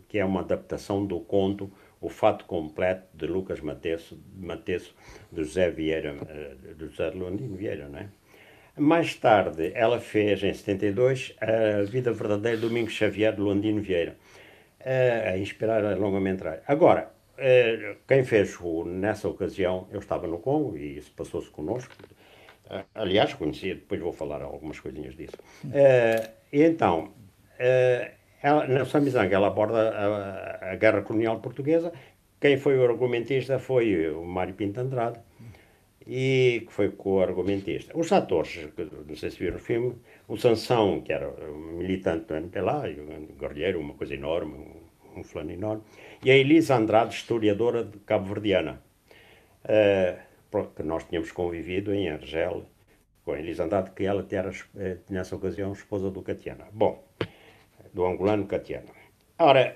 que 0.07 0.19
é 0.19 0.25
uma 0.25 0.41
adaptação 0.41 1.05
do 1.05 1.19
conto 1.19 1.71
o 2.01 2.09
fato 2.09 2.45
completo 2.45 3.07
de 3.13 3.27
Lucas 3.27 3.61
Matesso, 3.61 4.19
Matesso 4.35 4.93
do 5.31 5.43
José 5.43 5.69
Vieira, 5.69 6.15
eh, 6.27 6.73
do 6.73 6.89
José 6.89 7.11
Londino 7.11 7.55
Vieira, 7.55 7.87
não 7.87 7.99
é? 7.99 8.09
Mais 8.75 9.13
tarde, 9.15 9.71
ela 9.75 9.99
fez, 9.99 10.41
em 10.43 10.53
72, 10.53 11.35
a 11.39 11.83
Vida 11.83 12.11
Verdadeira 12.11 12.57
de 12.57 12.67
Domingos 12.67 12.93
Xavier 12.93 13.35
de 13.35 13.41
Londino 13.41 13.81
Vieira, 13.81 14.17
eh, 14.79 15.31
a 15.33 15.37
inspirar 15.37 15.85
a 15.85 15.95
longa-metragem. 15.95 16.61
Agora, 16.67 17.11
eh, 17.37 17.97
quem 18.07 18.23
fez 18.25 18.59
o, 18.59 18.83
nessa 18.83 19.29
ocasião, 19.29 19.87
eu 19.91 19.99
estava 19.99 20.25
no 20.25 20.39
Congo 20.39 20.75
e 20.77 20.97
isso 20.97 21.11
passou-se 21.15 21.49
connosco, 21.51 21.93
aliás, 22.95 23.33
conhecia, 23.35 23.75
depois 23.75 24.01
vou 24.01 24.13
falar 24.13 24.41
algumas 24.41 24.79
coisinhas 24.79 25.13
disso. 25.15 25.35
E 26.53 26.63
então, 26.63 27.13
ela, 28.41 28.67
na 28.67 28.85
Samizanga 28.85 29.35
ela 29.35 29.47
aborda 29.47 29.89
a, 29.89 30.71
a, 30.71 30.75
guerra 30.75 31.01
colonial 31.01 31.39
portuguesa. 31.39 31.91
Quem 32.39 32.57
foi 32.57 32.77
o 32.77 32.83
argumentista 32.83 33.59
foi 33.59 34.09
o 34.09 34.23
Mário 34.25 34.55
Pinto 34.55 34.79
Andrade, 34.79 35.19
e 36.07 36.63
que 36.65 36.73
foi 36.73 36.89
co-argumentista. 36.89 37.97
Os 37.97 38.11
atores, 38.11 38.67
não 39.07 39.15
sei 39.15 39.29
se 39.29 39.39
viram 39.39 39.57
o 39.57 39.59
filme, 39.59 39.95
o 40.27 40.37
Sansão, 40.37 41.01
que 41.01 41.13
era 41.13 41.29
um 41.29 41.77
militante 41.77 42.25
do 42.25 42.35
MPLA, 42.35 42.89
um 42.89 43.37
guerrilheiro, 43.39 43.79
uma 43.79 43.93
coisa 43.93 44.15
enorme, 44.15 44.53
um, 44.53 45.19
um 45.19 45.23
fulano 45.23 45.51
enorme, 45.51 45.83
e 46.23 46.31
a 46.31 46.35
Elisa 46.35 46.75
Andrade, 46.75 47.13
historiadora 47.13 47.83
de 47.83 47.99
cabo-verdiana, 47.99 48.81
uh, 49.65 50.67
que 50.75 50.83
nós 50.83 51.03
tínhamos 51.03 51.31
convivido 51.31 51.93
em 51.93 52.09
Argel, 52.09 52.65
com 53.23 53.33
a 53.33 53.39
Elisa 53.39 53.63
Andrade, 53.63 53.91
que 53.91 54.03
ela 54.03 54.25
era, 54.31 54.51
eh, 54.77 54.97
nessa 55.09 55.35
ocasião, 55.35 55.71
esposa 55.71 56.09
do 56.09 56.21
Catiana. 56.23 56.65
Bom, 56.73 57.01
do 57.93 58.05
angolano 58.05 58.45
Catiana. 58.45 58.87
Ora, 59.39 59.75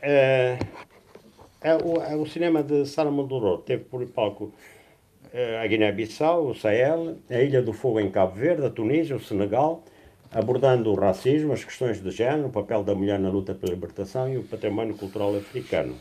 uh, 1.64 2.18
o, 2.18 2.22
o, 2.22 2.26
cinema 2.28 2.62
de 2.62 2.86
Sara 2.86 3.10
Moldorou 3.10 3.58
teve 3.60 3.84
por 3.86 4.06
palco 4.08 4.46
uh, 4.46 5.64
a 5.64 5.68
Guiné-Bissau, 5.68 6.48
o 6.48 6.56
Sahel, 6.56 7.18
a 7.30 7.42
Ilha 7.42 7.62
do 7.62 7.74
Fogo 7.74 8.00
em 8.00 8.12
Cabo 8.12 8.36
Verde, 8.36 8.66
a 8.66 8.70
Tunísia, 8.70 9.16
o 9.16 9.20
Senegal, 9.20 9.84
abordando 10.32 10.92
o 10.92 10.96
racismo, 10.96 11.54
as 11.54 11.64
questões 11.64 12.02
de 12.02 12.12
género, 12.12 12.48
o 12.48 12.52
papel 12.52 12.84
da 12.84 12.94
mulher 12.94 13.20
na 13.20 13.30
luta 13.30 13.56
pela 13.56 13.74
libertação 13.74 14.32
e 14.32 14.38
o 14.38 14.44
património 14.44 14.96
cultural 14.96 15.36
africano. 15.36 15.96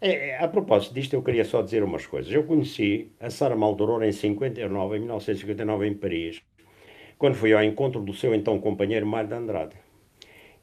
É, 0.00 0.30
é 0.30 0.38
a 0.38 0.46
propósito 0.46 0.94
disto, 0.94 1.14
eu 1.14 1.22
queria 1.22 1.44
só 1.44 1.62
dizer 1.62 1.82
umas 1.82 2.06
coisas. 2.06 2.30
Eu 2.32 2.44
conheci 2.44 3.10
a 3.18 3.30
Sara 3.30 3.56
Maldoror 3.56 4.02
em 4.02 4.12
59, 4.12 4.96
em 4.96 5.00
1959, 5.00 5.88
em 5.88 5.94
Paris, 5.94 6.42
quando 7.18 7.34
fui 7.36 7.52
ao 7.52 7.64
encontro 7.64 8.00
do 8.00 8.12
seu 8.12 8.34
então 8.34 8.60
companheiro 8.60 9.06
Mário 9.06 9.28
de 9.28 9.34
Andrade. 9.34 9.83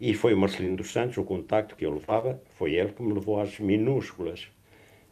E 0.01 0.15
foi 0.15 0.33
o 0.33 0.37
Marcelino 0.37 0.77
dos 0.77 0.91
Santos, 0.91 1.15
o 1.17 1.23
contacto 1.23 1.75
que 1.75 1.85
eu 1.85 1.93
levava, 1.93 2.41
foi 2.57 2.73
ele 2.73 2.91
que 2.91 3.03
me 3.03 3.13
levou 3.13 3.39
às 3.39 3.59
minúsculas 3.59 4.47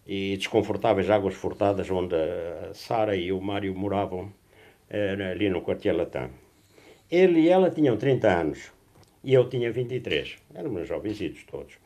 e 0.07 0.35
desconfortáveis 0.35 1.11
águas 1.11 1.35
furtadas 1.35 1.91
onde 1.91 2.15
a 2.15 2.73
Sara 2.73 3.15
e 3.15 3.31
o 3.31 3.39
Mário 3.39 3.75
moravam 3.75 4.33
ali 5.31 5.47
no 5.47 5.61
quartier 5.61 5.95
Latam. 5.95 6.31
Ele 7.11 7.41
e 7.41 7.49
ela 7.49 7.69
tinham 7.69 7.97
30 7.97 8.27
anos 8.27 8.71
e 9.23 9.31
eu 9.31 9.47
tinha 9.47 9.71
23. 9.71 10.39
Éramos 10.55 10.87
jovencitos 10.87 11.43
todos. 11.43 11.77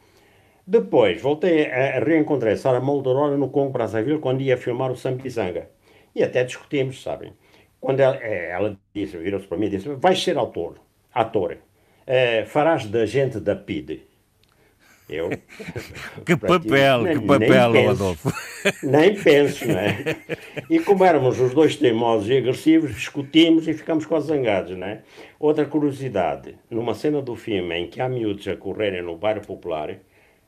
Depois 0.66 1.22
voltei 1.22 1.70
a, 1.70 1.98
a 1.98 2.00
reencontrar 2.00 2.56
Sara 2.56 2.80
Moldorora 2.80 3.36
no 3.36 3.50
Congo 3.50 3.74
Brazzaville 3.74 4.20
quando 4.20 4.40
ia 4.40 4.56
filmar 4.56 4.90
o 4.90 4.96
Sampizanga. 4.96 5.70
E 6.16 6.24
até 6.24 6.46
discutimos, 6.46 7.04
sabem. 7.04 7.34
Quando 7.82 8.00
ela, 8.00 8.16
eh, 8.16 8.52
ela 8.52 8.80
disse, 8.96 9.18
virou-se 9.18 9.46
para 9.46 9.58
mim 9.58 9.66
e 9.66 9.72
disse: 9.72 9.90
Vais 9.90 10.24
ser 10.24 10.38
autor, 10.38 10.80
ator 11.14 11.58
uh, 12.08 12.46
farás 12.48 12.86
da 12.86 13.06
gente 13.06 13.40
da 13.40 13.56
PIDE. 13.56 14.04
Eu? 15.10 15.30
Que 16.26 16.38
papel, 16.38 17.04
que 17.04 17.20
papel, 17.28 17.90
Adolfo. 17.90 18.32
Nem 18.82 19.14
penso, 19.16 19.68
não 19.68 19.78
é? 19.78 20.16
E 20.70 20.80
como 20.80 21.04
éramos 21.04 21.40
os 21.40 21.54
dois 21.54 21.76
teimosos 21.76 22.30
e 22.30 22.38
agressivos, 22.38 22.96
discutimos 22.96 23.68
e 23.68 23.74
ficamos 23.74 24.06
quase 24.06 24.28
zangados, 24.28 24.78
não 24.78 24.88
é? 24.88 25.02
Outra 25.40 25.66
curiosidade, 25.66 26.56
numa 26.70 26.94
cena 26.94 27.22
do 27.22 27.36
filme 27.36 27.76
em 27.76 27.90
que 27.90 28.02
há 28.02 28.08
miúdos 28.08 28.48
a 28.48 28.56
correrem 28.56 29.02
no 29.02 29.18
bairro 29.18 29.42
popular, 29.42 29.98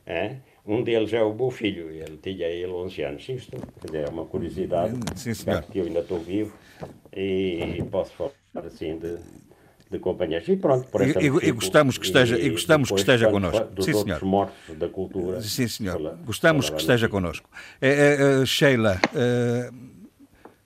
é? 0.06 0.36
um 0.66 0.82
deles 0.82 1.12
é 1.12 1.22
o 1.22 1.34
meu 1.34 1.50
filho, 1.50 1.90
ele 1.90 2.18
tinha 2.22 2.46
ele 2.46 2.72
11 2.72 3.02
anos. 3.02 3.28
Isto 3.28 3.56
é 3.92 4.08
uma 4.08 4.24
curiosidade, 4.24 4.94
Sim, 5.14 5.32
que 5.70 5.78
eu 5.78 5.84
ainda 5.84 6.00
estou 6.00 6.18
vivo 6.18 6.56
e 7.14 7.82
posso 7.90 8.12
falar 8.12 8.66
assim 8.66 8.98
de 8.98 9.18
de 9.90 9.98
companhias. 9.98 10.46
E 10.48 10.56
pronto, 10.56 10.88
por 10.88 11.02
essa 11.02 11.20
e, 11.20 11.26
e, 11.26 11.52
gostamos 11.52 11.96
que 11.98 12.06
esteja, 12.06 12.38
e, 12.38 12.50
gostamos 12.50 12.90
que 12.90 12.98
esteja 12.98 13.30
connosco. 13.30 13.64
Dos 13.66 13.84
Sim, 13.84 13.92
senhor. 13.94 14.24
mortos 14.24 14.76
da 14.76 14.88
cultura. 14.88 15.40
Sim, 15.40 15.68
senhor. 15.68 15.96
Pela, 15.96 16.18
gostamos 16.24 16.70
que 16.70 16.80
esteja 16.80 17.08
connosco. 17.08 17.48
É, 17.80 17.88
é, 17.88 18.42
é, 18.42 18.46
Sheila, 18.46 19.00
é, 19.14 19.70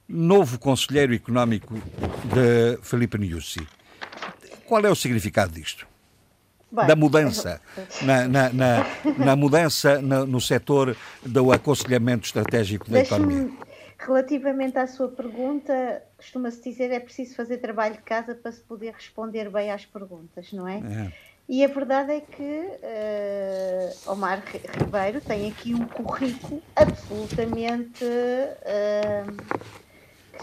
novo 0.09 0.59
conselheiro 0.59 1.14
económico 1.14 1.74
de 1.74 2.78
Felipe 2.82 3.18
Niusi. 3.18 3.66
Qual 4.66 4.84
é 4.84 4.90
o 4.90 4.94
significado 4.94 5.52
disto? 5.52 5.86
Bem, 6.72 6.86
da 6.86 6.94
mudança, 6.94 7.60
na, 8.02 8.28
na, 8.28 8.52
na, 8.52 8.86
na 9.18 9.34
mudança 9.34 10.01
no 10.01 10.40
setor 10.40 10.97
do 11.26 11.51
aconselhamento 11.51 12.26
estratégico 12.26 12.88
da 12.88 13.01
economia. 13.01 13.51
Relativamente 14.02 14.78
à 14.78 14.86
sua 14.86 15.09
pergunta, 15.09 16.02
costuma-se 16.16 16.62
dizer 16.62 16.90
é 16.90 16.98
preciso 16.98 17.35
fazer 17.36 17.59
trabalho 17.59 17.97
de 17.97 18.01
casa 18.01 18.35
para 18.35 18.51
se 18.51 18.60
poder 18.60 18.94
responder 18.94 19.51
bem 19.51 19.70
às 19.70 19.85
perguntas, 19.85 20.51
não 20.55 20.66
é? 20.66 20.78
é. 20.78 21.12
E 21.47 21.62
a 21.62 21.68
verdade 21.68 22.12
é 22.12 22.20
que 22.20 22.43
uh, 22.43 24.10
Omar 24.10 24.43
Ribeiro 24.78 25.20
tem 25.20 25.51
aqui 25.51 25.74
um 25.74 25.85
currículo 25.85 26.62
absolutamente. 26.74 28.02
Uh, 28.05 29.36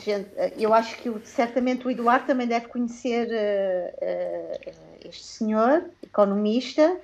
gente, 0.03 0.29
eu 0.57 0.71
acho 0.71 0.95
que 0.97 1.11
certamente 1.23 1.87
o 1.87 1.89
Eduardo 1.89 2.27
também 2.27 2.45
deve 2.45 2.67
conhecer 2.67 3.27
uh, 3.27 4.71
este 5.03 5.23
senhor, 5.23 5.85
economista, 6.03 6.99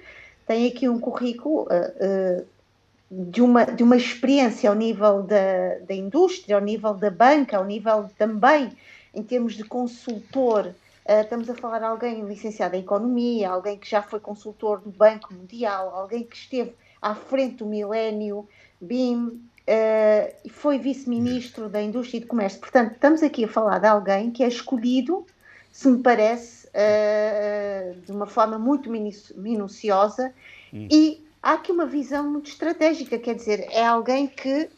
tem 0.46 0.68
aqui 0.68 0.88
um 0.88 1.00
currículo 1.00 1.68
de 3.14 3.42
uma, 3.42 3.66
de 3.66 3.84
uma 3.84 3.96
experiência 3.96 4.70
ao 4.70 4.76
nível 4.76 5.24
da, 5.24 5.80
da 5.88 5.94
indústria, 5.94 6.56
ao 6.56 6.62
nível 6.62 6.94
da 6.94 7.12
banca, 7.12 7.58
ao 7.58 7.66
nível 7.66 8.10
também 8.18 8.72
em 9.14 9.22
termos 9.22 9.54
de 9.54 9.64
consultor. 9.64 10.74
Uh, 11.06 11.22
estamos 11.22 11.50
a 11.50 11.54
falar 11.54 11.80
de 11.80 11.86
alguém 11.86 12.26
licenciado 12.26 12.76
em 12.76 12.80
economia, 12.80 13.50
alguém 13.50 13.78
que 13.78 13.90
já 13.90 14.02
foi 14.02 14.20
consultor 14.20 14.80
do 14.80 14.90
Banco 14.90 15.34
Mundial, 15.34 15.90
alguém 15.94 16.24
que 16.24 16.36
esteve 16.36 16.74
à 17.02 17.14
frente 17.14 17.58
do 17.58 17.66
milénio 17.66 18.48
BIM 18.82 19.28
uh, 19.28 20.34
e 20.44 20.50
foi 20.50 20.80
vice-ministro 20.80 21.70
da 21.70 21.82
Indústria 21.82 22.18
e 22.18 22.22
do 22.22 22.28
Comércio. 22.28 22.60
Portanto, 22.60 22.94
estamos 22.94 23.22
aqui 23.22 23.46
a 23.46 23.48
falar 23.48 23.80
de 23.80 23.88
alguém 23.88 24.32
que 24.32 24.44
é 24.44 24.48
escolhido, 24.48 25.26
se 25.72 25.88
me 25.88 26.02
parece, 26.02 26.68
uh, 26.68 28.02
de 28.02 28.12
uma 28.12 28.26
forma 28.26 28.58
muito 28.58 28.90
minuciosa 28.90 30.34
hum. 30.74 30.88
e 30.90 31.24
há 31.44 31.54
aqui 31.54 31.72
uma 31.74 31.86
visão 31.86 32.32
muito 32.32 32.50
estratégica, 32.50 33.20
quer 33.20 33.36
dizer, 33.36 33.68
é 33.70 33.86
alguém 33.86 34.28
que, 34.28 34.70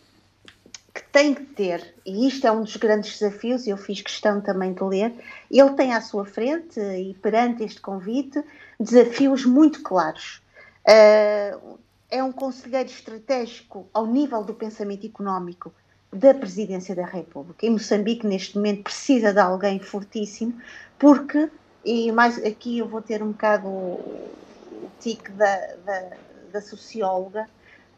que 0.92 1.04
tem 1.12 1.36
que 1.36 1.44
ter, 1.44 1.94
e 2.04 2.28
isto 2.28 2.46
é 2.48 2.52
um 2.52 2.64
dos 2.64 2.76
grandes 2.76 3.20
desafios, 3.20 3.68
eu 3.68 3.78
fiz 3.78 4.02
questão 4.02 4.42
também 4.42 4.74
de 4.74 4.84
ler, 4.84 5.14
ele 5.52 5.70
tem 5.74 5.94
à 5.94 6.02
sua 6.02 6.26
frente 6.26 6.80
e 6.80 7.14
perante 7.22 7.64
este 7.64 7.80
convite 7.80 8.44
desafios 8.80 9.46
muito 9.46 9.84
claros. 9.84 10.42
Uh, 10.88 11.78
é 12.10 12.24
um 12.24 12.32
conselheiro 12.32 12.90
estratégico 12.90 13.88
ao 13.94 14.06
nível 14.06 14.44
do 14.44 14.54
pensamento 14.54 15.06
económico 15.06 15.74
da 16.12 16.34
Presidência 16.34 16.96
da 16.96 17.06
República. 17.06 17.66
E 17.66 17.70
Moçambique, 17.70 18.26
neste 18.26 18.56
momento, 18.56 18.84
precisa 18.84 19.34
de 19.34 19.40
alguém 19.40 19.80
fortíssimo, 19.80 20.54
porque, 20.98 21.50
e 21.84 22.12
mais 22.12 22.44
aqui 22.44 22.78
eu 22.78 22.88
vou 22.88 23.02
ter 23.02 23.22
um 23.22 23.32
bocado 23.32 23.68
o 23.68 24.92
tique 25.00 25.32
da, 25.32 25.58
da, 25.84 26.10
da 26.56 26.62
socióloga, 26.62 27.48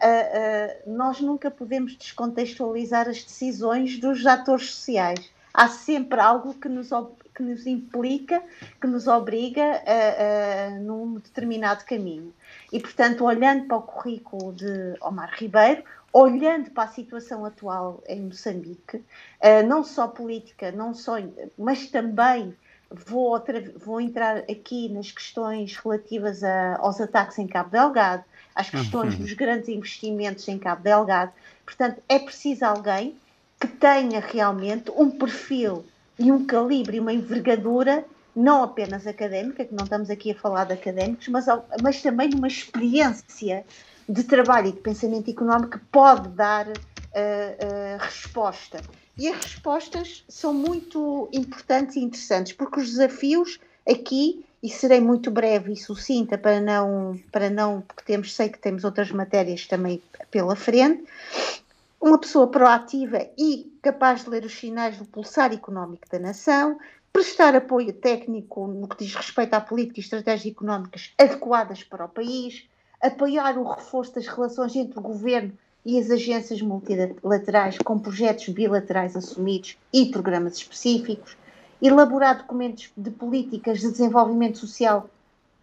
uh, 0.01 0.89
uh, 0.89 0.97
nós 0.97 1.21
nunca 1.21 1.51
podemos 1.51 1.95
descontextualizar 1.95 3.07
as 3.07 3.23
decisões 3.23 3.99
dos 3.99 4.25
atores 4.25 4.71
sociais. 4.71 5.29
Há 5.53 5.67
sempre 5.67 6.19
algo 6.19 6.53
que 6.55 6.67
nos, 6.67 6.89
que 7.33 7.41
nos 7.41 7.65
implica, 7.65 8.43
que 8.79 8.87
nos 8.87 9.07
obriga 9.07 9.63
a, 9.63 10.67
a, 10.67 10.69
num 10.79 11.15
determinado 11.15 11.83
caminho. 11.83 12.33
E, 12.71 12.79
portanto, 12.79 13.23
olhando 13.23 13.65
para 13.65 13.77
o 13.77 13.81
currículo 13.81 14.53
de 14.53 14.95
Omar 15.01 15.33
Ribeiro, 15.35 15.83
olhando 16.13 16.69
para 16.71 16.83
a 16.83 16.87
situação 16.87 17.43
atual 17.45 18.03
em 18.07 18.21
Moçambique, 18.21 18.97
uh, 18.97 19.67
não 19.67 19.83
só 19.83 20.07
política, 20.07 20.71
não 20.71 20.93
só, 20.93 21.15
mas 21.57 21.87
também 21.89 22.55
vou, 22.89 23.31
outra, 23.31 23.61
vou 23.77 23.99
entrar 23.99 24.37
aqui 24.37 24.89
nas 24.89 25.11
questões 25.11 25.75
relativas 25.75 26.43
a, 26.43 26.77
aos 26.77 27.01
ataques 27.01 27.37
em 27.39 27.47
Cabo 27.47 27.69
Delgado, 27.69 28.23
às 28.57 28.71
questões 28.71 29.13
uhum. 29.13 29.19
dos 29.21 29.33
grandes 29.33 29.69
investimentos 29.69 30.47
em 30.47 30.57
Cabo 30.57 30.81
Delgado. 30.81 31.31
Portanto, 31.63 32.01
é 32.09 32.17
preciso 32.17 32.65
alguém 32.65 33.15
que 33.59 33.67
tenha 33.67 34.19
realmente 34.19 34.91
um 34.95 35.11
perfil 35.11 35.85
e 36.17 36.31
um 36.31 36.43
calibre 36.43 36.97
e 36.97 36.99
uma 36.99 37.13
envergadura 37.13 38.03
não 38.35 38.63
apenas 38.63 39.05
académica, 39.05 39.63
que 39.63 39.73
não 39.73 39.83
estamos 39.83 40.09
aqui 40.09 40.31
a 40.31 40.35
falar 40.35 40.65
de 40.65 40.73
académicos, 40.73 41.27
mas, 41.27 41.45
mas 41.81 42.01
também 42.01 42.29
uma 42.35 42.47
experiência 42.47 43.63
de 44.09 44.23
trabalho 44.23 44.67
e 44.67 44.71
de 44.71 44.79
pensamento 44.79 45.29
económico 45.29 45.79
que 45.79 45.85
pode 45.85 46.29
dar 46.29 46.67
uh, 46.67 46.71
uh, 46.71 47.97
resposta. 47.99 48.79
E 49.17 49.27
as 49.27 49.43
respostas 49.43 50.23
são 50.27 50.53
muito 50.53 51.27
importantes 51.33 51.95
e 51.95 51.99
interessantes, 51.99 52.53
porque 52.53 52.79
os 52.79 52.89
desafios 52.89 53.59
aqui 53.89 54.45
e 54.61 54.69
serei 54.69 54.99
muito 54.99 55.29
breve 55.29 55.73
e 55.73 55.77
sucinta 55.77 56.37
para 56.37 56.59
não, 56.59 57.19
para 57.31 57.49
não, 57.49 57.81
porque 57.81 58.03
temos, 58.03 58.33
sei 58.33 58.49
que 58.49 58.59
temos 58.59 58.83
outras 58.83 59.11
matérias 59.11 59.67
também 59.67 60.01
pela 60.31 60.55
frente. 60.55 61.03
Uma 61.99 62.19
pessoa 62.19 62.47
proativa 62.47 63.27
e 63.37 63.71
capaz 63.81 64.23
de 64.23 64.29
ler 64.29 64.45
os 64.45 64.53
sinais 64.53 64.97
do 64.97 65.05
pulsar 65.05 65.51
económico 65.53 66.07
da 66.11 66.19
nação, 66.19 66.77
prestar 67.11 67.55
apoio 67.55 67.93
técnico 67.93 68.67
no 68.67 68.87
que 68.87 69.03
diz 69.03 69.15
respeito 69.15 69.53
à 69.53 69.61
política 69.61 69.99
e 69.99 70.03
estratégias 70.03 70.53
económicas 70.53 71.13
adequadas 71.17 71.83
para 71.83 72.05
o 72.05 72.09
país, 72.09 72.67
apoiar 73.01 73.57
o 73.57 73.63
reforço 73.63 74.15
das 74.15 74.27
relações 74.27 74.75
entre 74.75 74.99
o 74.99 75.01
governo 75.01 75.53
e 75.85 75.97
as 75.97 76.11
agências 76.11 76.61
multilaterais 76.61 77.77
com 77.77 77.97
projetos 77.97 78.49
bilaterais 78.49 79.15
assumidos 79.15 79.77
e 79.93 80.07
programas 80.07 80.57
específicos, 80.57 81.37
elaborar 81.81 82.37
documentos 82.37 82.91
de 82.95 83.11
políticas 83.11 83.79
de 83.79 83.91
desenvolvimento 83.91 84.57
social 84.57 85.09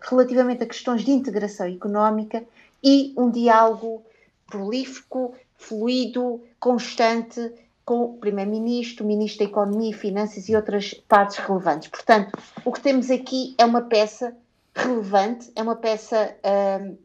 relativamente 0.00 0.62
a 0.62 0.66
questões 0.66 1.02
de 1.02 1.10
integração 1.10 1.66
económica 1.66 2.44
e 2.82 3.12
um 3.16 3.30
diálogo 3.30 4.02
prolífico, 4.46 5.34
fluido, 5.56 6.40
constante 6.60 7.52
com 7.84 8.04
o 8.04 8.16
Primeiro-Ministro, 8.18 9.04
o 9.04 9.08
Ministro 9.08 9.44
da 9.44 9.50
Economia 9.50 9.90
e 9.90 9.94
Finanças 9.94 10.48
e 10.48 10.56
outras 10.56 10.94
partes 10.94 11.38
relevantes. 11.38 11.88
Portanto, 11.88 12.38
o 12.64 12.72
que 12.72 12.80
temos 12.80 13.10
aqui 13.10 13.54
é 13.58 13.64
uma 13.64 13.82
peça 13.82 14.34
relevante, 14.74 15.50
é 15.54 15.62
uma 15.62 15.76
peça 15.76 16.34
hum, 16.80 16.96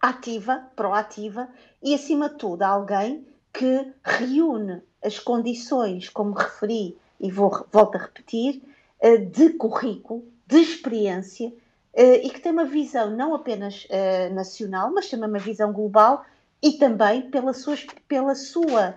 ativa, 0.00 0.64
proativa 0.76 1.48
e, 1.82 1.94
acima 1.94 2.28
de 2.28 2.36
tudo, 2.36 2.62
alguém 2.62 3.26
que 3.52 3.92
reúne 4.02 4.82
as 5.02 5.18
condições, 5.18 6.08
como 6.08 6.32
referi 6.32 6.96
e 7.20 7.30
vou, 7.30 7.66
volto 7.72 7.96
a 7.96 7.98
repetir, 7.98 8.62
uh, 9.02 9.26
de 9.26 9.50
currículo, 9.50 10.24
de 10.46 10.58
experiência 10.58 11.48
uh, 11.48 12.20
e 12.22 12.30
que 12.30 12.40
tem 12.40 12.52
uma 12.52 12.64
visão 12.64 13.10
não 13.10 13.34
apenas 13.34 13.84
uh, 13.84 14.34
nacional, 14.34 14.92
mas 14.92 15.08
também 15.08 15.28
uma 15.28 15.38
visão 15.38 15.72
global 15.72 16.24
e 16.62 16.72
também 16.72 17.30
pela 17.30 17.52
sua, 17.52 17.76
pela 18.08 18.34
sua 18.34 18.94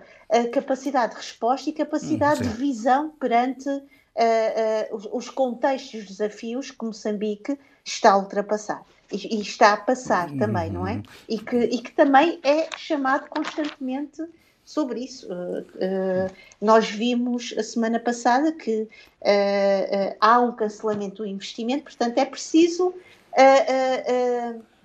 capacidade 0.52 1.12
de 1.12 1.18
resposta 1.18 1.68
e 1.68 1.72
capacidade 1.72 2.42
hum, 2.42 2.50
de 2.50 2.56
visão 2.56 3.10
perante 3.10 3.68
os 5.12 5.28
contextos 5.28 5.92
e 5.92 5.98
os 5.98 6.06
desafios 6.06 6.70
que 6.70 6.82
Moçambique 6.82 7.58
está 7.84 8.12
a 8.12 8.18
ultrapassar 8.18 8.82
e, 9.12 9.36
e 9.36 9.40
está 9.40 9.72
a 9.72 9.76
passar 9.76 10.30
também, 10.36 10.70
não 10.70 10.86
é? 10.86 10.94
Uhum. 10.94 11.02
E 11.28 11.38
que, 11.38 11.56
e 11.56 11.78
que 11.78 11.92
também 11.92 12.38
é 12.42 12.68
chamado 12.76 13.28
constantemente 13.28 14.22
sobre 14.68 15.00
isso. 15.00 15.26
Uh, 15.32 15.60
uh, 15.60 16.30
nós 16.60 16.90
vimos 16.90 17.54
a 17.56 17.62
semana 17.62 17.98
passada 17.98 18.52
que 18.52 18.82
uh, 18.82 20.16
há 20.20 20.38
um 20.40 20.52
cancelamento 20.52 21.22
do 21.22 21.26
investimento, 21.26 21.84
portanto 21.84 22.18
é 22.18 22.24
preciso 22.26 22.94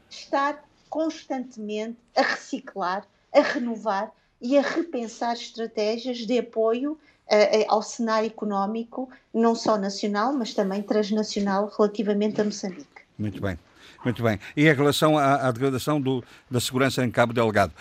estar 0.10 0.64
constantemente 0.90 1.98
a 2.16 2.22
reciclar, 2.22 3.06
a 3.34 3.42
renovar 3.42 4.12
e 4.40 4.58
a 4.58 4.62
repensar 4.62 5.34
estratégias 5.34 6.20
de 6.20 6.38
apoio 6.38 6.98
ao 7.68 7.82
cenário 7.82 8.28
económico, 8.28 9.10
não 9.34 9.56
só 9.56 9.76
nacional, 9.76 10.34
mas 10.34 10.54
também 10.54 10.84
transnacional, 10.84 11.74
relativamente 11.76 12.40
a 12.40 12.44
Moçambique. 12.44 13.02
Muito 13.18 13.42
bem. 13.42 13.58
Muito 14.04 14.22
bem. 14.22 14.40
E 14.56 14.68
em 14.68 14.74
relação 14.74 15.18
à, 15.18 15.48
à 15.48 15.52
degradação 15.52 16.00
do, 16.00 16.24
da 16.52 16.60
segurança 16.60 17.04
em 17.04 17.10
Cabo 17.10 17.34
Delgado? 17.34 17.74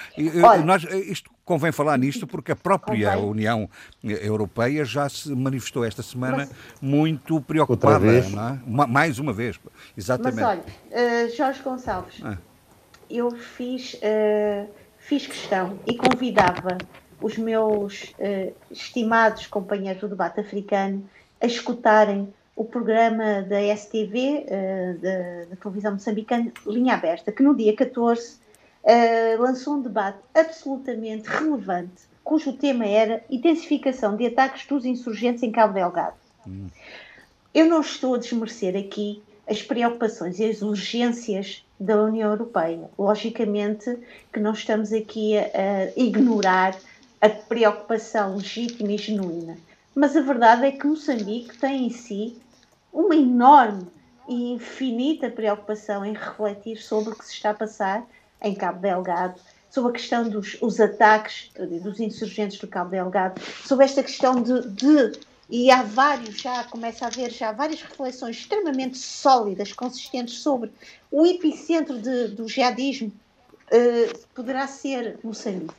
Olha, 0.43 0.65
nós, 0.65 0.85
isto 0.85 1.31
convém 1.53 1.71
falar 1.71 1.99
nisto 1.99 2.27
porque 2.27 2.53
a 2.53 2.57
própria 2.57 3.13
convém. 3.13 3.31
União 3.31 3.71
Europeia 4.03 4.87
já 4.87 5.07
se 5.07 5.35
manifestou 5.35 5.85
esta 5.85 6.03
semana 6.03 6.49
mas, 6.49 6.51
muito 6.81 7.43
preocupada, 7.43 8.07
é? 8.07 8.23
mais 8.67 9.19
uma 9.19 9.35
vez. 9.35 9.61
Exatamente. 9.95 10.41
Mas 10.41 10.59
olha, 10.59 11.27
uh, 11.27 11.37
Jorge 11.37 11.63
Gonçalves, 11.63 12.21
ah. 12.25 12.39
eu 13.11 13.31
fiz, 13.33 13.95
uh, 13.95 14.67
fiz 14.99 15.27
questão 15.27 15.79
e 15.87 15.95
convidava 15.95 16.79
os 17.21 17.37
meus 17.37 18.05
uh, 18.05 18.55
estimados 18.71 19.47
companheiros 19.47 20.01
do 20.01 20.09
debate 20.09 20.41
africano 20.41 21.05
a 21.39 21.45
escutarem 21.45 22.33
o 22.57 22.65
programa 22.65 23.43
da 23.43 23.61
STV, 23.77 24.47
uh, 24.47 24.99
da, 25.01 25.51
da, 25.51 25.57
televisão 25.57 25.93
moçambicana, 25.93 26.51
Linha 26.67 26.95
Aberta, 26.95 27.31
que 27.31 27.43
no 27.43 27.55
dia 27.55 27.77
14 27.77 28.41
uh, 28.85 29.41
lançou 29.41 29.75
um 29.75 29.83
debate 29.83 30.19
absolutamente 30.35 31.29
relevante, 31.29 32.03
cujo 32.25 32.53
tema 32.53 32.87
era 32.87 33.25
intensificação 33.31 34.17
de 34.17 34.27
ataques 34.27 34.67
dos 34.67 34.85
insurgentes 34.85 35.43
em 35.43 35.51
Cabo 35.51 35.75
Delgado. 35.75 36.17
Hum. 36.47 36.69
Eu 37.55 37.67
não 37.67 37.81
estou 37.81 38.15
a 38.15 38.19
desmerecer 38.19 38.77
aqui 38.77 39.23
as 39.49 39.63
preocupações 39.63 40.39
e 40.39 40.45
as 40.45 40.63
urgências 40.63 41.65
da 41.79 42.03
União 42.03 42.31
Europeia. 42.31 42.89
Logicamente 42.99 43.99
que 44.33 44.41
não 44.41 44.53
estamos 44.53 44.93
aqui 44.93 45.37
a, 45.37 45.43
a 45.45 46.01
ignorar 46.01 46.77
a 47.21 47.29
preocupação 47.29 48.37
legítima 48.37 48.93
e 48.93 48.99
genuína. 48.99 49.57
Mas 49.95 50.17
a 50.17 50.23
verdade 50.23 50.65
é 50.65 50.73
que 50.73 50.87
Moçambique 50.87 51.59
tem 51.59 51.87
em 51.87 51.91
si 51.91 52.37
uma 52.93 53.15
enorme 53.15 53.87
e 54.29 54.53
infinita 54.53 55.29
preocupação 55.29 56.05
em 56.05 56.15
refletir 56.15 56.79
sobre 56.79 57.13
o 57.13 57.17
que 57.17 57.25
se 57.25 57.35
está 57.35 57.51
a 57.51 57.55
passar 57.55 58.07
em 58.43 58.55
Cabo 58.55 58.81
Delgado, 58.81 59.41
sobre 59.71 59.91
a 59.91 59.93
questão 59.95 60.29
dos 60.29 60.57
os 60.61 60.79
ataques 60.81 61.51
dos 61.83 61.99
insurgentes 62.01 62.59
do 62.59 62.67
Cabo 62.67 62.91
Delgado, 62.91 63.41
sobre 63.65 63.85
esta 63.85 64.03
questão 64.03 64.43
de, 64.43 64.69
de, 64.69 65.19
e 65.49 65.71
há 65.71 65.83
vários 65.83 66.41
já, 66.41 66.65
começa 66.65 67.05
a 67.05 67.09
haver 67.09 67.31
já 67.31 67.53
várias 67.53 67.83
reflexões 67.83 68.37
extremamente 68.37 68.99
sólidas, 68.99 69.73
consistentes 69.73 70.39
sobre 70.39 70.71
o 71.11 71.27
epicentro 71.27 71.99
de, 71.99 72.29
do 72.29 72.49
jihadismo 72.49 73.09
uh, 73.09 74.19
poderá 74.35 74.67
ser 74.67 75.19
Moçambique. 75.23 75.75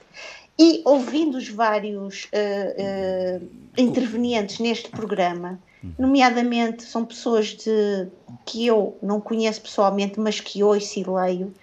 E 0.60 0.84
ouvindo 0.85 1.38
os 1.38 1.49
vários 1.49 2.26
uh, 2.26 3.41
uh, 3.41 3.49
intervenientes 3.76 4.60
neste 4.60 4.90
programa, 4.90 5.60
nomeadamente 5.98 6.84
são 6.84 7.03
pessoas 7.03 7.48
de, 7.48 8.07
que 8.45 8.68
eu 8.68 8.98
não 9.02 9.19
conheço 9.19 9.61
pessoalmente, 9.61 10.19
mas 10.19 10.40
que 10.40 10.64
ouço 10.64 10.99
e 10.99 11.03
leio. 11.03 11.53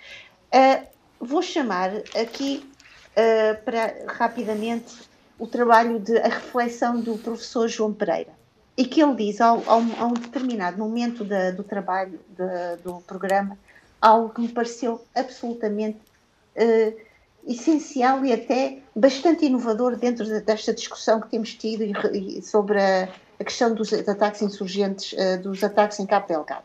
Uh, 0.52 0.86
vou 1.20 1.42
chamar 1.42 1.90
aqui 2.20 2.68
uh, 3.12 3.64
para 3.64 3.94
rapidamente 4.08 4.94
o 5.38 5.46
trabalho 5.46 5.98
de 5.98 6.18
a 6.18 6.28
reflexão 6.28 7.00
do 7.00 7.16
professor 7.18 7.68
João 7.68 7.92
Pereira. 7.92 8.32
E 8.76 8.84
que 8.84 9.02
ele 9.02 9.14
diz 9.14 9.40
ao, 9.40 9.62
ao, 9.66 9.80
a 9.98 10.06
um 10.06 10.14
determinado 10.14 10.78
momento 10.78 11.24
da, 11.24 11.50
do 11.50 11.62
trabalho 11.62 12.18
de, 12.28 12.82
do 12.82 13.00
programa 13.02 13.58
algo 14.00 14.30
que 14.30 14.40
me 14.40 14.48
pareceu 14.48 15.04
absolutamente 15.14 15.98
uh, 16.56 17.00
essencial 17.46 18.24
e 18.24 18.32
até 18.32 18.78
bastante 18.94 19.44
inovador 19.44 19.96
dentro 19.96 20.26
desta 20.42 20.72
discussão 20.72 21.20
que 21.20 21.28
temos 21.28 21.54
tido 21.54 21.84
e, 21.84 22.38
e 22.38 22.42
sobre 22.42 22.80
a, 22.80 23.08
a 23.38 23.44
questão 23.44 23.74
dos 23.74 23.92
ataques 23.92 24.42
insurgentes, 24.42 25.12
uh, 25.12 25.42
dos 25.42 25.62
ataques 25.62 25.98
em 26.00 26.06
Cabo 26.06 26.26
Delgado, 26.26 26.64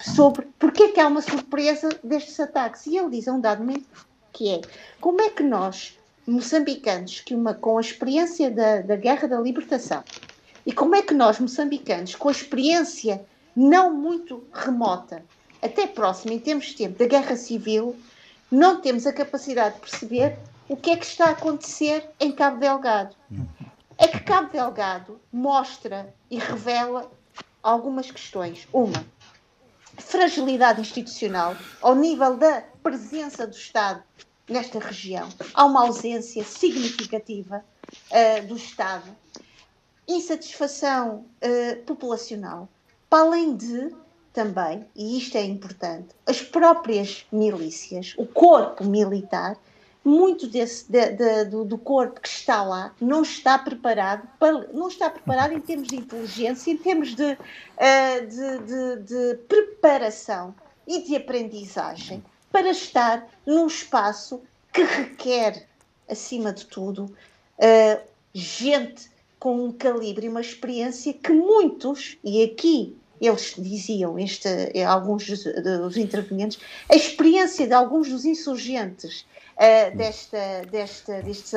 sobre 0.00 0.48
porque 0.58 0.84
é 0.84 0.88
que 0.88 1.00
há 1.00 1.06
uma 1.06 1.22
surpresa 1.22 1.88
destes 2.02 2.38
ataques. 2.40 2.86
E 2.86 2.96
ele 2.96 3.10
diz 3.10 3.28
a 3.28 3.32
um 3.32 3.40
dado 3.40 3.60
momento 3.60 3.86
que 4.32 4.50
é 4.50 4.60
como 5.00 5.20
é 5.20 5.30
que 5.30 5.42
nós, 5.42 5.98
moçambicanos, 6.26 7.20
que 7.20 7.34
uma, 7.34 7.54
com 7.54 7.78
a 7.78 7.80
experiência 7.80 8.50
da, 8.50 8.80
da 8.80 8.96
Guerra 8.96 9.28
da 9.28 9.40
Libertação, 9.40 10.02
e 10.64 10.72
como 10.72 10.94
é 10.94 11.02
que 11.02 11.14
nós, 11.14 11.38
moçambicanos, 11.38 12.14
com 12.14 12.28
a 12.28 12.32
experiência 12.32 13.24
não 13.54 13.92
muito 13.92 14.44
remota, 14.52 15.22
até 15.60 15.86
próxima 15.86 16.34
em 16.34 16.38
termos 16.38 16.66
de 16.66 16.76
tempo, 16.76 16.98
da 16.98 17.06
Guerra 17.06 17.36
Civil, 17.36 17.96
não 18.50 18.80
temos 18.80 19.06
a 19.06 19.12
capacidade 19.12 19.74
de 19.74 19.80
perceber 19.82 20.38
o 20.68 20.76
que 20.76 20.90
é 20.90 20.96
que 20.96 21.04
está 21.04 21.26
a 21.26 21.30
acontecer 21.30 22.08
em 22.18 22.32
Cabo 22.32 22.58
Delgado 22.58 23.14
é 24.02 24.08
que 24.08 24.20
Cabo 24.20 24.50
Delgado 24.50 25.20
mostra 25.32 26.12
e 26.28 26.36
revela 26.36 27.10
algumas 27.62 28.10
questões. 28.10 28.66
Uma, 28.72 29.04
fragilidade 29.98 30.80
institucional 30.80 31.56
ao 31.80 31.94
nível 31.94 32.36
da 32.36 32.62
presença 32.82 33.46
do 33.46 33.54
Estado 33.54 34.02
nesta 34.48 34.78
região. 34.78 35.28
Há 35.54 35.64
uma 35.64 35.82
ausência 35.82 36.44
significativa 36.44 37.64
uh, 38.10 38.46
do 38.46 38.56
Estado. 38.56 39.10
Insatisfação 40.06 41.24
uh, 41.42 41.82
populacional. 41.84 42.68
Para 43.08 43.24
além 43.24 43.56
de, 43.56 43.94
também, 44.32 44.86
e 44.96 45.18
isto 45.18 45.36
é 45.36 45.44
importante, 45.44 46.08
as 46.26 46.40
próprias 46.40 47.26
milícias, 47.30 48.14
o 48.16 48.26
corpo 48.26 48.84
militar, 48.84 49.56
muito 50.04 50.46
desse, 50.46 50.90
de, 50.90 51.10
de, 51.12 51.44
do, 51.44 51.64
do, 51.64 51.78
corpo 51.78 52.20
que 52.20 52.28
está 52.28 52.62
lá 52.62 52.92
não 53.00 53.22
está 53.22 53.58
preparado 53.58 54.28
para, 54.38 54.66
não 54.72 54.88
está 54.88 55.08
preparado 55.08 55.52
em 55.52 55.60
termos 55.60 55.88
de 55.88 55.96
inteligência, 55.96 56.72
em 56.72 56.76
termos 56.76 57.14
de, 57.14 57.32
uh, 57.32 59.04
de, 59.06 59.36
preparação 59.48 60.54
e 60.86 61.02
de 61.02 61.14
aprendizagem 61.14 62.22
para 62.50 62.70
estar 62.70 63.28
num 63.46 63.66
espaço 63.66 64.42
que 64.72 64.82
requer, 64.82 65.68
acima 66.08 66.52
de 66.52 66.66
tudo, 66.66 67.04
uh, 67.04 68.02
gente 68.34 69.10
com 69.38 69.64
um 69.64 69.72
calibre 69.72 70.26
e 70.26 70.28
uma 70.28 70.40
experiência 70.40 71.12
que 71.12 71.32
muitos, 71.32 72.18
e 72.24 72.42
aqui 72.42 72.96
eles 73.26 73.54
diziam, 73.56 74.18
este, 74.18 74.48
alguns 74.82 75.26
dos, 75.28 75.96
intervenientes, 75.96 76.58
a 76.90 76.96
experiência 76.96 77.66
de 77.66 77.72
alguns 77.72 78.08
dos 78.08 78.24
insurgentes 78.24 79.24
uh, 79.56 79.96
desta, 79.96 80.62
desta, 80.70 81.22
destes 81.22 81.54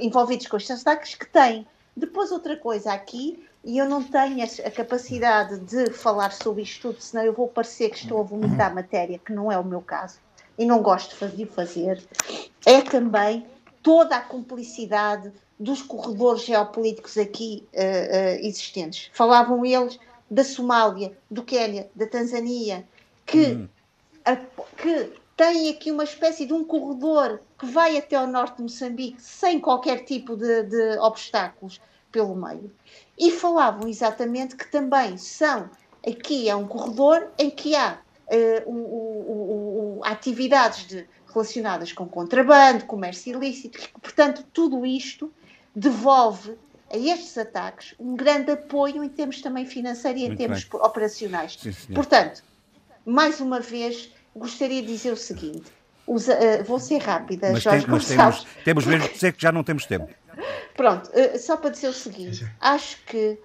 envolvidos 0.00 0.46
com 0.46 0.56
estes 0.56 0.80
ataques 0.80 1.14
que 1.14 1.26
têm. 1.26 1.66
Depois, 1.94 2.32
outra 2.32 2.56
coisa 2.56 2.92
aqui, 2.92 3.46
e 3.62 3.76
eu 3.76 3.88
não 3.88 4.02
tenho 4.02 4.42
a 4.42 4.70
capacidade 4.70 5.58
de 5.60 5.90
falar 5.90 6.32
sobre 6.32 6.62
isto 6.62 6.88
tudo, 6.88 7.02
senão 7.02 7.22
eu 7.22 7.34
vou 7.34 7.48
parecer 7.48 7.90
que 7.90 7.98
estou 7.98 8.20
a 8.20 8.22
vomitar 8.22 8.74
matéria, 8.74 9.18
que 9.18 9.32
não 9.32 9.52
é 9.52 9.58
o 9.58 9.64
meu 9.64 9.82
caso. 9.82 10.18
e 10.58 10.66
não 10.66 10.82
gosto 10.82 11.16
de 11.28 11.46
fazer, 11.46 12.02
é 12.64 12.80
também 12.82 13.46
toda 13.82 14.16
a 14.16 14.20
cumplicidade 14.20 15.32
dos 15.58 15.82
corredores 15.82 16.44
geopolíticos 16.44 17.16
aqui 17.16 17.66
uh, 17.72 17.78
uh, 17.78 18.46
existentes. 18.46 19.10
Falavam 19.12 19.64
eles 19.64 19.98
da 20.32 20.42
Somália, 20.42 21.12
do 21.30 21.42
Quênia, 21.42 21.90
da 21.94 22.06
Tanzânia, 22.06 22.88
que, 23.26 23.48
uhum. 23.48 23.68
a, 24.24 24.36
que 24.36 25.12
têm 25.36 25.68
aqui 25.68 25.90
uma 25.90 26.04
espécie 26.04 26.46
de 26.46 26.54
um 26.54 26.64
corredor 26.64 27.38
que 27.58 27.66
vai 27.66 27.98
até 27.98 28.16
ao 28.16 28.26
norte 28.26 28.56
de 28.56 28.62
Moçambique 28.62 29.20
sem 29.20 29.60
qualquer 29.60 30.06
tipo 30.06 30.34
de, 30.34 30.62
de 30.62 30.98
obstáculos 31.00 31.78
pelo 32.10 32.34
meio. 32.34 32.72
E 33.18 33.30
falavam 33.30 33.86
exatamente 33.86 34.56
que 34.56 34.70
também 34.70 35.18
são, 35.18 35.68
aqui 36.06 36.48
é 36.48 36.56
um 36.56 36.66
corredor 36.66 37.28
em 37.38 37.50
que 37.50 37.76
há 37.76 37.98
uh, 38.26 38.70
o, 38.70 38.74
o, 38.74 39.98
o, 39.98 40.04
atividades 40.04 40.86
de, 40.86 41.06
relacionadas 41.28 41.92
com 41.92 42.08
contrabando, 42.08 42.86
comércio 42.86 43.36
ilícito, 43.36 43.78
portanto, 44.00 44.46
tudo 44.50 44.86
isto 44.86 45.30
devolve 45.76 46.56
a 46.92 46.96
estes 46.96 47.38
ataques 47.38 47.94
um 47.98 48.14
grande 48.14 48.52
apoio 48.52 49.02
em 49.02 49.08
termos 49.08 49.40
também 49.40 49.64
financeiro 49.64 50.18
e 50.18 50.22
em 50.22 50.26
Muito 50.28 50.38
termos 50.38 50.64
bem. 50.64 50.80
operacionais. 50.80 51.58
Sim, 51.60 51.94
portanto, 51.94 52.42
mais 53.04 53.40
uma 53.40 53.60
vez, 53.60 54.10
gostaria 54.36 54.82
de 54.82 54.88
dizer 54.88 55.12
o 55.12 55.16
seguinte: 55.16 55.64
usa, 56.06 56.34
uh, 56.34 56.64
vou 56.64 56.78
ser 56.78 56.98
rápida, 56.98 57.50
mas 57.52 57.62
Jorge 57.62 57.86
tem, 57.86 57.94
mas 57.94 58.06
temos, 58.06 58.46
temos 58.64 58.86
mesmo 58.86 59.08
de 59.08 59.14
dizer 59.14 59.32
que 59.32 59.42
já 59.42 59.50
não 59.50 59.64
temos 59.64 59.86
tempo. 59.86 60.08
Pronto, 60.76 61.10
uh, 61.10 61.38
só 61.38 61.56
para 61.56 61.70
dizer 61.70 61.88
o 61.88 61.94
seguinte: 61.94 62.46
acho 62.60 62.98
que 63.06 63.38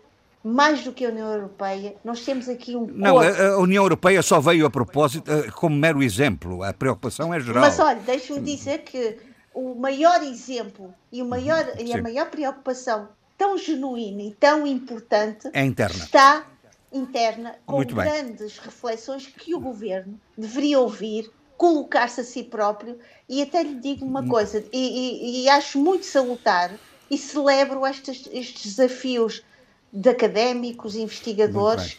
mais 0.44 0.84
do 0.84 0.92
que 0.92 1.06
a 1.06 1.10
União 1.10 1.32
Europeia, 1.32 1.96
nós 2.04 2.24
temos 2.24 2.48
aqui 2.48 2.76
um. 2.76 2.86
Não, 2.88 3.20
a, 3.20 3.28
a, 3.28 3.58
União 3.60 3.84
Europeia 3.84 4.22
só 4.22 4.40
veio 4.40 4.66
a 4.66 4.70
propósito 4.70 5.32
uh, 5.32 5.52
como 5.54 5.76
mero 5.76 6.04
exemplo. 6.04 6.64
A 6.64 6.74
preocupação 6.74 7.34
é 7.34 7.40
geral. 7.40 7.62
Mas 7.62 7.80
olha, 7.80 8.00
deixe-me 8.06 8.42
dizer 8.42 8.80
que 8.80 9.18
o 9.54 9.74
maior 9.76 10.22
exemplo 10.22 10.94
e, 11.12 11.22
o 11.22 11.26
maior, 11.26 11.66
e 11.80 11.92
a 11.92 12.02
maior 12.02 12.30
preocupação 12.30 13.10
tão 13.38 13.58
genuína 13.58 14.24
e 14.24 14.32
tão 14.32 14.66
importante 14.66 15.50
é 15.54 15.64
interna. 15.64 16.04
está 16.04 16.48
interna, 16.92 17.56
com 17.66 17.76
Muito 17.76 17.96
grandes 17.96 18.54
bem. 18.54 18.66
reflexões 18.66 19.28
que 19.28 19.54
o 19.54 19.60
governo 19.60 20.20
deveria 20.38 20.80
ouvir, 20.80 21.32
colocar-se 21.58 22.22
a 22.22 22.24
si 22.24 22.44
próprio. 22.44 22.98
E 23.28 23.42
até 23.42 23.64
lhe 23.64 23.76
digo 23.76 24.06
uma 24.06 24.28
coisa, 24.28 24.64
e, 24.72 25.42
e, 25.42 25.44
e 25.44 25.50
acho 25.50 25.80
muito 25.80 26.06
salutar 26.06 26.72
e 27.10 27.18
celebro 27.18 27.86
estes, 27.86 28.28
estes 28.32 28.76
desafios 28.76 29.44
de 29.92 30.10
académicos, 30.10 30.96
investigadores, 30.96 31.98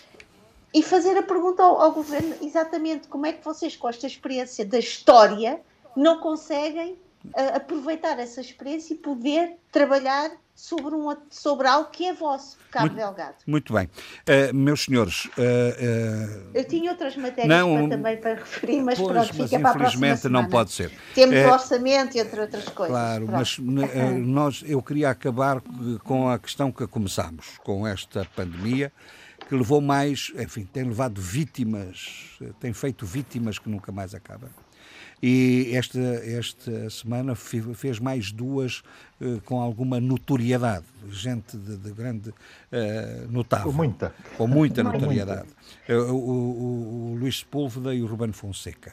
e 0.73 0.83
fazer 0.83 1.17
a 1.17 1.23
pergunta 1.23 1.63
ao, 1.63 1.81
ao, 1.81 1.93
governo 1.93 2.35
exatamente 2.43 3.09
como 3.09 3.25
é 3.25 3.33
que 3.33 3.43
vocês, 3.45 3.75
com 3.75 3.89
esta 3.89 4.07
experiência 4.07 4.67
da 4.67 4.79
história, 4.79 5.61
não 5.97 6.21
conseguem 6.21 6.99
aproveitar 7.55 8.19
essa 8.19 8.41
experiência 8.41 8.95
e 8.95 8.97
poder 8.97 9.57
trabalhar 9.71 10.31
sobre, 10.59 10.93
um, 10.93 11.17
sobre 11.31 11.69
algo 11.69 11.89
que 11.91 12.05
é 12.05 12.13
vosso, 12.13 12.59
Cabo 12.69 12.87
muito, 12.87 12.97
Delgado. 12.97 13.37
Muito 13.47 13.73
bem. 13.73 13.87
Uh, 13.87 14.53
meus 14.53 14.85
senhores. 14.85 15.27
Uh, 15.27 15.31
uh, 15.31 16.51
Eu 16.53 16.65
tinha 16.65 16.91
outras 16.91 17.17
matérias 17.17 17.47
não, 17.47 17.77
para, 17.77 17.89
também 17.97 18.17
para 18.17 18.35
referir, 18.35 18.83
mas 18.83 18.99
pois, 18.99 19.13
pronto, 19.13 19.35
mas 19.39 19.51
fica 19.51 19.61
para 19.61 19.71
a 19.71 19.75
próxima 19.75 20.07
Infelizmente 20.07 20.33
não 20.33 20.49
pode 20.49 20.73
ser. 20.73 20.91
Temos 21.15 21.39
o 21.39 21.53
orçamento 21.53 22.19
entre 22.19 22.41
outras 22.41 22.69
coisas. 22.71 22.93
Claro, 22.93 23.27
pronto. 23.27 23.39
mas 23.39 23.59
nós, 24.19 24.65
eu 24.67 24.83
queria 24.83 25.11
acabar 25.11 25.63
com 26.03 26.29
a 26.29 26.37
questão 26.41 26.73
que 26.73 26.89
começámos, 26.89 27.57
com 27.59 27.87
esta 27.87 28.27
pandemia 28.35 28.93
que 29.49 29.55
levou 29.55 29.81
mais, 29.81 30.33
enfim, 30.37 30.69
tem 30.71 30.83
levado 30.83 31.21
vítimas, 31.21 32.37
tem 32.59 32.73
feito 32.73 33.07
vítimas 33.07 33.59
que 33.59 33.69
nunca 33.69 33.93
mais 33.93 34.13
acabam. 34.13 34.51
E 35.23 35.73
esta, 35.75 35.99
esta 35.99 36.91
semana 36.91 37.35
fez 37.35 37.99
mais 37.99 38.31
duas 38.31 38.83
uh, 39.21 39.41
com 39.45 39.61
alguma 39.61 39.99
notoriedade, 40.01 40.85
gente 41.11 41.57
de, 41.57 41.77
de 41.77 41.91
grande 41.93 42.31
uh, 42.31 42.35
notável. 43.29 43.67
Com 43.67 43.73
muita. 43.73 44.15
Com 44.37 44.47
muita 44.47 44.83
notoriedade. 44.83 45.49
Uh, 45.89 45.93
o, 45.93 46.15
o, 46.15 47.13
o, 47.13 47.17
Luís 47.17 47.41
Sepúlveda 47.41 47.93
e 47.93 48.03
o 48.03 48.07
Ruben 48.07 48.33
Fonseca. 48.33 48.93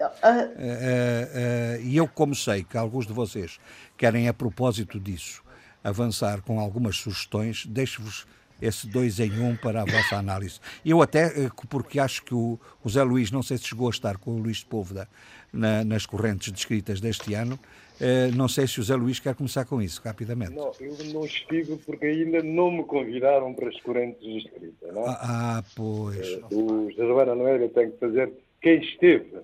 e 1.83 1.95
eu, 1.95 2.07
como 2.07 2.33
sei 2.33 2.63
que 2.63 2.75
alguns 2.75 3.05
de 3.05 3.13
vocês 3.13 3.59
querem, 3.95 4.27
a 4.27 4.33
propósito 4.33 4.99
disso, 4.99 5.43
avançar 5.83 6.41
com 6.41 6.59
algumas 6.59 6.95
sugestões, 6.97 7.65
deixo-vos 7.67 8.25
esse 8.61 8.87
dois 8.87 9.19
em 9.19 9.39
um 9.39 9.55
para 9.55 9.81
a 9.81 9.85
vossa 9.85 10.15
análise. 10.15 10.59
Eu 10.83 11.01
até, 11.01 11.49
porque 11.69 11.99
acho 11.99 12.23
que 12.23 12.33
o, 12.33 12.59
o 12.83 12.89
Zé 12.89 13.03
Luís, 13.03 13.29
não 13.29 13.43
sei 13.43 13.57
se 13.57 13.65
chegou 13.65 13.87
a 13.87 13.91
estar 13.91 14.17
com 14.17 14.31
o 14.31 14.37
Luís 14.39 14.61
Sepúlveda 14.61 15.07
na, 15.55 15.83
nas 15.83 16.05
correntes 16.05 16.51
descritas 16.51 16.99
deste 16.99 17.33
ano. 17.33 17.59
Uh, 17.95 18.35
não 18.35 18.47
sei 18.49 18.67
se 18.67 18.79
o 18.79 18.83
Zé 18.83 18.95
Luís 18.95 19.19
quer 19.19 19.33
começar 19.35 19.63
com 19.63 19.81
isso, 19.81 20.01
rapidamente. 20.03 20.53
Não, 20.53 20.71
eu 20.81 20.97
não 21.13 21.25
estive 21.25 21.77
porque 21.77 22.05
ainda 22.05 22.43
não 22.43 22.69
me 22.69 22.83
convidaram 22.83 23.53
para 23.53 23.69
as 23.69 23.79
correntes 23.81 24.21
descritas. 24.21 24.93
Não? 24.93 25.03
É? 25.03 25.09
Ah, 25.09 25.19
ah, 25.21 25.63
pois. 25.75 26.33
Uh, 26.51 26.87
o 26.87 26.91
Gervana 26.91 27.31
Almeida 27.31 27.69
tem 27.69 27.91
que 27.91 27.97
fazer. 27.97 28.33
Quem 28.61 28.81
esteve 28.81 29.37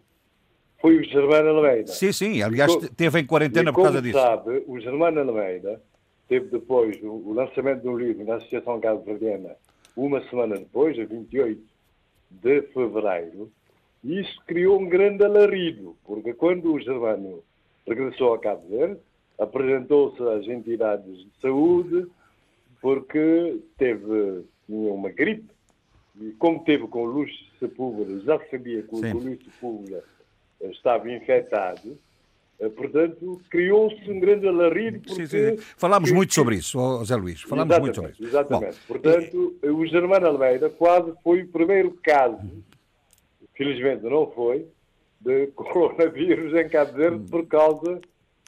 foi 0.81 0.97
o 0.97 1.03
Gervana 1.03 1.49
Almeida. 1.49 1.91
Sim, 1.91 2.11
sim, 2.11 2.41
aliás, 2.41 2.73
esteve 2.75 3.19
em 3.19 3.25
quarentena 3.25 3.71
por 3.71 3.83
causa 3.83 4.01
disso. 4.01 4.19
sabe, 4.19 4.63
o 4.67 4.79
Gervana 4.79 5.21
Almeida 5.21 5.81
teve 6.27 6.47
depois 6.47 7.01
o, 7.03 7.07
o 7.07 7.33
lançamento 7.33 7.83
de 7.83 7.87
um 7.87 7.97
livro 7.97 8.25
na 8.25 8.35
Associação 8.35 8.79
Cabo 8.81 9.03
Verdiana, 9.03 9.55
uma 9.95 10.21
semana 10.29 10.57
depois, 10.57 10.97
a 10.99 11.05
28 11.05 11.61
de 12.31 12.61
fevereiro, 12.73 13.51
e 13.60 13.60
isso 14.03 14.41
criou 14.47 14.79
um 14.79 14.89
grande 14.89 15.23
alarido, 15.23 15.95
porque 16.03 16.33
quando 16.33 16.73
o 16.73 16.79
Gervânio 16.79 17.43
regressou 17.87 18.33
a 18.33 18.39
Cabo 18.39 18.67
Verde, 18.69 18.99
apresentou-se 19.37 20.21
às 20.23 20.47
entidades 20.47 21.17
de 21.17 21.29
saúde, 21.41 22.07
porque 22.81 23.59
teve 23.77 24.43
tinha 24.65 24.93
uma 24.93 25.09
gripe, 25.09 25.49
e 26.19 26.31
como 26.31 26.63
teve 26.63 26.87
com 26.87 27.03
o 27.03 27.05
Luís 27.05 27.31
Sepúlveda, 27.59 28.19
já 28.21 28.39
sabia 28.49 28.81
que 28.83 28.95
o 28.95 28.99
Luís 28.99 29.39
Sepúlveda 29.43 30.03
estava 30.61 31.11
infectado, 31.11 31.97
eh, 32.59 32.69
portanto, 32.69 33.41
criou-se 33.49 34.09
um 34.09 34.19
grande 34.19 34.47
alarido. 34.47 34.99
Porque... 34.99 35.27
Sim, 35.27 35.55
sim. 35.55 35.63
Falámos 35.77 36.11
muito 36.11 36.33
sobre 36.33 36.55
isso, 36.55 36.77
José 36.99 37.15
Luís. 37.15 37.41
Falámos 37.41 37.79
muito 37.79 37.95
sobre 37.95 38.11
isso. 38.11 38.23
Exatamente. 38.23 38.77
Bom, 38.77 38.87
portanto, 38.87 39.55
e... 39.63 39.67
o 39.67 39.85
Germano 39.85 40.27
Almeida 40.27 40.69
quase 40.69 41.11
foi 41.23 41.41
o 41.41 41.47
primeiro 41.47 41.91
caso 42.03 42.63
felizmente 43.61 44.03
não 44.03 44.31
foi, 44.31 44.65
de 45.19 45.47
coronavírus 45.53 46.53
em 46.59 46.67
Cabo 46.67 46.93
Verde 46.93 47.29
por 47.29 47.45
causa 47.45 48.01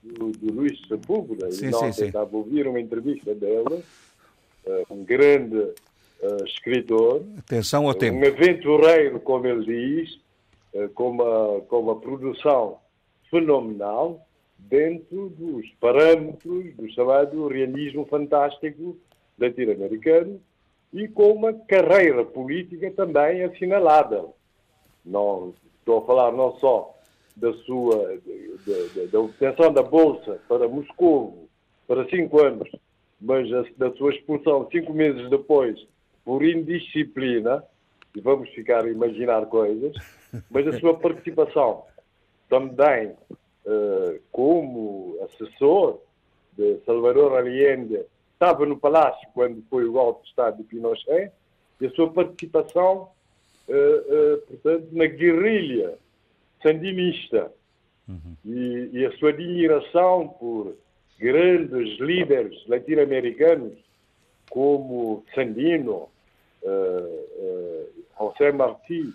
do, 0.03 0.31
do 0.31 0.53
Luís 0.53 0.79
Sepúlveda. 0.87 1.51
Sim, 1.51 1.69
e 1.69 1.93
sim, 1.93 2.05
estava 2.05 2.35
a 2.35 2.37
ouvir 2.37 2.67
uma 2.67 2.79
entrevista 2.79 3.35
dele, 3.35 3.83
uh, 4.65 4.85
um 4.93 5.03
grande 5.03 5.57
uh, 5.57 6.45
escritor. 6.45 7.23
Atenção 7.37 7.87
ao 7.87 7.93
tempo. 7.93 8.17
Um 8.17 8.27
aventureiro, 8.27 9.19
como 9.19 9.45
ele 9.45 9.65
diz, 9.65 10.19
uh, 10.73 10.89
com, 10.89 11.11
uma, 11.11 11.61
com 11.61 11.79
uma 11.79 11.99
produção 11.99 12.79
fenomenal 13.29 14.25
dentro 14.57 15.29
dos 15.29 15.69
parâmetros 15.79 16.75
do 16.75 16.89
chamado 16.89 17.47
realismo 17.47 18.05
fantástico 18.05 18.97
latino-americano 19.37 20.41
e 20.91 21.07
com 21.07 21.33
uma 21.33 21.53
carreira 21.53 22.23
política 22.25 22.89
também 22.91 23.43
assinalada. 23.43 24.25
Não, 25.05 25.53
estou 25.79 25.99
a 25.99 26.05
falar 26.05 26.31
não 26.31 26.57
só 26.59 26.93
da 27.35 27.51
sua 27.65 28.19
da 29.11 29.19
obtenção 29.19 29.73
da 29.73 29.81
bolsa 29.81 30.39
para 30.47 30.67
Moscou 30.67 31.47
para 31.87 32.07
cinco 32.09 32.41
anos, 32.41 32.69
mas 33.19 33.49
da 33.77 33.91
sua 33.93 34.13
expulsão 34.13 34.67
cinco 34.71 34.93
meses 34.93 35.29
depois 35.29 35.79
por 36.23 36.43
indisciplina, 36.43 37.63
e 38.15 38.21
vamos 38.21 38.49
ficar 38.49 38.85
a 38.85 38.89
imaginar 38.89 39.45
coisas, 39.47 39.95
mas 40.49 40.67
a 40.67 40.79
sua 40.79 40.97
participação 40.97 41.83
também 42.47 43.09
uh, 43.65 44.19
como 44.31 45.17
assessor 45.23 45.99
de 46.55 46.79
Salvador 46.85 47.35
Allende, 47.35 48.05
estava 48.31 48.65
no 48.65 48.77
Palácio 48.77 49.27
quando 49.33 49.63
foi 49.69 49.85
o 49.85 49.91
golpe 49.91 50.23
de 50.23 50.29
Estado 50.29 50.57
de 50.57 50.63
Pinochet, 50.63 51.31
e 51.81 51.85
a 51.85 51.89
sua 51.91 52.09
participação 52.11 53.09
portanto, 54.47 54.87
na 54.91 55.05
guerrilha 55.05 55.97
sandinista 56.61 57.51
uhum. 58.07 58.35
e, 58.45 58.89
e, 58.93 59.05
a 59.05 59.11
sua 59.17 59.29
admiração 59.29 60.27
por 60.39 60.75
grandes 61.19 61.99
líderes 61.99 62.55
latino-americanos 62.67 63.73
como 64.49 65.23
Sandino, 65.33 66.09
uh, 66.61 67.89
José 68.19 68.51
Martí, 68.51 69.11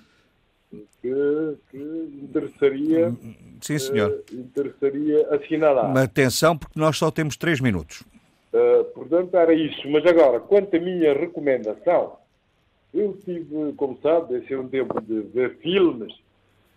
que, 1.00 1.56
que 1.70 1.78
interessaria, 2.22 3.14
Sim, 3.60 3.78
senhor. 3.78 4.24
interessaria 4.32 5.28
assinalar. 5.30 5.88
Mas 5.92 6.04
atenção, 6.04 6.58
porque 6.58 6.78
nós 6.78 6.98
só 6.98 7.10
temos 7.10 7.36
três 7.36 7.60
minutos. 7.60 8.02
portanto, 8.94 9.34
era 9.36 9.54
isso. 9.54 9.88
Mas 9.88 10.04
agora, 10.06 10.40
quanto 10.40 10.76
à 10.76 10.80
minha 10.80 11.14
recomendação, 11.14 12.18
eu 12.94 13.16
tive, 13.24 13.72
como 13.76 13.98
sabe, 14.00 14.36
esse 14.36 14.52
é 14.52 14.58
um 14.58 14.68
tempo 14.68 15.00
de 15.00 15.20
ver 15.20 15.56
filmes 15.58 16.14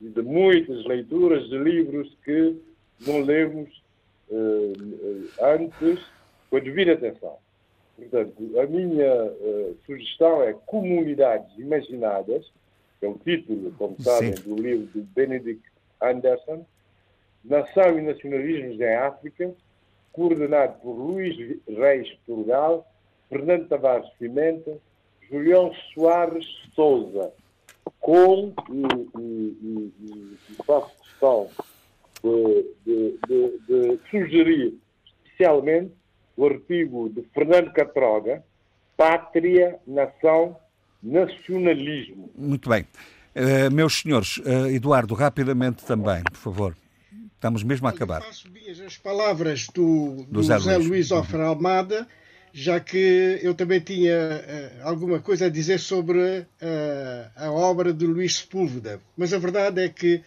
e 0.02 0.10
de 0.10 0.22
muitas 0.22 0.84
leituras 0.86 1.48
de 1.50 1.58
livros 1.58 2.16
que 2.24 2.58
não 3.06 3.22
lemos 3.22 3.70
uh, 4.30 5.30
antes 5.42 6.04
com 6.50 6.58
a 6.58 6.60
devida 6.60 6.94
atenção. 6.94 7.38
Portanto, 7.96 8.60
a 8.60 8.66
minha 8.66 9.26
uh, 9.26 9.78
sugestão 9.86 10.44
é 10.44 10.54
Comunidades 10.66 11.58
Imaginadas, 11.58 12.52
que 13.00 13.06
é 13.06 13.10
o 13.10 13.18
título, 13.18 13.72
como 13.78 13.96
sabem, 14.02 14.32
do 14.32 14.56
livro 14.56 14.88
de 14.88 15.02
Benedict 15.02 15.64
Anderson, 16.02 16.66
Nação 17.44 17.98
e 17.98 18.02
Nacionalismos 18.02 18.80
em 18.80 18.96
África, 18.96 19.54
coordenado 20.12 20.80
por 20.82 20.94
Luís 20.94 21.36
Reis 21.68 22.12
Portugal, 22.26 22.86
Fernando 23.30 23.68
Tavares 23.68 24.10
Pimenta, 24.20 24.78
Julião 25.32 25.72
Soares 25.94 26.46
Souza, 26.76 27.32
com, 28.00 28.54
e, 28.70 29.20
e, 29.20 29.94
e, 30.02 30.38
e 30.50 30.64
faço 30.66 30.92
questão 31.02 31.50
de, 32.24 32.66
de, 32.86 33.20
de, 33.28 33.60
de, 33.68 34.00
sugerir 34.10 34.74
especialmente 35.42 35.94
o 36.36 36.46
artigo 36.46 37.10
de 37.10 37.24
Fernando 37.34 37.72
Catroga, 37.72 38.44
Pátria, 38.98 39.80
Nação, 39.88 40.58
Nacionalismo. 41.02 42.30
Muito 42.36 42.70
bem. 42.70 42.86
Uh, 43.36 43.74
meus 43.74 44.00
senhores, 44.02 44.38
uh, 44.38 44.68
Eduardo, 44.68 45.14
rapidamente 45.14 45.84
também, 45.86 46.22
por 46.24 46.38
favor. 46.38 46.78
Estamos 47.34 47.64
mesmo 47.64 47.88
a 47.88 47.90
acabar. 47.90 48.22
Eu 48.22 48.28
faço 48.28 48.52
minhas 48.52 48.80
as 48.82 48.98
palavras 48.98 49.68
do, 49.74 50.26
do, 50.28 50.42
do 50.42 50.44
Zé, 50.44 50.58
Luís, 50.58 50.88
Luís 50.88 51.12
Ofra 51.12 51.46
Almada, 51.46 52.08
já 52.54 52.80
que 52.80 53.40
eu 53.42 53.54
também 53.54 53.80
tinha 53.80 54.16
uh, 54.16 54.88
alguma 54.88 55.20
coisa 55.20 55.46
a 55.46 55.50
dizer 55.50 55.80
sobre 55.80 56.20
uh, 56.20 56.46
a 57.36 57.52
obra 57.52 57.94
de 57.94 58.06
Luís 58.06 58.38
Sepúlveda. 58.38 59.00
Mas 59.16 59.34
a 59.34 59.38
verdade 59.38 59.82
é 59.82 59.90
que 59.90 60.22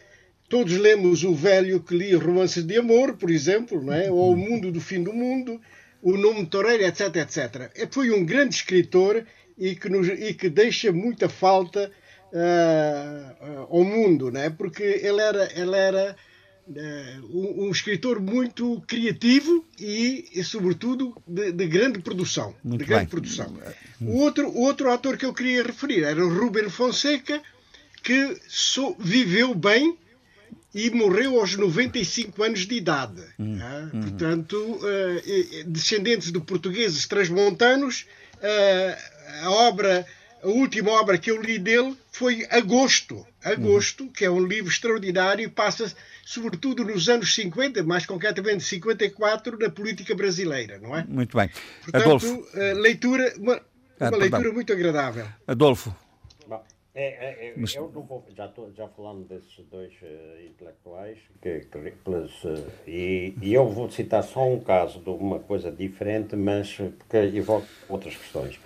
todos 0.48 0.76
lemos 0.76 1.24
o 1.24 1.34
velho 1.34 1.80
que 1.80 1.96
lia 1.96 2.18
romances 2.18 2.64
de 2.64 2.78
amor, 2.78 3.16
por 3.16 3.30
exemplo, 3.30 3.82
não 3.82 3.92
é? 3.92 4.10
ou 4.10 4.32
O 4.32 4.36
Mundo 4.36 4.72
do 4.72 4.80
Fim 4.80 5.02
do 5.02 5.12
Mundo, 5.12 5.60
O 6.02 6.16
Nome 6.16 6.46
Toureiro, 6.46 6.84
etc, 6.84 7.16
etc. 7.16 7.88
Foi 7.90 8.10
um 8.10 8.24
grande 8.24 8.54
escritor 8.54 9.24
e 9.58 9.74
que, 9.74 9.88
nos, 9.88 10.08
e 10.08 10.34
que 10.34 10.48
deixa 10.48 10.92
muita 10.92 11.28
falta 11.28 11.90
uh, 12.32 13.66
ao 13.70 13.84
mundo, 13.84 14.30
não 14.30 14.40
é? 14.40 14.50
porque 14.50 14.82
ele 14.82 15.20
era, 15.20 15.48
ele 15.58 15.76
era 15.76 16.16
um, 16.66 17.66
um, 17.66 17.70
escritor 17.70 18.20
muito 18.20 18.82
criativo 18.86 19.64
e, 19.78 20.28
e 20.32 20.42
sobretudo, 20.42 21.14
de, 21.26 21.52
de, 21.52 21.66
grande 21.66 22.00
produção. 22.00 22.54
Muito 22.64 22.80
de 22.80 22.86
grande 22.86 23.04
bem. 23.04 23.10
produção. 23.10 23.56
O 24.00 24.18
outro, 24.18 24.52
outro 24.56 24.90
ator 24.90 25.16
que 25.16 25.26
eu 25.26 25.34
queria 25.34 25.62
referir 25.62 26.04
era 26.04 26.24
o 26.24 26.28
Ruben 26.28 26.70
Fonseca, 26.70 27.42
que 28.02 28.38
so, 28.48 28.96
viveu 28.98 29.54
bem 29.54 29.98
e 30.74 30.90
morreu 30.90 31.38
aos 31.38 31.54
95 31.54 32.42
anos 32.42 32.66
de 32.66 32.74
idade. 32.74 33.22
Hum, 33.38 33.58
ah, 33.60 33.90
hum. 33.92 34.00
Portanto, 34.00 34.56
uh, 34.56 35.64
descendentes 35.66 36.32
de 36.32 36.40
portugueses 36.40 37.06
transmontanos, 37.06 38.06
uh, 38.36 39.44
a 39.44 39.50
obra, 39.50 40.04
a 40.42 40.48
última 40.48 40.90
obra 40.92 41.16
que 41.16 41.30
eu 41.30 41.40
li 41.40 41.58
dele 41.58 41.96
foi 42.10 42.44
Agosto. 42.50 43.24
Agosto, 43.44 44.08
que 44.08 44.24
é 44.24 44.30
um 44.30 44.44
livro 44.44 44.70
extraordinário, 44.70 45.50
passa 45.50 45.94
sobretudo 46.24 46.84
nos 46.84 47.08
anos 47.08 47.34
50, 47.34 47.82
mais 47.82 48.06
concretamente 48.06 48.64
54, 48.64 49.58
na 49.58 49.70
política 49.70 50.14
brasileira, 50.14 50.78
não 50.78 50.96
é? 50.96 51.04
Muito 51.04 51.36
bem. 51.36 51.50
Portanto, 51.82 52.02
Adolfo. 52.02 52.46
leitura, 52.80 53.34
uma, 53.38 53.60
ah, 54.00 54.08
uma 54.08 54.16
leitura 54.16 54.52
muito 54.52 54.72
agradável. 54.72 55.26
Adolfo. 55.46 55.94
É, 56.94 57.06
é, 57.06 57.48
é, 57.48 57.54
Mas... 57.56 57.74
Eu 57.74 57.90
não 57.92 58.02
vou, 58.02 58.24
já 58.36 58.46
estou 58.46 58.72
já 58.72 58.86
falando 58.86 59.26
desses 59.26 59.66
dois 59.68 59.92
uh, 60.00 60.46
intelectuais 60.46 61.18
que, 61.42 61.60
que 61.60 61.90
pelas, 62.04 62.44
uh, 62.44 62.70
e, 62.86 63.34
e, 63.42 63.52
eu 63.52 63.68
vou 63.68 63.90
citar 63.90 64.22
só 64.22 64.48
um 64.48 64.60
caso 64.60 65.00
de 65.00 65.10
uma 65.10 65.40
coisa 65.40 65.72
diferente, 65.72 66.36
mas 66.36 66.72
porque 66.72 67.16
evoca 67.16 67.66
outras 67.88 68.14
questões. 68.14 68.60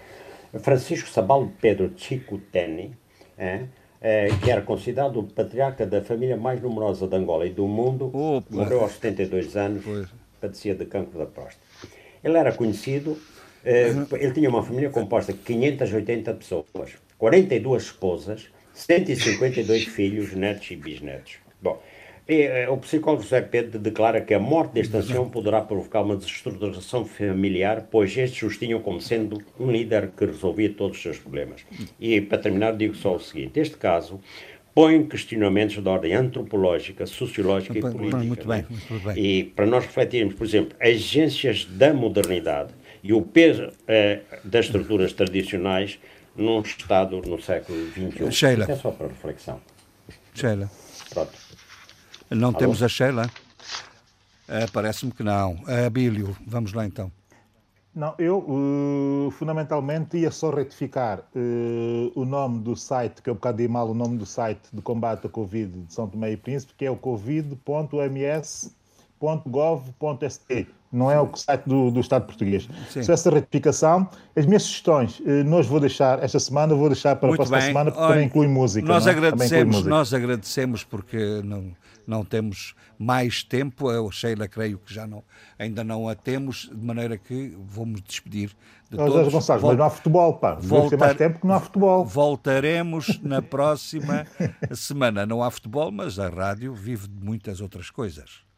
Francisco 0.60 1.08
Sabal 1.08 1.50
Pedro 1.58 1.90
Chico 1.96 2.38
Teni, 2.52 2.94
é, 3.38 3.66
é, 4.00 4.28
que 4.42 4.50
era 4.50 4.62
considerado 4.62 5.20
o 5.20 5.24
patriarca 5.24 5.86
da 5.86 6.02
família 6.02 6.36
mais 6.36 6.60
numerosa 6.60 7.06
de 7.06 7.16
Angola 7.16 7.46
e 7.46 7.50
do 7.50 7.66
mundo, 7.66 8.12
morreu 8.50 8.80
aos 8.80 8.92
72 8.92 9.56
anos, 9.56 9.84
pois. 9.84 10.08
padecia 10.40 10.74
de 10.74 10.84
cancro 10.84 11.18
da 11.18 11.26
próstata. 11.26 11.66
Ele 12.22 12.36
era 12.36 12.52
conhecido, 12.52 13.18
é, 13.64 13.92
ele 14.12 14.32
tinha 14.32 14.48
uma 14.48 14.62
família 14.62 14.90
composta 14.90 15.32
de 15.32 15.38
580 15.40 16.34
pessoas, 16.34 16.66
42 17.16 17.82
esposas, 17.82 18.48
152 18.72 19.84
filhos, 19.84 20.32
netos 20.34 20.70
e 20.70 20.76
bisnetos. 20.76 21.38
Bom, 21.60 21.82
eh, 21.82 21.97
o 22.70 22.76
psicólogo 22.76 23.22
José 23.22 23.40
Pedro 23.40 23.78
declara 23.78 24.20
que 24.20 24.34
a 24.34 24.38
morte 24.38 24.74
deste 24.74 24.94
ancião 24.94 25.30
poderá 25.30 25.62
provocar 25.62 26.02
uma 26.02 26.14
desestruturação 26.14 27.06
familiar, 27.06 27.88
pois 27.90 28.14
estes 28.16 28.42
os 28.42 28.58
tinham 28.58 28.80
como 28.80 29.00
sendo 29.00 29.42
um 29.58 29.70
líder 29.70 30.10
que 30.16 30.26
resolvia 30.26 30.70
todos 30.70 30.98
os 30.98 31.02
seus 31.02 31.18
problemas. 31.18 31.64
E, 31.98 32.20
para 32.20 32.36
terminar, 32.36 32.76
digo 32.76 32.94
só 32.94 33.14
o 33.14 33.20
seguinte: 33.20 33.58
este 33.58 33.78
caso 33.78 34.20
põe 34.74 35.02
questionamentos 35.06 35.82
de 35.82 35.88
ordem 35.88 36.14
antropológica, 36.14 37.06
sociológica 37.06 37.78
e 37.78 37.80
política. 37.80 38.18
Muito 38.18 38.46
bem, 38.46 38.66
muito 38.68 39.04
bem. 39.04 39.16
E 39.16 39.44
para 39.44 39.64
nós 39.64 39.86
refletirmos, 39.86 40.34
por 40.34 40.46
exemplo, 40.46 40.76
agências 40.78 41.64
da 41.64 41.94
modernidade 41.94 42.74
e 43.02 43.12
o 43.12 43.22
peso 43.22 43.72
eh, 43.86 44.20
das 44.44 44.66
estruturas 44.66 45.12
tradicionais 45.12 45.98
num 46.36 46.60
Estado 46.60 47.20
no 47.22 47.40
século 47.40 47.90
XXI. 47.90 48.30
Sheila. 48.30 48.66
é 48.68 48.76
só 48.76 48.90
para 48.90 49.08
reflexão. 49.08 49.60
Sheila. 50.34 50.70
Pronto. 51.10 51.47
Não 52.30 52.48
Alô? 52.48 52.58
temos 52.58 52.82
a 52.82 52.88
Sheila? 52.88 53.30
Uh, 54.48 54.70
Parece-me 54.72 55.12
que 55.12 55.22
não. 55.22 55.56
A 55.66 55.86
Abílio, 55.86 56.36
vamos 56.46 56.72
lá 56.72 56.86
então. 56.86 57.10
Não, 57.94 58.14
eu 58.18 58.38
uh, 58.38 59.30
fundamentalmente 59.32 60.16
ia 60.18 60.30
só 60.30 60.50
retificar 60.50 61.20
uh, 61.34 62.12
o 62.14 62.24
nome 62.24 62.60
do 62.60 62.76
site, 62.76 63.20
que 63.22 63.28
eu 63.28 63.34
bocado 63.34 63.68
mal 63.68 63.90
o 63.90 63.94
nome 63.94 64.16
do 64.16 64.24
site 64.26 64.68
de 64.72 64.80
combate 64.80 65.26
à 65.26 65.28
Covid 65.28 65.80
de 65.80 65.92
São 65.92 66.06
Tomé 66.08 66.32
e 66.32 66.36
Príncipe, 66.36 66.74
que 66.76 66.84
é 66.84 66.90
o 66.90 66.96
covid.ms.gov.st 66.96 67.98
não 70.90 71.10
é 71.10 71.20
o 71.20 71.30
site 71.36 71.64
do, 71.66 71.90
do 71.90 72.00
Estado 72.00 72.24
português. 72.24 72.68
Sim. 72.90 73.02
Só 73.02 73.12
essa 73.12 73.30
retificação. 73.30 74.08
As 74.34 74.46
minhas 74.46 74.62
sugestões, 74.62 75.20
eh, 75.26 75.42
nós 75.42 75.66
vou 75.66 75.80
deixar, 75.80 76.22
esta 76.22 76.40
semana, 76.40 76.74
vou 76.74 76.88
deixar 76.88 77.16
para 77.16 77.28
Muito 77.28 77.42
a 77.42 77.44
próxima 77.44 77.58
bem. 77.58 77.66
semana, 77.68 77.90
porque 77.90 78.02
Olha, 78.02 78.12
também 78.14 78.26
inclui 78.26 78.48
música. 78.48 78.88
Nós, 78.88 79.06
é? 79.06 79.10
agradecemos, 79.10 79.76
música. 79.76 79.90
nós 79.90 80.14
agradecemos 80.14 80.84
porque 80.84 81.42
não, 81.44 81.72
não 82.08 82.24
temos 82.24 82.74
mais 82.98 83.42
tempo. 83.42 83.90
Eu, 83.90 84.10
Sheila, 84.10 84.48
creio 84.48 84.78
que 84.78 84.92
já 84.92 85.06
não, 85.06 85.22
ainda 85.58 85.84
não 85.84 86.08
a 86.08 86.14
temos, 86.14 86.70
de 86.72 86.84
maneira 86.84 87.18
que 87.18 87.56
vamos 87.68 88.00
despedir 88.00 88.50
de 88.90 88.96
todos. 88.96 89.32
Gonçalves, 89.32 89.62
Vol 89.62 89.70
mas 89.70 89.78
não 89.78 89.86
há 89.86 89.90
futebol, 89.90 90.34
pá. 90.34 90.54
Voltar, 90.54 90.88
ter 90.88 90.96
mais 90.96 91.16
tempo 91.16 91.40
que 91.40 91.46
não 91.46 91.54
há 91.54 91.60
futebol. 91.60 92.04
Voltaremos 92.04 93.20
na 93.22 93.40
próxima 93.42 94.26
semana. 94.74 95.26
Não 95.26 95.42
há 95.42 95.50
futebol, 95.50 95.92
mas 95.92 96.18
a 96.18 96.28
rádio 96.28 96.74
vive 96.74 97.06
de 97.06 97.24
muitas 97.24 97.60
outras 97.60 97.90
coisas 97.90 98.48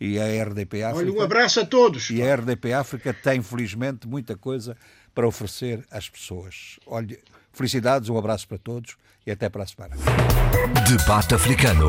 e 0.00 0.18
a 0.18 0.44
RDP 0.44 0.82
África. 0.82 1.10
Olha, 1.10 1.12
um 1.12 1.20
abraço 1.20 1.60
a 1.60 1.66
todos. 1.66 2.08
E 2.10 2.22
a 2.22 2.34
RDP 2.34 2.72
África 2.72 3.12
tem, 3.12 3.42
felizmente, 3.42 4.08
muita 4.08 4.36
coisa 4.36 4.76
para 5.14 5.28
oferecer 5.28 5.84
às 5.90 6.08
pessoas. 6.08 6.78
Olha, 6.86 7.18
felicidades, 7.52 8.08
um 8.08 8.16
abraço 8.16 8.48
para 8.48 8.56
todos 8.56 8.96
e 9.26 9.30
até 9.30 9.48
para 9.48 9.64
a 9.64 9.66
semana. 9.66 9.96
Debate 10.88 11.34
africano. 11.34 11.88